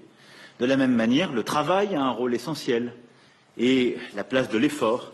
De 0.60 0.66
la 0.66 0.78
même 0.78 0.96
manière, 0.96 1.32
le 1.32 1.44
travail 1.44 1.96
a 1.96 2.02
un 2.02 2.12
rôle 2.12 2.34
essentiel 2.34 2.94
et 3.58 3.98
la 4.16 4.24
place 4.24 4.50
de 4.50 4.58
l'effort. 4.58 5.14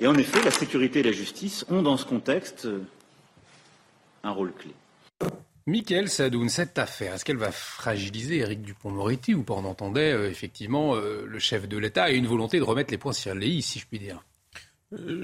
Et 0.00 0.06
en 0.06 0.14
effet, 0.14 0.42
la 0.42 0.50
sécurité 0.50 1.00
et 1.00 1.04
la 1.04 1.12
justice 1.12 1.64
ont 1.70 1.82
dans 1.82 1.96
ce 1.96 2.04
contexte 2.04 2.68
un 4.24 4.30
rôle 4.30 4.52
clé. 4.52 4.72
Michael 5.66 6.08
Sadoun, 6.08 6.48
cette 6.48 6.78
affaire, 6.78 7.14
est-ce 7.14 7.24
qu'elle 7.24 7.36
va 7.36 7.52
fragiliser 7.52 8.38
Éric 8.38 8.62
Dupont-Moretti 8.62 9.34
ou 9.34 9.42
pas? 9.42 9.54
On 9.54 9.64
entendait 9.64 10.12
euh, 10.12 10.30
effectivement 10.30 10.96
euh, 10.96 11.24
le 11.26 11.38
chef 11.38 11.68
de 11.68 11.78
l'État 11.78 12.04
a 12.04 12.10
une 12.10 12.26
volonté 12.26 12.58
de 12.58 12.64
remettre 12.64 12.90
les 12.90 12.98
points 12.98 13.12
sur 13.12 13.34
les 13.34 13.48
i, 13.48 13.62
si 13.62 13.78
je 13.78 13.86
puis 13.86 13.98
dire 13.98 14.22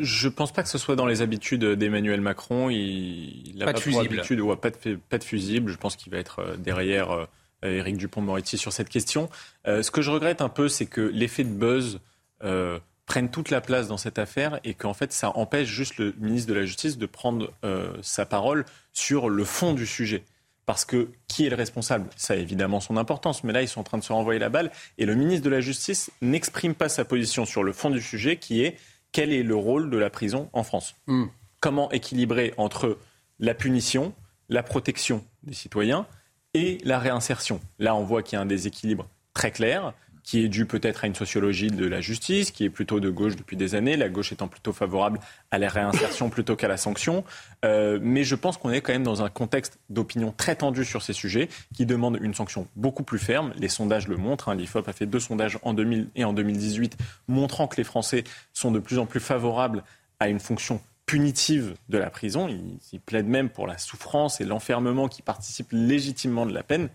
je 0.01 0.29
ne 0.29 0.33
pense 0.33 0.51
pas 0.51 0.63
que 0.63 0.69
ce 0.71 0.79
soit 0.79 0.97
dans 0.97 1.05
les 1.05 1.21
habitudes 1.21 1.63
d'Emmanuel 1.63 2.23
Macron. 2.23 2.71
Il 2.71 3.53
n'a 3.59 3.67
pas, 3.67 3.73
pas, 3.75 3.79
de 3.79 3.83
fusible. 3.83 4.15
Habitude, 4.15 4.41
ouais, 4.41 4.57
pas, 4.57 4.71
de, 4.71 4.95
pas 5.11 5.19
de 5.19 5.25
fusible. 5.25 5.71
Je 5.71 5.77
pense 5.77 5.95
qu'il 5.95 6.11
va 6.11 6.17
être 6.17 6.57
derrière 6.57 7.29
euh, 7.65 7.79
Éric 7.79 7.97
Dupont-Moretti 7.97 8.57
sur 8.57 8.73
cette 8.73 8.89
question. 8.89 9.29
Euh, 9.67 9.83
ce 9.83 9.91
que 9.91 10.01
je 10.01 10.11
regrette 10.11 10.43
un 10.43 10.49
peu, 10.49 10.69
c'est 10.69 10.87
que 10.87 11.01
l'effet 11.01 11.43
de 11.43 11.51
buzz 11.51 12.01
euh, 12.45 12.79
prenne 13.09 13.31
toute 13.31 13.51
la 13.51 13.61
place 13.61 13.89
dans 13.89 13.97
cette 13.97 14.19
affaire 14.19 14.61
et 14.63 14.75
qu'en 14.75 14.93
fait, 14.93 15.13
ça 15.13 15.37
empêche 15.37 15.67
juste 15.67 15.97
le 15.97 16.15
ministre 16.21 16.51
de 16.51 16.55
la 16.55 16.67
Justice 16.67 16.99
de 16.99 17.07
prendre 17.07 17.53
euh, 17.65 17.97
sa 18.03 18.27
parole 18.27 18.67
sur 18.93 19.31
le 19.31 19.45
fond 19.45 19.73
du 19.73 19.87
sujet. 19.87 20.23
Parce 20.67 20.85
que 20.85 21.09
qui 21.27 21.47
est 21.47 21.49
le 21.49 21.57
responsable? 21.57 22.11
Ça 22.17 22.35
a 22.35 22.37
évidemment 22.37 22.81
son 22.81 22.99
importance, 22.99 23.43
mais 23.43 23.55
là, 23.55 23.63
ils 23.63 23.69
sont 23.69 23.81
en 23.81 23.85
train 23.85 23.97
de 23.97 24.05
se 24.05 24.13
renvoyer 24.13 24.39
la 24.39 24.51
balle. 24.51 24.71
Et 24.99 25.07
le 25.07 25.15
ministre 25.15 25.43
de 25.43 25.49
la 25.49 25.63
Justice 25.63 26.11
n'exprime 26.21 26.75
pas 26.75 26.91
sa 26.91 27.07
position 27.07 27.47
sur 27.47 27.65
le 27.65 27.73
fond 27.73 27.89
du 27.89 28.03
sujet, 28.03 28.37
qui 28.37 28.63
est 28.63 28.77
quel 29.11 29.33
est 29.33 29.43
le 29.43 29.57
rôle 29.57 29.89
de 29.89 29.97
la 29.97 30.11
prison 30.11 30.51
en 30.53 30.63
France? 30.63 30.95
Mm. 31.07 31.25
Comment 31.61 31.91
équilibrer 31.91 32.53
entre 32.59 32.99
la 33.41 33.55
punition, 33.55 34.13
la 34.51 34.63
protection 34.63 35.25
des 35.45 35.55
citoyens 35.55 36.07
et 36.53 36.77
la 36.85 36.99
réinsertion? 36.99 37.63
Là, 37.79 37.95
on 37.95 38.05
voit 38.05 38.23
qu'il 38.23 38.37
y 38.37 38.39
a 38.39 38.43
un 38.43 38.47
déséquilibre 38.47 39.09
très 39.33 39.51
clair 39.51 39.95
qui 40.29 40.45
est 40.45 40.49
dû 40.49 40.67
peut-être 40.67 41.05
à 41.05 41.07
une 41.07 41.15
sociologie 41.15 41.69
de 41.69 41.87
la 41.87 42.03
justice, 42.03 42.51
qui 42.51 42.65
est 42.65 42.69
plutôt 42.69 43.01
de 43.01 43.09
gauche 43.09 43.35
depuis 43.35 43.57
des 43.57 43.75
années, 43.75 43.97
la 43.97 44.11
gauche 44.11 44.31
étant 44.31 44.47
plutôt 44.47 44.75
favorable 44.75 45.21
à 45.51 45.57
la 45.57 45.71
réinsertion 45.71 46.29
plutôt 46.29 46.55
qu'à 46.55 46.69
la 46.69 46.77
sanction. 46.77 47.25
Euh, 47.65 47.99
mais 48.03 48.25
je 48.25 48.35
pense 48.35 48.59
qu'on 48.59 48.69
est 48.69 48.83
quand 48.83 48.93
même 48.93 49.05
dans 49.05 49.23
un 49.23 49.31
contexte 49.31 49.79
d'opinion 49.89 50.35
très 50.37 50.55
tendu 50.55 50.85
sur 50.85 51.01
ces 51.03 51.15
sujets, 51.15 51.49
qui 51.75 51.87
demande 51.87 52.19
une 52.21 52.35
sanction 52.35 52.69
beaucoup 52.77 53.05
plus 53.05 53.19
ferme. 53.19 53.55
Les 53.57 53.71
sondages 53.71 54.07
le 54.07 54.19
montrent. 54.19 54.51
Hein. 54.51 54.55
L'IFOP 54.55 54.87
a 54.87 54.93
fait 54.93 55.07
deux 55.07 55.19
sondages 55.19 55.59
en 55.63 55.73
2000 55.73 56.11
et 56.15 56.25
en 56.25 56.35
2018, 56.35 56.99
montrant 57.27 57.67
que 57.67 57.79
les 57.79 57.85
Français 57.85 58.25
sont 58.53 58.71
de 58.71 58.81
plus 58.81 58.99
en 58.99 59.07
plus 59.07 59.21
favorables 59.21 59.83
à 60.21 60.29
une 60.29 60.41
fonction 60.41 60.83
punitive 61.07 61.73
de 61.89 61.97
la 61.97 62.11
prison. 62.11 62.49
Ils, 62.49 62.79
ils 62.93 63.01
plaident 63.01 63.29
même 63.29 63.49
pour 63.49 63.67
la 63.67 63.79
souffrance 63.79 64.43
et 64.43 64.45
l'enfermement 64.45 65.09
qui 65.09 65.23
participent 65.23 65.73
légitimement 65.73 66.45
de 66.45 66.53
la 66.53 66.63
peine. 66.63 66.91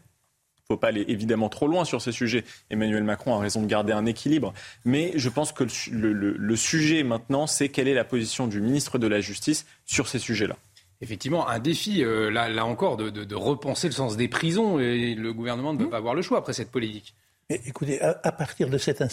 Il 0.74 0.76
ne 0.76 0.78
faut 0.78 0.82
pas 0.82 0.88
aller 0.88 1.06
évidemment 1.08 1.50
trop 1.50 1.68
loin 1.68 1.86
sur 1.86 2.02
ces 2.02 2.12
sujets. 2.12 2.44
Emmanuel 2.72 3.04
Macron 3.04 3.36
a 3.36 3.40
raison 3.40 3.62
de 3.62 3.68
garder 3.68 3.94
un 3.94 4.08
équilibre. 4.08 4.54
Mais 4.86 5.12
je 5.16 5.30
pense 5.30 5.52
que 5.52 5.66
le, 5.92 6.14
le, 6.14 6.36
le 6.36 6.56
sujet 6.56 7.04
maintenant, 7.04 7.46
c'est 7.46 7.70
quelle 7.70 7.88
est 7.88 7.94
la 7.94 8.06
position 8.06 8.48
du 8.48 8.60
ministre 8.60 8.98
de 8.98 9.06
la 9.06 9.22
Justice 9.22 9.68
sur 9.86 10.08
ces 10.08 10.18
sujets-là. 10.18 10.56
Effectivement, 11.02 11.48
un 11.48 11.60
défi, 11.60 12.04
euh, 12.04 12.32
là, 12.32 12.50
là, 12.50 12.66
encore, 12.66 12.98
de, 12.98 13.12
de, 13.12 13.24
de, 13.24 13.36
repenser 13.36 13.88
le 13.88 13.94
sens 13.94 14.18
des 14.18 14.28
prisons. 14.28 14.80
Et 14.80 15.14
le 15.14 15.32
gouvernement 15.32 15.74
ne 15.74 15.78
peut 15.78 15.86
mmh. 15.86 15.90
pas 15.92 15.98
avoir 15.98 16.16
le 16.16 16.24
choix 16.24 16.40
après 16.40 16.54
cette 16.54 16.72
politique. 16.72 17.14
Mais 17.50 17.62
écoutez, 17.68 18.02
à, 18.02 18.20
à 18.24 18.32
partir 18.32 18.70
de 18.70 18.78
cet, 18.80 19.04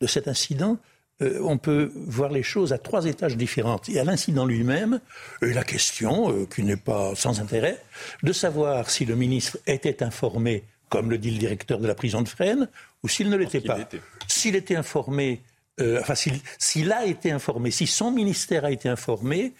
de 0.00 0.06
cet 0.06 0.28
incident, 0.28 0.78
euh, 1.20 1.40
on 1.42 1.58
peut 1.58 1.90
voir 1.94 2.30
les 2.30 2.42
choses 2.42 2.72
à 2.72 2.78
trois 2.78 3.06
étages 3.06 3.36
différents. 3.36 3.80
Et 3.88 3.98
à 3.98 4.04
l'incident 4.04 4.46
lui-même, 4.46 5.00
euh, 5.42 5.52
la 5.52 5.64
question, 5.64 6.30
euh, 6.30 6.46
qui 6.46 6.62
n'est 6.62 6.76
pas 6.76 7.14
sans 7.14 7.40
intérêt, 7.40 7.82
de 8.22 8.32
savoir 8.32 8.90
si 8.90 9.04
le 9.04 9.16
ministre 9.16 9.58
était 9.66 10.02
informé 10.02 10.64
comme 10.88 11.10
le 11.10 11.18
dit 11.18 11.30
le 11.30 11.38
directeur 11.38 11.78
de 11.78 11.86
la 11.86 11.94
prison 11.94 12.22
de 12.22 12.28
Fresnes, 12.28 12.68
ou 13.02 13.08
s'il 13.08 13.28
ne 13.30 13.36
l'était 13.36 13.60
pas. 13.60 13.78
S'il 14.26 14.56
était 14.56 14.76
informé, 14.76 15.42
euh, 15.80 16.00
enfin 16.00 16.14
s'il 16.14 16.40
s'il 16.58 16.92
a 16.92 17.04
été 17.06 17.30
informé, 17.30 17.70
si 17.70 17.86
son 17.86 18.10
ministère 18.10 18.64
a 18.64 18.70
été 18.70 18.88
informé, 18.88 19.52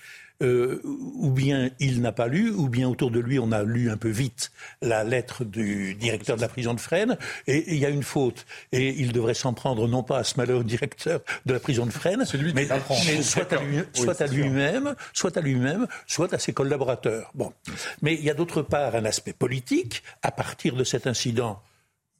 euh, 0.43 0.81
ou 0.85 1.31
bien 1.31 1.71
il 1.81 2.01
n'a 2.01 2.13
pas 2.13 2.29
lu, 2.29 2.51
ou 2.51 2.69
bien 2.69 2.89
autour 2.89 3.11
de 3.11 3.19
lui 3.19 3.39
on 3.39 3.53
a 3.53 3.63
lu 3.63 3.91
un 3.91 3.97
peu 3.97 4.09
vite 4.09 4.53
la 4.83 5.05
lettre 5.05 5.45
du 5.45 5.95
directeur 5.95 6.37
de 6.37 6.41
la 6.41 6.49
prison 6.49 6.75
de 6.75 6.81
Fresnes, 6.81 7.17
et 7.47 7.65
il 7.73 7.79
y 7.79 7.87
a 7.87 7.89
une 7.89 8.03
faute. 8.03 8.47
Et 8.73 8.91
il 9.01 9.13
devrait 9.13 9.35
s'en 9.35 9.53
prendre 9.53 9.89
non 9.89 10.03
pas 10.03 10.19
à 10.19 10.25
ce 10.25 10.37
malheureux 10.37 10.65
directeur 10.65 11.21
de 11.47 11.53
la 11.53 11.61
prison 11.61 11.87
de 11.87 11.91
Fresnes, 11.91 12.25
mais, 12.55 12.69
mais, 12.69 13.23
soit 13.23 13.53
à, 13.53 13.63
lui, 13.63 13.79
soit, 13.93 14.21
à 14.21 14.27
lui-même, 14.27 14.95
soit 15.13 15.37
à 15.37 15.41
lui-même, 15.41 15.87
soit 16.07 16.33
à 16.33 16.39
ses 16.39 16.53
collaborateurs. 16.53 17.31
Bon. 17.35 17.53
Mais 18.03 18.15
il 18.15 18.25
y 18.25 18.31
a 18.31 18.35
d'autre 18.35 18.63
part 18.63 18.95
un 18.95 19.05
aspect 19.05 19.33
politique. 19.33 20.03
À 20.23 20.31
partir 20.31 20.75
de 20.75 20.85
cet 20.85 21.07
incident, 21.07 21.61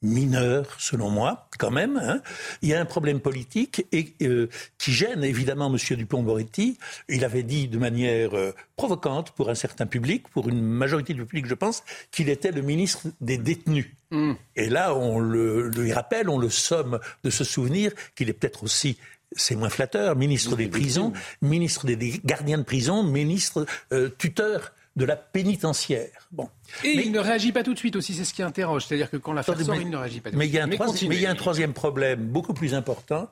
mineur, 0.01 0.65
selon 0.79 1.09
moi, 1.09 1.47
quand 1.57 1.71
même. 1.71 1.97
Hein. 1.97 2.21
Il 2.61 2.69
y 2.69 2.73
a 2.73 2.79
un 2.79 2.85
problème 2.85 3.19
politique 3.19 3.85
et, 3.91 4.13
euh, 4.21 4.47
qui 4.77 4.91
gêne 4.91 5.23
évidemment 5.23 5.73
M. 5.73 5.97
Dupont-Moretti. 5.97 6.77
Il 7.09 7.25
avait 7.25 7.43
dit 7.43 7.67
de 7.67 7.77
manière 7.77 8.35
euh, 8.35 8.53
provocante 8.75 9.31
pour 9.31 9.49
un 9.49 9.55
certain 9.55 9.85
public, 9.85 10.27
pour 10.29 10.49
une 10.49 10.61
majorité 10.61 11.13
du 11.13 11.25
public, 11.25 11.45
je 11.47 11.55
pense, 11.55 11.83
qu'il 12.11 12.29
était 12.29 12.51
le 12.51 12.61
ministre 12.61 13.07
des 13.21 13.37
détenus. 13.37 13.87
Mm. 14.11 14.33
Et 14.55 14.69
là, 14.69 14.95
on 14.95 15.19
le, 15.19 15.69
lui 15.69 15.93
rappelle, 15.93 16.29
on 16.29 16.37
le 16.37 16.49
somme 16.49 16.99
de 17.23 17.29
se 17.29 17.43
souvenir 17.43 17.91
qu'il 18.15 18.29
est 18.29 18.33
peut-être 18.33 18.63
aussi 18.63 18.97
c'est 19.35 19.55
moins 19.55 19.69
flatteur, 19.69 20.15
ministre 20.15 20.55
des 20.55 20.67
prisons, 20.67 21.13
ministre 21.43 21.85
des 21.85 22.19
gardiens 22.25 22.57
de 22.57 22.63
prison, 22.63 23.03
ministre 23.03 23.67
euh, 23.93 24.09
tuteur 24.17 24.73
de 24.95 25.05
la 25.05 25.15
pénitentiaire. 25.15 26.27
Bon. 26.31 26.49
Et 26.83 26.91
il 27.05 27.11
ne 27.11 27.19
réagit 27.19 27.51
pas 27.51 27.63
tout 27.63 27.73
de 27.73 27.79
suite 27.79 27.95
aussi, 27.95 28.13
c'est 28.13 28.25
ce 28.25 28.33
qui 28.33 28.43
interroge. 28.43 28.85
C'est-à-dire 28.85 29.09
que 29.09 29.17
quand 29.17 29.33
la 29.33 29.43
sort, 29.43 29.55
il 29.59 29.89
ne 29.89 29.97
réagit 29.97 30.19
pas 30.19 30.29
tout 30.29 30.35
de 30.35 30.41
suite. 30.41 31.09
Mais 31.09 31.15
il 31.15 31.21
y 31.21 31.25
a 31.25 31.31
un 31.31 31.35
troisième 31.35 31.73
problème 31.73 32.25
beaucoup 32.25 32.53
plus 32.53 32.73
important, 32.73 33.31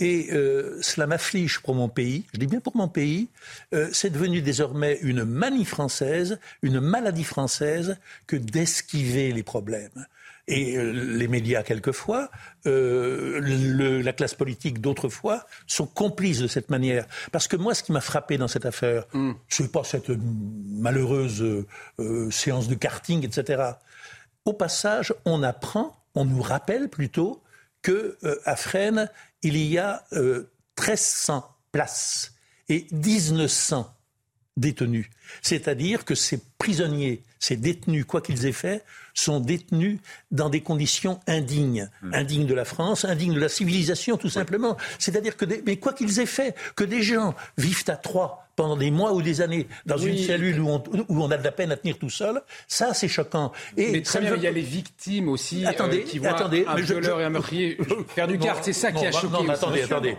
et 0.00 0.28
euh, 0.32 0.78
cela 0.80 1.06
m'afflige 1.06 1.60
pour 1.60 1.74
mon 1.74 1.88
pays, 1.88 2.24
je 2.32 2.38
dis 2.38 2.46
bien 2.46 2.60
pour 2.60 2.76
mon 2.76 2.88
pays, 2.88 3.28
euh, 3.74 3.88
c'est 3.92 4.10
devenu 4.10 4.42
désormais 4.42 4.98
une 5.02 5.24
manie 5.24 5.64
française, 5.64 6.38
une 6.62 6.80
maladie 6.80 7.24
française 7.24 7.98
que 8.26 8.36
d'esquiver 8.36 9.32
les 9.32 9.42
problèmes 9.42 10.06
et 10.48 10.76
euh, 10.76 10.90
les 10.90 11.28
médias 11.28 11.62
quelquefois, 11.62 12.30
euh, 12.66 14.02
la 14.02 14.12
classe 14.12 14.34
politique 14.34 14.80
d'autrefois, 14.80 15.46
sont 15.66 15.86
complices 15.86 16.40
de 16.40 16.46
cette 16.46 16.70
manière. 16.70 17.06
Parce 17.30 17.46
que 17.46 17.56
moi, 17.56 17.74
ce 17.74 17.82
qui 17.82 17.92
m'a 17.92 18.00
frappé 18.00 18.38
dans 18.38 18.48
cette 18.48 18.66
affaire, 18.66 19.04
mm. 19.12 19.32
ce 19.48 19.62
n'est 19.62 19.68
pas 19.68 19.84
cette 19.84 20.10
malheureuse 20.10 21.42
euh, 22.00 22.30
séance 22.30 22.68
de 22.68 22.74
karting, 22.74 23.24
etc. 23.24 23.62
Au 24.46 24.54
passage, 24.54 25.14
on 25.26 25.42
apprend, 25.42 26.02
on 26.14 26.24
nous 26.24 26.42
rappelle 26.42 26.88
plutôt 26.88 27.42
qu'à 27.82 28.56
Fresnes, 28.56 29.08
il 29.42 29.56
y 29.58 29.78
a 29.78 30.02
1300 30.12 31.44
places 31.70 32.32
et 32.68 32.86
1900 32.90 33.94
détenus. 34.58 35.06
C'est-à-dire 35.42 36.04
que 36.04 36.14
ces 36.14 36.40
prisonniers, 36.58 37.22
ces 37.38 37.56
détenus, 37.56 38.04
quoi 38.04 38.20
qu'ils 38.20 38.46
aient 38.46 38.52
fait, 38.52 38.84
sont 39.14 39.40
détenus 39.40 39.98
dans 40.30 40.48
des 40.48 40.60
conditions 40.60 41.20
indignes, 41.26 41.90
hmm. 42.02 42.14
indignes 42.14 42.46
de 42.46 42.54
la 42.54 42.64
France, 42.64 43.04
indignes 43.04 43.34
de 43.34 43.40
la 43.40 43.48
civilisation, 43.48 44.16
tout 44.16 44.28
simplement. 44.28 44.76
C'est-à-dire 44.98 45.36
que, 45.36 45.44
mais 45.66 45.76
quoi 45.76 45.92
qu'ils 45.92 46.20
aient 46.20 46.26
fait, 46.26 46.54
que 46.76 46.84
des 46.84 47.02
gens 47.02 47.34
vivent 47.56 47.84
à 47.88 47.96
trois 47.96 48.48
pendant 48.56 48.76
des 48.76 48.90
mois 48.90 49.12
ou 49.12 49.22
des 49.22 49.40
années 49.40 49.68
dans 49.86 49.98
une 49.98 50.18
cellule 50.18 50.60
où 50.60 50.68
on, 50.68 50.82
où 51.08 51.22
on, 51.22 51.30
a 51.30 51.36
de 51.36 51.44
la 51.44 51.52
peine 51.52 51.70
à 51.70 51.76
tenir 51.76 51.96
tout 51.96 52.10
seul, 52.10 52.42
ça 52.66 52.92
c'est 52.92 53.06
choquant. 53.06 53.52
Et 53.76 53.92
mais 53.92 54.02
très 54.02 54.20
bien, 54.20 54.34
il 54.34 54.42
y 54.42 54.48
a 54.48 54.50
les 54.50 54.62
victimes 54.62 55.28
aussi 55.28 55.64
euh, 55.64 55.68
attendez, 55.68 56.02
qui 56.02 56.18
voient 56.18 56.30
attendez, 56.30 56.64
un 56.66 56.74
violeur 56.74 57.20
et 57.20 57.24
un 57.24 57.30
meurtrier 57.30 57.78
faire 58.14 58.26
du 58.26 58.38
kart, 58.38 58.62
c'est 58.64 58.72
ça 58.72 58.90
qui 58.90 59.06
a 59.06 59.12
choqué. 59.12 59.44
Non, 59.44 59.48
attendez, 59.48 59.82
attendez. 59.82 60.16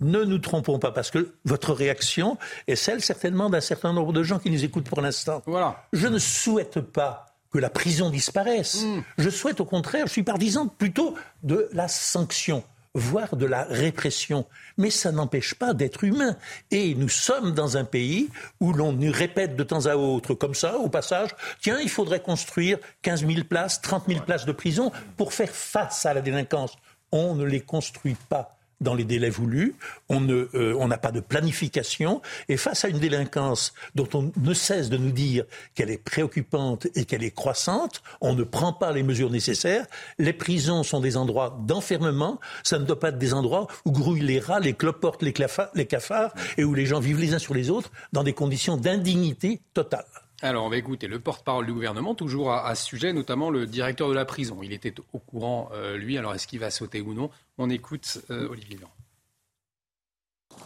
Ne 0.00 0.24
nous 0.24 0.38
trompons 0.38 0.78
pas, 0.78 0.92
parce 0.92 1.10
que 1.10 1.34
votre 1.44 1.72
réaction 1.72 2.36
est 2.66 2.76
celle 2.76 3.00
certainement 3.00 3.50
d'un 3.50 3.60
certain 3.60 3.92
nombre 3.92 4.12
de 4.12 4.22
gens 4.22 4.38
qui 4.38 4.50
nous 4.50 4.64
écoutent 4.64 4.88
pour 4.88 5.00
l'instant. 5.00 5.42
Voilà. 5.46 5.84
Je 5.92 6.08
ne 6.08 6.18
souhaite 6.18 6.80
pas 6.80 7.26
que 7.52 7.58
la 7.58 7.70
prison 7.70 8.10
disparaisse. 8.10 8.84
Mm. 8.84 9.02
Je 9.18 9.30
souhaite 9.30 9.60
au 9.60 9.64
contraire, 9.64 10.06
je 10.06 10.12
suis 10.12 10.22
partisan 10.24 10.66
plutôt 10.66 11.14
de 11.42 11.68
la 11.72 11.88
sanction 11.88 12.64
voire 12.94 13.36
de 13.36 13.46
la 13.46 13.64
répression. 13.64 14.46
Mais 14.78 14.90
ça 14.90 15.12
n'empêche 15.12 15.54
pas 15.54 15.74
d'être 15.74 16.04
humain. 16.04 16.36
Et 16.70 16.94
nous 16.94 17.08
sommes 17.08 17.52
dans 17.52 17.76
un 17.76 17.84
pays 17.84 18.28
où 18.60 18.72
l'on 18.72 18.92
nous 18.92 19.12
répète 19.12 19.56
de 19.56 19.64
temps 19.64 19.86
à 19.86 19.96
autre, 19.96 20.34
comme 20.34 20.54
ça, 20.54 20.78
au 20.78 20.88
passage, 20.88 21.30
tiens, 21.60 21.80
il 21.80 21.90
faudrait 21.90 22.22
construire 22.22 22.78
15 23.02 23.26
000 23.26 23.44
places, 23.48 23.80
30 23.82 24.04
000 24.06 24.20
places 24.20 24.46
de 24.46 24.52
prison 24.52 24.92
pour 25.16 25.32
faire 25.32 25.50
face 25.50 26.06
à 26.06 26.14
la 26.14 26.20
délinquance. 26.20 26.76
On 27.10 27.34
ne 27.34 27.44
les 27.44 27.60
construit 27.60 28.16
pas 28.28 28.56
dans 28.80 28.94
les 28.94 29.04
délais 29.04 29.30
voulus, 29.30 29.74
euh, 30.10 30.76
on 30.78 30.88
n'a 30.88 30.98
pas 30.98 31.12
de 31.12 31.20
planification, 31.20 32.20
et 32.48 32.56
face 32.56 32.84
à 32.84 32.88
une 32.88 32.98
délinquance 32.98 33.74
dont 33.94 34.08
on 34.14 34.32
ne 34.36 34.54
cesse 34.54 34.88
de 34.88 34.96
nous 34.96 35.12
dire 35.12 35.44
qu'elle 35.74 35.90
est 35.90 36.02
préoccupante 36.02 36.86
et 36.94 37.04
qu'elle 37.04 37.24
est 37.24 37.34
croissante, 37.34 38.02
on 38.20 38.34
ne 38.34 38.44
prend 38.44 38.72
pas 38.72 38.92
les 38.92 39.02
mesures 39.02 39.30
nécessaires. 39.30 39.86
Les 40.18 40.32
prisons 40.32 40.82
sont 40.82 41.00
des 41.00 41.16
endroits 41.16 41.58
d'enfermement, 41.66 42.40
ça 42.62 42.78
ne 42.78 42.84
doit 42.84 43.00
pas 43.00 43.08
être 43.08 43.18
des 43.18 43.34
endroits 43.34 43.66
où 43.84 43.92
grouillent 43.92 44.20
les 44.20 44.40
rats, 44.40 44.60
les 44.60 44.74
cloportes, 44.74 45.22
les 45.22 45.32
cafards, 45.32 46.34
et 46.56 46.64
où 46.64 46.74
les 46.74 46.86
gens 46.86 47.00
vivent 47.00 47.20
les 47.20 47.34
uns 47.34 47.38
sur 47.38 47.54
les 47.54 47.70
autres 47.70 47.90
dans 48.12 48.24
des 48.24 48.32
conditions 48.32 48.76
d'indignité 48.76 49.60
totale. 49.72 50.06
Alors, 50.42 50.64
on 50.64 50.68
va 50.68 50.76
écouter 50.76 51.06
le 51.06 51.20
porte-parole 51.20 51.66
du 51.66 51.72
gouvernement, 51.72 52.14
toujours 52.14 52.52
à, 52.52 52.74
ce 52.74 52.84
sujet, 52.84 53.12
notamment 53.12 53.50
le 53.50 53.66
directeur 53.66 54.08
de 54.08 54.14
la 54.14 54.24
prison. 54.24 54.58
Il 54.62 54.72
était 54.72 54.94
au 55.12 55.18
courant, 55.18 55.70
euh, 55.72 55.96
lui, 55.96 56.18
alors 56.18 56.34
est-ce 56.34 56.46
qu'il 56.46 56.58
va 56.58 56.70
sauter 56.70 57.00
ou 57.00 57.14
non? 57.14 57.30
On 57.56 57.70
écoute 57.70 58.18
euh, 58.30 58.48
Olivier 58.48 58.76
Véran. 58.76 58.92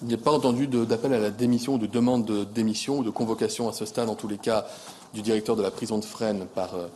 Il 0.02 0.08
n'y 0.08 0.14
a 0.14 0.18
pas 0.18 0.32
entendu 0.32 0.66
d'appel 0.66 1.12
à 1.12 1.18
la 1.18 1.30
démission 1.30 1.74
ou 1.74 1.78
de 1.78 1.86
demande 1.86 2.24
de 2.24 2.44
démission 2.44 2.98
ou 2.98 3.04
de 3.04 3.10
convocation 3.10 3.68
à 3.68 3.72
ce 3.72 3.84
stade, 3.84 4.08
en 4.08 4.14
tous 4.14 4.28
les 4.28 4.38
cas, 4.38 4.66
du 5.12 5.22
directeur 5.22 5.54
de 5.54 5.62
la 5.62 5.70
prison 5.70 5.98
de 5.98 6.04
Fresnes 6.04 6.46
par, 6.54 6.74
euh, 6.74 6.88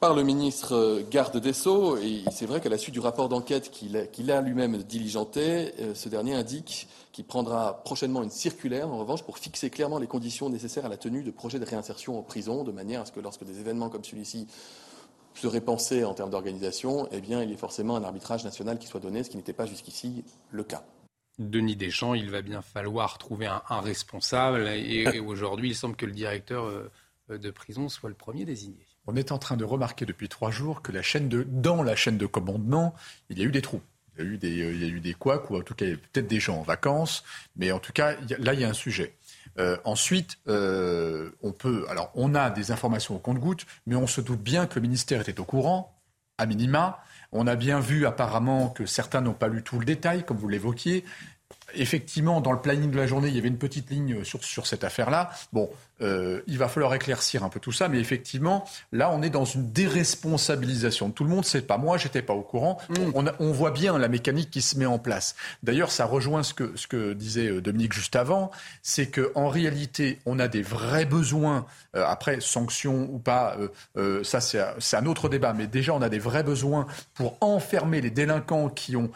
par 0.00 0.14
le 0.14 0.22
ministre 0.22 1.02
garde 1.10 1.36
des. 1.38 1.50
Et 1.50 2.24
c'est 2.32 2.46
vrai 2.46 2.60
qu'à 2.60 2.68
la 2.68 2.78
suite 2.78 2.94
du 2.94 3.00
rapport 3.00 3.28
d'enquête 3.28 3.70
qu'il 3.70 4.30
a, 4.30 4.40
lui-même 4.40 4.78
diligenté, 4.78 5.72
ce 5.94 6.08
dernier 6.08 6.34
indique 6.34 6.88
qui 7.14 7.22
prendra 7.22 7.84
prochainement 7.84 8.24
une 8.24 8.30
circulaire, 8.30 8.88
en 8.88 8.98
revanche, 8.98 9.22
pour 9.22 9.38
fixer 9.38 9.70
clairement 9.70 10.00
les 10.00 10.08
conditions 10.08 10.50
nécessaires 10.50 10.84
à 10.84 10.88
la 10.88 10.96
tenue 10.96 11.22
de 11.22 11.30
projets 11.30 11.60
de 11.60 11.64
réinsertion 11.64 12.18
en 12.18 12.22
prison, 12.22 12.64
de 12.64 12.72
manière 12.72 13.02
à 13.02 13.06
ce 13.06 13.12
que 13.12 13.20
lorsque 13.20 13.44
des 13.44 13.60
événements 13.60 13.88
comme 13.88 14.02
celui-ci 14.02 14.48
seraient 15.34 15.60
pensés 15.60 16.02
en 16.02 16.12
termes 16.12 16.30
d'organisation, 16.30 17.08
eh 17.12 17.20
bien, 17.20 17.40
il 17.40 17.50
y 17.50 17.52
ait 17.52 17.56
forcément 17.56 17.94
un 17.94 18.02
arbitrage 18.02 18.42
national 18.42 18.80
qui 18.80 18.88
soit 18.88 18.98
donné, 18.98 19.22
ce 19.22 19.30
qui 19.30 19.36
n'était 19.36 19.52
pas 19.52 19.64
jusqu'ici 19.64 20.24
le 20.50 20.64
cas. 20.64 20.84
Denis 21.38 21.76
Deschamps, 21.76 22.14
il 22.14 22.30
va 22.30 22.42
bien 22.42 22.62
falloir 22.62 23.16
trouver 23.18 23.46
un, 23.46 23.80
responsable, 23.80 24.66
et, 24.66 25.20
aujourd'hui, 25.20 25.68
il 25.68 25.76
semble 25.76 25.94
que 25.94 26.06
le 26.06 26.12
directeur 26.12 26.64
euh, 26.64 26.90
de 27.28 27.50
prison 27.52 27.88
soit 27.88 28.08
le 28.08 28.16
premier 28.16 28.44
désigné. 28.44 28.88
On 29.06 29.14
est 29.14 29.30
en 29.30 29.38
train 29.38 29.56
de 29.56 29.64
remarquer 29.64 30.04
depuis 30.04 30.28
trois 30.28 30.50
jours 30.50 30.82
que 30.82 30.90
la 30.90 31.02
chaîne 31.02 31.28
de, 31.28 31.44
dans 31.44 31.84
la 31.84 31.94
chaîne 31.94 32.18
de 32.18 32.26
commandement, 32.26 32.92
il 33.30 33.38
y 33.38 33.42
a 33.42 33.44
eu 33.44 33.52
des 33.52 33.62
trous. 33.62 33.82
Il 34.18 34.24
y 34.24 34.28
a 34.28 34.30
eu 34.30 34.38
des, 34.38 34.50
il 34.50 34.82
y 34.82 34.84
a 34.84 34.88
eu 34.88 35.00
des 35.00 35.14
couacs, 35.14 35.50
ou 35.50 35.56
en 35.56 35.62
tout 35.62 35.74
cas, 35.74 35.86
il 35.86 35.90
y 35.92 35.94
a 35.94 35.96
peut-être 35.96 36.26
des 36.26 36.40
gens 36.40 36.58
en 36.58 36.62
vacances, 36.62 37.24
mais 37.56 37.72
en 37.72 37.78
tout 37.78 37.92
cas, 37.92 38.16
là, 38.38 38.54
il 38.54 38.60
y 38.60 38.64
a 38.64 38.68
un 38.68 38.74
sujet. 38.74 39.14
Euh, 39.58 39.76
ensuite, 39.84 40.38
euh, 40.48 41.30
on 41.42 41.52
peut. 41.52 41.86
Alors, 41.88 42.10
on 42.14 42.34
a 42.34 42.50
des 42.50 42.70
informations 42.70 43.16
au 43.16 43.18
compte-gouttes, 43.18 43.66
mais 43.86 43.96
on 43.96 44.06
se 44.06 44.20
doute 44.20 44.40
bien 44.40 44.66
que 44.66 44.76
le 44.76 44.82
ministère 44.82 45.20
était 45.20 45.38
au 45.40 45.44
courant, 45.44 45.96
à 46.38 46.46
minima. 46.46 47.02
On 47.32 47.46
a 47.46 47.56
bien 47.56 47.80
vu 47.80 48.06
apparemment 48.06 48.68
que 48.68 48.86
certains 48.86 49.20
n'ont 49.20 49.34
pas 49.34 49.48
lu 49.48 49.62
tout 49.62 49.78
le 49.78 49.84
détail, 49.84 50.24
comme 50.24 50.36
vous 50.36 50.48
l'évoquiez. 50.48 51.04
Effectivement, 51.74 52.40
dans 52.40 52.52
le 52.52 52.60
planning 52.60 52.90
de 52.90 52.96
la 52.96 53.06
journée, 53.06 53.28
il 53.28 53.34
y 53.34 53.38
avait 53.38 53.48
une 53.48 53.58
petite 53.58 53.90
ligne 53.90 54.24
sur, 54.24 54.42
sur 54.44 54.66
cette 54.66 54.84
affaire-là. 54.84 55.30
Bon, 55.52 55.70
euh, 56.00 56.40
il 56.46 56.58
va 56.58 56.68
falloir 56.68 56.92
éclaircir 56.94 57.44
un 57.44 57.48
peu 57.48 57.60
tout 57.60 57.72
ça, 57.72 57.88
mais 57.88 58.00
effectivement, 58.00 58.64
là, 58.92 59.10
on 59.12 59.22
est 59.22 59.30
dans 59.30 59.44
une 59.44 59.70
déresponsabilisation. 59.70 61.10
Tout 61.10 61.24
le 61.24 61.30
monde 61.30 61.40
ne 61.40 61.44
sait 61.44 61.62
pas. 61.62 61.78
Moi, 61.78 61.98
j'étais 61.98 62.22
pas 62.22 62.32
au 62.32 62.42
courant. 62.42 62.78
Mm. 62.88 63.30
On, 63.38 63.52
voit 63.52 63.70
bien 63.70 63.96
la 63.98 64.08
mécanique 64.08 64.50
qui 64.50 64.60
se 64.60 64.76
met 64.76 64.86
en 64.86 64.98
place. 64.98 65.36
D'ailleurs, 65.62 65.92
ça 65.92 66.04
rejoint 66.06 66.42
ce 66.42 66.52
que, 66.52 66.72
ce 66.76 66.88
que 66.88 67.12
disait 67.12 67.48
euh, 67.48 67.60
Dominique 67.60 67.92
juste 67.92 68.16
avant, 68.16 68.50
c'est 68.82 69.06
qu'en 69.06 69.48
réalité, 69.48 70.18
on 70.26 70.40
a 70.40 70.48
des 70.48 70.62
vrais 70.62 71.04
besoins. 71.04 71.66
Euh, 71.94 72.04
après, 72.04 72.40
sanctions 72.40 73.08
ou 73.12 73.18
pas, 73.18 73.56
ça 74.24 74.40
c'est 74.40 74.96
un 74.96 75.06
autre 75.06 75.28
débat. 75.28 75.52
Mais 75.52 75.68
déjà, 75.68 75.94
on 75.94 76.02
a 76.02 76.08
des 76.08 76.18
vrais 76.18 76.42
besoins 76.42 76.86
pour 77.14 77.36
enfermer 77.40 78.00
les 78.00 78.10
délinquants 78.10 78.68
qui 78.68 78.96
ont, 78.96 79.10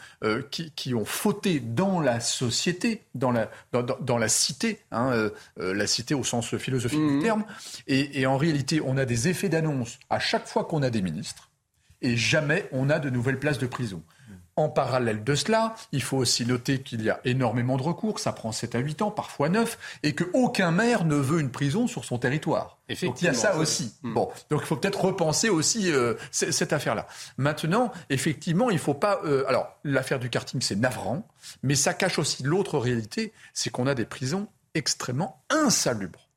qui, 0.51 0.71
qui, 0.71 0.95
ont 0.95 1.05
fauté 1.05 1.61
dans 1.61 2.01
la 2.01 2.21
société, 2.21 3.03
dans 3.15 3.33
la, 3.33 3.51
dans, 3.73 3.83
dans 3.83 4.19
la 4.19 4.29
cité, 4.29 4.81
hein, 4.93 5.31
la 5.57 5.87
cité 5.87 6.15
au 6.15 6.25
sens 6.25 6.53
philosophique 6.69 7.01
du 7.01 7.15
mhm. 7.15 7.23
terme. 7.23 7.45
Et, 7.87 8.27
en 8.27 8.37
réalité, 8.37 8.81
on 8.85 8.97
a 8.97 9.05
des 9.05 9.29
effets 9.29 9.49
d'annonce 9.49 9.99
à 10.11 10.19
chaque 10.19 10.47
fois 10.47 10.65
qu'on 10.65 10.83
a 10.83 10.91
des 10.91 11.03
ministres, 11.03 11.51
et 12.03 12.17
jamais 12.17 12.69
on 12.73 12.91
a 12.91 12.99
de 12.99 13.11
nouvelles 13.11 13.39
places 13.39 13.59
de 13.59 13.67
prison. 13.67 14.03
En 14.57 14.69
parallèle 14.69 15.23
de 15.23 15.37
cela, 15.37 15.77
il 15.93 16.03
faut 16.03 16.17
aussi 16.17 16.45
noter 16.45 16.83
qu'il 16.83 17.03
y 17.03 17.11
a 17.11 17.21
énormément 17.25 17.77
de 17.77 17.83
recours, 17.83 18.19
ça 18.19 18.33
prend 18.33 18.51
7 18.51 18.75
à 18.75 18.81
8 18.81 19.03
ans, 19.03 19.11
parfois 19.13 19.49
9, 19.49 20.01
et 20.03 20.17
qu'aucun 20.17 20.73
maire 20.73 21.05
ne 21.05 21.15
veut 21.15 21.39
une 21.39 21.53
prison 21.53 21.87
sur 21.87 22.05
son 22.05 22.19
territoire. 22.19 22.79
Donc 23.01 23.23
il 23.23 23.27
y 23.27 23.29
a 23.29 23.35
ça 23.35 23.57
aussi. 23.57 23.95
Hmm. 24.03 24.15
Bon, 24.15 24.29
donc 24.51 24.63
il 24.63 24.67
faut 24.67 24.75
peut-être 24.75 25.05
repenser 25.05 25.49
aussi 25.49 25.93
euh, 25.93 26.15
cette 26.33 26.73
affaire-là. 26.73 27.07
Maintenant, 27.37 27.93
effectivement, 28.11 28.69
il 28.69 28.75
ne 28.75 28.81
faut 28.81 28.95
pas... 28.95 29.21
Euh, 29.25 29.45
alors, 29.47 29.79
l'affaire 29.85 30.19
du 30.19 30.29
karting, 30.29 30.61
c'est 30.61 30.77
navrant, 30.77 31.25
mais 31.63 31.77
ça 31.77 31.95
cache 31.95 32.19
aussi 32.19 32.43
l'autre 32.43 32.79
réalité, 32.79 33.33
c'est 33.55 33.71
qu'on 33.71 33.87
a 33.87 33.95
des 33.95 34.07
prisons 34.07 34.49
extrêmement 34.75 35.45
insalubres. 35.51 36.28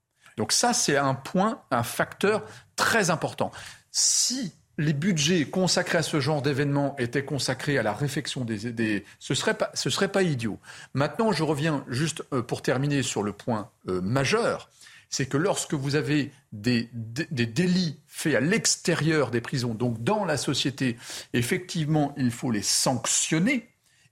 Donc 0.42 0.54
ça, 0.54 0.74
c'est 0.74 0.98
un 0.98 1.14
point, 1.14 1.62
un 1.70 1.84
facteur 1.84 2.44
très 2.76 3.12
important. 3.12 3.52
Si 3.92 4.52
les 4.80 4.94
budgets 4.94 5.46
consacrés 5.46 6.00
à 6.00 6.02
ce 6.02 6.20
genre 6.20 6.42
d'événements 6.42 6.96
étaient 6.98 7.24
consacrés 7.24 7.78
à 7.78 7.84
la 7.84 7.94
réfection 7.94 8.44
des, 8.44 8.72
des 8.72 9.06
ce 9.20 9.36
serait 9.36 9.54
pas 9.54 9.70
serait 9.76 10.08
pas 10.08 10.24
idiot. 10.24 10.58
Maintenant, 10.96 11.32
je 11.32 11.44
reviens 11.44 11.86
juste 11.90 12.24
euh, 12.34 12.42
pour 12.42 12.64
terminer 12.64 13.04
sur 13.04 13.22
le 13.22 13.34
point 13.34 13.70
euh, 13.88 14.02
majeur, 14.02 14.72
c'est 15.12 15.28
que 15.28 15.38
lorsque 15.38 15.76
vous 15.76 15.94
avez 15.94 16.32
des, 16.54 16.90
des, 16.92 17.46
délits 17.46 18.00
faits 18.08 18.34
à 18.34 18.40
l'extérieur 18.40 19.30
des 19.30 19.42
prisons, 19.42 19.76
donc 19.76 20.04
dans 20.04 20.26
la 20.26 20.38
société, 20.38 20.98
effectivement, 21.34 22.16
il 22.18 22.32
faut 22.32 22.50
les 22.50 22.64
sanctionner 22.64 23.70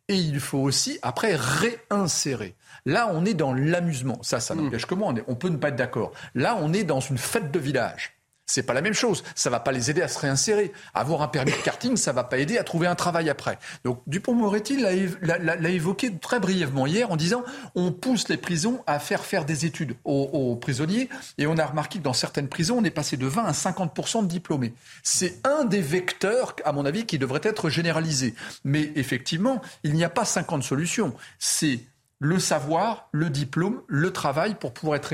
et 0.10 0.15
il 0.15 0.39
faut 0.39 0.60
aussi, 0.60 0.99
après, 1.01 1.35
réinsérer. 1.35 2.53
Là, 2.85 3.10
on 3.14 3.26
est 3.26 3.34
dans 3.34 3.53
l'amusement. 3.53 4.19
Ça, 4.22 4.39
ça 4.39 4.56
n'empêche 4.56 4.85
que 4.85 4.95
moi, 4.95 5.14
on 5.27 5.35
peut 5.35 5.49
ne 5.49 5.57
pas 5.57 5.69
être 5.69 5.76
d'accord. 5.76 6.11
Là, 6.35 6.57
on 6.60 6.73
est 6.73 6.84
dans 6.84 6.99
une 6.99 7.18
fête 7.18 7.51
de 7.51 7.60
village. 7.60 8.19
C'est 8.49 8.64
pas 8.64 8.73
la 8.73 8.81
même 8.81 8.95
chose. 8.95 9.23
Ça 9.35 9.51
va 9.51 9.60
pas 9.60 9.72
les 9.72 9.91
aider 9.91 10.01
à 10.01 10.07
se 10.07 10.18
réinsérer. 10.18 10.73
Avoir 10.95 11.22
un 11.22 11.27
permis 11.27 11.51
de 11.51 11.57
karting, 11.57 11.95
ça 11.97 12.14
va 12.14 12.23
pas 12.23 12.39
aider 12.39 12.57
à 12.57 12.64
trouver 12.64 12.88
un 12.88 12.95
travail 12.95 13.30
après. 13.30 13.60
Donc 13.84 14.01
Dupont-Moretti 14.07 14.81
l'a 14.81 15.69
évoqué 15.69 16.11
très 16.18 16.39
brièvement 16.39 16.88
hier 16.88 17.11
en 17.11 17.15
disant 17.15 17.43
on 17.76 17.91
pousse 17.91 18.27
les 18.27 18.38
prisons 18.38 18.84
à 18.88 18.97
faire 18.97 19.23
faire 19.23 19.45
des 19.45 19.68
études 19.68 19.95
aux, 20.03 20.56
prisonniers 20.56 21.10
et 21.38 21.45
on 21.45 21.60
a 21.60 21.65
remarqué 21.65 21.99
que 21.99 22.03
dans 22.03 22.14
certaines 22.14 22.47
prisons, 22.47 22.80
on 22.80 22.84
est 22.84 22.89
passé 22.89 23.18
de 23.18 23.27
20 23.27 23.45
à 23.45 23.53
50 23.53 24.23
de 24.23 24.27
diplômés. 24.27 24.73
C'est 25.03 25.45
un 25.45 25.65
des 25.65 25.81
vecteurs, 25.81 26.56
à 26.65 26.72
mon 26.72 26.88
avis, 26.88 27.06
qui 27.06 27.19
devrait 27.19 27.41
être 27.43 27.69
généralisé. 27.69 28.34
Mais 28.64 28.91
effectivement, 28.95 29.61
il 29.84 29.93
n'y 29.93 30.03
a 30.03 30.10
pas 30.10 30.26
50 30.26 30.64
solutions. 30.64 31.14
C'est 31.38 31.81
le 32.20 32.38
savoir, 32.40 33.10
le 33.12 33.30
diplôme, 33.30 33.82
le 33.88 34.12
travail 34.12 34.56
pour 34.56 34.74
pouvoir 34.74 34.98
être 34.98 35.14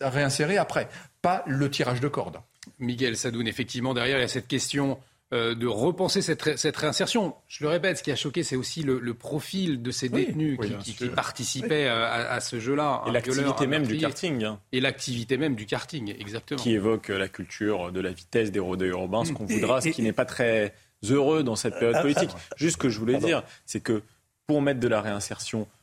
réinséré 0.00 0.56
après, 0.56 0.88
pas 1.22 1.42
le 1.46 1.68
tirage 1.70 2.00
de 2.00 2.08
cordes. 2.08 2.38
Miguel 2.78 3.16
Sadoun, 3.16 3.46
effectivement, 3.46 3.94
derrière, 3.94 4.18
il 4.18 4.22
y 4.22 4.24
a 4.24 4.28
cette 4.28 4.48
question 4.48 4.98
euh, 5.32 5.56
de 5.56 5.66
repenser 5.66 6.22
cette, 6.22 6.76
réinsertion. 6.76 7.34
Je 7.48 7.64
le 7.64 7.70
répète, 7.70 7.98
ce 7.98 8.02
qui 8.04 8.12
a 8.12 8.16
choqué, 8.16 8.44
c'est 8.44 8.54
aussi 8.54 8.84
le, 8.84 9.00
profil 9.14 9.82
de 9.82 9.90
ces 9.90 10.08
détenus 10.08 10.56
qui, 10.84 11.08
participaient 11.08 11.88
à, 11.88 12.38
ce 12.40 12.60
jeu-là. 12.60 13.02
Et 13.08 13.10
l'activité 13.10 13.66
même 13.66 13.86
du 13.86 13.98
karting. 13.98 14.44
Hein. 14.44 14.60
Et 14.70 14.80
l'activité 14.80 15.36
même 15.36 15.56
du 15.56 15.66
karting, 15.66 16.14
exactement. 16.16 16.62
Qui 16.62 16.74
évoque 16.74 17.08
la 17.08 17.26
culture 17.26 17.90
de 17.90 18.00
la 18.00 18.12
vitesse 18.12 18.52
des 18.52 18.60
rodés 18.60 18.86
urbains, 18.86 19.24
ce 19.24 19.32
qu'on 19.32 19.46
voudra, 19.46 19.80
ce 19.80 19.88
qui 19.88 20.02
n'est 20.02 20.12
pas 20.12 20.26
très 20.26 20.74
heureux 21.02 21.42
dans 21.42 21.56
cette 21.56 21.78
période 21.78 22.02
politique. 22.02 22.30
Juste 22.56 22.74
ce 22.74 22.78
que 22.82 22.88
je 22.88 22.98
voulais 23.00 23.18
dire, 23.18 23.42
c'est 23.64 23.80
que 23.80 24.02
pour 24.46 24.62
mettre 24.62 24.78
de 24.78 24.88
la 24.88 25.00
réinsertion, 25.00 25.62
euh, 25.62 25.75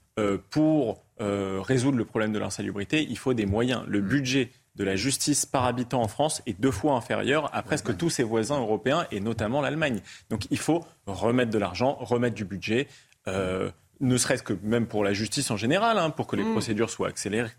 pour 0.50 1.04
euh, 1.22 1.62
résoudre 1.62 1.98
le 1.98 2.06
problème 2.06 2.34
de 2.34 2.40
l'insalubrité, 2.40 3.06
il 3.08 3.18
faut 3.18 3.34
des 3.34 3.46
moyens. 3.46 3.84
Le 3.88 4.02
budget 4.02 4.52
de 4.76 4.84
la 4.84 4.96
justice 4.96 5.46
par 5.46 5.66
habitant 5.66 6.02
en 6.02 6.08
France 6.08 6.42
est 6.48 6.60
deux 6.60 6.72
fois 6.72 6.94
inférieur 6.94 7.54
à 7.56 7.62
presque 7.62 7.96
tous 7.96 8.10
ses 8.10 8.24
voisins 8.24 8.60
européens 8.60 9.06
et 9.12 9.20
notamment 9.20 9.62
l'Allemagne. 9.62 10.02
Donc 10.32 10.48
il 10.50 10.58
faut 10.58 10.84
remettre 11.06 11.52
de 11.52 11.60
l'argent, 11.60 11.96
remettre 12.00 12.36
du 12.36 12.46
budget, 12.46 12.88
euh, 13.28 13.70
ne 14.00 14.18
serait-ce 14.18 14.42
que 14.42 14.54
même 14.64 14.88
pour 14.88 15.04
la 15.04 15.14
justice 15.14 15.52
en 15.52 15.58
général, 15.58 16.00
hein, 16.00 16.10
pour 16.10 16.26
que 16.26 16.36
les 16.36 16.44
mm. 16.44 16.52
procédures 16.52 16.90
soient 16.90 17.10
accélérées 17.10 17.52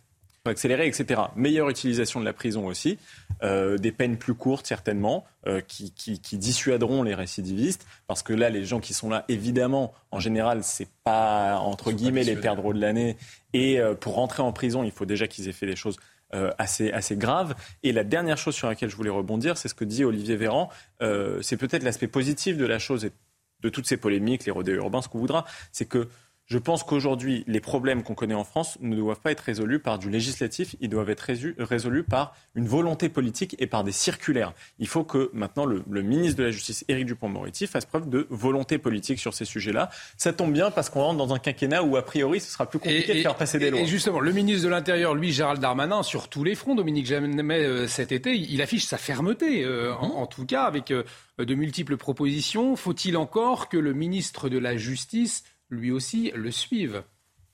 accélérées, 0.51 0.87
etc. 0.87 1.21
Meilleure 1.37 1.69
utilisation 1.71 2.21
de 2.21 2.25
la 2.25 2.33
prison 2.33 2.67
aussi, 2.67 2.99
euh, 3.43 3.79
des 3.79 3.93
peines 3.93 4.17
plus 4.17 4.35
courtes 4.35 4.67
certainement, 4.67 5.25
euh, 5.47 5.61
qui, 5.61 5.93
qui, 5.93 6.21
qui, 6.21 6.39
dissuaderont 6.39 7.03
les 7.03 7.15
récidivistes, 7.15 7.87
parce 8.07 8.23
que 8.23 8.33
là, 8.33 8.51
les 8.51 8.65
gens 8.65 8.81
qui 8.81 8.95
sont 8.95 9.09
là, 9.09 9.25
évidemment, 9.29 9.93
en 10.11 10.21
général, 10.21 10.63
c'est 10.63 10.89
pas 11.03 11.59
entre 11.59 11.93
guillemets 11.93 12.25
les 12.25 12.37
perdreaux 12.37 12.73
de 12.73 12.81
l'année, 12.81 13.17
et 13.53 13.79
pour 14.01 14.15
rentrer 14.15 14.43
en 14.43 14.53
prison, 14.53 14.83
il 14.83 14.91
faut 14.91 15.07
déjà 15.07 15.29
qu'ils 15.29 15.49
aient 15.49 15.53
fait 15.53 15.67
des 15.67 15.77
choses 15.77 15.97
euh, 16.35 16.51
assez, 16.59 16.91
assez 16.91 17.17
grave. 17.17 17.55
Et 17.85 17.93
la 17.93 18.03
dernière 18.03 18.39
chose 18.39 18.57
sur 18.57 18.67
laquelle 18.67 18.89
je 18.89 18.97
voulais 18.97 19.11
rebondir, 19.11 19.57
c'est 19.57 19.69
ce 19.69 19.75
que 19.75 19.85
dit 19.85 20.05
Olivier 20.05 20.35
Véran. 20.35 20.69
Euh, 21.01 21.41
c'est 21.43 21.57
peut-être 21.57 21.85
l'aspect 21.85 22.09
positif 22.09 22.57
de 22.57 22.67
la 22.67 22.81
chose 22.81 23.05
et 23.05 23.13
de 23.61 23.69
toutes 23.69 23.87
ces 23.87 23.97
polémiques, 23.97 24.45
les 24.45 24.51
rodéos 24.51 24.75
urbains, 24.75 25.01
ce 25.01 25.09
qu'on 25.09 25.21
voudra. 25.21 25.45
C'est 25.71 25.85
que 25.85 26.09
je 26.47 26.59
pense 26.59 26.83
qu'aujourd'hui, 26.83 27.43
les 27.47 27.61
problèmes 27.61 28.03
qu'on 28.03 28.15
connaît 28.15 28.35
en 28.35 28.45
France 28.45 28.77
ne 28.81 28.95
doivent 28.97 29.21
pas 29.21 29.33
être 29.33 29.41
résolus 29.41 29.79
par 29.79 29.99
du 29.99 30.11
législatif, 30.11 30.77
ils 30.81 30.91
doivent 30.91 31.09
être 31.09 31.31
résolus 31.59 32.05
par 32.05 32.37
une 32.55 32.67
volonté 32.67 33.09
politique 33.09 33.57
et 33.59 33.67
par 33.67 33.83
des 33.83 33.93
circulaires. 33.93 34.53
Il 34.79 34.87
faut 34.87 35.05
que 35.05 35.31
maintenant 35.33 35.65
le, 35.65 35.83
ministre 36.03 36.39
de 36.39 36.45
la 36.45 36.51
Justice, 36.51 36.85
Éric 36.89 37.07
Dupond-Moretti, 37.07 37.67
fasse 37.67 37.87
preuve 37.87 38.11
de 38.11 38.27
volonté 38.29 38.77
politique 38.77 39.19
sur 39.19 39.33
ces 39.33 39.47
sujets-là. 39.47 39.89
Ça 40.19 40.35
tombe 40.35 40.53
bien 40.53 40.71
parce 40.71 40.91
qu'on 40.91 41.01
rentre 41.01 41.19
dans 41.19 41.33
un 41.33 41.39
quinquennat 41.39 41.83
où, 41.83 41.97
a 41.97 42.05
priori, 42.05 42.41
ce 42.41 42.51
sera 42.51 42.67
plus 42.67 42.79
compliqué 42.79 43.15
de 43.15 43.23
faire 43.23 43.37
passer 43.37 43.59
des 43.59 43.71
lois. 43.71 43.81
Et 43.81 43.87
justement, 43.87 44.21
le 44.21 44.33
ministre 44.33 44.65
de 44.65 44.69
l'Intérieur, 44.69 45.15
lui, 45.15 45.33
Gérald 45.33 45.61
Darmanin, 45.61 46.03
sur 46.03 46.29
tous 46.29 46.45
les 46.45 46.55
fronts, 46.55 46.75
Dominique 46.75 47.07
Jamais, 47.07 47.61
euh, 47.61 47.87
cet 47.87 48.13
été, 48.13 48.35
il 48.37 48.61
affiche 48.61 48.85
sa 48.85 48.99
fermeté, 48.99 49.65
euh, 49.65 49.95
en, 49.95 50.11
en, 50.17 50.27
tout 50.27 50.45
cas, 50.45 50.65
avec 50.65 50.91
euh, 50.91 51.05
de 51.39 51.55
multiples 51.55 51.97
propositions. 51.97 52.77
Faut-il 52.77 53.17
encore 53.17 53.69
que 53.69 53.77
le 53.77 53.93
ministre 53.93 54.49
de 54.49 54.59
la 54.59 54.77
Justice 54.77 55.45
lui 55.71 55.91
aussi, 55.91 56.33
le 56.35 56.51
suivent. 56.51 57.03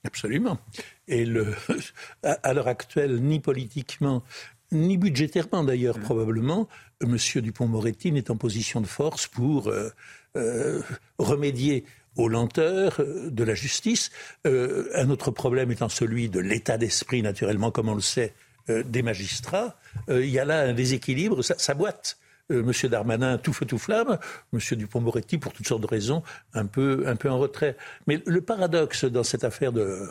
Absolument. 0.03 0.57
Et 1.07 1.25
le, 1.25 1.53
à 2.23 2.53
l'heure 2.53 2.67
actuelle, 2.67 3.21
ni 3.21 3.39
politiquement, 3.39 4.23
ni 4.71 4.97
budgétairement 4.97 5.63
d'ailleurs 5.63 5.97
mm. 5.97 6.01
probablement, 6.01 6.67
M. 7.01 7.17
Dupont-Moretti 7.35 8.11
n'est 8.11 8.31
en 8.31 8.37
position 8.37 8.81
de 8.81 8.87
force 8.87 9.27
pour 9.27 9.67
euh, 9.67 9.89
euh, 10.37 10.81
remédier 11.17 11.85
aux 12.15 12.27
lenteurs 12.27 12.99
euh, 12.99 13.29
de 13.29 13.43
la 13.43 13.53
justice. 13.53 14.11
un 14.45 15.09
autre 15.09 15.31
problème 15.31 15.71
étant 15.71 15.89
celui 15.89 16.29
de 16.29 16.39
l'état 16.39 16.77
d'esprit, 16.77 17.21
naturellement, 17.21 17.71
comme 17.71 17.89
on 17.89 17.95
le 17.95 18.01
sait, 18.01 18.33
des 18.67 19.01
magistrats. 19.01 19.75
il 20.07 20.29
y 20.29 20.39
a 20.39 20.45
là 20.45 20.61
un 20.61 20.73
déséquilibre, 20.73 21.41
ça 21.41 21.73
boite. 21.73 22.17
Euh, 22.51 22.63
M. 22.63 22.89
Darmanin 22.89 23.37
tout 23.37 23.53
feu 23.53 23.65
tout 23.65 23.77
flamme, 23.77 24.17
M. 24.53 24.59
Dupont-Moretti, 24.71 25.37
pour 25.37 25.53
toutes 25.53 25.67
sortes 25.67 25.81
de 25.81 25.87
raisons, 25.87 26.23
un 26.53 26.65
peu, 26.65 27.03
un 27.07 27.15
peu 27.15 27.29
en 27.29 27.39
retrait. 27.39 27.77
Mais 28.07 28.21
le 28.25 28.41
paradoxe 28.41 29.05
dans 29.05 29.23
cette 29.23 29.43
affaire 29.43 29.71
de 29.71 30.07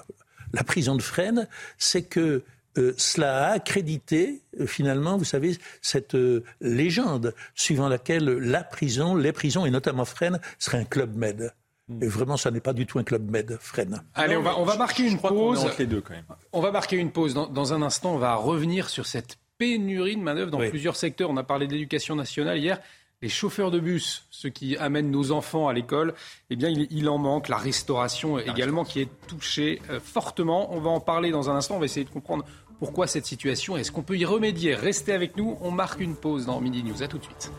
la 0.53 0.65
prison 0.65 0.97
de 0.97 1.03
Fresnes, 1.03 1.49
c'est 1.79 2.03
que 2.03 2.43
euh, 2.79 2.95
cela 2.97 3.49
a 3.49 3.53
accrédité 3.53 4.43
euh, 4.61 4.67
finalement, 4.67 5.17
vous 5.17 5.25
savez, 5.25 5.57
cette 5.83 6.17
légende 6.61 7.35
suivant 7.55 7.89
laquelle 7.89 8.25
la 8.25 8.63
prison, 8.63 9.15
les 9.15 9.33
prisons 9.33 9.67
et 9.67 9.71
notamment 9.71 10.05
Fresnes 10.05 10.41
serait 10.59 10.79
un 10.79 10.85
club 10.85 11.17
med. 11.17 11.53
Et 12.01 12.07
vraiment, 12.07 12.37
ça 12.37 12.51
n'est 12.53 12.61
pas 12.61 12.73
du 12.73 12.87
tout 12.87 12.99
un 12.99 13.05
club 13.05 13.29
med, 13.29 13.59
Fresnes. 13.61 14.01
Allez, 14.15 14.37
on 14.37 14.43
va, 14.43 14.59
on 14.59 14.65
va 14.65 14.77
marquer 14.77 15.09
une 15.09 15.19
pause. 15.19 15.65
On, 15.65 15.79
les 15.79 15.87
deux, 15.87 16.01
quand 16.01 16.15
même. 16.15 16.25
on 16.53 16.61
va 16.61 16.71
marquer 16.71 16.97
une 16.97 17.11
pause. 17.11 17.35
Dans, 17.35 17.49
dans, 17.49 17.73
un 17.73 17.83
instant, 17.83 18.15
on 18.15 18.19
va 18.19 18.37
revenir 18.37 18.89
sur 18.89 19.07
cette 19.07 19.39
pénurie 19.61 20.17
de 20.17 20.23
main-d'œuvre 20.23 20.51
dans 20.51 20.59
plusieurs 20.59 20.97
secteurs. 20.97 21.29
On 21.29 21.37
a 21.37 21.43
parlé 21.43 21.67
de 21.67 21.73
l'éducation 21.73 22.17
nationale 22.17 22.59
hier. 22.59 22.81
Les 23.21 23.29
chauffeurs 23.29 23.71
de 23.71 23.79
bus, 23.79 24.25
ceux 24.31 24.49
qui 24.49 24.79
amènent 24.79 25.11
nos 25.11 25.33
enfants 25.33 25.69
à 25.69 25.75
l'école, 25.75 26.15
eh 26.49 26.57
bien, 26.57 26.71
il, 26.71 27.09
en 27.11 27.19
manque. 27.19 27.49
La 27.49 27.59
restauration 27.59 28.39
également 28.39 28.85
qui 28.85 29.03
est 29.03 29.09
touchée 29.29 29.83
euh, 29.91 30.01
fortement. 30.01 30.73
On 30.73 30.81
va 30.81 30.89
en 30.89 31.01
parler 31.01 31.31
dans 31.31 31.51
un 31.51 31.57
instant. 31.57 31.77
On 31.77 31.79
va 31.79 31.85
essayer 31.85 32.07
de 32.07 32.11
comprendre 32.11 32.47
pourquoi 32.79 33.07
cette 33.07 33.27
situation. 33.27 33.77
Est-ce 33.77 33.93
qu'on 33.93 34.03
peut 34.03 34.17
y 34.17 34.25
remédier? 34.25 34.75
Restez 34.75 35.13
avec 35.13 35.37
nous. 35.37 35.59
On 35.61 35.71
marque 35.71 36.01
une 36.01 36.17
pause 36.17 36.47
dans 36.47 36.59
Midi 36.63 36.83
News. 36.83 37.03
À 37.03 37.09
tout 37.09 37.19
de 37.19 37.25
suite. 37.25 37.53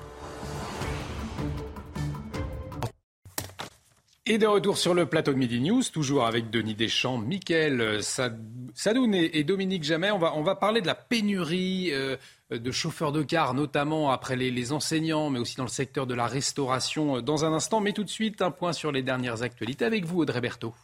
Et 4.27 4.37
de 4.37 4.45
retour 4.45 4.77
sur 4.77 4.93
le 4.93 5.07
plateau 5.07 5.33
de 5.33 5.37
Midi 5.37 5.59
News, 5.59 5.81
toujours 5.91 6.27
avec 6.27 6.51
Denis 6.51 6.75
Deschamps, 6.75 7.17
Mickaël 7.17 8.03
Sadoun 8.03 9.15
et 9.15 9.43
Dominique 9.43 9.83
Jamais. 9.83 10.11
On 10.11 10.19
va, 10.19 10.35
on 10.35 10.43
va 10.43 10.55
parler 10.55 10.81
de 10.81 10.85
la 10.85 10.93
pénurie 10.93 11.89
euh, 11.91 12.17
de 12.51 12.71
chauffeurs 12.71 13.11
de 13.11 13.23
car, 13.23 13.55
notamment 13.55 14.11
après 14.11 14.35
les, 14.35 14.51
les, 14.51 14.73
enseignants, 14.73 15.31
mais 15.31 15.39
aussi 15.39 15.55
dans 15.55 15.63
le 15.63 15.69
secteur 15.69 16.05
de 16.05 16.13
la 16.13 16.27
restauration 16.27 17.17
euh, 17.17 17.21
dans 17.23 17.45
un 17.45 17.53
instant. 17.53 17.81
Mais 17.81 17.93
tout 17.93 18.03
de 18.03 18.11
suite, 18.11 18.43
un 18.43 18.51
point 18.51 18.73
sur 18.73 18.91
les 18.91 19.01
dernières 19.01 19.41
actualités 19.41 19.85
avec 19.85 20.05
vous, 20.05 20.19
Audrey 20.19 20.39
Berthaud. 20.39 20.75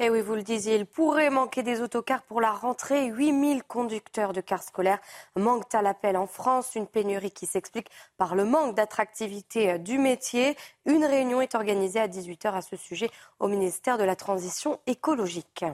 Eh 0.00 0.10
oui, 0.10 0.20
vous 0.20 0.36
le 0.36 0.44
disiez, 0.44 0.76
il 0.76 0.86
pourrait 0.86 1.28
manquer 1.28 1.64
des 1.64 1.80
autocars 1.80 2.22
pour 2.22 2.40
la 2.40 2.52
rentrée. 2.52 3.06
8000 3.06 3.64
conducteurs 3.64 4.32
de 4.32 4.40
cars 4.40 4.62
scolaires 4.62 5.00
manquent 5.34 5.74
à 5.74 5.82
l'appel 5.82 6.16
en 6.16 6.28
France. 6.28 6.76
Une 6.76 6.86
pénurie 6.86 7.32
qui 7.32 7.46
s'explique 7.46 7.90
par 8.16 8.36
le 8.36 8.44
manque 8.44 8.76
d'attractivité 8.76 9.72
euh, 9.72 9.78
du 9.78 9.98
métier. 9.98 10.56
Une 10.86 11.04
réunion 11.04 11.40
est 11.40 11.56
organisée 11.56 11.98
à 11.98 12.06
18h 12.06 12.52
à 12.52 12.62
ce 12.62 12.76
sujet 12.76 13.10
au 13.40 13.48
ministère 13.48 13.98
de 13.98 14.04
la 14.04 14.14
Transition 14.14 14.78
écologique. 14.86 15.64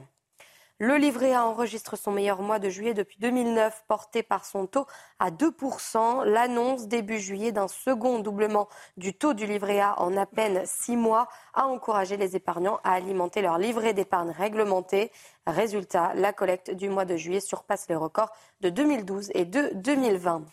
Le 0.86 0.96
livret 0.96 1.32
A 1.32 1.46
enregistre 1.46 1.96
son 1.96 2.12
meilleur 2.12 2.42
mois 2.42 2.58
de 2.58 2.68
juillet 2.68 2.92
depuis 2.92 3.16
2009, 3.18 3.84
porté 3.88 4.22
par 4.22 4.44
son 4.44 4.66
taux 4.66 4.86
à 5.18 5.30
2%. 5.30 6.26
L'annonce 6.26 6.88
début 6.88 7.18
juillet 7.18 7.52
d'un 7.52 7.68
second 7.68 8.18
doublement 8.18 8.68
du 8.98 9.14
taux 9.14 9.32
du 9.32 9.46
livret 9.46 9.80
A 9.80 9.98
en 9.98 10.14
à 10.18 10.26
peine 10.26 10.60
six 10.66 10.98
mois 10.98 11.26
a 11.54 11.68
encouragé 11.68 12.18
les 12.18 12.36
épargnants 12.36 12.80
à 12.84 12.92
alimenter 12.92 13.40
leur 13.40 13.56
livret 13.56 13.94
d'épargne 13.94 14.28
réglementé. 14.28 15.10
Résultat, 15.46 16.12
la 16.16 16.34
collecte 16.34 16.70
du 16.70 16.90
mois 16.90 17.06
de 17.06 17.16
juillet 17.16 17.40
surpasse 17.40 17.88
les 17.88 17.96
records 17.96 18.34
de 18.60 18.68
2012 18.68 19.30
et 19.32 19.46
de 19.46 19.70
2020. 19.76 20.44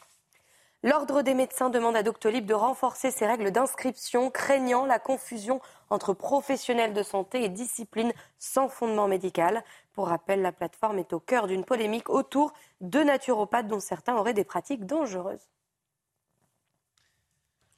L'Ordre 0.84 1.22
des 1.22 1.36
médecins 1.36 1.70
demande 1.70 1.96
à 1.96 2.02
Doctolib 2.02 2.48
de 2.48 2.56
renforcer 2.56 3.12
ses 3.12 3.28
règles 3.28 3.52
d'inscription, 3.52 4.32
craignant 4.32 4.88
la 4.88 4.98
confusion 4.98 5.62
entre 5.92 6.14
professionnels 6.14 6.94
de 6.94 7.04
santé 7.04 7.44
et 7.44 7.50
disciplines 7.50 8.14
sans 8.40 8.68
fondement 8.68 9.08
médical. 9.08 9.64
Pour 9.94 10.08
rappel, 10.08 10.42
la 10.42 10.52
plateforme 10.52 10.98
est 10.98 11.14
au 11.14 11.20
cœur 11.20 11.46
d'une 11.46 11.66
polémique 11.66 12.10
autour 12.10 12.52
de 12.80 13.00
naturopathes 13.00 13.68
dont 13.68 13.80
certains 13.80 14.16
auraient 14.16 14.34
des 14.34 14.44
pratiques 14.44 14.88
dangereuses. 14.88 15.52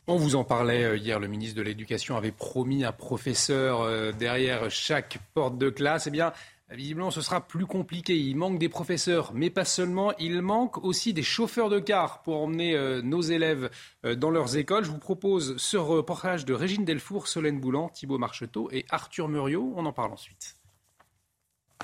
On 0.07 0.15
vous 0.15 0.35
en 0.35 0.45
parlait 0.45 0.83
euh, 0.83 0.97
hier, 0.97 1.19
le 1.19 1.27
ministre 1.27 1.57
de 1.57 1.61
l'Éducation 1.61 2.15
avait 2.15 2.31
promis 2.31 2.85
un 2.85 2.91
professeur 2.91 3.81
euh, 3.81 4.11
derrière 4.13 4.69
chaque 4.69 5.17
porte 5.33 5.57
de 5.57 5.69
classe. 5.69 6.07
Eh 6.07 6.11
bien, 6.11 6.33
Visiblement, 6.69 7.11
ce 7.11 7.21
sera 7.21 7.41
plus 7.41 7.65
compliqué. 7.65 8.17
Il 8.17 8.35
manque 8.35 8.57
des 8.57 8.69
professeurs, 8.69 9.31
mais 9.33 9.49
pas 9.49 9.65
seulement. 9.65 10.13
Il 10.17 10.41
manque 10.41 10.83
aussi 10.83 11.13
des 11.13 11.21
chauffeurs 11.21 11.69
de 11.69 11.79
car 11.79 12.23
pour 12.23 12.41
emmener 12.41 12.75
euh, 12.75 13.01
nos 13.01 13.21
élèves 13.21 13.69
euh, 14.05 14.15
dans 14.15 14.31
leurs 14.31 14.57
écoles. 14.57 14.83
Je 14.83 14.89
vous 14.89 14.97
propose 14.97 15.57
ce 15.57 15.77
reportage 15.77 16.45
de 16.45 16.53
Régine 16.53 16.85
Delfour, 16.85 17.27
Solène 17.27 17.59
Boulan, 17.59 17.89
Thibault 17.89 18.17
Marcheteau 18.17 18.69
et 18.71 18.85
Arthur 18.89 19.27
Muriot. 19.27 19.73
On 19.75 19.85
en 19.85 19.93
parle 19.93 20.13
ensuite. 20.13 20.55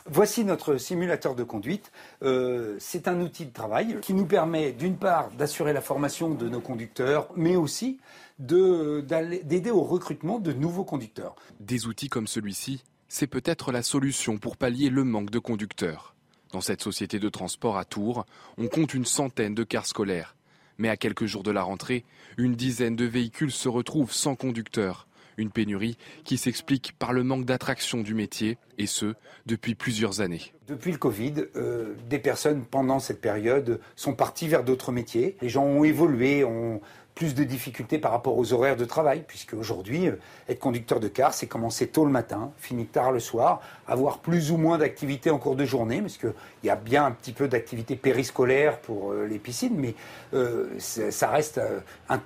Voici 0.05 0.45
notre 0.45 0.77
simulateur 0.77 1.35
de 1.35 1.43
conduite. 1.43 1.91
Euh, 2.23 2.75
c'est 2.79 3.07
un 3.07 3.19
outil 3.21 3.45
de 3.45 3.53
travail 3.53 3.97
qui 4.01 4.13
nous 4.13 4.25
permet 4.25 4.71
d'une 4.71 4.97
part 4.97 5.29
d'assurer 5.31 5.73
la 5.73 5.81
formation 5.81 6.33
de 6.33 6.47
nos 6.49 6.61
conducteurs, 6.61 7.29
mais 7.35 7.55
aussi 7.55 7.99
d'aider 8.39 9.71
au 9.71 9.81
recrutement 9.81 10.39
de 10.39 10.53
nouveaux 10.53 10.85
conducteurs. 10.85 11.35
Des 11.59 11.85
outils 11.87 12.07
comme 12.07 12.27
celui-ci 12.27 12.83
c'est 13.09 13.27
peut-être 13.27 13.71
la 13.71 13.81
solution 13.81 14.37
pour 14.37 14.55
pallier 14.55 14.89
le 14.89 15.03
manque 15.03 15.31
de 15.31 15.39
conducteurs. 15.39 16.15
Dans 16.53 16.61
cette 16.61 16.81
société 16.81 17.19
de 17.19 17.29
transport 17.29 17.77
à 17.77 17.83
Tours, 17.83 18.25
on 18.57 18.67
compte 18.67 18.93
une 18.93 19.05
centaine 19.05 19.55
de 19.55 19.63
cars 19.63 19.87
scolaires. 19.87 20.35
Mais 20.77 20.89
à 20.89 20.95
quelques 20.95 21.25
jours 21.25 21.43
de 21.43 21.51
la 21.51 21.63
rentrée, 21.63 22.05
une 22.37 22.55
dizaine 22.55 22.95
de 22.95 23.05
véhicules 23.05 23.51
se 23.51 23.67
retrouvent 23.67 24.13
sans 24.13 24.35
conducteur. 24.35 25.07
Une 25.37 25.51
pénurie 25.51 25.97
qui 26.23 26.37
s'explique 26.37 26.93
par 26.99 27.13
le 27.13 27.23
manque 27.23 27.45
d'attraction 27.45 28.01
du 28.01 28.13
métier, 28.13 28.57
et 28.77 28.87
ce, 28.87 29.13
depuis 29.45 29.73
plusieurs 29.73 30.21
années. 30.21 30.53
Depuis 30.67 30.91
le 30.91 30.97
Covid, 30.97 31.33
euh, 31.55 31.95
des 32.09 32.19
personnes 32.19 32.63
pendant 32.63 32.99
cette 32.99 33.21
période 33.21 33.79
sont 33.95 34.13
parties 34.13 34.47
vers 34.47 34.63
d'autres 34.63 34.91
métiers. 34.91 35.37
Les 35.41 35.49
gens 35.49 35.63
ont 35.63 35.83
évolué, 35.83 36.43
ont 36.43 36.81
plus 37.19 37.35
de 37.35 37.43
difficultés 37.43 37.99
par 37.99 38.13
rapport 38.13 38.37
aux 38.37 38.53
horaires 38.53 38.77
de 38.77 38.85
travail, 38.85 39.25
puisque 39.27 39.53
aujourd'hui, 39.53 40.07
euh, 40.07 40.15
être 40.47 40.59
conducteur 40.59 41.01
de 41.01 41.09
car, 41.09 41.33
c'est 41.33 41.47
commencer 41.47 41.87
tôt 41.87 42.05
le 42.05 42.11
matin, 42.11 42.53
finir 42.57 42.85
tard 42.93 43.11
le 43.11 43.19
soir, 43.19 43.59
avoir 43.87 44.19
plus 44.19 44.51
ou 44.51 44.57
moins 44.57 44.77
d'activités 44.77 45.29
en 45.29 45.37
cours 45.37 45.57
de 45.57 45.65
journée, 45.65 45.99
parce 45.99 46.17
qu'il 46.17 46.31
y 46.63 46.69
a 46.69 46.77
bien 46.77 47.05
un 47.05 47.11
petit 47.11 47.33
peu 47.33 47.49
d'activité 47.49 47.97
périscolaire 47.97 48.79
pour 48.79 49.11
euh, 49.11 49.25
les 49.25 49.37
piscines, 49.37 49.75
mais 49.75 49.95
euh, 50.33 50.69
ça 50.79 51.29
reste 51.29 51.59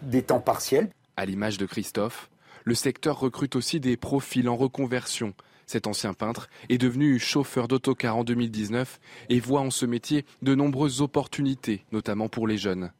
des 0.04 0.22
temps 0.22 0.40
partiels. 0.40 0.90
À 1.18 1.26
l'image 1.26 1.58
de 1.58 1.66
Christophe, 1.66 2.30
le 2.64 2.76
secteur 2.76 3.20
recrute 3.20 3.56
aussi 3.56 3.80
des 3.80 3.98
profils 3.98 4.48
en 4.48 4.56
reconversion. 4.56 5.34
Cet 5.66 5.88
ancien 5.88 6.14
peintre 6.14 6.50
est 6.70 6.78
devenu 6.78 7.18
chauffeur 7.18 7.68
d'autocar 7.68 8.16
en 8.16 8.24
2019 8.24 9.00
et 9.30 9.40
voit 9.40 9.62
en 9.62 9.72
ce 9.72 9.88
métier 9.88 10.24
de 10.44 10.54
nombreuses 10.54 11.02
opportunités, 11.02 11.84
notamment 11.92 12.30
pour 12.30 12.48
les 12.48 12.60
jeunes. 12.60 12.92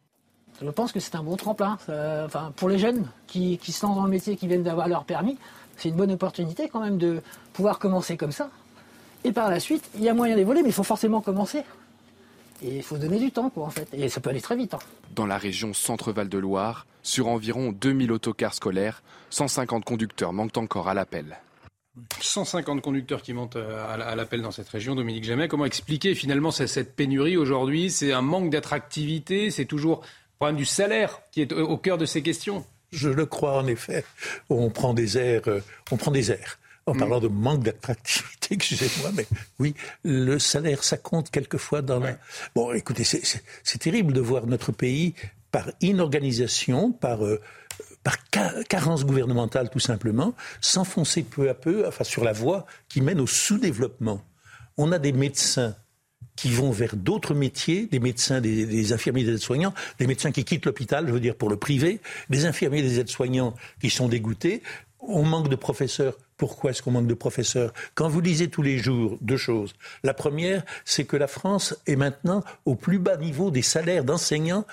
Je 0.62 0.70
pense 0.70 0.92
que 0.92 1.00
c'est 1.00 1.16
un 1.16 1.24
bon 1.24 1.36
tremplin. 1.36 1.78
enfin, 2.26 2.54
pour 2.56 2.70
les 2.70 2.80
jeunes 2.80 3.08
qui, 3.28 3.60
se 3.62 3.86
lancent 3.86 3.96
dans 3.96 4.04
le 4.04 4.10
métier, 4.10 4.36
qui 4.36 4.48
viennent 4.48 4.64
d'avoir 4.64 4.88
leur 4.88 5.04
permis, 5.04 5.38
c'est 5.78 5.90
une 5.90 5.96
bonne 5.96 6.12
opportunité 6.12 6.70
quand 6.70 6.80
même 6.80 6.98
de 6.98 7.22
pouvoir 7.54 7.80
commencer 7.80 8.18
comme 8.18 8.32
ça. 8.32 8.50
Et 9.24 9.32
par 9.32 9.50
la 9.50 9.60
suite, 9.60 9.90
il 9.96 10.04
y 10.04 10.10
a 10.10 10.14
moyen 10.14 10.36
d'évoluer, 10.36 10.62
mais 10.62 10.70
il 10.70 10.74
faut 10.74 10.84
forcément 10.84 11.22
commencer. 11.22 11.64
Et 12.62 12.78
il 12.78 12.84
faut 12.84 12.98
donner 12.98 13.20
du 13.20 13.32
temps, 13.32 13.50
quoi, 13.50 13.66
en 13.66 13.70
fait. 13.70 13.88
Et 13.94 14.10
ça 14.10 14.22
peut 14.22 14.30
aller 14.30 14.42
très 14.42 14.56
vite. 14.56 14.74
Hein. 14.74 14.80
Dans 15.16 15.26
la 15.26 15.38
région 15.38 15.74
Centre-Val 15.74 16.30
de 16.30 16.38
Loire, 16.38 16.86
sur 17.02 17.28
environ 17.28 17.72
2000 17.72 18.12
autocars 18.12 18.54
scolaires, 18.54 19.02
150 19.30 19.84
conducteurs 19.84 20.34
manquent 20.34 20.58
encore 20.58 20.88
à 20.88 20.94
l'appel. 20.94 21.38
150 22.22 22.82
conducteurs 22.82 23.22
qui 23.22 23.34
montent 23.34 23.56
euh, 23.56 23.86
à 23.88 24.16
l'appel 24.16 24.42
dans 24.42 24.52
cette 24.52 24.70
région. 24.70 24.96
Dominique 24.96 25.26
Jamais, 25.26 25.48
comment 25.48 25.66
expliquer 25.66 26.16
finalement 26.16 26.52
cette 26.52 26.96
pénurie 26.96 27.38
aujourd'hui? 27.38 27.92
C'est 27.92 28.14
un 28.14 28.22
manque 28.22 28.50
d'attractivité? 28.50 29.52
C'est 29.52 29.66
toujours 29.66 30.02
problème 30.44 30.58
du 30.58 30.66
salaire 30.66 31.22
qui 31.32 31.42
est 31.42 31.54
au 31.54 31.78
cœur 31.78 31.98
de 31.98 32.06
ces 32.06 32.22
questions. 32.22 32.66
Je 32.92 33.08
le 33.08 33.26
crois 33.26 33.58
en 33.58 33.66
effet. 33.66 34.04
On 34.50 34.70
prend 34.70 34.94
des 34.94 35.18
airs, 35.18 35.48
euh, 35.48 35.62
on 35.90 35.96
prend 35.96 36.12
des 36.12 36.32
airs. 36.32 36.60
En 36.86 36.94
mm. 36.94 36.98
parlant 36.98 37.20
de 37.22 37.30
manque 37.30 37.64
d'attractivité, 37.64 38.48
excusez-moi, 38.56 39.12
mais 39.14 39.26
oui, 39.60 39.74
le 40.04 40.38
salaire, 40.40 40.84
ça 40.84 40.98
compte 40.98 41.32
quelquefois 41.32 41.82
dans 41.82 42.00
la. 42.00 42.18
Bon, 42.56 42.74
écoutez, 42.74 43.06
c'est 43.06 43.78
terrible 43.80 44.12
de 44.12 44.20
voir 44.20 44.46
notre 44.46 44.74
pays 44.74 45.16
par 45.50 45.72
inorganisation, 45.80 46.92
par 46.92 47.24
euh, 47.24 47.40
par 48.04 48.18
carence 48.68 49.06
gouvernementale 49.06 49.70
tout 49.70 49.80
simplement, 49.80 50.34
s'enfoncer 50.60 51.24
peu 51.24 51.50
à 51.50 51.54
peu, 51.54 51.88
enfin 51.88 52.04
sur 52.04 52.26
la 52.26 52.34
voie 52.34 52.66
qui 52.90 53.00
mène 53.00 53.22
au 53.22 53.28
sous-développement. 53.28 54.22
On 54.76 54.92
a 54.92 55.00
des 55.00 55.14
médecins 55.14 55.74
qui 56.36 56.50
vont 56.50 56.72
vers 56.72 56.96
d'autres 56.96 57.34
métiers, 57.34 57.88
des 57.92 58.00
médecins, 58.00 58.42
des, 58.42 58.94
infirmiers, 58.94 59.24
des 59.24 59.34
aides-soignants, 59.34 59.74
des 60.00 60.08
médecins 60.08 60.32
qui 60.32 60.44
quittent 60.44 60.66
l'hôpital, 60.66 61.08
je 61.08 61.14
veux 61.14 61.20
dire 61.20 61.36
pour 61.36 61.50
le 61.50 61.58
privé, 61.58 62.00
des 62.30 62.46
infirmiers, 62.46 62.82
des 62.82 63.00
aides-soignants 63.00 63.54
qui 63.80 63.90
sont 63.90 64.08
dégoûtés. 64.08 64.62
On 65.00 65.24
manque 65.24 65.50
de 65.50 65.56
professeurs. 65.56 66.18
Pourquoi 66.38 66.72
est-ce 66.72 66.82
qu'on 66.82 66.92
manque 66.92 67.08
de 67.08 67.14
professeurs? 67.14 67.74
Quand 67.94 68.08
vous 68.08 68.22
lisez 68.22 68.50
tous 68.50 68.62
les 68.62 68.78
jours 68.78 69.18
deux 69.22 69.38
choses. 69.38 69.76
La 70.04 70.14
première, 70.14 70.64
c'est 70.86 71.04
que 71.04 71.18
la 71.18 71.28
France 71.28 71.76
est 71.88 71.96
maintenant 71.96 72.44
au 72.66 72.76
plus 72.76 73.00
bas 73.00 73.18
niveau 73.18 73.52
des 73.52 73.62
salaires 73.62 74.04
d'enseignants 74.04 74.66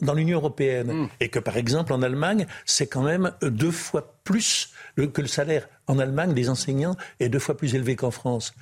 dans 0.00 0.14
l'Union 0.14 0.38
européenne. 0.38 0.92
Hmm. 0.92 1.08
Et 1.18 1.28
que 1.28 1.38
par 1.38 1.56
exemple 1.56 1.92
en 1.92 2.02
Allemagne, 2.02 2.46
c'est 2.64 2.86
quand 2.86 3.02
même 3.02 3.32
deux 3.42 3.70
fois 3.70 4.14
plus 4.22 4.72
que 4.96 5.20
le 5.20 5.28
salaire 5.28 5.68
en 5.86 5.98
Allemagne 5.98 6.34
des 6.34 6.48
enseignants 6.48 6.96
est 7.18 7.28
deux 7.28 7.38
fois 7.38 7.56
plus 7.56 7.74
élevé 7.74 7.96
qu'en 7.96 8.10
France. 8.10 8.54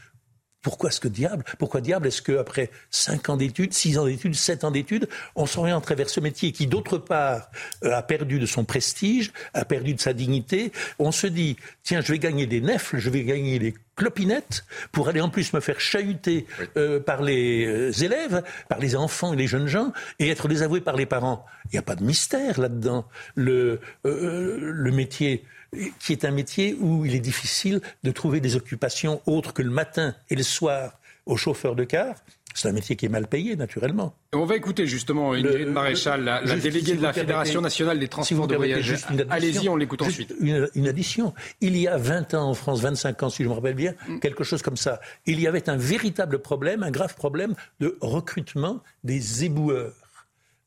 Pourquoi 0.63 0.91
est-ce 0.91 1.01
que 1.01 1.09
diable 1.09 1.45
Pourquoi 1.59 1.81
diable 1.81 2.09
est-ce 2.09 2.21
qu'après 2.21 2.71
5 2.91 3.29
ans 3.29 3.37
d'études, 3.37 3.73
6 3.73 3.99
ans 3.99 4.07
d'études, 4.07 4.35
7 4.35 4.65
ans 4.65 4.71
d'études, 4.73 5.09
on 5.37 5.47
s'orienterait 5.47 5.95
vers 5.95 6.11
ce 6.11 6.19
métier 6.19 6.51
qui, 6.51 6.67
d'autre 6.67 6.99
part, 6.99 7.51
euh, 7.85 7.93
a 7.95 8.03
perdu 8.03 8.41
de 8.41 8.47
son 8.47 8.65
prestige, 8.65 9.33
a 9.55 9.65
perdu 9.65 9.95
de 9.95 10.01
sa 10.01 10.13
dignité 10.13 10.73
On 10.99 11.13
se 11.13 11.29
dit, 11.29 11.57
tiens, 11.85 12.01
je 12.01 12.13
vais 12.13 12.19
gagner 12.19 12.47
des 12.47 12.61
nefles, 12.61 12.99
je 12.99 13.09
vais 13.09 13.23
gagner 13.23 13.61
des 13.61 13.75
clopinettes 13.95 14.65
pour 14.91 15.09
aller 15.09 15.21
en 15.21 15.29
plus 15.29 15.53
me 15.53 15.61
faire 15.61 15.79
chahuter 15.79 16.47
euh, 16.77 16.99
par 16.99 17.23
les 17.23 17.65
euh, 17.65 17.93
élèves, 17.93 18.43
par 18.69 18.81
les 18.81 18.97
enfants 18.97 19.33
et 19.33 19.37
les 19.37 19.47
jeunes 19.47 19.69
gens, 19.69 19.93
et 20.19 20.29
être 20.29 20.49
désavoué 20.49 20.81
par 20.81 20.97
les 20.97 21.07
parents. 21.07 21.47
Il 21.67 21.75
n'y 21.75 21.79
a 21.79 21.83
pas 21.83 21.97
de 21.97 22.03
mystère 22.03 22.59
là-dedans. 22.59 23.07
Le, 23.35 23.81
le 24.05 24.91
métier 24.91 25.45
qui 25.99 26.13
est 26.13 26.25
un 26.25 26.31
métier 26.31 26.77
où 26.81 27.05
il 27.05 27.15
est 27.15 27.21
difficile 27.21 27.81
de 28.03 28.11
trouver 28.11 28.41
des 28.41 28.57
occupations 28.57 29.21
autres 29.27 29.53
que 29.53 29.63
le 29.63 29.71
matin 29.71 30.15
et 30.31 30.37
le 30.37 30.43
soir 30.43 30.99
aux 31.27 31.37
chauffeurs 31.37 31.77
de 31.77 31.85
car. 31.85 32.15
C'est 32.55 32.69
un 32.69 32.73
métier 32.73 32.97
qui 32.97 33.07
est 33.07 33.11
mal 33.11 33.29
payé, 33.29 33.55
naturellement. 33.55 34.15
On 34.33 34.45
va 34.45 34.57
écouter 34.57 34.87
justement 34.87 35.33
Ingrid 35.33 35.69
Maréchal, 35.69 36.25
la, 36.25 36.43
déléguée 36.57 36.97
de 36.97 37.03
la 37.03 37.13
Fédération 37.13 37.61
nationale 37.61 38.01
des 38.01 38.09
transports 38.09 38.49
de 38.49 38.57
voyageurs. 38.57 38.99
Allez-y, 39.31 39.69
on 39.69 39.77
l'écoute 39.77 40.03
ensuite. 40.03 40.35
Une, 40.41 40.89
addition. 40.89 41.35
Il 41.61 41.77
y 41.77 41.87
a 41.87 41.97
20 41.97 42.35
ans 42.35 42.49
en 42.49 42.55
France, 42.55 42.81
25 42.81 43.23
ans 43.23 43.31
si 43.31 43.45
je 43.45 43.49
me 43.49 43.55
rappelle 43.55 43.75
bien, 43.75 43.95
mm. 44.09 44.19
quelque 44.19 44.43
chose 44.43 44.63
comme 44.63 44.77
ça, 44.77 45.01
il 45.27 45.41
y 45.41 45.47
avait 45.47 45.69
un 45.69 45.77
véritable 45.77 46.41
problème, 46.41 46.83
un 46.83 46.91
grave 46.91 47.15
problème 47.15 47.55
de 47.79 47.97
recrutement 48.01 48.83
des 49.05 49.45
éboueurs 49.45 49.93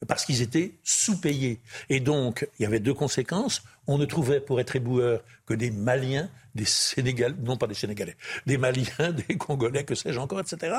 parce 0.08 0.26
qu'ils 0.26 0.42
étaient 0.42 0.74
sous-payés. 0.84 1.60
Et 1.90 2.00
donc, 2.00 2.48
il 2.60 2.64
y 2.64 2.66
avait 2.66 2.80
deux 2.80 2.94
conséquences. 2.94 3.64
On 3.88 3.98
ne 3.98 4.06
trouvait 4.06 4.40
pour 4.40 4.60
être 4.60 4.76
éboueur 4.76 5.24
que 5.46 5.54
des 5.54 5.72
Maliens, 5.72 6.30
des 6.56 6.66
Sénégalais, 6.66 7.36
non 7.44 7.58
pas 7.58 7.68
des 7.68 7.74
Sénégalais, 7.74 8.16
des 8.46 8.58
Maliens, 8.58 9.12
des 9.28 9.38
Congolais, 9.38 9.84
que 9.84 9.96
sais-je 9.96 10.20
encore, 10.20 10.40
etc. 10.40 10.76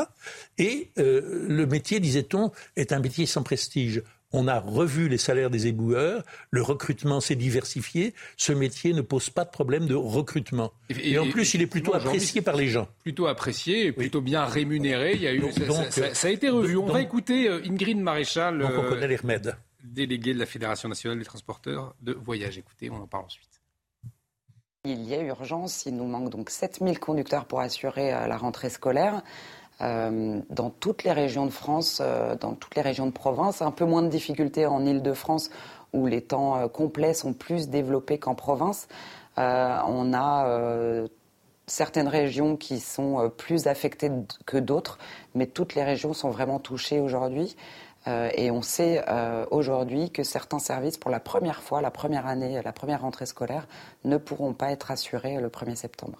Et 0.58 0.90
euh, 0.98 1.46
le 1.48 1.66
métier, 1.66 2.00
disait-on, 2.00 2.52
est 2.76 2.92
un 2.92 3.00
métier 3.00 3.26
sans 3.26 3.42
prestige. 3.42 4.02
On 4.32 4.48
a 4.48 4.58
revu 4.58 5.08
les 5.08 5.18
salaires 5.18 5.50
des 5.50 5.66
éboueurs, 5.66 6.24
le 6.50 6.62
recrutement 6.62 7.20
s'est 7.20 7.36
diversifié, 7.36 8.14
ce 8.36 8.52
métier 8.52 8.92
ne 8.92 9.02
pose 9.02 9.30
pas 9.30 9.44
de 9.44 9.50
problème 9.50 9.86
de 9.86 9.94
recrutement. 9.94 10.72
Et, 10.88 11.18
en 11.18 11.28
plus, 11.28 11.54
il 11.54 11.62
est 11.62 11.66
plutôt 11.66 11.94
apprécié 11.94 12.40
par 12.40 12.56
les 12.56 12.68
gens. 12.68 12.88
Plutôt 13.02 13.26
apprécié, 13.26 13.92
plutôt 13.92 14.20
bien 14.20 14.44
rémunéré. 14.44 15.14
Il 15.14 15.22
y 15.22 15.26
a 15.26 15.34
eu, 15.34 15.42
ça, 16.12 16.28
a 16.28 16.30
été 16.30 16.48
revu. 16.48 16.76
On 16.76 16.86
va 16.86 17.02
écouter 17.02 17.48
euh, 17.48 17.62
Ingrid 17.64 17.98
Maréchal, 17.98 18.58
donc 18.58 18.72
on 18.76 18.88
connaît 18.88 19.08
les 19.08 19.16
remèdes. 19.16 19.56
déléguée 19.84 20.34
de 20.34 20.38
la 20.38 20.46
Fédération 20.46 20.88
nationale 20.88 21.18
des 21.18 21.24
transporteurs 21.24 21.94
de 22.00 22.12
voyage. 22.12 22.58
Écoutez, 22.58 22.90
on 22.90 22.96
en 22.96 23.06
parle 23.06 23.24
ensuite. 23.26 23.48
Il 24.84 25.04
y 25.04 25.14
a 25.14 25.22
urgence, 25.22 25.86
il 25.86 25.94
nous 25.94 26.06
manque 26.06 26.30
donc 26.30 26.50
7000 26.50 26.98
conducteurs 26.98 27.44
pour 27.44 27.60
assurer 27.60 28.12
euh, 28.12 28.26
la 28.26 28.36
rentrée 28.36 28.68
scolaire. 28.68 29.22
Euh, 29.82 30.40
dans 30.50 30.70
toutes 30.70 31.02
les 31.02 31.12
régions 31.12 31.44
de 31.44 31.50
France, 31.50 32.00
euh, 32.00 32.36
dans 32.36 32.54
toutes 32.54 32.76
les 32.76 32.82
régions 32.82 33.06
de 33.06 33.12
province. 33.12 33.62
Un 33.62 33.72
peu 33.72 33.84
moins 33.84 34.02
de 34.02 34.08
difficultés 34.08 34.66
en 34.66 34.84
Ile-de-France 34.86 35.50
où 35.92 36.06
les 36.06 36.22
temps 36.22 36.56
euh, 36.56 36.68
complets 36.68 37.14
sont 37.14 37.32
plus 37.32 37.68
développés 37.68 38.18
qu'en 38.18 38.34
province. 38.34 38.88
on 39.36 40.12
a 40.14 41.06
certaines 41.66 42.08
régions 42.08 42.56
qui 42.56 42.80
sont 42.80 43.30
plus 43.36 43.66
affectées 43.66 44.10
que 44.46 44.58
d'autres, 44.58 44.98
mais 45.34 45.46
toutes 45.46 45.74
les 45.74 45.84
régions 45.84 46.12
sont 46.12 46.30
vraiment 46.30 46.58
touchées 46.58 47.00
aujourd'hui. 47.00 47.56
et 48.06 48.50
on 48.50 48.62
sait 48.62 49.02
aujourd'hui 49.50 50.10
que 50.10 50.22
certains 50.22 50.58
services, 50.58 50.98
pour 50.98 51.10
la 51.10 51.20
première 51.20 51.62
fois, 51.62 51.80
la 51.80 51.90
première 51.90 52.26
année, 52.26 52.60
la 52.62 52.72
première 52.72 53.02
rentrée 53.02 53.26
scolaire, 53.26 53.66
ne 54.04 54.18
pourront 54.18 54.52
pas 54.54 54.70
être 54.70 54.90
assurés 54.90 55.40
le 55.40 55.48
1er 55.48 55.76
septembre. 55.76 56.18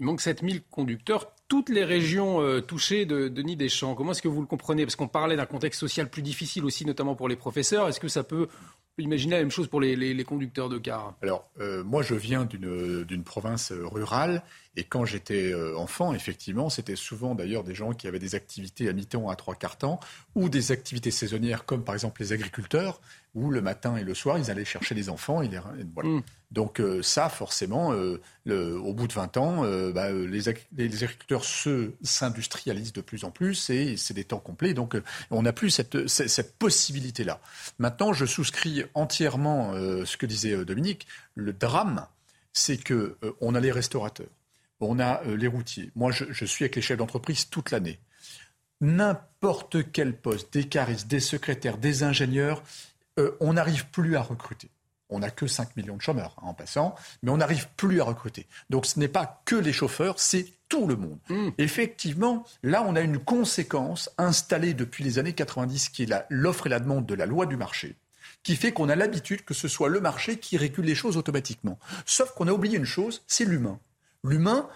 Il 0.00 0.06
manque 0.06 0.20
7000 0.20 0.62
conducteurs. 0.70 1.32
Toutes 1.48 1.70
les 1.70 1.84
régions 1.84 2.40
euh, 2.40 2.60
touchées 2.60 3.06
de 3.06 3.28
Denis 3.28 3.56
Deschamps, 3.56 3.94
comment 3.94 4.12
est-ce 4.12 4.22
que 4.22 4.28
vous 4.28 4.40
le 4.40 4.46
comprenez? 4.46 4.84
Parce 4.84 4.96
qu'on 4.96 5.08
parlait 5.08 5.36
d'un 5.36 5.46
contexte 5.46 5.80
social 5.80 6.08
plus 6.08 6.22
difficile 6.22 6.64
aussi, 6.64 6.84
notamment 6.84 7.14
pour 7.14 7.28
les 7.28 7.36
professeurs. 7.36 7.88
Est-ce 7.88 8.00
que 8.00 8.08
ça 8.08 8.22
peut 8.22 8.48
imaginer 8.98 9.36
la 9.36 9.42
même 9.42 9.50
chose 9.50 9.68
pour 9.68 9.80
les, 9.80 10.24
conducteurs 10.24 10.68
de 10.68 10.78
car? 10.78 11.14
Alors, 11.22 11.50
euh, 11.60 11.82
moi, 11.84 12.02
je 12.02 12.14
viens 12.14 12.44
d'une 12.44 13.24
province 13.24 13.72
rurale 13.72 14.42
Et 14.76 14.84
quand 14.84 15.04
j'étais 15.04 15.52
euh, 15.52 15.76
enfant, 15.76 16.14
effectivement, 16.14 16.68
c'était 16.70 16.96
souvent 16.96 17.34
d'ailleurs 17.34 17.64
des 17.64 17.74
gens 17.74 17.92
qui 17.92 18.06
avaient 18.06 18.18
des 18.18 18.34
activités 18.34 18.88
à 18.88 18.92
mi-temps, 18.92 19.28
à 19.28 19.36
trois 19.36 19.54
quarts 19.54 19.78
temps, 19.78 20.00
ou 20.34 20.48
des 20.48 20.70
activités 20.70 21.10
saisonnières 21.10 21.64
comme 21.64 21.82
par 21.82 21.94
exemple 21.94 22.20
les 22.20 22.32
agriculteurs, 22.32 23.00
où 23.34 23.50
le 23.50 23.60
matin 23.60 23.96
et 23.96 24.04
le 24.04 24.14
soir, 24.14 24.38
ils 24.38 24.50
allaient 24.50 24.64
chercher 24.64 24.94
les 24.94 25.08
enfants. 25.08 25.42
Et 25.42 25.50
voilà. 25.94 26.08
Mm. 26.08 26.22
Donc 26.50 26.80
euh, 26.80 27.02
ça, 27.02 27.28
forcément, 27.28 27.92
euh, 27.92 28.20
au 28.46 28.94
bout 28.94 29.06
de 29.06 29.12
20 29.12 29.36
ans, 29.36 29.62
bah, 29.92 30.10
les, 30.10 30.48
agriculteurs 30.48 31.44
s'industrialisent 31.44 32.92
de 32.92 33.00
plus 33.00 33.24
en 33.24 33.30
plus 33.30 33.70
et 33.70 33.96
c'est 33.96 34.14
des 34.14 34.24
temps 34.24 34.38
complets. 34.38 34.74
Donc 34.74 34.96
on 35.30 35.42
n'a 35.42 35.52
plus 35.52 35.70
cette, 35.70 36.08
cette 36.08 36.58
possibilité-là. 36.58 37.40
Maintenant, 37.78 38.12
je 38.12 38.24
souscris 38.24 38.84
entièrement 38.94 39.74
ce 39.74 40.16
que 40.16 40.26
disait 40.26 40.64
Dominique. 40.64 41.06
Le 41.34 41.52
drame, 41.52 42.06
c'est 42.52 42.78
que 42.78 43.18
on 43.40 43.54
a 43.54 43.60
les 43.60 43.72
restaurateurs 43.72 44.28
on 44.80 44.98
a 44.98 45.22
euh, 45.24 45.36
les 45.36 45.46
routiers. 45.46 45.90
Moi, 45.94 46.10
je, 46.12 46.44
suis 46.44 46.64
avec 46.64 46.76
les 46.76 46.82
chefs 46.82 46.98
d'entreprise 46.98 47.48
toute 47.48 47.70
l'année. 47.70 47.98
N'importe 48.80 49.90
quel 49.92 50.16
poste, 50.16 50.52
des 50.52 50.64
caristes, 50.64 51.08
des 51.08 51.20
secrétaires, 51.20 51.78
des 51.78 52.04
ingénieurs, 52.04 52.62
euh, 53.18 53.36
on 53.40 53.54
n'arrive 53.54 53.86
plus 53.88 54.16
à 54.16 54.22
recruter. 54.22 54.70
On 55.10 55.20
n'a 55.20 55.30
que 55.30 55.46
5 55.46 55.76
millions 55.76 55.96
de 55.96 56.02
chômeurs 56.02 56.34
hein, 56.38 56.48
en 56.48 56.54
passant, 56.54 56.94
mais 57.22 57.30
on 57.30 57.38
n'arrive 57.38 57.68
plus 57.76 58.00
à 58.00 58.04
recruter. 58.04 58.46
Donc 58.68 58.86
ce 58.86 58.98
n'est 58.98 59.08
pas 59.08 59.42
que 59.44 59.56
les 59.56 59.72
chauffeurs, 59.72 60.20
c'est 60.20 60.46
tout 60.68 60.86
le 60.86 60.96
monde. 60.96 61.18
Mmh. 61.30 61.48
Effectivement, 61.56 62.44
là, 62.62 62.84
on 62.86 62.94
a 62.94 63.00
une 63.00 63.18
conséquence 63.18 64.10
installée 64.18 64.74
depuis 64.74 65.04
les 65.04 65.18
années 65.18 65.32
90 65.32 65.88
qui 65.88 66.02
est 66.02 66.26
l'offre 66.28 66.66
et 66.66 66.70
la 66.70 66.80
demande 66.80 67.06
de 67.06 67.14
la 67.14 67.26
loi 67.26 67.46
du 67.46 67.56
marché 67.56 67.96
qui 68.44 68.54
fait 68.54 68.72
qu'on 68.72 68.88
a 68.88 68.94
l'habitude 68.94 69.44
que 69.44 69.52
ce 69.52 69.66
soit 69.66 69.88
le 69.88 70.00
marché 70.00 70.38
qui 70.38 70.56
régule 70.56 70.84
les 70.84 70.94
choses 70.94 71.16
automatiquement. 71.16 71.78
Sauf 72.06 72.32
qu'on 72.32 72.46
a 72.46 72.52
oublié 72.52 72.78
une 72.78 72.84
chose, 72.84 73.22
c'est 73.26 73.44
l'humain 73.44 73.80
l'humain 74.24 74.68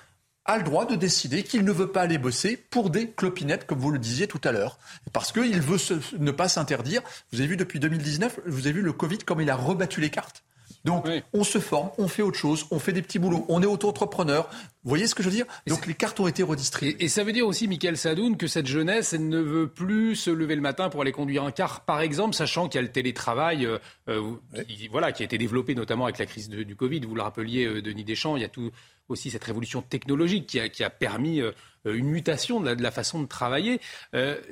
a 0.45 0.59
le 0.59 0.65
droit 0.65 0.87
de 0.87 0.97
décider 0.97 1.43
qu'il 1.45 1.65
ne 1.65 1.73
veut 1.73 1.93
pas 1.93 2.03
aller 2.03 2.19
bosser 2.19 2.57
pour 2.57 2.91
des 2.91 3.11
clopinettes, 3.11 3.67
comme 3.67 3.79
vous 3.79 3.91
le 3.91 3.99
disiez 3.99 4.27
tout 4.27 4.41
à 4.45 4.53
l'heure. 4.53 4.79
Parce 5.13 5.33
qu'il 5.33 5.61
veut 5.61 5.79
ne 6.19 6.31
pas 6.31 6.49
s'interdire. 6.49 7.03
Vous 7.33 7.41
avez 7.41 7.49
vu 7.49 7.57
depuis 7.57 7.79
2019, 7.79 8.41
vous 8.47 8.67
avez 8.67 8.73
vu 8.73 8.83
le 8.83 8.93
Covid, 8.93 9.19
comme 9.19 9.41
il 9.41 9.51
a 9.51 9.57
rebattu 9.57 10.01
les 10.01 10.11
cartes. 10.11 10.43
Donc, 10.85 11.07
on 11.33 11.45
se 11.45 11.59
forme, 11.59 11.91
on 11.99 12.09
fait 12.09 12.23
autre 12.23 12.39
chose, 12.39 12.67
on 12.71 12.79
fait 12.79 12.93
des 12.93 13.03
petits 13.03 13.19
boulots, 13.19 13.45
on 13.49 13.63
est 13.63 13.67
auto-entrepreneur. 13.67 14.49
Vous 14.85 14.89
voyez 14.89 15.07
ce 15.07 15.15
que 15.15 15.23
je 15.23 15.29
veux 15.29 15.35
dire? 15.35 15.47
Donc, 15.69 15.87
les 15.87 15.95
cartes 15.95 16.19
ont 16.19 16.27
été 16.27 16.43
redistribuées. 16.43 16.97
Et, 16.99 17.09
ça 17.09 17.23
veut 17.23 17.33
dire 17.33 17.47
aussi, 17.47 17.69
Michael 17.69 17.97
Sadoun, 17.97 18.37
que 18.37 18.49
cette 18.49 18.67
jeunesse, 18.67 19.13
elle 19.13 19.29
ne 19.29 19.39
veut 19.39 19.69
plus 19.69 20.17
se 20.17 20.31
lever 20.31 20.57
le 20.57 20.61
matin 20.61 20.89
pour 20.89 21.03
aller 21.03 21.13
conduire 21.13 21.45
un 21.45 21.53
car, 21.53 21.85
par 21.85 22.01
exemple, 22.01 22.35
sachant 22.35 22.69
qu'il 22.69 22.77
y 22.77 22.81
a 22.81 22.83
le 22.83 22.91
télétravail, 22.91 23.65
euh, 23.65 23.79
euh, 24.09 24.35
qui, 24.67 24.89
voilà, 24.89 25.13
qui 25.13 25.23
a 25.23 25.27
été 25.27 25.39
développé 25.39 25.77
notamment 25.77 26.05
avec 26.05 26.19
la 26.19 26.27
crise 26.27 26.49
du 26.49 26.75
Covid. 26.75 27.01
Vous 27.01 27.15
le 27.15 27.23
rappeliez, 27.23 27.65
euh, 27.65 27.81
Denis 27.81 28.05
Deschamps, 28.05 28.37
il 28.37 28.43
y 28.43 28.45
a 28.45 28.49
tout 28.49 28.73
aussi 29.09 29.31
cette 29.31 29.45
révolution 29.45 29.83
technologique 29.83 30.47
qui 30.47 30.85
a, 30.85 30.91
permis 30.91 31.43
une 31.85 32.07
mutation 32.07 32.61
de 32.61 32.83
la, 32.83 32.91
façon 32.91 33.21
de 33.21 33.27
travailler. 33.27 33.79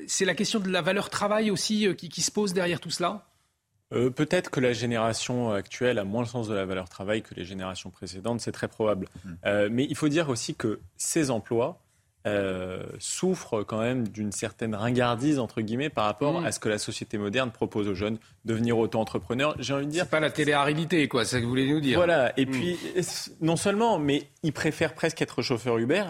c'est 0.07 0.25
la 0.27 0.35
question 0.35 0.59
de 0.59 0.69
la 0.69 0.83
valeur 0.83 1.09
travail 1.09 1.51
aussi 1.51 1.87
qui 1.97 2.21
se 2.21 2.31
pose 2.31 2.53
derrière 2.53 2.79
tout 2.79 2.91
cela? 2.91 3.27
Euh, 3.93 4.11
peut-être 4.11 4.51
que 4.51 4.61
la 4.61 4.73
génération 4.73 5.53
actuelle 5.53 5.99
a 5.99 6.05
moins 6.05 6.23
le 6.23 6.29
sens 6.29 6.49
de 6.49 6.55
la 6.55 6.65
valeur 6.65 6.89
travail 6.89 7.23
que 7.23 7.35
les 7.35 7.45
générations 7.45 7.91
précédentes, 7.91 8.41
c'est 8.41 8.53
très 8.53 8.69
probable. 8.69 9.09
Mmh. 9.25 9.31
Euh, 9.47 9.69
mais 9.71 9.85
il 9.89 9.97
faut 9.97 10.09
dire 10.09 10.29
aussi 10.29 10.55
que 10.55 10.81
ces 10.97 11.31
emplois 11.31 11.81
euh, 12.27 12.85
souffrent 12.99 13.65
quand 13.65 13.81
même 13.81 14.07
d'une 14.07 14.31
certaine 14.31 14.75
ringardise, 14.75 15.39
entre 15.39 15.61
guillemets, 15.61 15.89
par 15.89 16.05
rapport 16.05 16.41
mmh. 16.41 16.47
à 16.47 16.53
ce 16.53 16.61
que 16.61 16.69
la 16.69 16.79
société 16.79 17.19
moderne 17.19 17.51
propose 17.51 17.89
aux 17.89 17.95
jeunes, 17.95 18.19
devenir 18.45 18.79
auto-entrepreneur. 18.79 19.57
J'ai 19.59 19.75
envie 19.75 19.87
de 19.87 19.91
dire. 19.91 20.05
C'est 20.05 20.11
pas 20.11 20.21
la 20.21 20.31
télé-réalité, 20.31 21.09
quoi, 21.09 21.25
c'est 21.25 21.37
ce 21.37 21.41
que 21.41 21.45
vous 21.45 21.51
voulez 21.51 21.69
nous 21.69 21.81
dire. 21.81 21.99
Voilà. 21.99 22.33
Et 22.39 22.47
mmh. 22.47 22.51
puis, 22.51 22.79
non 23.41 23.57
seulement, 23.57 23.99
mais 23.99 24.29
ils 24.45 24.53
préfèrent 24.53 24.95
presque 24.95 25.21
être 25.21 25.43
chauffeur 25.43 25.79
Uber 25.79 26.05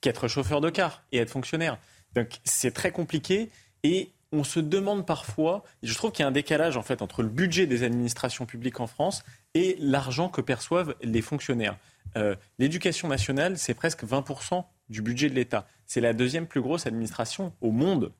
qu'être 0.00 0.28
chauffeur 0.28 0.60
de 0.60 0.70
car 0.70 1.02
et 1.10 1.18
être 1.18 1.30
fonctionnaire. 1.30 1.78
Donc, 2.14 2.28
c'est 2.44 2.72
très 2.72 2.92
compliqué. 2.92 3.50
Et 3.82 4.10
on 4.32 4.44
se 4.44 4.60
demande 4.60 5.06
parfois, 5.06 5.62
et 5.82 5.86
je 5.86 5.94
trouve 5.94 6.12
qu'il 6.12 6.22
y 6.22 6.24
a 6.24 6.28
un 6.28 6.32
décalage 6.32 6.76
en 6.76 6.82
fait 6.82 7.02
entre 7.02 7.22
le 7.22 7.28
budget 7.28 7.66
des 7.66 7.82
administrations 7.82 8.46
publiques 8.46 8.80
en 8.80 8.86
France 8.86 9.24
et 9.54 9.76
l'argent 9.78 10.28
que 10.28 10.40
perçoivent 10.40 10.94
les 11.02 11.22
fonctionnaires. 11.22 11.76
Euh, 12.16 12.34
l'éducation 12.58 13.08
nationale, 13.08 13.58
c'est 13.58 13.74
presque 13.74 14.04
20% 14.04 14.64
du 14.88 15.02
budget 15.02 15.28
de 15.28 15.34
l'État. 15.34 15.66
C'est 15.86 16.00
la 16.00 16.12
deuxième 16.12 16.46
plus 16.46 16.60
grosse 16.60 16.86
administration 16.86 17.52
au 17.60 17.70
monde 17.70 18.12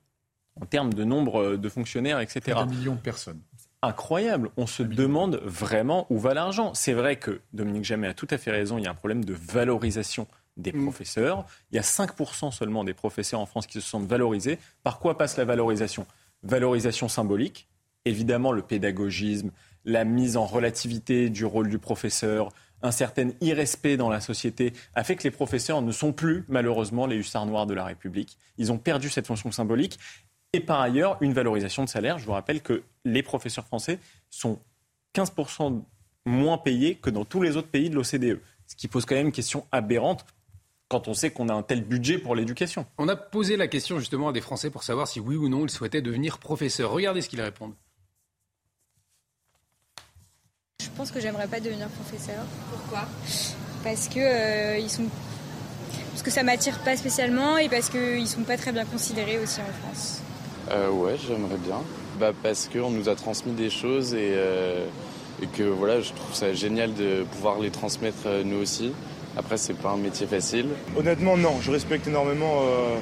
en 0.59 0.65
termes 0.65 0.93
de 0.93 1.03
nombre 1.03 1.55
de 1.55 1.69
fonctionnaires, 1.69 2.19
etc. 2.19 2.57
Un 2.57 2.65
million 2.65 2.95
de 2.95 2.99
personnes. 2.99 3.41
Incroyable. 3.81 4.49
On 4.57 4.65
se 4.65 4.81
demande 4.81 5.39
vraiment 5.43 6.07
où 6.09 6.17
va 6.17 6.33
l'argent. 6.33 6.73
C'est 6.73 6.93
vrai 6.93 7.17
que 7.17 7.41
Dominique 7.53 7.85
Jamais 7.85 8.07
a 8.07 8.13
tout 8.13 8.27
à 8.31 8.37
fait 8.37 8.51
raison. 8.51 8.77
Il 8.77 8.83
y 8.83 8.87
a 8.87 8.91
un 8.91 8.95
problème 8.95 9.23
de 9.23 9.33
valorisation 9.33 10.27
des 10.57 10.73
mm. 10.73 10.83
professeurs. 10.83 11.45
Il 11.71 11.75
y 11.75 11.79
a 11.79 11.83
5% 11.83 12.51
seulement 12.51 12.83
des 12.83 12.93
professeurs 12.93 13.39
en 13.39 13.45
France 13.45 13.67
qui 13.67 13.79
se 13.79 13.87
sentent 13.87 14.07
valorisés. 14.07 14.59
Par 14.83 14.99
quoi 14.99 15.17
passe 15.17 15.37
la 15.37 15.45
valorisation? 15.45 16.05
Valorisation 16.43 17.07
symbolique, 17.07 17.67
évidemment 18.05 18.51
le 18.51 18.61
pédagogisme, 18.61 19.51
la 19.85 20.03
mise 20.03 20.37
en 20.37 20.45
relativité 20.45 21.29
du 21.29 21.45
rôle 21.45 21.69
du 21.69 21.79
professeur, 21.79 22.49
un 22.81 22.91
certain 22.91 23.29
irrespect 23.41 23.97
dans 23.97 24.09
la 24.09 24.21
société 24.21 24.73
a 24.93 25.03
fait 25.03 25.15
que 25.15 25.23
les 25.23 25.31
professeurs 25.31 25.81
ne 25.81 25.91
sont 25.91 26.13
plus 26.13 26.43
malheureusement 26.47 27.07
les 27.07 27.15
hussards 27.15 27.45
noirs 27.45 27.65
de 27.65 27.73
la 27.73 27.85
République. 27.85 28.37
Ils 28.57 28.71
ont 28.71 28.77
perdu 28.77 29.09
cette 29.09 29.25
fonction 29.25 29.51
symbolique. 29.51 29.97
Et 30.53 30.59
par 30.59 30.79
ailleurs, 30.79 31.17
une 31.21 31.33
valorisation 31.33 31.83
de 31.83 31.89
salaire. 31.89 32.19
Je 32.19 32.25
vous 32.25 32.31
rappelle 32.33 32.61
que 32.61 32.83
les 33.03 33.23
professeurs 33.23 33.65
français 33.65 33.99
sont 34.29 34.59
15% 35.15 35.81
moins 36.25 36.57
payés 36.57 36.95
que 36.95 37.09
dans 37.09 37.25
tous 37.25 37.41
les 37.41 37.57
autres 37.57 37.67
pays 37.67 37.89
de 37.89 37.95
l'OCDE. 37.95 38.39
Ce 38.67 38.75
qui 38.75 38.87
pose 38.87 39.05
quand 39.05 39.15
même 39.15 39.27
une 39.27 39.31
question 39.31 39.65
aberrante 39.71 40.25
quand 40.89 41.07
on 41.07 41.13
sait 41.13 41.31
qu'on 41.31 41.49
a 41.49 41.53
un 41.53 41.63
tel 41.63 41.83
budget 41.83 42.17
pour 42.17 42.35
l'éducation. 42.35 42.85
On 42.97 43.07
a 43.07 43.15
posé 43.15 43.57
la 43.57 43.67
question 43.67 43.99
justement 43.99 44.29
à 44.29 44.33
des 44.33 44.41
Français 44.41 44.69
pour 44.69 44.83
savoir 44.83 45.07
si 45.07 45.19
oui 45.19 45.35
ou 45.35 45.49
non 45.49 45.65
ils 45.65 45.69
souhaitaient 45.69 46.01
devenir 46.01 46.37
professeurs. 46.37 46.91
Regardez 46.91 47.21
ce 47.21 47.29
qu'ils 47.29 47.41
répondent. 47.41 47.73
Je 50.81 50.89
pense 50.95 51.11
que 51.11 51.19
j'aimerais 51.19 51.47
pas 51.47 51.59
devenir 51.59 51.89
professeur. 51.89 52.43
Pourquoi? 52.71 53.07
Parce 53.83 54.07
que 54.07 54.19
euh, 54.19 54.77
ils 54.77 54.89
sont 54.89 55.07
parce 56.17 56.23
que 56.23 56.31
ça 56.31 56.41
m'attire 56.41 56.79
pas 56.79 56.97
spécialement 56.97 57.57
et 57.57 57.69
parce 57.69 57.89
qu'ils 57.89 58.27
sont 58.27 58.41
pas 58.41 58.57
très 58.57 58.71
bien 58.71 58.85
considérés 58.85 59.37
aussi 59.37 59.59
en 59.61 59.85
France. 59.85 60.21
Euh, 60.71 60.89
ouais, 60.89 61.15
j'aimerais 61.27 61.57
bien. 61.57 61.79
Bah, 62.19 62.31
parce 62.41 62.67
qu'on 62.67 62.89
nous 62.89 63.09
a 63.09 63.15
transmis 63.15 63.53
des 63.53 63.69
choses 63.69 64.15
et, 64.15 64.33
euh, 64.33 64.87
et, 65.41 65.45
que 65.45 65.61
voilà, 65.61 66.01
je 66.01 66.11
trouve 66.13 66.33
ça 66.33 66.53
génial 66.53 66.95
de 66.95 67.23
pouvoir 67.33 67.59
les 67.59 67.69
transmettre 67.69 68.25
euh, 68.25 68.43
nous 68.43 68.57
aussi. 68.57 68.93
Après, 69.37 69.57
c'est 69.57 69.75
pas 69.75 69.89
un 69.89 69.97
métier 69.97 70.25
facile. 70.25 70.69
Honnêtement, 70.97 71.37
non. 71.37 71.61
Je 71.61 71.69
respecte 71.69 72.07
énormément 72.07 72.61
euh, 72.61 72.97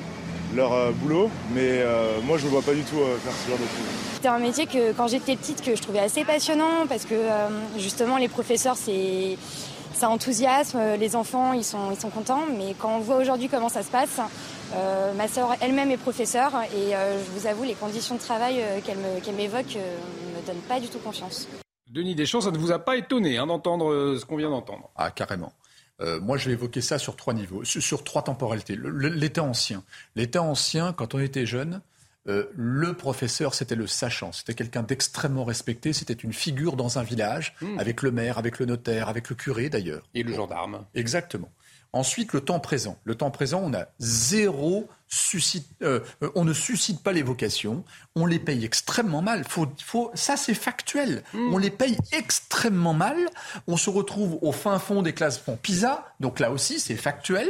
leur 0.53 0.73
euh, 0.73 0.91
boulot, 0.91 1.29
mais 1.53 1.61
euh, 1.61 2.19
moi, 2.23 2.37
je 2.37 2.45
ne 2.45 2.51
vois 2.51 2.61
pas 2.61 2.73
du 2.73 2.81
tout 2.81 2.97
faire 2.97 3.33
ce 3.33 3.49
genre 3.49 3.57
de 3.57 3.63
choses. 3.63 4.13
C'était 4.15 4.27
un 4.27 4.39
métier 4.39 4.65
que, 4.65 4.91
quand 4.91 5.07
j'étais 5.07 5.37
petite, 5.37 5.61
que 5.61 5.75
je 5.75 5.81
trouvais 5.81 5.99
assez 5.99 6.25
passionnant 6.25 6.87
parce 6.89 7.05
que 7.05 7.15
justement, 7.77 8.17
les 8.17 8.27
professeurs, 8.27 8.75
c'est 8.75 9.37
ça 9.93 10.09
enthousiasme, 10.09 10.79
les 10.99 11.15
enfants 11.15 11.53
ils 11.53 11.63
sont, 11.63 11.89
ils 11.91 11.97
sont 11.97 12.09
contents, 12.09 12.43
mais 12.57 12.75
quand 12.77 12.97
on 12.97 12.99
voit 12.99 13.15
aujourd'hui 13.15 13.47
comment 13.47 13.69
ça 13.69 13.81
se 13.81 13.89
passe, 13.89 14.19
ma 15.15 15.27
sœur 15.29 15.55
elle-même 15.61 15.91
est 15.91 15.97
professeure 15.97 16.51
et 16.75 16.91
je 16.91 17.39
vous 17.39 17.47
avoue 17.47 17.63
les 17.63 17.75
conditions 17.75 18.15
de 18.15 18.19
travail 18.19 18.61
qu'elle 18.83 19.35
m'évoque 19.35 19.75
ne 19.75 20.41
me 20.41 20.45
donnent 20.45 20.67
pas 20.67 20.79
du 20.79 20.87
tout 20.87 20.99
confiance. 20.99 21.47
Denis 21.89 22.15
Deschamps, 22.15 22.41
ça 22.41 22.51
ne 22.51 22.57
vous 22.57 22.71
a 22.71 22.79
pas 22.79 22.97
étonné 22.97 23.37
hein, 23.37 23.47
d'entendre 23.47 24.17
ce 24.19 24.25
qu'on 24.25 24.37
vient 24.37 24.49
d'entendre? 24.49 24.89
Ah 24.97 25.11
carrément. 25.11 25.53
Euh, 26.01 26.19
moi, 26.19 26.37
je 26.37 26.47
vais 26.47 26.53
évoquer 26.53 26.81
ça 26.81 26.97
sur 26.97 27.15
trois 27.15 27.33
niveaux, 27.33 27.63
sur, 27.63 28.03
trois 28.03 28.23
temporalités. 28.23 28.77
L'état 28.77 29.43
ancien. 29.43 29.83
L'état 30.15 30.41
ancien, 30.41 30.93
quand 30.93 31.15
on 31.15 31.19
était 31.19 31.45
jeune, 31.45 31.81
euh, 32.27 32.49
le 32.55 32.93
professeur, 32.93 33.53
c'était 33.53 33.75
le 33.75 33.87
sachant. 33.87 34.31
C'était 34.31 34.55
quelqu'un 34.55 34.83
d'extrêmement 34.83 35.45
respecté. 35.45 35.93
C'était 35.93 36.13
une 36.13 36.33
figure 36.33 36.75
dans 36.75 36.97
un 36.99 37.03
village, 37.03 37.55
hmm. 37.61 37.79
avec 37.79 38.01
le 38.01 38.11
maire, 38.11 38.37
avec 38.37 38.59
le 38.59 38.65
notaire, 38.65 39.09
avec 39.09 39.29
le 39.29 39.35
curé 39.35 39.69
d'ailleurs. 39.69 40.03
Et 40.13 40.23
le 40.23 40.33
gendarme. 40.33 40.85
Exactement. 40.95 41.51
Ensuite, 41.95 42.33
le 42.33 42.41
temps 42.41 42.59
présent. 42.59 42.97
Le 43.05 43.15
temps 43.15 43.31
présent, 43.31 43.61
on 43.63 43.73
a 43.73 43.85
zéro 43.99 44.89
suscite, 45.07 45.65
euh, 45.81 46.01
on 46.35 46.43
ne 46.43 46.51
suscite 46.51 47.01
pas 47.01 47.13
les 47.13 47.21
vocations, 47.21 47.85
on 48.17 48.25
les 48.25 48.37
paye 48.37 48.65
extrêmement 48.65 49.21
mal. 49.21 49.45
Faut, 49.47 49.65
faut, 49.81 50.11
ça, 50.13 50.35
c'est 50.35 50.55
factuel. 50.55 51.23
Hmm. 51.33 51.53
On 51.53 51.57
les 51.57 51.69
paye 51.69 51.97
extrêmement 52.11 52.93
mal. 52.93 53.15
On 53.67 53.77
se 53.77 53.89
retrouve 53.89 54.37
au 54.41 54.51
fin 54.51 54.77
fond 54.77 55.03
des 55.03 55.13
classes 55.13 55.41
PISA, 55.61 56.05
donc 56.19 56.41
là 56.41 56.51
aussi, 56.51 56.81
c'est 56.81 56.97
factuel. 56.97 57.49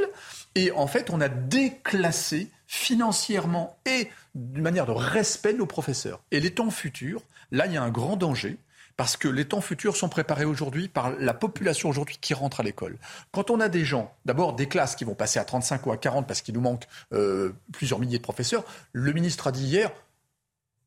Et 0.54 0.72
en 0.72 0.86
fait, 0.86 1.10
on 1.10 1.22
a 1.22 1.28
déclassé 1.28 2.52
financièrement 2.68 3.76
et 3.88 4.10
d'une 4.36 4.62
manière 4.62 4.86
de 4.86 4.92
respect 4.92 5.54
nos 5.54 5.66
professeurs. 5.66 6.22
Et 6.30 6.40
les 6.40 6.52
temps 6.52 6.70
futurs, 6.70 7.24
là, 7.52 7.66
il 7.66 7.74
y 7.74 7.78
a 7.78 7.82
un 7.82 7.90
grand 7.90 8.16
danger 8.16 8.60
parce 8.98 9.18
que 9.18 9.28
les 9.28 9.46
temps 9.46 9.62
futurs 9.62 9.98
sont 9.98 10.10
préparés 10.10 10.46
aujourd'hui 10.46 10.88
par 10.88 11.12
la 11.20 11.34
population 11.34 11.90
aujourd'hui 11.90 12.18
qui 12.20 12.34
rentre 12.34 12.62
à 12.62 12.64
l'école. 12.64 12.98
Quand 13.32 13.50
on 13.50 13.60
a 13.60 13.70
des 13.70 13.84
gens, 13.84 14.14
d'abord 14.26 14.54
des 14.54 14.68
classes 14.68 14.96
qui 14.96 15.04
vont 15.04 15.16
passer 15.16 15.40
à 15.40 15.46
35 15.46 15.86
ou 15.86 15.92
à 15.92 15.98
40 15.98 16.28
parce 16.28 16.42
qu'il 16.42 16.54
nous 16.54 16.62
manque 16.62 16.86
euh, 17.14 17.54
plusieurs 17.74 18.00
milliers 18.00 18.18
de 18.18 18.24
professeurs, 18.24 18.64
le 18.94 19.12
ministre 19.12 19.48
a 19.48 19.52
dit 19.52 19.66
hier, 19.66 19.92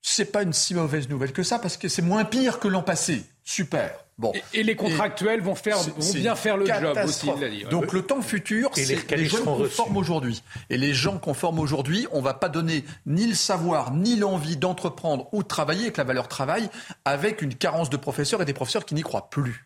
c'est 0.00 0.26
pas 0.26 0.42
une 0.42 0.52
si 0.52 0.74
mauvaise 0.74 1.08
nouvelle 1.08 1.32
que 1.32 1.42
ça 1.42 1.58
parce 1.58 1.76
que 1.76 1.88
c'est 1.88 2.02
moins 2.02 2.24
pire 2.24 2.60
que 2.60 2.68
l'an 2.68 2.82
passé 2.82 3.24
super. 3.48 4.04
Bon. 4.18 4.32
Et, 4.52 4.62
les 4.62 4.76
contractuels 4.76 5.40
vont, 5.40 5.54
faire, 5.54 5.78
vont 5.78 6.12
bien 6.12 6.34
faire 6.34 6.56
le 6.56 6.66
job 6.66 6.98
aussi, 7.04 7.28
il 7.40 7.50
dit. 7.50 7.64
Donc 7.64 7.92
le 7.92 8.02
temps 8.02 8.20
futur, 8.20 8.70
c'est 8.74 9.16
les, 9.16 9.24
gens 9.24 9.42
qu'on 9.42 9.64
forme 9.64 9.96
aujourd'hui. 9.96 10.42
Et 10.70 10.76
les 10.76 10.92
gens 10.92 11.18
qu'on 11.18 11.34
forme 11.34 11.58
aujourd'hui, 11.58 12.06
on 12.12 12.18
ne 12.18 12.24
va 12.24 12.34
pas 12.34 12.48
donner 12.48 12.84
ni 13.06 13.26
le 13.26 13.34
savoir, 13.34 13.94
ni 13.94 14.16
l'envie 14.16 14.56
d'entreprendre 14.56 15.28
ou 15.32 15.42
de 15.42 15.48
travailler 15.48 15.84
avec 15.84 15.96
la 15.96 16.04
valeur 16.04 16.28
travail, 16.28 16.68
avec 17.04 17.40
une 17.40 17.54
carence 17.54 17.90
de 17.90 17.96
professeurs 17.96 18.42
et 18.42 18.44
des 18.44 18.52
professeurs 18.52 18.84
qui 18.84 18.94
n'y 18.94 19.02
croient 19.02 19.30
plus. 19.30 19.64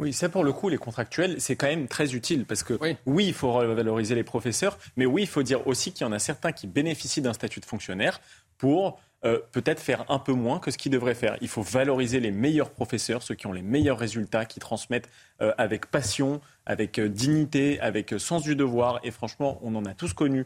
Oui, 0.00 0.12
ça 0.12 0.28
pour 0.28 0.44
le 0.44 0.52
coup, 0.52 0.68
les 0.68 0.76
contractuels, 0.76 1.40
c'est 1.40 1.56
quand 1.56 1.68
même 1.68 1.86
très 1.86 2.14
utile 2.14 2.44
parce 2.44 2.64
que 2.64 2.78
oui. 3.06 3.26
il 3.26 3.32
faut 3.32 3.52
revaloriser 3.52 4.16
les 4.16 4.24
professeurs, 4.24 4.76
mais 4.96 5.06
oui, 5.06 5.22
il 5.22 5.28
faut 5.28 5.44
dire 5.44 5.66
aussi 5.68 5.92
qu'il 5.92 6.04
y 6.04 6.10
en 6.10 6.12
a 6.12 6.18
certains 6.18 6.52
qui 6.52 6.66
bénéficient 6.66 7.22
d'un 7.22 7.32
statut 7.32 7.60
de 7.60 7.64
fonctionnaire 7.64 8.20
pour 8.58 9.00
euh, 9.24 9.38
peut-être 9.52 9.80
faire 9.80 10.04
un 10.10 10.18
peu 10.18 10.32
moins 10.32 10.58
que 10.58 10.70
ce 10.70 10.76
qu'ils 10.76 10.92
devraient 10.92 11.14
faire. 11.14 11.38
Il 11.40 11.48
faut 11.48 11.62
valoriser 11.62 12.20
les 12.20 12.30
meilleurs 12.30 12.68
professeurs, 12.68 13.22
ceux 13.22 13.34
qui 13.34 13.46
ont 13.46 13.52
les 13.52 13.62
meilleurs 13.62 13.98
résultats, 13.98 14.44
qui 14.44 14.60
transmettent 14.60 15.08
euh, 15.40 15.52
avec 15.56 15.86
passion, 15.86 16.42
avec 16.66 16.98
euh, 16.98 17.08
dignité, 17.08 17.80
avec 17.80 18.14
sens 18.18 18.42
du 18.42 18.54
devoir. 18.54 19.00
Et 19.02 19.10
franchement, 19.10 19.58
on 19.62 19.74
en 19.76 19.86
a 19.86 19.94
tous 19.94 20.12
connu, 20.12 20.44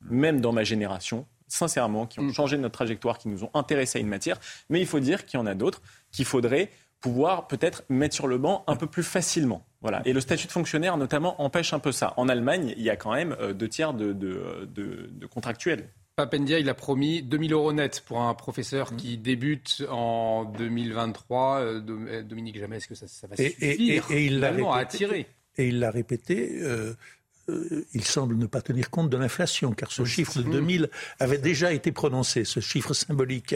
même 0.00 0.40
dans 0.40 0.52
ma 0.52 0.64
génération, 0.64 1.24
sincèrement, 1.46 2.06
qui 2.06 2.18
ont 2.18 2.24
mm. 2.24 2.32
changé 2.32 2.58
notre 2.58 2.74
trajectoire, 2.74 3.18
qui 3.18 3.28
nous 3.28 3.44
ont 3.44 3.50
intéressés 3.54 3.98
à 3.98 4.00
une 4.00 4.08
matière. 4.08 4.40
Mais 4.70 4.80
il 4.80 4.86
faut 4.86 5.00
dire 5.00 5.24
qu'il 5.24 5.38
y 5.38 5.42
en 5.42 5.46
a 5.46 5.54
d'autres 5.54 5.80
qu'il 6.10 6.24
faudrait 6.24 6.70
pouvoir 6.98 7.46
peut-être 7.46 7.84
mettre 7.88 8.16
sur 8.16 8.26
le 8.26 8.38
banc 8.38 8.64
un 8.66 8.74
peu 8.74 8.88
plus 8.88 9.04
facilement. 9.04 9.64
Voilà. 9.82 10.02
Et 10.04 10.12
le 10.12 10.20
statut 10.20 10.48
de 10.48 10.52
fonctionnaire, 10.52 10.96
notamment, 10.96 11.40
empêche 11.40 11.72
un 11.72 11.78
peu 11.78 11.92
ça. 11.92 12.12
En 12.16 12.28
Allemagne, 12.28 12.74
il 12.76 12.82
y 12.82 12.90
a 12.90 12.96
quand 12.96 13.14
même 13.14 13.36
deux 13.52 13.68
tiers 13.68 13.94
de, 13.94 14.12
de, 14.12 14.66
de, 14.66 15.26
contractuels. 15.26 15.88
Papendia, 16.16 16.58
il 16.58 16.70
a 16.70 16.74
promis 16.74 17.22
2000 17.22 17.52
euros 17.52 17.74
net 17.74 18.02
pour 18.06 18.22
un 18.22 18.32
professeur 18.32 18.90
mmh. 18.90 18.96
qui 18.96 19.18
débute 19.18 19.84
en 19.90 20.46
2023. 20.46 21.58
Euh, 21.58 21.82
euh, 21.88 22.22
Dominique 22.22 22.58
Jamais, 22.58 22.78
est-ce 22.78 22.88
que 22.88 22.94
ça, 22.94 23.06
va 23.26 23.36
suffire 23.36 23.54
et, 23.60 24.14
et, 24.14 24.24
il 24.24 24.42
à 24.42 24.76
attirer 24.76 25.26
Et 25.58 25.68
il 25.68 25.78
l'a 25.78 25.90
répété, 25.90 26.58
euh, 26.62 26.94
il 27.92 28.04
semble 28.04 28.36
ne 28.36 28.46
pas 28.46 28.60
tenir 28.60 28.90
compte 28.90 29.10
de 29.10 29.16
l'inflation, 29.16 29.72
car 29.72 29.92
ce 29.92 30.04
chiffre 30.04 30.38
de 30.38 30.42
2000 30.42 30.90
avait 31.20 31.38
déjà 31.38 31.72
été 31.72 31.92
prononcé, 31.92 32.44
ce 32.44 32.60
chiffre 32.60 32.94
symbolique. 32.94 33.54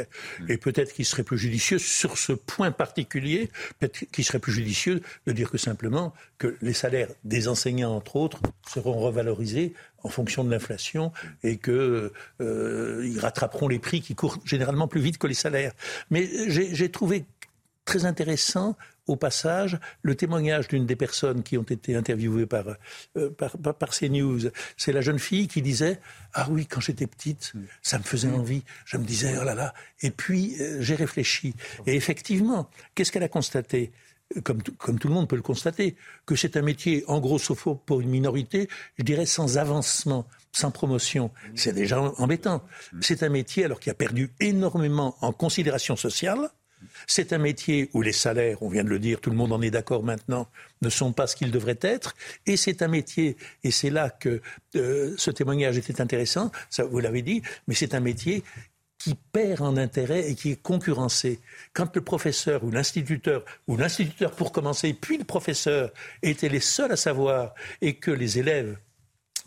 Et 0.49 0.57
peut-être 0.57 0.93
qu'il 0.93 1.05
serait 1.05 1.23
plus 1.23 1.39
judicieux, 1.39 1.79
sur 1.79 2.19
ce 2.19 2.33
point 2.33 2.71
particulier, 2.71 3.51
peut-être 3.79 4.05
qu'il 4.13 4.25
serait 4.25 4.39
plus 4.39 4.53
judicieux 4.53 5.01
de 5.27 5.33
dire 5.33 5.51
que 5.51 5.59
simplement 5.59 6.15
que 6.39 6.57
les 6.63 6.73
salaires 6.73 7.09
des 7.25 7.49
enseignants, 7.49 7.95
entre 7.95 8.17
autres, 8.17 8.41
seront 8.69 8.99
revalorisés 8.99 9.75
en 10.03 10.09
fonction 10.09 10.45
de 10.45 10.51
l'inflation 10.51 11.13
et 11.43 11.59
qu'ils 11.59 12.11
euh, 12.41 13.15
rattraperont 13.19 13.69
les 13.69 13.79
prix 13.79 14.01
qui 14.01 14.15
courent 14.15 14.39
généralement 14.45 14.89
plus 14.89 15.01
vite 15.01 15.19
que 15.19 15.27
les 15.27 15.35
salaires. 15.35 15.73
Mais 16.11 16.29
j'ai 16.49 16.91
trouvé 16.91 17.25
très 17.85 18.05
intéressant 18.05 18.77
au 19.07 19.17
passage 19.17 19.79
le 20.03 20.15
témoignage 20.15 20.69
d'une 20.69 20.87
des 20.87 20.97
personnes 20.97 21.43
qui 21.43 21.59
ont 21.59 21.65
été 21.65 21.97
interviewées 21.97 22.47
par, 22.47 22.65
euh, 23.17 23.31
CNews. 23.91 24.51
C'est 24.77 24.93
la 24.93 25.01
jeune 25.01 25.19
fille 25.19 25.49
qui 25.49 25.63
disait 25.63 25.99
Ah 26.33 26.47
oui, 26.51 26.67
quand 26.67 26.81
j'étais 26.81 27.07
petite, 27.07 27.53
ça 27.83 27.99
me 27.99 28.05
faisait 28.05 28.31
envie. 28.31 28.63
Je 28.85 28.97
me 28.97 29.05
disais 29.05 29.37
Oh 29.41 29.45
là 29.45 29.55
là. 29.55 29.75
Et 30.03 30.11
puis, 30.11 30.57
euh, 30.61 30.79
j'ai 30.81 30.95
réfléchi. 30.95 31.55
Et 31.87 31.97
effectivement, 31.97 32.71
qu'est-ce 32.95 33.11
qu'elle 33.11 33.25
a 33.25 33.29
constaté? 33.29 33.91
Comme, 34.45 34.63
tout 34.63 35.09
le 35.09 35.15
monde 35.15 35.29
peut 35.29 35.37
le 35.37 35.43
constater, 35.43 35.97
que 36.27 36.37
c'est 36.37 36.57
un 36.57 36.63
métier, 36.63 37.05
en 37.09 37.21
gros, 37.21 37.39
sauf 37.39 37.67
pour 37.85 38.01
une 38.01 38.11
minorité, 38.11 38.69
je 38.99 39.03
dirais 39.03 39.27
sans 39.27 39.59
avancement, 39.59 40.27
sans 40.53 40.71
promotion. 40.71 41.31
C'est 41.55 41.73
déjà 41.73 42.01
embêtant. 42.01 42.63
C'est 43.01 43.23
un 43.23 43.29
métier, 43.29 43.65
alors 43.65 43.81
qui 43.81 43.91
a 43.91 43.95
perdu 43.95 44.31
énormément 44.41 45.17
en 45.21 45.33
considération 45.33 45.97
sociale, 45.97 46.51
c'est 47.07 47.33
un 47.33 47.39
métier 47.39 47.91
où 47.93 48.03
les 48.03 48.13
salaires, 48.13 48.63
on 48.63 48.69
vient 48.69 48.85
de 48.85 48.89
le 48.89 48.99
dire, 48.99 49.21
tout 49.21 49.31
le 49.31 49.37
monde 49.37 49.53
en 49.53 49.61
est 49.61 49.71
d'accord 49.71 50.03
maintenant, 50.03 50.49
ne 50.83 50.89
sont 50.89 51.13
pas 51.13 51.27
ce 51.27 51.37
qu'ils 51.37 51.51
devraient 51.51 51.79
être. 51.83 52.15
Et 52.47 52.57
c'est 52.57 52.83
un 52.83 52.89
métier, 52.89 53.37
et 53.65 53.71
c'est 53.71 53.91
là 53.91 54.11
que 54.11 54.41
euh, 54.77 55.15
ce 55.19 55.31
témoignage 55.31 55.77
était 55.77 56.01
intéressant, 56.01 56.51
vous 56.91 57.01
l'avez 57.01 57.23
dit, 57.23 57.43
mais 57.69 57.75
c'est 57.75 57.95
un 57.95 58.01
métier 58.01 58.43
qui 59.01 59.17
perd 59.33 59.63
en 59.63 59.77
intérêt 59.79 60.31
et 60.31 60.35
qui 60.35 60.53
est 60.53 60.63
concurrencé. 60.63 61.41
Quand 61.73 61.97
le 61.97 62.03
professeur 62.03 62.63
ou 62.63 62.71
l'instituteur, 62.71 63.45
ou 63.67 63.77
l'instituteur 63.77 64.33
pour 64.33 64.53
commencer, 64.53 64.93
puis 64.93 65.17
le 65.17 65.25
professeur 65.25 65.91
étaient 66.23 66.51
les 66.51 66.61
seuls 66.61 66.93
à 66.93 66.97
savoir 66.97 67.55
et 67.81 67.95
que 67.95 68.11
les 68.11 68.39
élèves 68.39 68.77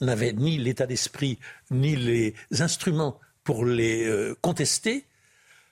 n'avaient 0.02 0.34
ni 0.34 0.58
l'état 0.58 0.88
d'esprit, 0.88 1.38
ni 1.70 1.96
les 1.96 2.34
instruments 2.60 3.20
pour 3.44 3.64
les 3.64 4.06
euh, 4.08 4.36
contester, 4.42 5.06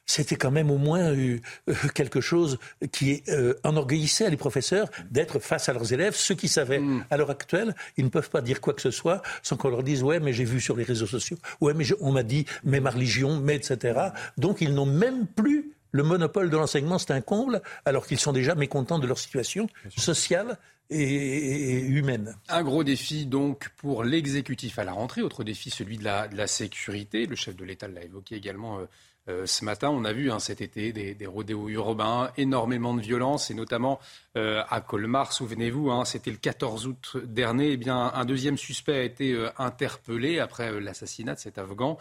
c'était 0.06 0.36
quand 0.36 0.52
même 0.52 0.72
au 0.72 0.78
moins 0.78 1.12
euh, 1.12 1.40
euh, 1.70 1.74
quelque 1.94 2.22
chose 2.22 2.60
qui 2.92 3.24
euh, 3.30 3.54
enorgueillissait 3.64 4.30
les 4.30 4.38
professeurs 4.38 4.90
d'être 5.10 5.40
face 5.40 5.70
à 5.70 5.74
leurs 5.74 5.94
élèves, 5.94 6.16
ceux 6.16 6.36
qui 6.36 6.48
savaient. 6.48 6.80
Mm. 6.80 7.06
À 7.10 7.18
l'heure 7.18 7.30
actuelle, 7.30 7.76
ils 7.98 8.06
ne 8.06 8.10
peuvent 8.10 8.30
pas 8.30 8.42
dire 8.42 8.62
quoi 8.62 8.74
que 8.74 8.82
ce 8.82 8.92
soit 8.92 9.22
sans 9.44 9.58
qu'on 9.58 9.70
leur 9.70 9.84
dise 9.84 10.04
ouais 10.04 10.20
mais 10.20 10.34
j'ai 10.34 10.46
vu 10.46 10.60
sur 10.60 10.76
les 10.76 10.84
réseaux 10.84 11.08
sociaux, 11.08 11.38
ouais 11.62 11.74
mais 11.74 11.86
on 12.00 12.12
m'a 12.12 12.24
dit 12.24 12.46
mais 12.64 12.80
ma 12.80 12.90
religion, 12.90 13.40
mais 13.40 13.56
etc. 13.56 14.00
Donc 14.38 14.62
ils 14.62 14.74
n'ont 14.74 14.86
même 14.86 15.28
plus 15.28 15.74
le 15.92 16.04
monopole 16.04 16.50
de 16.50 16.58
l'enseignement, 16.58 16.98
c'est 16.98 17.12
un 17.12 17.22
comble, 17.22 17.62
alors 17.86 18.08
qu'ils 18.08 18.20
sont 18.20 18.32
déjà 18.32 18.56
mécontents 18.56 19.00
de 19.00 19.08
leur 19.08 19.20
situation 19.20 19.68
sociale 19.98 20.58
et, 20.90 21.80
humaine. 21.80 22.36
Un 22.50 22.64
gros 22.64 22.84
défi 22.84 23.26
donc 23.26 23.70
pour 23.78 24.04
l'exécutif 24.04 24.80
à 24.80 24.84
la 24.84 24.94
rentrée. 24.94 25.22
Autre 25.22 25.44
défi, 25.44 25.70
celui 25.70 25.98
de 25.98 26.04
la, 26.04 26.28
de 26.28 26.36
la 26.36 26.48
sécurité. 26.48 27.26
Le 27.26 27.36
chef 27.36 27.56
de 27.56 27.66
l'État 27.66 27.88
l'a 27.88 28.04
évoqué 28.04 28.36
également 28.36 28.80
euh, 28.80 28.86
ce 29.28 29.64
matin, 29.64 29.90
on 29.90 30.04
a 30.04 30.14
vu 30.14 30.32
hein, 30.32 30.40
cet 30.40 30.62
été 30.62 30.92
des, 30.92 31.26
rodéos 31.26 31.70
urbains, 31.70 32.32
énormément 32.38 32.94
de 32.94 33.02
violence, 33.02 33.52
et 33.52 33.54
notamment 33.54 34.00
euh, 34.36 34.64
à 34.70 34.82
Colmar. 34.82 35.32
Souvenez-vous, 35.32 35.92
hein, 35.92 36.06
c'était 36.06 36.32
le 36.32 36.38
14 36.38 36.88
août 36.88 37.18
dernier. 37.24 37.72
Eh 37.72 37.78
bien, 37.78 38.12
un 38.14 38.26
deuxième 38.26 38.58
suspect 38.58 38.98
a 38.98 39.04
été 39.04 39.34
euh, 39.34 39.50
interpellé 39.58 40.40
après 40.40 40.80
l'assassinat 40.80 41.36
de 41.36 41.40
cet 41.40 41.58
Afghan 41.58 41.98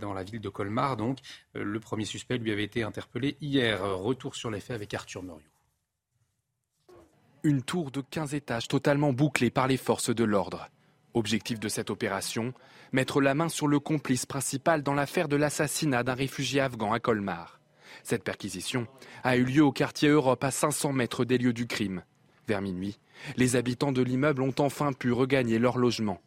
dans 0.00 0.14
la 0.14 0.22
ville 0.22 0.40
de 0.40 0.48
Colmar. 0.48 0.96
Donc, 0.96 1.18
le 1.54 1.80
premier 1.80 2.04
suspect 2.04 2.38
lui 2.38 2.52
avait 2.52 2.62
été 2.62 2.84
interpellé 2.84 3.36
hier. 3.40 3.82
Retour 3.82 4.36
sur 4.36 4.50
les 4.50 4.60
faits 4.60 4.76
avec 4.76 4.94
Arthur 4.94 5.24
Muriot. 5.24 5.42
Une 7.42 7.62
tour 7.62 7.90
de 7.90 8.00
15 8.00 8.34
étages 8.34 8.68
totalement 8.68 9.12
bouclée 9.12 9.50
par 9.50 9.66
les 9.66 9.76
forces 9.76 10.14
de 10.14 10.22
l'ordre. 10.24 10.68
Objectif 11.14 11.60
de 11.60 11.68
cette 11.68 11.90
opération, 11.90 12.52
mettre 12.92 13.20
la 13.20 13.34
main 13.34 13.48
sur 13.48 13.68
le 13.68 13.78
complice 13.78 14.26
principal 14.26 14.82
dans 14.82 14.94
l'affaire 14.94 15.28
de 15.28 15.36
l'assassinat 15.36 16.02
d'un 16.02 16.14
réfugié 16.14 16.60
afghan 16.60 16.92
à 16.92 16.98
Colmar. 16.98 17.60
Cette 18.02 18.24
perquisition 18.24 18.86
a 19.22 19.36
eu 19.36 19.44
lieu 19.44 19.62
au 19.62 19.70
quartier 19.72 20.08
Europe 20.08 20.42
à 20.42 20.50
500 20.50 20.92
mètres 20.92 21.24
des 21.24 21.38
lieux 21.38 21.52
du 21.52 21.66
crime. 21.66 22.02
Vers 22.48 22.60
minuit, 22.60 22.98
les 23.36 23.56
habitants 23.56 23.92
de 23.92 24.02
l'immeuble 24.02 24.42
ont 24.42 24.54
enfin 24.58 24.92
pu 24.92 25.12
regagner 25.12 25.58
leur 25.58 25.78
logement. 25.78 26.20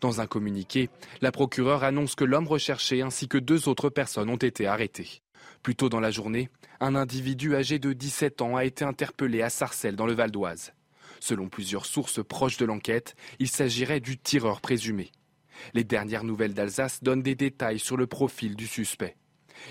Dans 0.00 0.22
un 0.22 0.26
communiqué, 0.26 0.88
la 1.20 1.30
procureure 1.30 1.84
annonce 1.84 2.14
que 2.14 2.24
l'homme 2.24 2.48
recherché 2.48 3.02
ainsi 3.02 3.28
que 3.28 3.36
deux 3.36 3.68
autres 3.68 3.90
personnes 3.90 4.30
ont 4.30 4.36
été 4.36 4.66
arrêtés. 4.66 5.20
Plus 5.62 5.76
tôt 5.76 5.90
dans 5.90 6.00
la 6.00 6.10
journée, 6.10 6.48
un 6.80 6.94
individu 6.94 7.54
âgé 7.54 7.78
de 7.78 7.92
17 7.92 8.40
ans 8.40 8.56
a 8.56 8.64
été 8.64 8.84
interpellé 8.84 9.42
à 9.42 9.50
Sarcelles 9.50 9.96
dans 9.96 10.06
le 10.06 10.14
Val 10.14 10.30
d'Oise. 10.30 10.72
Selon 11.20 11.48
plusieurs 11.48 11.86
sources 11.86 12.24
proches 12.24 12.56
de 12.56 12.64
l'enquête, 12.64 13.14
il 13.38 13.48
s'agirait 13.48 14.00
du 14.00 14.18
tireur 14.18 14.60
présumé. 14.60 15.12
Les 15.74 15.84
dernières 15.84 16.24
nouvelles 16.24 16.54
d'Alsace 16.54 17.02
donnent 17.02 17.22
des 17.22 17.34
détails 17.34 17.78
sur 17.78 17.96
le 17.96 18.06
profil 18.06 18.56
du 18.56 18.66
suspect. 18.66 19.16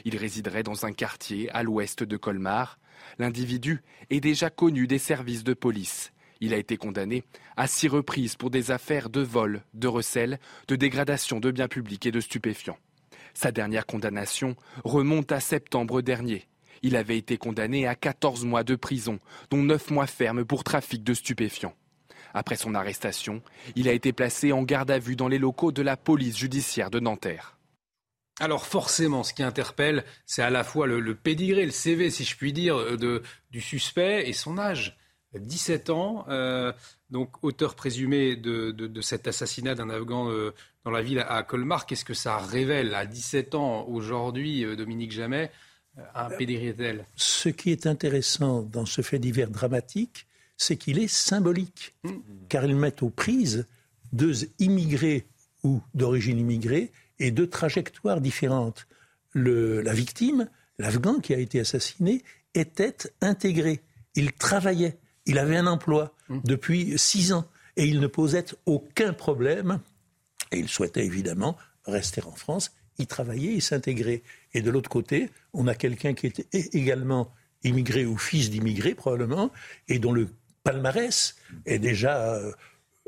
Il 0.06 0.16
résiderait 0.16 0.64
dans 0.64 0.86
un 0.86 0.94
quartier 0.94 1.50
à 1.52 1.64
l'ouest 1.64 2.04
de 2.04 2.18
Colmar. 2.18 2.80
L'individu 3.18 3.82
est 4.12 4.20
déjà 4.20 4.52
connu 4.52 4.86
des 4.86 5.00
services 5.00 5.44
de 5.44 5.56
police. 5.56 6.12
Il 6.42 6.54
a 6.54 6.58
été 6.58 6.78
condamné 6.78 7.24
à 7.58 7.68
six 7.68 7.88
reprises 7.88 8.36
pour 8.36 8.50
des 8.50 8.72
affaires 8.72 9.10
de 9.10 9.22
vol, 9.22 9.64
de 9.74 9.88
recel, 9.88 10.40
de 10.68 10.76
dégradation 10.76 11.40
de 11.40 11.52
biens 11.52 11.68
publics 11.68 12.06
et 12.06 12.12
de 12.12 12.22
stupéfiants. 12.22 12.78
Sa 13.34 13.52
dernière 13.52 13.86
condamnation 13.86 14.56
remonte 14.84 15.32
à 15.32 15.40
septembre 15.40 16.02
dernier. 16.02 16.48
Il 16.84 16.96
avait 16.96 17.18
été 17.18 17.38
condamné 17.38 17.88
à 17.88 17.96
14 17.96 18.46
mois 18.46 18.64
de 18.64 18.76
prison, 18.76 19.20
dont 19.50 19.64
9 19.64 19.92
mois 19.92 20.08
fermes 20.08 20.46
pour 20.46 20.64
trafic 20.64 21.04
de 21.04 21.14
stupéfiants. 21.14 21.76
Après 22.34 22.56
son 22.56 22.76
arrestation, 22.76 23.42
il 23.76 23.88
a 23.88 23.94
été 23.94 24.14
placé 24.14 24.52
en 24.52 24.64
garde 24.64 24.92
à 24.92 25.00
vue 25.00 25.16
dans 25.16 25.28
les 25.28 25.40
locaux 25.40 25.72
de 25.72 25.82
la 25.82 25.98
police 25.98 26.38
judiciaire 26.38 26.92
de 26.92 27.00
Nanterre. 27.00 27.58
Alors 28.40 28.66
forcément, 28.66 29.24
ce 29.24 29.34
qui 29.34 29.44
interpelle, 29.44 30.06
c'est 30.26 30.42
à 30.42 30.50
la 30.50 30.64
fois 30.64 30.88
le, 30.88 31.16
pédigré, 31.16 31.66
le 31.66 31.72
CV, 31.72 32.10
si 32.10 32.24
je 32.24 32.38
puis 32.38 32.54
dire, 32.54 32.78
euh, 32.78 33.22
du 33.52 33.62
suspect 33.62 34.30
et 34.30 34.34
son 34.34 34.58
âge. 34.58 34.98
17 35.36 35.92
ans, 35.92 36.26
euh, 36.30 36.74
donc 37.12 37.44
auteur 37.44 37.76
présumé 37.76 38.36
de, 38.36 39.02
cet 39.02 39.28
assassinat 39.28 39.76
d'un 39.76 39.92
Afghan 39.92 40.32
euh, 40.32 40.56
dans 40.86 40.90
la 40.90 41.04
ville 41.04 41.24
à 41.28 41.44
Colmar. 41.44 41.86
Qu'est-ce 41.86 42.06
que 42.06 42.16
ça 42.16 42.38
révèle 42.38 42.96
à 42.96 43.06
17 43.06 43.54
ans 43.54 43.86
aujourd'hui, 43.88 44.66
Dominique 44.76 45.12
Jamais? 45.12 45.52
Un 46.16 46.30
Ce 47.16 47.50
qui 47.50 47.72
est 47.72 47.88
intéressant 47.88 48.62
dans 48.62 48.86
ce 48.86 49.02
fait 49.02 49.20
divers 49.20 49.50
dramatique, 49.50 50.28
c'est 50.58 50.78
qu'il 50.78 51.00
est 51.00 51.08
symbolique, 51.08 51.96
mm. 52.04 52.12
car 52.50 52.66
il 52.66 52.76
met 52.76 53.02
aux 53.04 53.10
prises 53.10 53.66
deux 54.12 54.50
immigrés 54.60 55.28
ou 55.64 55.82
d'origine 55.94 56.40
immigrée 56.40 56.92
et 57.20 57.32
deux 57.32 57.48
trajectoires 57.48 58.22
différentes. 58.22 58.88
la 59.36 59.94
victime, 59.94 60.50
l'Afghan 60.80 61.20
qui 61.20 61.34
a 61.34 61.38
été 61.38 61.60
assassiné, 61.60 62.24
était 62.56 62.98
intégré. 63.22 63.82
il 64.16 64.34
travaillait, 64.34 64.98
il 65.26 65.38
avait 65.38 65.58
un 65.58 65.68
emploi 65.68 66.16
mmh. 66.30 66.40
depuis 66.46 66.98
six 66.98 67.32
ans 67.34 67.46
et 67.78 67.86
il 67.86 68.00
ne 68.00 68.08
posait 68.08 68.46
aucun 68.66 69.14
problème. 69.14 69.80
Et 70.52 70.58
il 70.58 70.68
souhaitait 70.68 71.06
évidemment 71.06 71.58
rester 71.86 72.22
en 72.24 72.32
France, 72.32 72.72
y 73.00 73.08
travailler 73.08 73.56
et 73.56 73.60
s'intégrer. 73.60 74.24
Et 74.54 74.62
de 74.62 74.70
l'autre 74.70 74.90
côté, 74.90 75.30
on 75.54 75.68
a 75.68 75.76
quelqu'un 75.76 76.14
qui 76.14 76.28
était 76.28 76.48
également 76.74 77.32
immigré 77.64 78.06
ou 78.06 78.18
fils 78.18 78.50
d'immigré 78.50 78.94
probablement, 78.94 79.52
et 79.88 80.00
dont 80.00 80.14
le 80.14 80.30
palmarès 80.64 81.36
est 81.66 81.80
déjà 81.80 82.36
euh, 82.36 82.52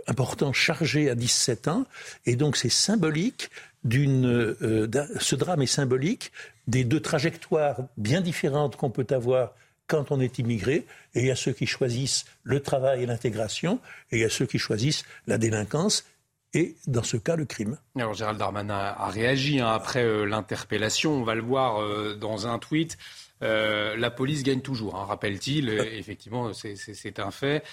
important, 0.07 0.53
chargé 0.53 1.09
à 1.09 1.15
17 1.15 1.68
ans. 1.68 1.85
Et 2.26 2.35
donc 2.35 2.57
c'est 2.57 2.69
symbolique 2.69 3.49
d'une, 3.84 4.26
euh, 4.26 4.88
ce 5.19 5.35
drame 5.35 5.61
est 5.61 5.68
symbolique 5.68 6.31
des 6.68 6.84
deux 6.84 6.99
trajectoires 6.99 7.88
bien 7.97 8.22
différentes 8.22 8.76
qu'on 8.76 8.89
peut 8.91 9.07
avoir 9.09 9.53
quand 9.88 10.11
on 10.11 10.22
est 10.22 10.39
immigré, 10.39 10.85
et 11.15 11.19
il 11.19 11.26
y 11.26 11.31
a 11.31 11.35
ceux 11.35 11.51
qui 11.51 11.65
choisissent 11.65 12.23
le 12.43 12.61
travail 12.61 13.03
et 13.03 13.05
l'intégration, 13.05 13.81
et 14.11 14.18
il 14.18 14.22
y 14.22 14.23
a 14.23 14.30
ceux 14.30 14.45
qui 14.45 14.57
choisissent 14.57 15.03
la 15.27 15.38
délinquance 15.38 16.05
et 16.53 16.76
dans 16.88 17.03
ce 17.03 17.18
cas 17.18 17.36
le 17.36 17.45
crime. 17.45 17.78
Alors 17.95 18.14
Gérald 18.14 18.38
Darmanin 18.38 18.76
a, 18.76 19.10
réagi 19.10 19.60
hein, 19.60 19.69
après 19.69 20.03
euh, 20.03 20.26
l'interpellation, 20.26 21.14
on 21.14 21.23
va 21.23 21.36
le 21.36 21.41
voir 21.41 21.82
euh, 21.82 22.15
dans 22.15 22.48
un 22.48 22.60
tweet. 22.60 22.98
Euh, 23.44 23.98
la 23.98 24.11
police 24.11 24.44
gagne 24.44 24.61
toujours, 24.61 24.95
hein, 24.95 25.06
rappelle-t-il. 25.06 25.69
Effectivement, 25.94 26.52
c'est 26.53 27.19
un 27.19 27.32
fait. 27.32 27.64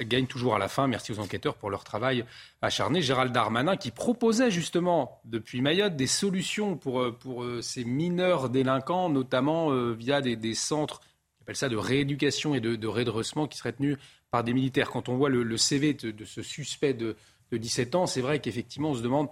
gagne 0.00 0.26
toujours 0.26 0.54
à 0.56 0.58
la 0.58 0.68
fin. 0.68 0.88
Merci 0.88 1.12
aux 1.12 1.20
enquêteurs 1.20 1.54
pour 1.54 1.70
leur 1.70 1.84
travail 1.84 2.24
acharné. 2.60 3.00
Gérald 3.00 3.32
Darmanin 3.32 3.76
qui 3.76 3.90
proposait 3.90 4.50
justement 4.50 5.20
depuis 5.24 5.62
Mayotte 5.62 5.96
des 5.96 6.06
solutions 6.06 6.76
pour, 6.76 7.16
pour 7.18 7.46
ces 7.62 7.84
mineurs 7.84 8.50
délinquants, 8.50 9.08
notamment 9.08 9.70
via 9.92 10.20
des, 10.20 10.54
centres, 10.54 11.00
on 11.40 11.44
appelle 11.44 11.56
ça 11.56 11.70
de 11.70 11.76
rééducation 11.76 12.54
et 12.54 12.60
de, 12.60 12.86
redressement 12.86 13.46
qui 13.46 13.56
seraient 13.56 13.72
tenus 13.72 13.96
par 14.30 14.44
des 14.44 14.52
militaires. 14.52 14.90
Quand 14.90 15.08
on 15.08 15.16
voit 15.16 15.30
le, 15.30 15.56
CV 15.56 15.94
de 15.94 16.24
ce 16.26 16.42
suspect 16.42 16.92
de 16.92 17.16
de 17.52 17.56
17 17.56 17.94
ans, 17.94 18.06
c'est 18.06 18.20
vrai 18.20 18.40
qu'effectivement, 18.40 18.90
on 18.90 18.94
se 18.94 19.02
demande 19.02 19.28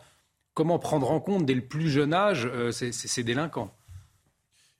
comment 0.54 0.78
prendre 0.78 1.10
en 1.10 1.20
compte 1.20 1.44
dès 1.44 1.54
le 1.54 1.64
plus 1.64 1.90
jeune 1.90 2.14
âge 2.14 2.46
euh, 2.46 2.70
ces, 2.72 3.22
délinquants. 3.22 3.74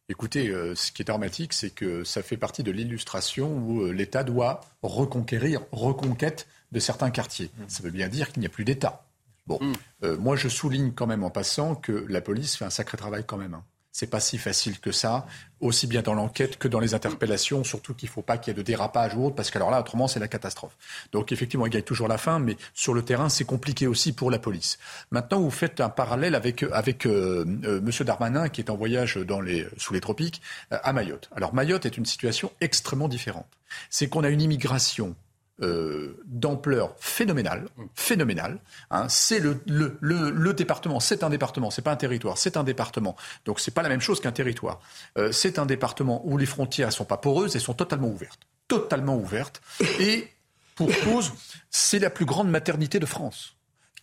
Écoutez, 0.09 0.49
euh, 0.49 0.75
ce 0.75 0.93
qui 0.93 1.03
est 1.03 1.05
dramatique, 1.05 1.53
c'est 1.53 1.71
que 1.71 2.05
ça 2.05 2.23
fait 2.23 2.37
partie 2.37 2.63
de 2.63 2.71
l'illustration 2.71 3.57
où 3.57 3.83
euh, 3.83 3.91
l'État 3.91 4.23
doit 4.23 4.61
reconquérir, 4.83 5.63
reconquête 5.73 6.47
de 6.73 6.79
certains 6.79 7.11
quartiers. 7.11 7.51
Mmh. 7.57 7.63
Ça 7.69 7.83
veut 7.83 7.91
bien 7.91 8.09
dire 8.09 8.33
qu'il 8.33 8.41
n'y 8.41 8.47
a 8.47 8.51
plus 8.51 8.65
d'État. 8.65 9.07
Bon, 9.47 9.59
mmh. 9.61 10.15
moi 10.15 10.37
je 10.37 10.49
souligne 10.49 10.93
quand 10.93 11.07
même 11.07 11.23
en 11.23 11.29
passant 11.29 11.75
que 11.75 11.93
la 12.09 12.23
police 12.23 12.57
fait 12.57 12.65
un 12.65 12.71
sacré 12.71 12.97
travail 12.97 13.25
quand 13.27 13.37
même. 13.37 13.53
Hein 13.53 13.65
c'est 13.95 14.09
pas 14.09 14.19
si 14.19 14.39
facile 14.39 14.81
que 14.81 14.91
ça, 14.91 15.25
aussi 15.61 15.87
bien 15.87 16.03
dans 16.03 16.15
l'enquête 16.15 16.59
que 16.59 16.67
dans 16.67 16.81
les 16.81 16.95
interpellations, 16.95 17.63
surtout 17.63 17.95
qu'il 17.95 18.09
ne 18.09 18.13
faut 18.13 18.23
pas 18.23 18.39
qu'il 18.39 18.51
y 18.51 18.53
ait 18.53 18.59
de 18.59 18.67
dérapage 18.67 19.15
ou 19.15 19.25
autre, 19.25 19.37
parce 19.37 19.53
qu'alors 19.53 19.71
là, 19.71 19.79
autrement, 19.79 20.09
c'est 20.09 20.19
la 20.19 20.27
catastrophe. 20.27 20.77
Donc 21.13 21.31
effectivement, 21.31 21.65
il 21.65 21.71
gagne 21.71 21.83
toujours 21.83 22.09
la 22.09 22.19
fin, 22.19 22.41
mais 22.41 22.57
sur 22.75 22.93
le 22.93 23.03
terrain, 23.03 23.29
c'est 23.29 23.45
compliqué 23.45 23.87
aussi 23.87 24.13
pour 24.13 24.33
la 24.33 24.41
police. 24.41 24.81
Maintenant, 25.13 25.39
vous 25.39 25.51
faites 25.53 25.81
un 25.81 25.91
parallèle 25.91 26.35
avec, 26.35 26.65
avec 26.65 27.07
euh, 27.07 27.45
euh, 27.65 27.79
M. 27.79 27.91
Darmanin, 28.05 28.49
qui 28.49 28.63
est 28.63 28.69
en 28.69 28.75
voyage 28.75 29.17
dans 29.17 29.41
les, 29.41 29.65
sous 29.77 29.95
les 29.95 30.01
tropiques, 30.01 30.43
euh, 30.73 30.79
à 30.83 30.93
Mayotte. 30.93 31.31
Alors 31.37 31.55
Mayotte 31.55 31.87
est 31.87 31.97
une 31.97 32.05
situation 32.05 32.51
extrêmement 32.61 33.07
différente. 33.07 33.47
C'est 33.91 34.09
qu'on 34.09 34.25
a 34.25 34.29
une 34.29 34.43
immigration 34.43 35.15
euh, 35.63 36.21
d'ampleur 36.27 36.97
phénoménale, 36.99 37.69
phénoménale. 37.95 38.59
Hein. 38.91 39.09
C'est 39.09 39.39
le, 39.39 39.61
le, 39.67 39.97
le, 40.01 40.53
département, 40.53 40.99
c'est 40.99 41.23
un 41.23 41.31
département, 41.31 41.71
c'est 41.71 41.83
pas 41.83 41.93
un 41.93 41.97
territoire, 41.97 42.39
c'est 42.39 42.57
un 42.57 42.65
département. 42.65 43.15
Donc 43.45 43.61
c'est 43.61 43.71
pas 43.71 43.83
la 43.83 43.89
même 43.89 44.01
chose 44.01 44.21
qu'un 44.21 44.33
territoire. 44.33 44.81
Euh, 45.17 45.31
c'est 45.31 45.61
un 45.61 45.67
département 45.67 46.23
où 46.27 46.39
les 46.39 46.47
frontières 46.47 46.93
sont 46.93 47.05
pas 47.05 47.19
poreuses 47.19 47.55
et 47.55 47.61
sont 47.61 47.75
totalement 47.75 48.09
ouvertes, 48.09 48.41
totalement 48.67 49.17
ouvertes. 49.17 49.63
Et 50.01 50.29
pour 50.75 50.91
cause, 51.05 51.33
c'est 51.71 52.01
la 52.01 52.11
plus 52.11 52.25
grande 52.25 52.51
maternité 52.51 52.99
de 52.99 53.07
France. 53.07 53.54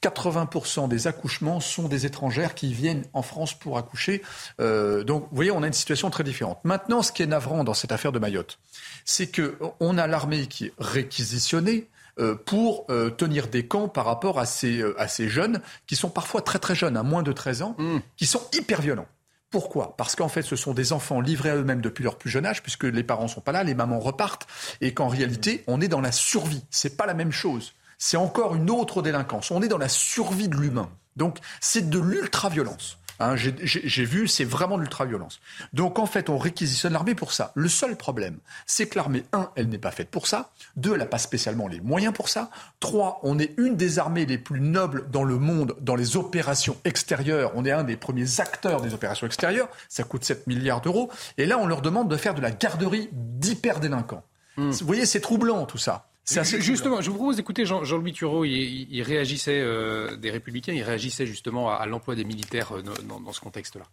80% 0.02 0.88
des 0.88 1.08
accouchements 1.08 1.60
sont 1.60 1.88
des 1.88 2.06
étrangères 2.06 2.56
qui 2.56 2.74
viennent 2.74 3.04
en 3.14 3.22
France 3.22 3.54
pour 3.54 3.78
accoucher. 3.78 4.22
Euh, 4.60 5.04
donc, 5.04 5.24
vous 5.30 5.36
voyez, 5.36 5.52
on 5.52 5.64
a 5.64 5.68
une 5.68 5.74
situation 5.74 6.10
très 6.10 6.24
différente. 6.24 6.60
Maintenant, 6.64 7.02
ce 7.02 7.12
qui 7.12 7.24
est 7.24 7.28
navrant 7.28 7.64
dans 7.64 7.74
cette 7.74 7.92
affaire 7.92 8.12
de 8.12 8.20
Mayotte, 8.20 8.60
c'est 9.06 9.32
qu'on 9.32 9.98
a 9.98 10.08
l'armée 10.08 10.48
qui 10.48 10.66
est 10.66 10.74
réquisitionnée 10.80 11.88
euh, 12.20 12.36
pour 12.36 12.86
euh, 12.90 13.10
tenir 13.10 13.48
des 13.48 13.66
camps 13.68 13.88
par 13.88 14.06
rapport 14.06 14.40
à 14.40 14.46
ces, 14.46 14.84
à 14.98 15.08
ces 15.08 15.30
jeunes 15.30 15.62
qui 15.88 15.96
sont 15.96 16.10
parfois 16.10 16.42
très 16.42 16.60
très 16.60 16.76
jeunes, 16.76 16.98
à 16.98 17.04
moins 17.04 17.24
de 17.24 17.32
13 17.32 17.62
ans, 17.62 17.76
mmh. 17.78 17.98
qui 18.18 18.26
sont 18.26 18.42
hyper 18.54 18.82
violents. 18.82 19.08
Pourquoi? 19.52 19.96
Parce 19.98 20.16
qu'en 20.16 20.30
fait, 20.30 20.44
ce 20.44 20.56
sont 20.56 20.74
des 20.74 20.94
enfants 20.94 21.20
livrés 21.20 21.50
à 21.50 21.58
eux-mêmes 21.58 21.82
depuis 21.82 22.04
leur 22.04 22.18
plus 22.18 22.30
jeune 22.30 22.46
âge, 22.46 22.64
puisque 22.64 22.86
les 22.86 23.04
parents 23.04 23.28
sont 23.28 23.42
pas 23.42 23.52
là, 23.52 23.64
les 23.64 23.76
mamans 23.76 24.00
repartent, 24.00 24.48
et 24.80 24.94
qu'en 24.94 25.10
réalité, 25.10 25.64
on 25.68 25.82
est 25.82 25.90
dans 25.90 26.00
la 26.00 26.14
survie. 26.14 26.64
C'est 26.70 26.96
pas 26.96 27.06
la 27.06 27.14
même 27.14 27.34
chose 27.34 27.74
c'est 28.02 28.18
encore 28.18 28.56
une 28.56 28.72
autre 28.72 29.04
délinquance. 29.04 29.52
On 29.52 29.62
est 29.62 29.68
dans 29.68 29.78
la 29.78 29.88
survie 29.88 30.50
de 30.50 30.58
l'humain. 30.58 30.90
Donc 31.18 31.38
c'est 31.60 31.88
de 31.88 32.00
l'ultra-violence. 32.00 32.98
Hein, 33.20 33.36
j'ai 33.36 34.06
vu, 34.06 34.28
c'est 34.28 34.44
vraiment 34.44 34.78
de 34.78 34.82
l'ultra-violence. 34.82 35.40
Donc 35.74 36.00
en 36.00 36.08
fait, 36.08 36.28
on 36.28 36.40
réquisitionne 36.40 36.94
l'armée 36.94 37.14
pour 37.14 37.32
ça. 37.32 37.52
Le 37.54 37.70
seul 37.70 37.96
problème, 37.96 38.40
c'est 38.66 38.88
que 38.88 38.98
l'armée, 38.98 39.24
un, 39.34 39.52
elle 39.56 39.70
n'est 39.70 39.78
pas 39.78 39.92
faite 39.92 40.10
pour 40.10 40.26
ça. 40.26 40.50
Deux, 40.78 40.94
elle 40.94 40.98
n'a 40.98 41.06
pas 41.06 41.20
spécialement 41.20 41.68
les 41.68 41.80
moyens 41.80 42.12
pour 42.12 42.28
ça. 42.28 42.50
Trois, 42.80 43.20
on 43.22 43.38
est 43.38 43.54
une 43.60 43.76
des 43.76 44.00
armées 44.00 44.26
les 44.26 44.40
plus 44.40 44.62
nobles 44.62 45.08
dans 45.12 45.24
le 45.24 45.38
monde 45.38 45.76
dans 45.80 45.96
les 45.96 46.18
opérations 46.18 46.78
extérieures. 46.84 47.52
On 47.54 47.66
est 47.66 47.72
un 47.72 47.84
des 47.84 47.98
premiers 47.98 48.40
acteurs 48.40 48.82
des 48.82 48.96
opérations 48.96 49.28
extérieures. 49.28 49.70
Ça 49.90 50.04
coûte 50.04 50.26
7 50.26 50.48
milliards 50.48 50.82
d'euros. 50.82 51.12
Et 51.38 51.46
là, 51.46 51.60
on 51.60 51.68
leur 51.68 51.84
demande 51.84 52.10
de 52.10 52.18
faire 52.18 52.34
de 52.34 52.42
la 52.42 52.50
garderie 52.50 53.10
d'hyper-délinquants. 53.12 54.24
Hmm. 54.58 54.72
Vous 54.72 54.88
voyez, 54.88 55.06
c'est 55.06 55.22
troublant 55.22 55.68
tout 55.68 55.78
ça. 55.78 56.11
Justement, 56.26 57.02
je 57.02 57.10
vous 57.10 57.18
propose 57.18 57.38
d'écouter 57.38 57.66
Jean-Louis 57.66 58.14
Thureau. 58.14 58.46
Il, 58.46 59.02
réagissait, 59.02 59.62
euh, 59.62 60.16
des 60.16 60.32
Républicains, 60.32 60.74
il 60.74 60.84
réagissait 60.84 61.26
justement 61.26 61.70
à, 61.70 61.86
l'emploi 61.86 62.16
des 62.16 62.24
militaires 62.24 62.74
euh, 62.74 62.82
dans, 62.82 63.32
ce 63.32 63.42
contexte-là. 63.42 63.86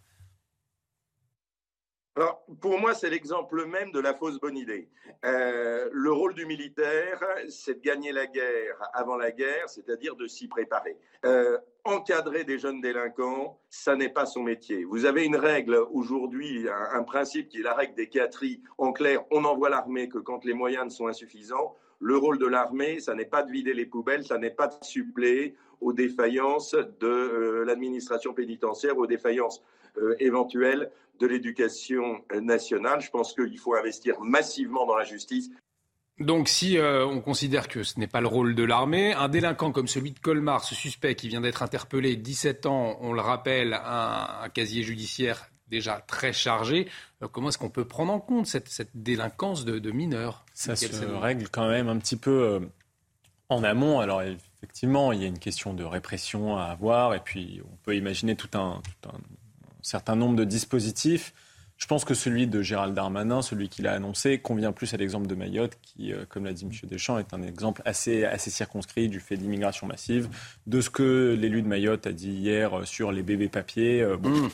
Alors, 2.15 2.43
pour 2.59 2.77
moi, 2.79 2.93
c'est 2.93 3.09
l'exemple 3.09 3.65
même 3.65 3.91
de 3.91 3.99
la 3.99 4.13
fausse 4.13 4.39
bonne 4.39 4.57
idée. 4.57 4.89
Euh, 5.23 5.89
le 5.91 6.11
rôle 6.11 6.33
du 6.33 6.45
militaire, 6.45 7.23
c'est 7.47 7.75
de 7.75 7.81
gagner 7.81 8.11
la 8.11 8.27
guerre 8.27 8.75
avant 8.93 9.15
la 9.15 9.31
guerre, 9.31 9.69
c'est-à-dire 9.69 10.15
de 10.15 10.27
s'y 10.27 10.47
préparer. 10.47 10.97
encadrer 11.85 12.43
des 12.43 12.59
jeunes 12.59 12.81
délinquants, 12.81 13.59
ça 13.69 13.95
n'est 13.95 14.09
pas 14.09 14.25
son 14.25 14.43
métier. 14.43 14.83
Vous 14.83 15.05
avez 15.05 15.23
une 15.23 15.37
règle 15.37 15.75
aujourd'hui, 15.91 16.67
un, 16.69 16.99
un, 16.99 17.03
principe 17.03 17.47
qui 17.49 17.59
est 17.61 17.63
la 17.63 17.73
règle 17.73 17.95
des 17.95 18.09
quatries. 18.09 18.61
En 18.77 18.91
clair, 18.91 19.23
on 19.31 19.41
n'envoie 19.41 19.69
l'armée 19.69 20.09
que 20.09 20.19
quand 20.19 20.43
les 20.43 20.53
moyens 20.53 20.85
ne 20.85 20.89
sont 20.89 21.07
insuffisants. 21.07 21.75
Le 21.99 22.17
rôle 22.17 22.39
de 22.39 22.45
l'armée, 22.45 22.99
ça 22.99 23.13
n'est 23.13 23.25
pas 23.25 23.43
de 23.43 23.51
vider 23.51 23.73
les 23.73 23.85
poubelles, 23.85 24.25
ça 24.25 24.37
n'est 24.37 24.49
pas 24.51 24.67
de 24.67 24.75
suppléer 24.81 25.55
aux 25.81 25.93
défaillances 25.93 26.73
de 26.73 27.07
euh, 27.07 27.65
l'administration 27.65 28.33
pénitentiaire, 28.33 28.97
aux 28.97 29.07
défaillances 29.07 29.61
euh, 29.97 30.15
éventuelles 30.19 30.91
de 31.19 31.27
l'éducation 31.27 32.21
nationale. 32.41 33.01
Je 33.01 33.09
pense 33.09 33.33
qu'il 33.33 33.57
faut 33.59 33.75
investir 33.75 34.19
massivement 34.21 34.85
dans 34.85 34.95
la 34.95 35.03
justice. 35.03 35.49
Donc 36.19 36.49
si 36.49 36.77
euh, 36.77 37.05
on 37.05 37.21
considère 37.21 37.69
que 37.69 37.83
ce 37.83 37.97
n'est 37.97 38.07
pas 38.07 38.19
le 38.19 38.27
rôle 38.27 38.53
de 38.53 38.63
l'armée, 38.63 39.13
un 39.13 39.29
délinquant 39.29 39.71
comme 39.71 39.87
celui 39.87 40.11
de 40.11 40.19
Colmar, 40.19 40.63
ce 40.65 40.75
suspect 40.75 41.15
qui 41.15 41.29
vient 41.29 41.41
d'être 41.41 41.63
interpellé, 41.63 42.17
17 42.17 42.65
ans, 42.65 42.97
on 43.01 43.13
le 43.13 43.21
rappelle, 43.21 43.73
un 43.73 44.49
casier 44.53 44.83
judiciaire 44.83 45.49
déjà 45.69 46.03
très 46.07 46.33
chargé. 46.33 46.87
Euh, 47.21 47.27
comment 47.27 47.49
est-ce 47.49 47.57
qu'on 47.57 47.69
peut 47.69 47.85
prendre 47.85 48.11
en 48.11 48.19
compte 48.19 48.47
cette, 48.47 48.89
délinquance 48.93 49.65
de, 49.65 49.91
mineurs? 49.91 50.45
Ça 50.53 50.75
se 50.75 51.05
règle 51.05 51.49
quand 51.49 51.69
même 51.69 51.87
un 51.87 51.97
petit 51.97 52.17
peu 52.17 52.31
euh, 52.31 52.59
en 53.49 53.63
amont. 53.63 53.99
Alors 53.99 54.21
effectivement, 54.21 55.11
il 55.11 55.21
y 55.21 55.25
a 55.25 55.27
une 55.27 55.39
question 55.39 55.73
de 55.73 55.83
répression 55.83 56.57
à 56.57 56.65
avoir 56.65 57.13
et 57.15 57.19
puis 57.19 57.61
on 57.65 57.75
peut 57.77 57.95
imaginer 57.95 58.35
tout 58.35 58.49
un 58.57 58.81
certain 59.81 60.15
nombre 60.15 60.35
de 60.35 60.43
dispositifs. 60.43 61.33
Je 61.79 61.87
pense 61.87 62.03
que 62.03 62.13
celui 62.13 62.45
de 62.45 62.61
Gérald 62.61 62.93
Darmanin, 62.93 63.41
celui 63.41 63.69
qu'il 63.69 63.87
a 63.87 63.93
annoncé, 63.93 64.37
convient 64.37 64.73
plus 64.73 64.93
à 64.93 64.97
l'exemple 64.97 65.27
de 65.27 65.33
Mayotte, 65.33 65.77
qui, 65.81 66.11
euh, 66.11 66.25
comme 66.27 66.43
l'a 66.43 66.51
dit 66.51 66.65
M. 66.65 66.71
Deschamps, 66.83 67.17
est 67.17 67.33
un 67.33 67.41
exemple 67.41 67.81
assez, 67.85 68.25
assez 68.25 68.49
circonscrit 68.49 69.07
du 69.07 69.21
fait 69.21 69.37
de 69.37 69.41
l'immigration 69.41 69.87
massive, 69.87 70.27
de 70.67 70.81
ce 70.81 70.89
que 70.89 71.37
l'élu 71.39 71.61
de 71.61 71.67
Mayotte 71.67 72.05
a 72.05 72.11
dit 72.11 72.31
hier 72.31 72.85
sur 72.85 73.13
les 73.13 73.23
bébés 73.23 73.47
papiers, 73.47 74.01
euh, 74.01 74.17
mm. 74.17 74.49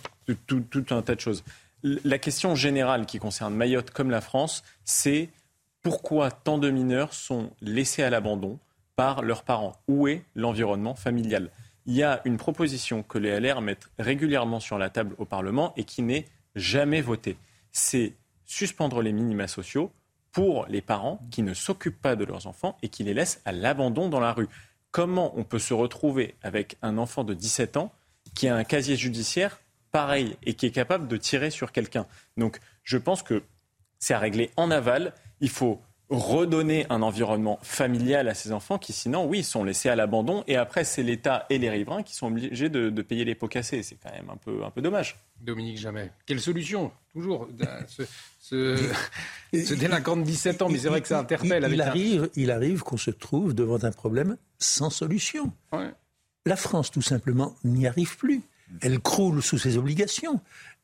tout, 0.45 0.61
tout, 0.61 0.85
un 0.91 1.01
tas 1.01 1.15
de 1.15 1.19
choses. 1.19 1.43
La 1.83 2.19
question 2.19 2.53
générale 2.53 3.07
qui 3.07 3.17
concerne 3.17 3.55
Mayotte 3.55 3.89
comme 3.89 4.11
la 4.11 4.21
France, 4.21 4.63
c'est 4.83 5.29
pourquoi 5.81 6.29
tant 6.29 6.59
de 6.59 6.69
mineurs 6.69 7.13
sont 7.13 7.49
laissés 7.59 8.03
à 8.03 8.11
l'abandon 8.11 8.59
par 8.95 9.23
leurs 9.23 9.43
parents? 9.43 9.73
Où 9.87 10.07
est 10.07 10.23
l'environnement 10.35 10.93
familial? 10.93 11.49
Il 11.87 11.95
y 11.95 12.03
a 12.03 12.21
une 12.25 12.37
proposition 12.37 13.01
que 13.01 13.17
les 13.17 13.39
LR 13.39 13.61
mettent 13.61 13.89
régulièrement 13.97 14.59
sur 14.59 14.77
la 14.77 14.89
table 14.89 15.15
au 15.17 15.25
Parlement 15.25 15.73
et 15.75 15.83
qui 15.83 16.01
n'est 16.01 16.25
jamais 16.55 17.01
voté. 17.01 17.37
C'est 17.71 18.13
suspendre 18.45 19.01
les 19.01 19.11
minima 19.11 19.47
sociaux 19.47 19.91
pour 20.31 20.65
les 20.67 20.81
parents 20.81 21.19
qui 21.31 21.43
ne 21.43 21.53
s'occupent 21.53 22.01
pas 22.01 22.15
de 22.15 22.25
leurs 22.25 22.47
enfants 22.47 22.77
et 22.81 22.89
qui 22.89 23.03
les 23.03 23.13
laissent 23.13 23.41
à 23.45 23.51
l'abandon 23.51 24.09
dans 24.09 24.19
la 24.19 24.33
rue. 24.33 24.49
Comment 24.91 25.37
on 25.37 25.43
peut 25.43 25.59
se 25.59 25.73
retrouver 25.73 26.35
avec 26.41 26.77
un 26.81 26.97
enfant 26.97 27.23
de 27.23 27.33
17 27.33 27.77
ans 27.77 27.91
qui 28.33 28.47
a 28.47 28.55
un 28.55 28.63
casier 28.63 28.95
judiciaire 28.95 29.59
pareil 29.91 30.37
et 30.43 30.53
qui 30.53 30.65
est 30.65 30.71
capable 30.71 31.07
de 31.07 31.17
tirer 31.17 31.49
sur 31.49 31.71
quelqu'un? 31.71 32.05
Donc 32.37 32.59
je 32.83 32.97
pense 32.97 33.23
que 33.23 33.43
c'est 33.99 34.13
à 34.13 34.19
régler 34.19 34.51
en 34.57 34.71
aval. 34.71 35.13
Il 35.41 35.49
faut 35.49 35.81
redonner 36.09 36.85
un 36.89 37.01
environnement 37.01 37.59
familial 37.63 38.27
à 38.27 38.33
ces 38.33 38.51
enfants 38.51 38.77
qui, 38.77 38.93
sinon, 38.93 39.25
oui, 39.25 39.43
sont 39.43 39.63
laissés 39.63 39.89
à 39.89 39.95
l'abandon. 39.95 40.43
Et 40.47 40.55
après, 40.55 40.83
c'est 40.83 41.03
l'État 41.03 41.45
et 41.49 41.57
les 41.57 41.69
riverains 41.69 42.03
qui 42.03 42.13
sont 42.15 42.27
obligés 42.27 42.69
de, 42.69 43.01
payer 43.01 43.25
les 43.25 43.35
pots 43.35 43.47
cassés. 43.47 43.83
C'est 43.83 43.95
quand 43.95 44.11
même 44.11 44.29
un 44.29 44.37
peu, 44.37 44.63
un 44.63 44.69
peu 44.69 44.81
dommage. 44.81 45.17
Dominique 45.41 45.77
Jamais. 45.77 46.11
Quelle 46.25 46.41
solution 46.41 46.91
Toujours. 47.13 47.47
Ce, 48.47 48.77
ce, 49.51 49.73
délinquant 49.73 50.15
de 50.17 50.21
17 50.21 50.61
ans, 50.61 50.69
mais 50.69 50.77
c'est 50.77 50.89
vrai 50.89 51.01
que 51.01 51.07
ça 51.07 51.17
interpelle. 51.17 51.67
Il, 51.71 51.81
arrive, 51.81 52.29
il 52.35 52.51
arrive 52.51 52.83
qu'on 52.83 52.97
se 52.97 53.09
trouve 53.09 53.55
devant 53.55 53.83
un 53.83 53.91
problème 53.91 54.37
sans 54.59 54.91
solution. 54.91 55.51
La 56.45 56.55
France, 56.55 56.91
tout 56.91 57.01
simplement, 57.01 57.55
n'y 57.63 57.87
arrive 57.87 58.17
plus. 58.17 58.43
Elle 58.81 58.99
croule 58.99 59.41
sous 59.41 59.57
ses 59.57 59.77
obligations. 59.77 60.41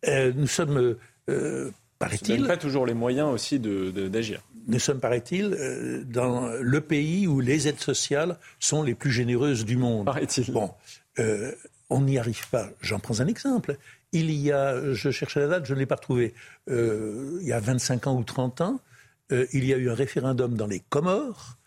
Euh, 0.07 0.33
nous 0.35 0.47
sommes, 0.47 0.97
euh, 1.29 1.71
paraît-il... 1.99 2.47
pas 2.47 2.57
toujours 2.57 2.87
les 2.87 2.95
moyens 2.95 3.29
aussi 3.29 3.59
d'agir. 3.59 4.41
nous 4.67 4.79
sommes, 4.79 4.99
paraît-il, 4.99 5.53
euh, 5.53 6.03
dans 6.03 6.47
le 6.47 6.81
pays 6.81 7.27
où 7.27 7.41
les 7.41 7.67
aides 7.67 7.79
sociales 7.79 8.39
sont 8.59 8.81
les 8.81 8.95
plus 8.95 9.11
généreuses 9.11 9.65
du 9.65 9.77
monde. 9.77 10.05
Paraît-il. 10.05 10.51
Bon, 10.51 10.71
euh, 11.19 11.51
on 11.89 12.01
n'y 12.01 12.17
arrive 12.17 12.47
pas. 12.49 12.69
J'en 12.81 12.99
prends 12.99 13.19
un 13.19 13.27
exemple. 13.27 13.77
Il 14.13 14.31
y 14.31 14.51
a, 14.51 14.93
je 14.93 15.09
cherchais 15.09 15.39
la 15.39 15.47
date, 15.47 15.65
je 15.65 15.73
ne 15.73 15.79
l'ai 15.79 15.85
pas 15.85 15.95
retrouvée, 15.95 16.33
il 16.67 17.43
y 17.43 17.53
a 17.53 17.59
25 17.59 18.07
ans 18.07 18.17
ou 18.17 18.23
30 18.23 18.61
ans, 18.61 18.81
il 19.29 19.63
y 19.63 19.73
a 19.73 19.77
eu 19.77 19.89
un 19.89 19.93
référendum 19.93 20.55
dans 20.55 20.67
les 20.67 20.81
Comores 20.81 21.57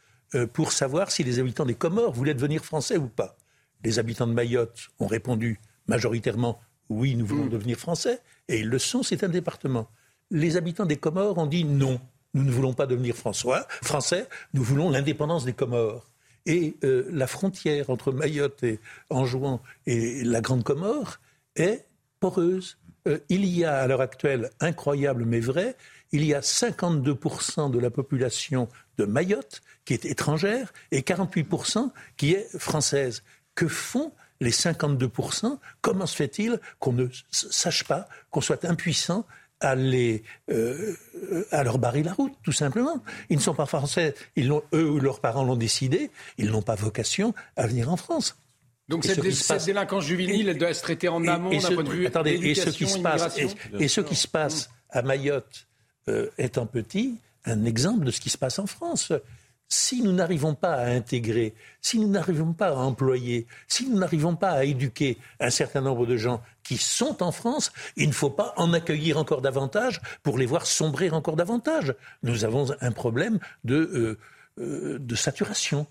pour 0.53 0.73
savoir 0.73 1.11
si 1.11 1.25
les 1.25 1.39
habitants 1.39 1.65
des 1.65 1.75
Comores 1.75 2.13
voulaient 2.13 2.35
devenir 2.35 2.63
français 2.63 2.99
ou 2.99 3.07
pas. 3.07 3.37
Les 3.83 3.99
habitants 3.99 4.27
de 4.27 4.33
Mayotte 4.33 4.89
ont 4.99 5.07
répondu 5.07 5.59
majoritairement 5.87 6.61
oui, 6.91 7.15
nous 7.17 7.27
voulons 7.27 7.47
mm. 7.47 7.51
devenir 7.51 7.79
français, 7.79 8.21
et 8.49 8.61
ils 8.61 8.69
le 8.69 8.79
sont, 8.79 9.03
c'est 9.03 9.25
un 9.25 9.29
département. 9.29 9.89
Les 10.31 10.57
habitants 10.57 10.87
des 10.87 10.97
Comores 10.97 11.39
ont 11.39 11.47
dit 11.47 11.65
non, 11.65 12.01
nous 12.35 12.43
ne 12.43 12.51
voulons 12.51 12.75
pas 12.75 12.87
devenir 12.87 13.17
François, 13.17 13.67
français, 13.83 14.29
nous 14.53 14.63
voulons 14.63 14.91
l'indépendance 14.91 15.45
des 15.45 15.53
Comores. 15.53 16.11
Et 16.47 16.77
euh, 16.85 17.09
la 17.11 17.27
frontière 17.27 17.89
entre 17.89 18.13
Mayotte 18.13 18.63
et 18.65 18.81
Anjouan 19.09 19.63
et 19.87 20.23
la 20.25 20.43
Grande 20.43 20.63
Comore 20.63 21.19
est 21.57 21.87
Euh, 23.07 23.19
il 23.29 23.45
y 23.45 23.65
a 23.65 23.79
à 23.79 23.87
l'heure 23.87 24.01
actuelle, 24.01 24.51
incroyable 24.61 25.25
mais 25.25 25.41
vrai, 25.41 25.77
il 26.13 26.25
y 26.25 26.35
a 26.35 26.41
52% 26.41 27.71
de 27.71 27.79
la 27.79 27.91
population 27.91 28.69
de 28.99 29.05
Mayotte 29.05 29.63
qui 29.85 29.95
est 29.95 30.05
étrangère 30.05 30.73
et 30.91 31.01
48% 31.01 31.91
qui 32.17 32.33
est 32.33 32.59
française. 32.59 33.23
Que 33.55 33.69
font 33.69 34.13
les 34.41 34.51
52%, 34.51 35.59
comment 35.81 36.07
se 36.07 36.17
fait-il 36.17 36.61
qu'on 36.79 36.93
ne 36.93 37.07
sache 37.31 37.85
pas, 37.85 38.09
qu'on 38.31 38.41
soit 38.41 38.65
impuissant 38.65 39.27
à, 39.61 39.75
les, 39.75 40.25
euh, 40.51 40.95
à 41.51 41.63
leur 41.63 41.79
barrer 41.79 42.03
la 42.03 42.13
route, 42.13 42.33
tout 42.43 42.53
simplement? 42.53 43.03
Ils 43.29 43.37
ne 43.37 43.43
sont 43.43 43.55
pas 43.55 43.67
français, 43.67 44.15
ils 44.37 44.51
eux 44.51 44.89
ou 44.89 44.99
leurs 44.99 45.21
parents 45.21 45.45
l'ont 45.45 45.57
décidé, 45.57 46.11
ils 46.39 46.51
n'ont 46.51 46.63
pas 46.63 46.75
vocation 46.75 47.35
à 47.57 47.67
venir 47.67 47.93
en 47.93 47.97
France. 47.97 48.37
Donc 48.89 49.05
cette, 49.05 49.65
délinquance 49.65 50.05
juvénile, 50.05 50.49
elle 50.51 50.59
doit 50.59 50.75
se 50.75 50.83
traiter 50.83 51.09
en 51.09 51.27
amont 51.27 51.51
d'un 51.51 51.75
point 51.75 51.85
de 51.85 51.89
vue 51.89 52.07
attendez, 52.07 52.39
et 52.43 52.55
ce 52.55 52.71
qui 52.71 52.87
se 52.87 52.99
passe, 52.99 53.39
et, 53.79 53.89
ce 53.89 54.01
qui 54.03 54.15
se 54.15 54.29
passe 54.29 54.69
à 54.91 55.03
Mayotte 55.03 55.67
euh, 56.09 56.29
étant 56.37 56.67
petit, 56.67 57.19
un 57.47 57.65
exemple 57.65 58.05
de 58.05 58.11
ce 58.11 58.21
qui 58.21 58.31
se 58.31 58.39
passe 58.39 58.59
en 58.59 58.67
France. 58.67 59.13
Si 59.69 60.03
nous 60.03 60.13
n'arrivons 60.13 60.55
pas 60.55 60.75
à 60.75 60.87
intégrer, 60.89 61.55
si 61.81 61.99
nous 61.99 62.09
n'arrivons 62.09 62.53
pas 62.53 62.69
à 62.69 62.77
employer, 62.77 63.47
si 63.67 63.89
nous 63.89 63.99
n'arrivons 63.99 64.37
pas 64.37 64.51
à 64.51 64.65
éduquer 64.65 65.17
un 65.41 65.49
certain 65.49 65.81
nombre 65.81 66.05
de 66.05 66.19
gens 66.19 66.43
qui 66.63 66.77
sont 66.77 67.23
en 67.23 67.33
France, 67.33 67.73
il 67.97 68.09
ne 68.09 68.13
faut 68.13 68.31
pas 68.31 68.53
en 68.59 68.75
accueillir 68.75 69.17
encore 69.17 69.41
davantage 69.41 70.03
pour 70.23 70.37
les 70.37 70.47
voir 70.47 70.67
sombrer 70.67 71.11
encore 71.11 71.37
davantage. 71.37 71.95
Nous 72.23 72.45
avons 72.45 72.67
un 72.81 72.93
problème 72.93 73.39
de, 73.65 73.77
euh, 73.77 74.19
euh, 74.61 74.99
de 74.99 75.15
saturation 75.15 75.87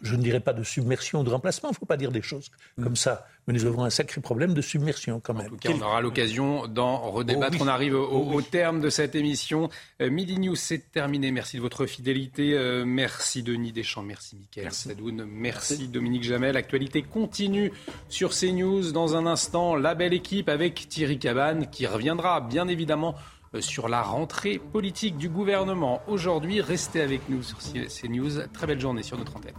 je 0.00 0.14
ne 0.14 0.22
dirais 0.22 0.40
pas 0.40 0.52
de 0.52 0.62
submersion 0.62 1.20
ou 1.20 1.24
de 1.24 1.30
remplacement, 1.30 1.70
il 1.70 1.72
ne 1.72 1.76
faut 1.76 1.86
pas 1.86 1.96
dire 1.96 2.12
des 2.12 2.22
choses 2.22 2.50
comme 2.82 2.94
ça. 2.94 3.26
Mais 3.46 3.54
nous 3.54 3.66
avons 3.66 3.82
un 3.82 3.90
sacré 3.90 4.20
problème 4.20 4.54
de 4.54 4.62
submersion 4.62 5.18
quand 5.20 5.34
même. 5.34 5.46
En 5.46 5.50
tout 5.50 5.56
cas, 5.56 5.70
on 5.76 5.82
aura 5.82 6.00
l'occasion 6.00 6.68
d'en 6.68 7.10
redébattre. 7.10 7.56
Oh 7.58 7.64
on 7.64 7.66
arrive 7.66 7.94
au, 7.96 8.30
oh 8.32 8.42
terme 8.42 8.80
de 8.80 8.88
cette 8.88 9.16
émission. 9.16 9.68
Euh, 10.00 10.10
Midi 10.10 10.38
News, 10.38 10.54
c'est 10.54 10.92
terminé. 10.92 11.32
Merci 11.32 11.56
de 11.56 11.62
votre 11.62 11.86
fidélité. 11.86 12.54
Euh, 12.54 12.84
merci 12.86 13.42
Denis 13.42 13.72
Deschamps, 13.72 14.02
merci 14.02 14.36
Mickaël 14.36 14.72
Sadoun, 14.72 15.24
merci, 15.24 15.88
Dominique 15.88 16.22
Jamel. 16.22 16.54
L'actualité 16.54 17.02
continue 17.02 17.72
sur 18.08 18.30
CNews. 18.30 18.92
Dans 18.92 19.16
un 19.16 19.26
instant, 19.26 19.74
la 19.74 19.96
belle 19.96 20.12
équipe 20.12 20.48
avec 20.48 20.88
Thierry 20.88 21.18
Cabane 21.18 21.68
qui 21.70 21.86
reviendra 21.86 22.40
bien 22.40 22.68
évidemment 22.68 23.16
sur 23.60 23.88
la 23.88 24.02
rentrée 24.02 24.58
politique 24.58 25.16
du 25.16 25.28
gouvernement. 25.28 26.02
Aujourd'hui, 26.06 26.60
restez 26.60 27.02
avec 27.02 27.28
nous 27.28 27.42
sur 27.42 27.58
CNews. 27.58 28.46
Très 28.52 28.66
belle 28.66 28.80
journée 28.80 29.02
sur 29.02 29.18
notre 29.18 29.36
antenne. 29.36 29.54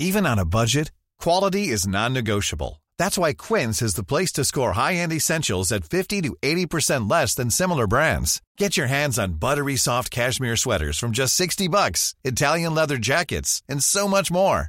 Even 0.00 0.26
on 0.26 0.38
a 0.38 0.44
budget, 0.44 0.92
quality 1.20 1.68
is 1.70 1.88
non-negotiable. 1.88 2.80
That's 2.98 3.18
why 3.18 3.32
Quince 3.32 3.82
is 3.82 3.94
the 3.94 4.04
place 4.04 4.32
to 4.32 4.44
score 4.44 4.72
high-end 4.72 5.12
essentials 5.12 5.72
at 5.72 5.84
50 5.84 6.22
to 6.22 6.36
80% 6.40 7.10
less 7.10 7.34
than 7.34 7.50
similar 7.50 7.86
brands. 7.86 8.40
Get 8.58 8.76
your 8.76 8.86
hands 8.86 9.18
on 9.18 9.38
buttery 9.38 9.76
soft 9.76 10.10
cashmere 10.10 10.56
sweaters 10.56 10.98
from 10.98 11.12
just 11.12 11.34
60 11.34 11.68
bucks, 11.68 12.14
Italian 12.24 12.74
leather 12.74 12.96
jackets, 12.96 13.62
and 13.68 13.82
so 13.82 14.06
much 14.06 14.30
more. 14.30 14.68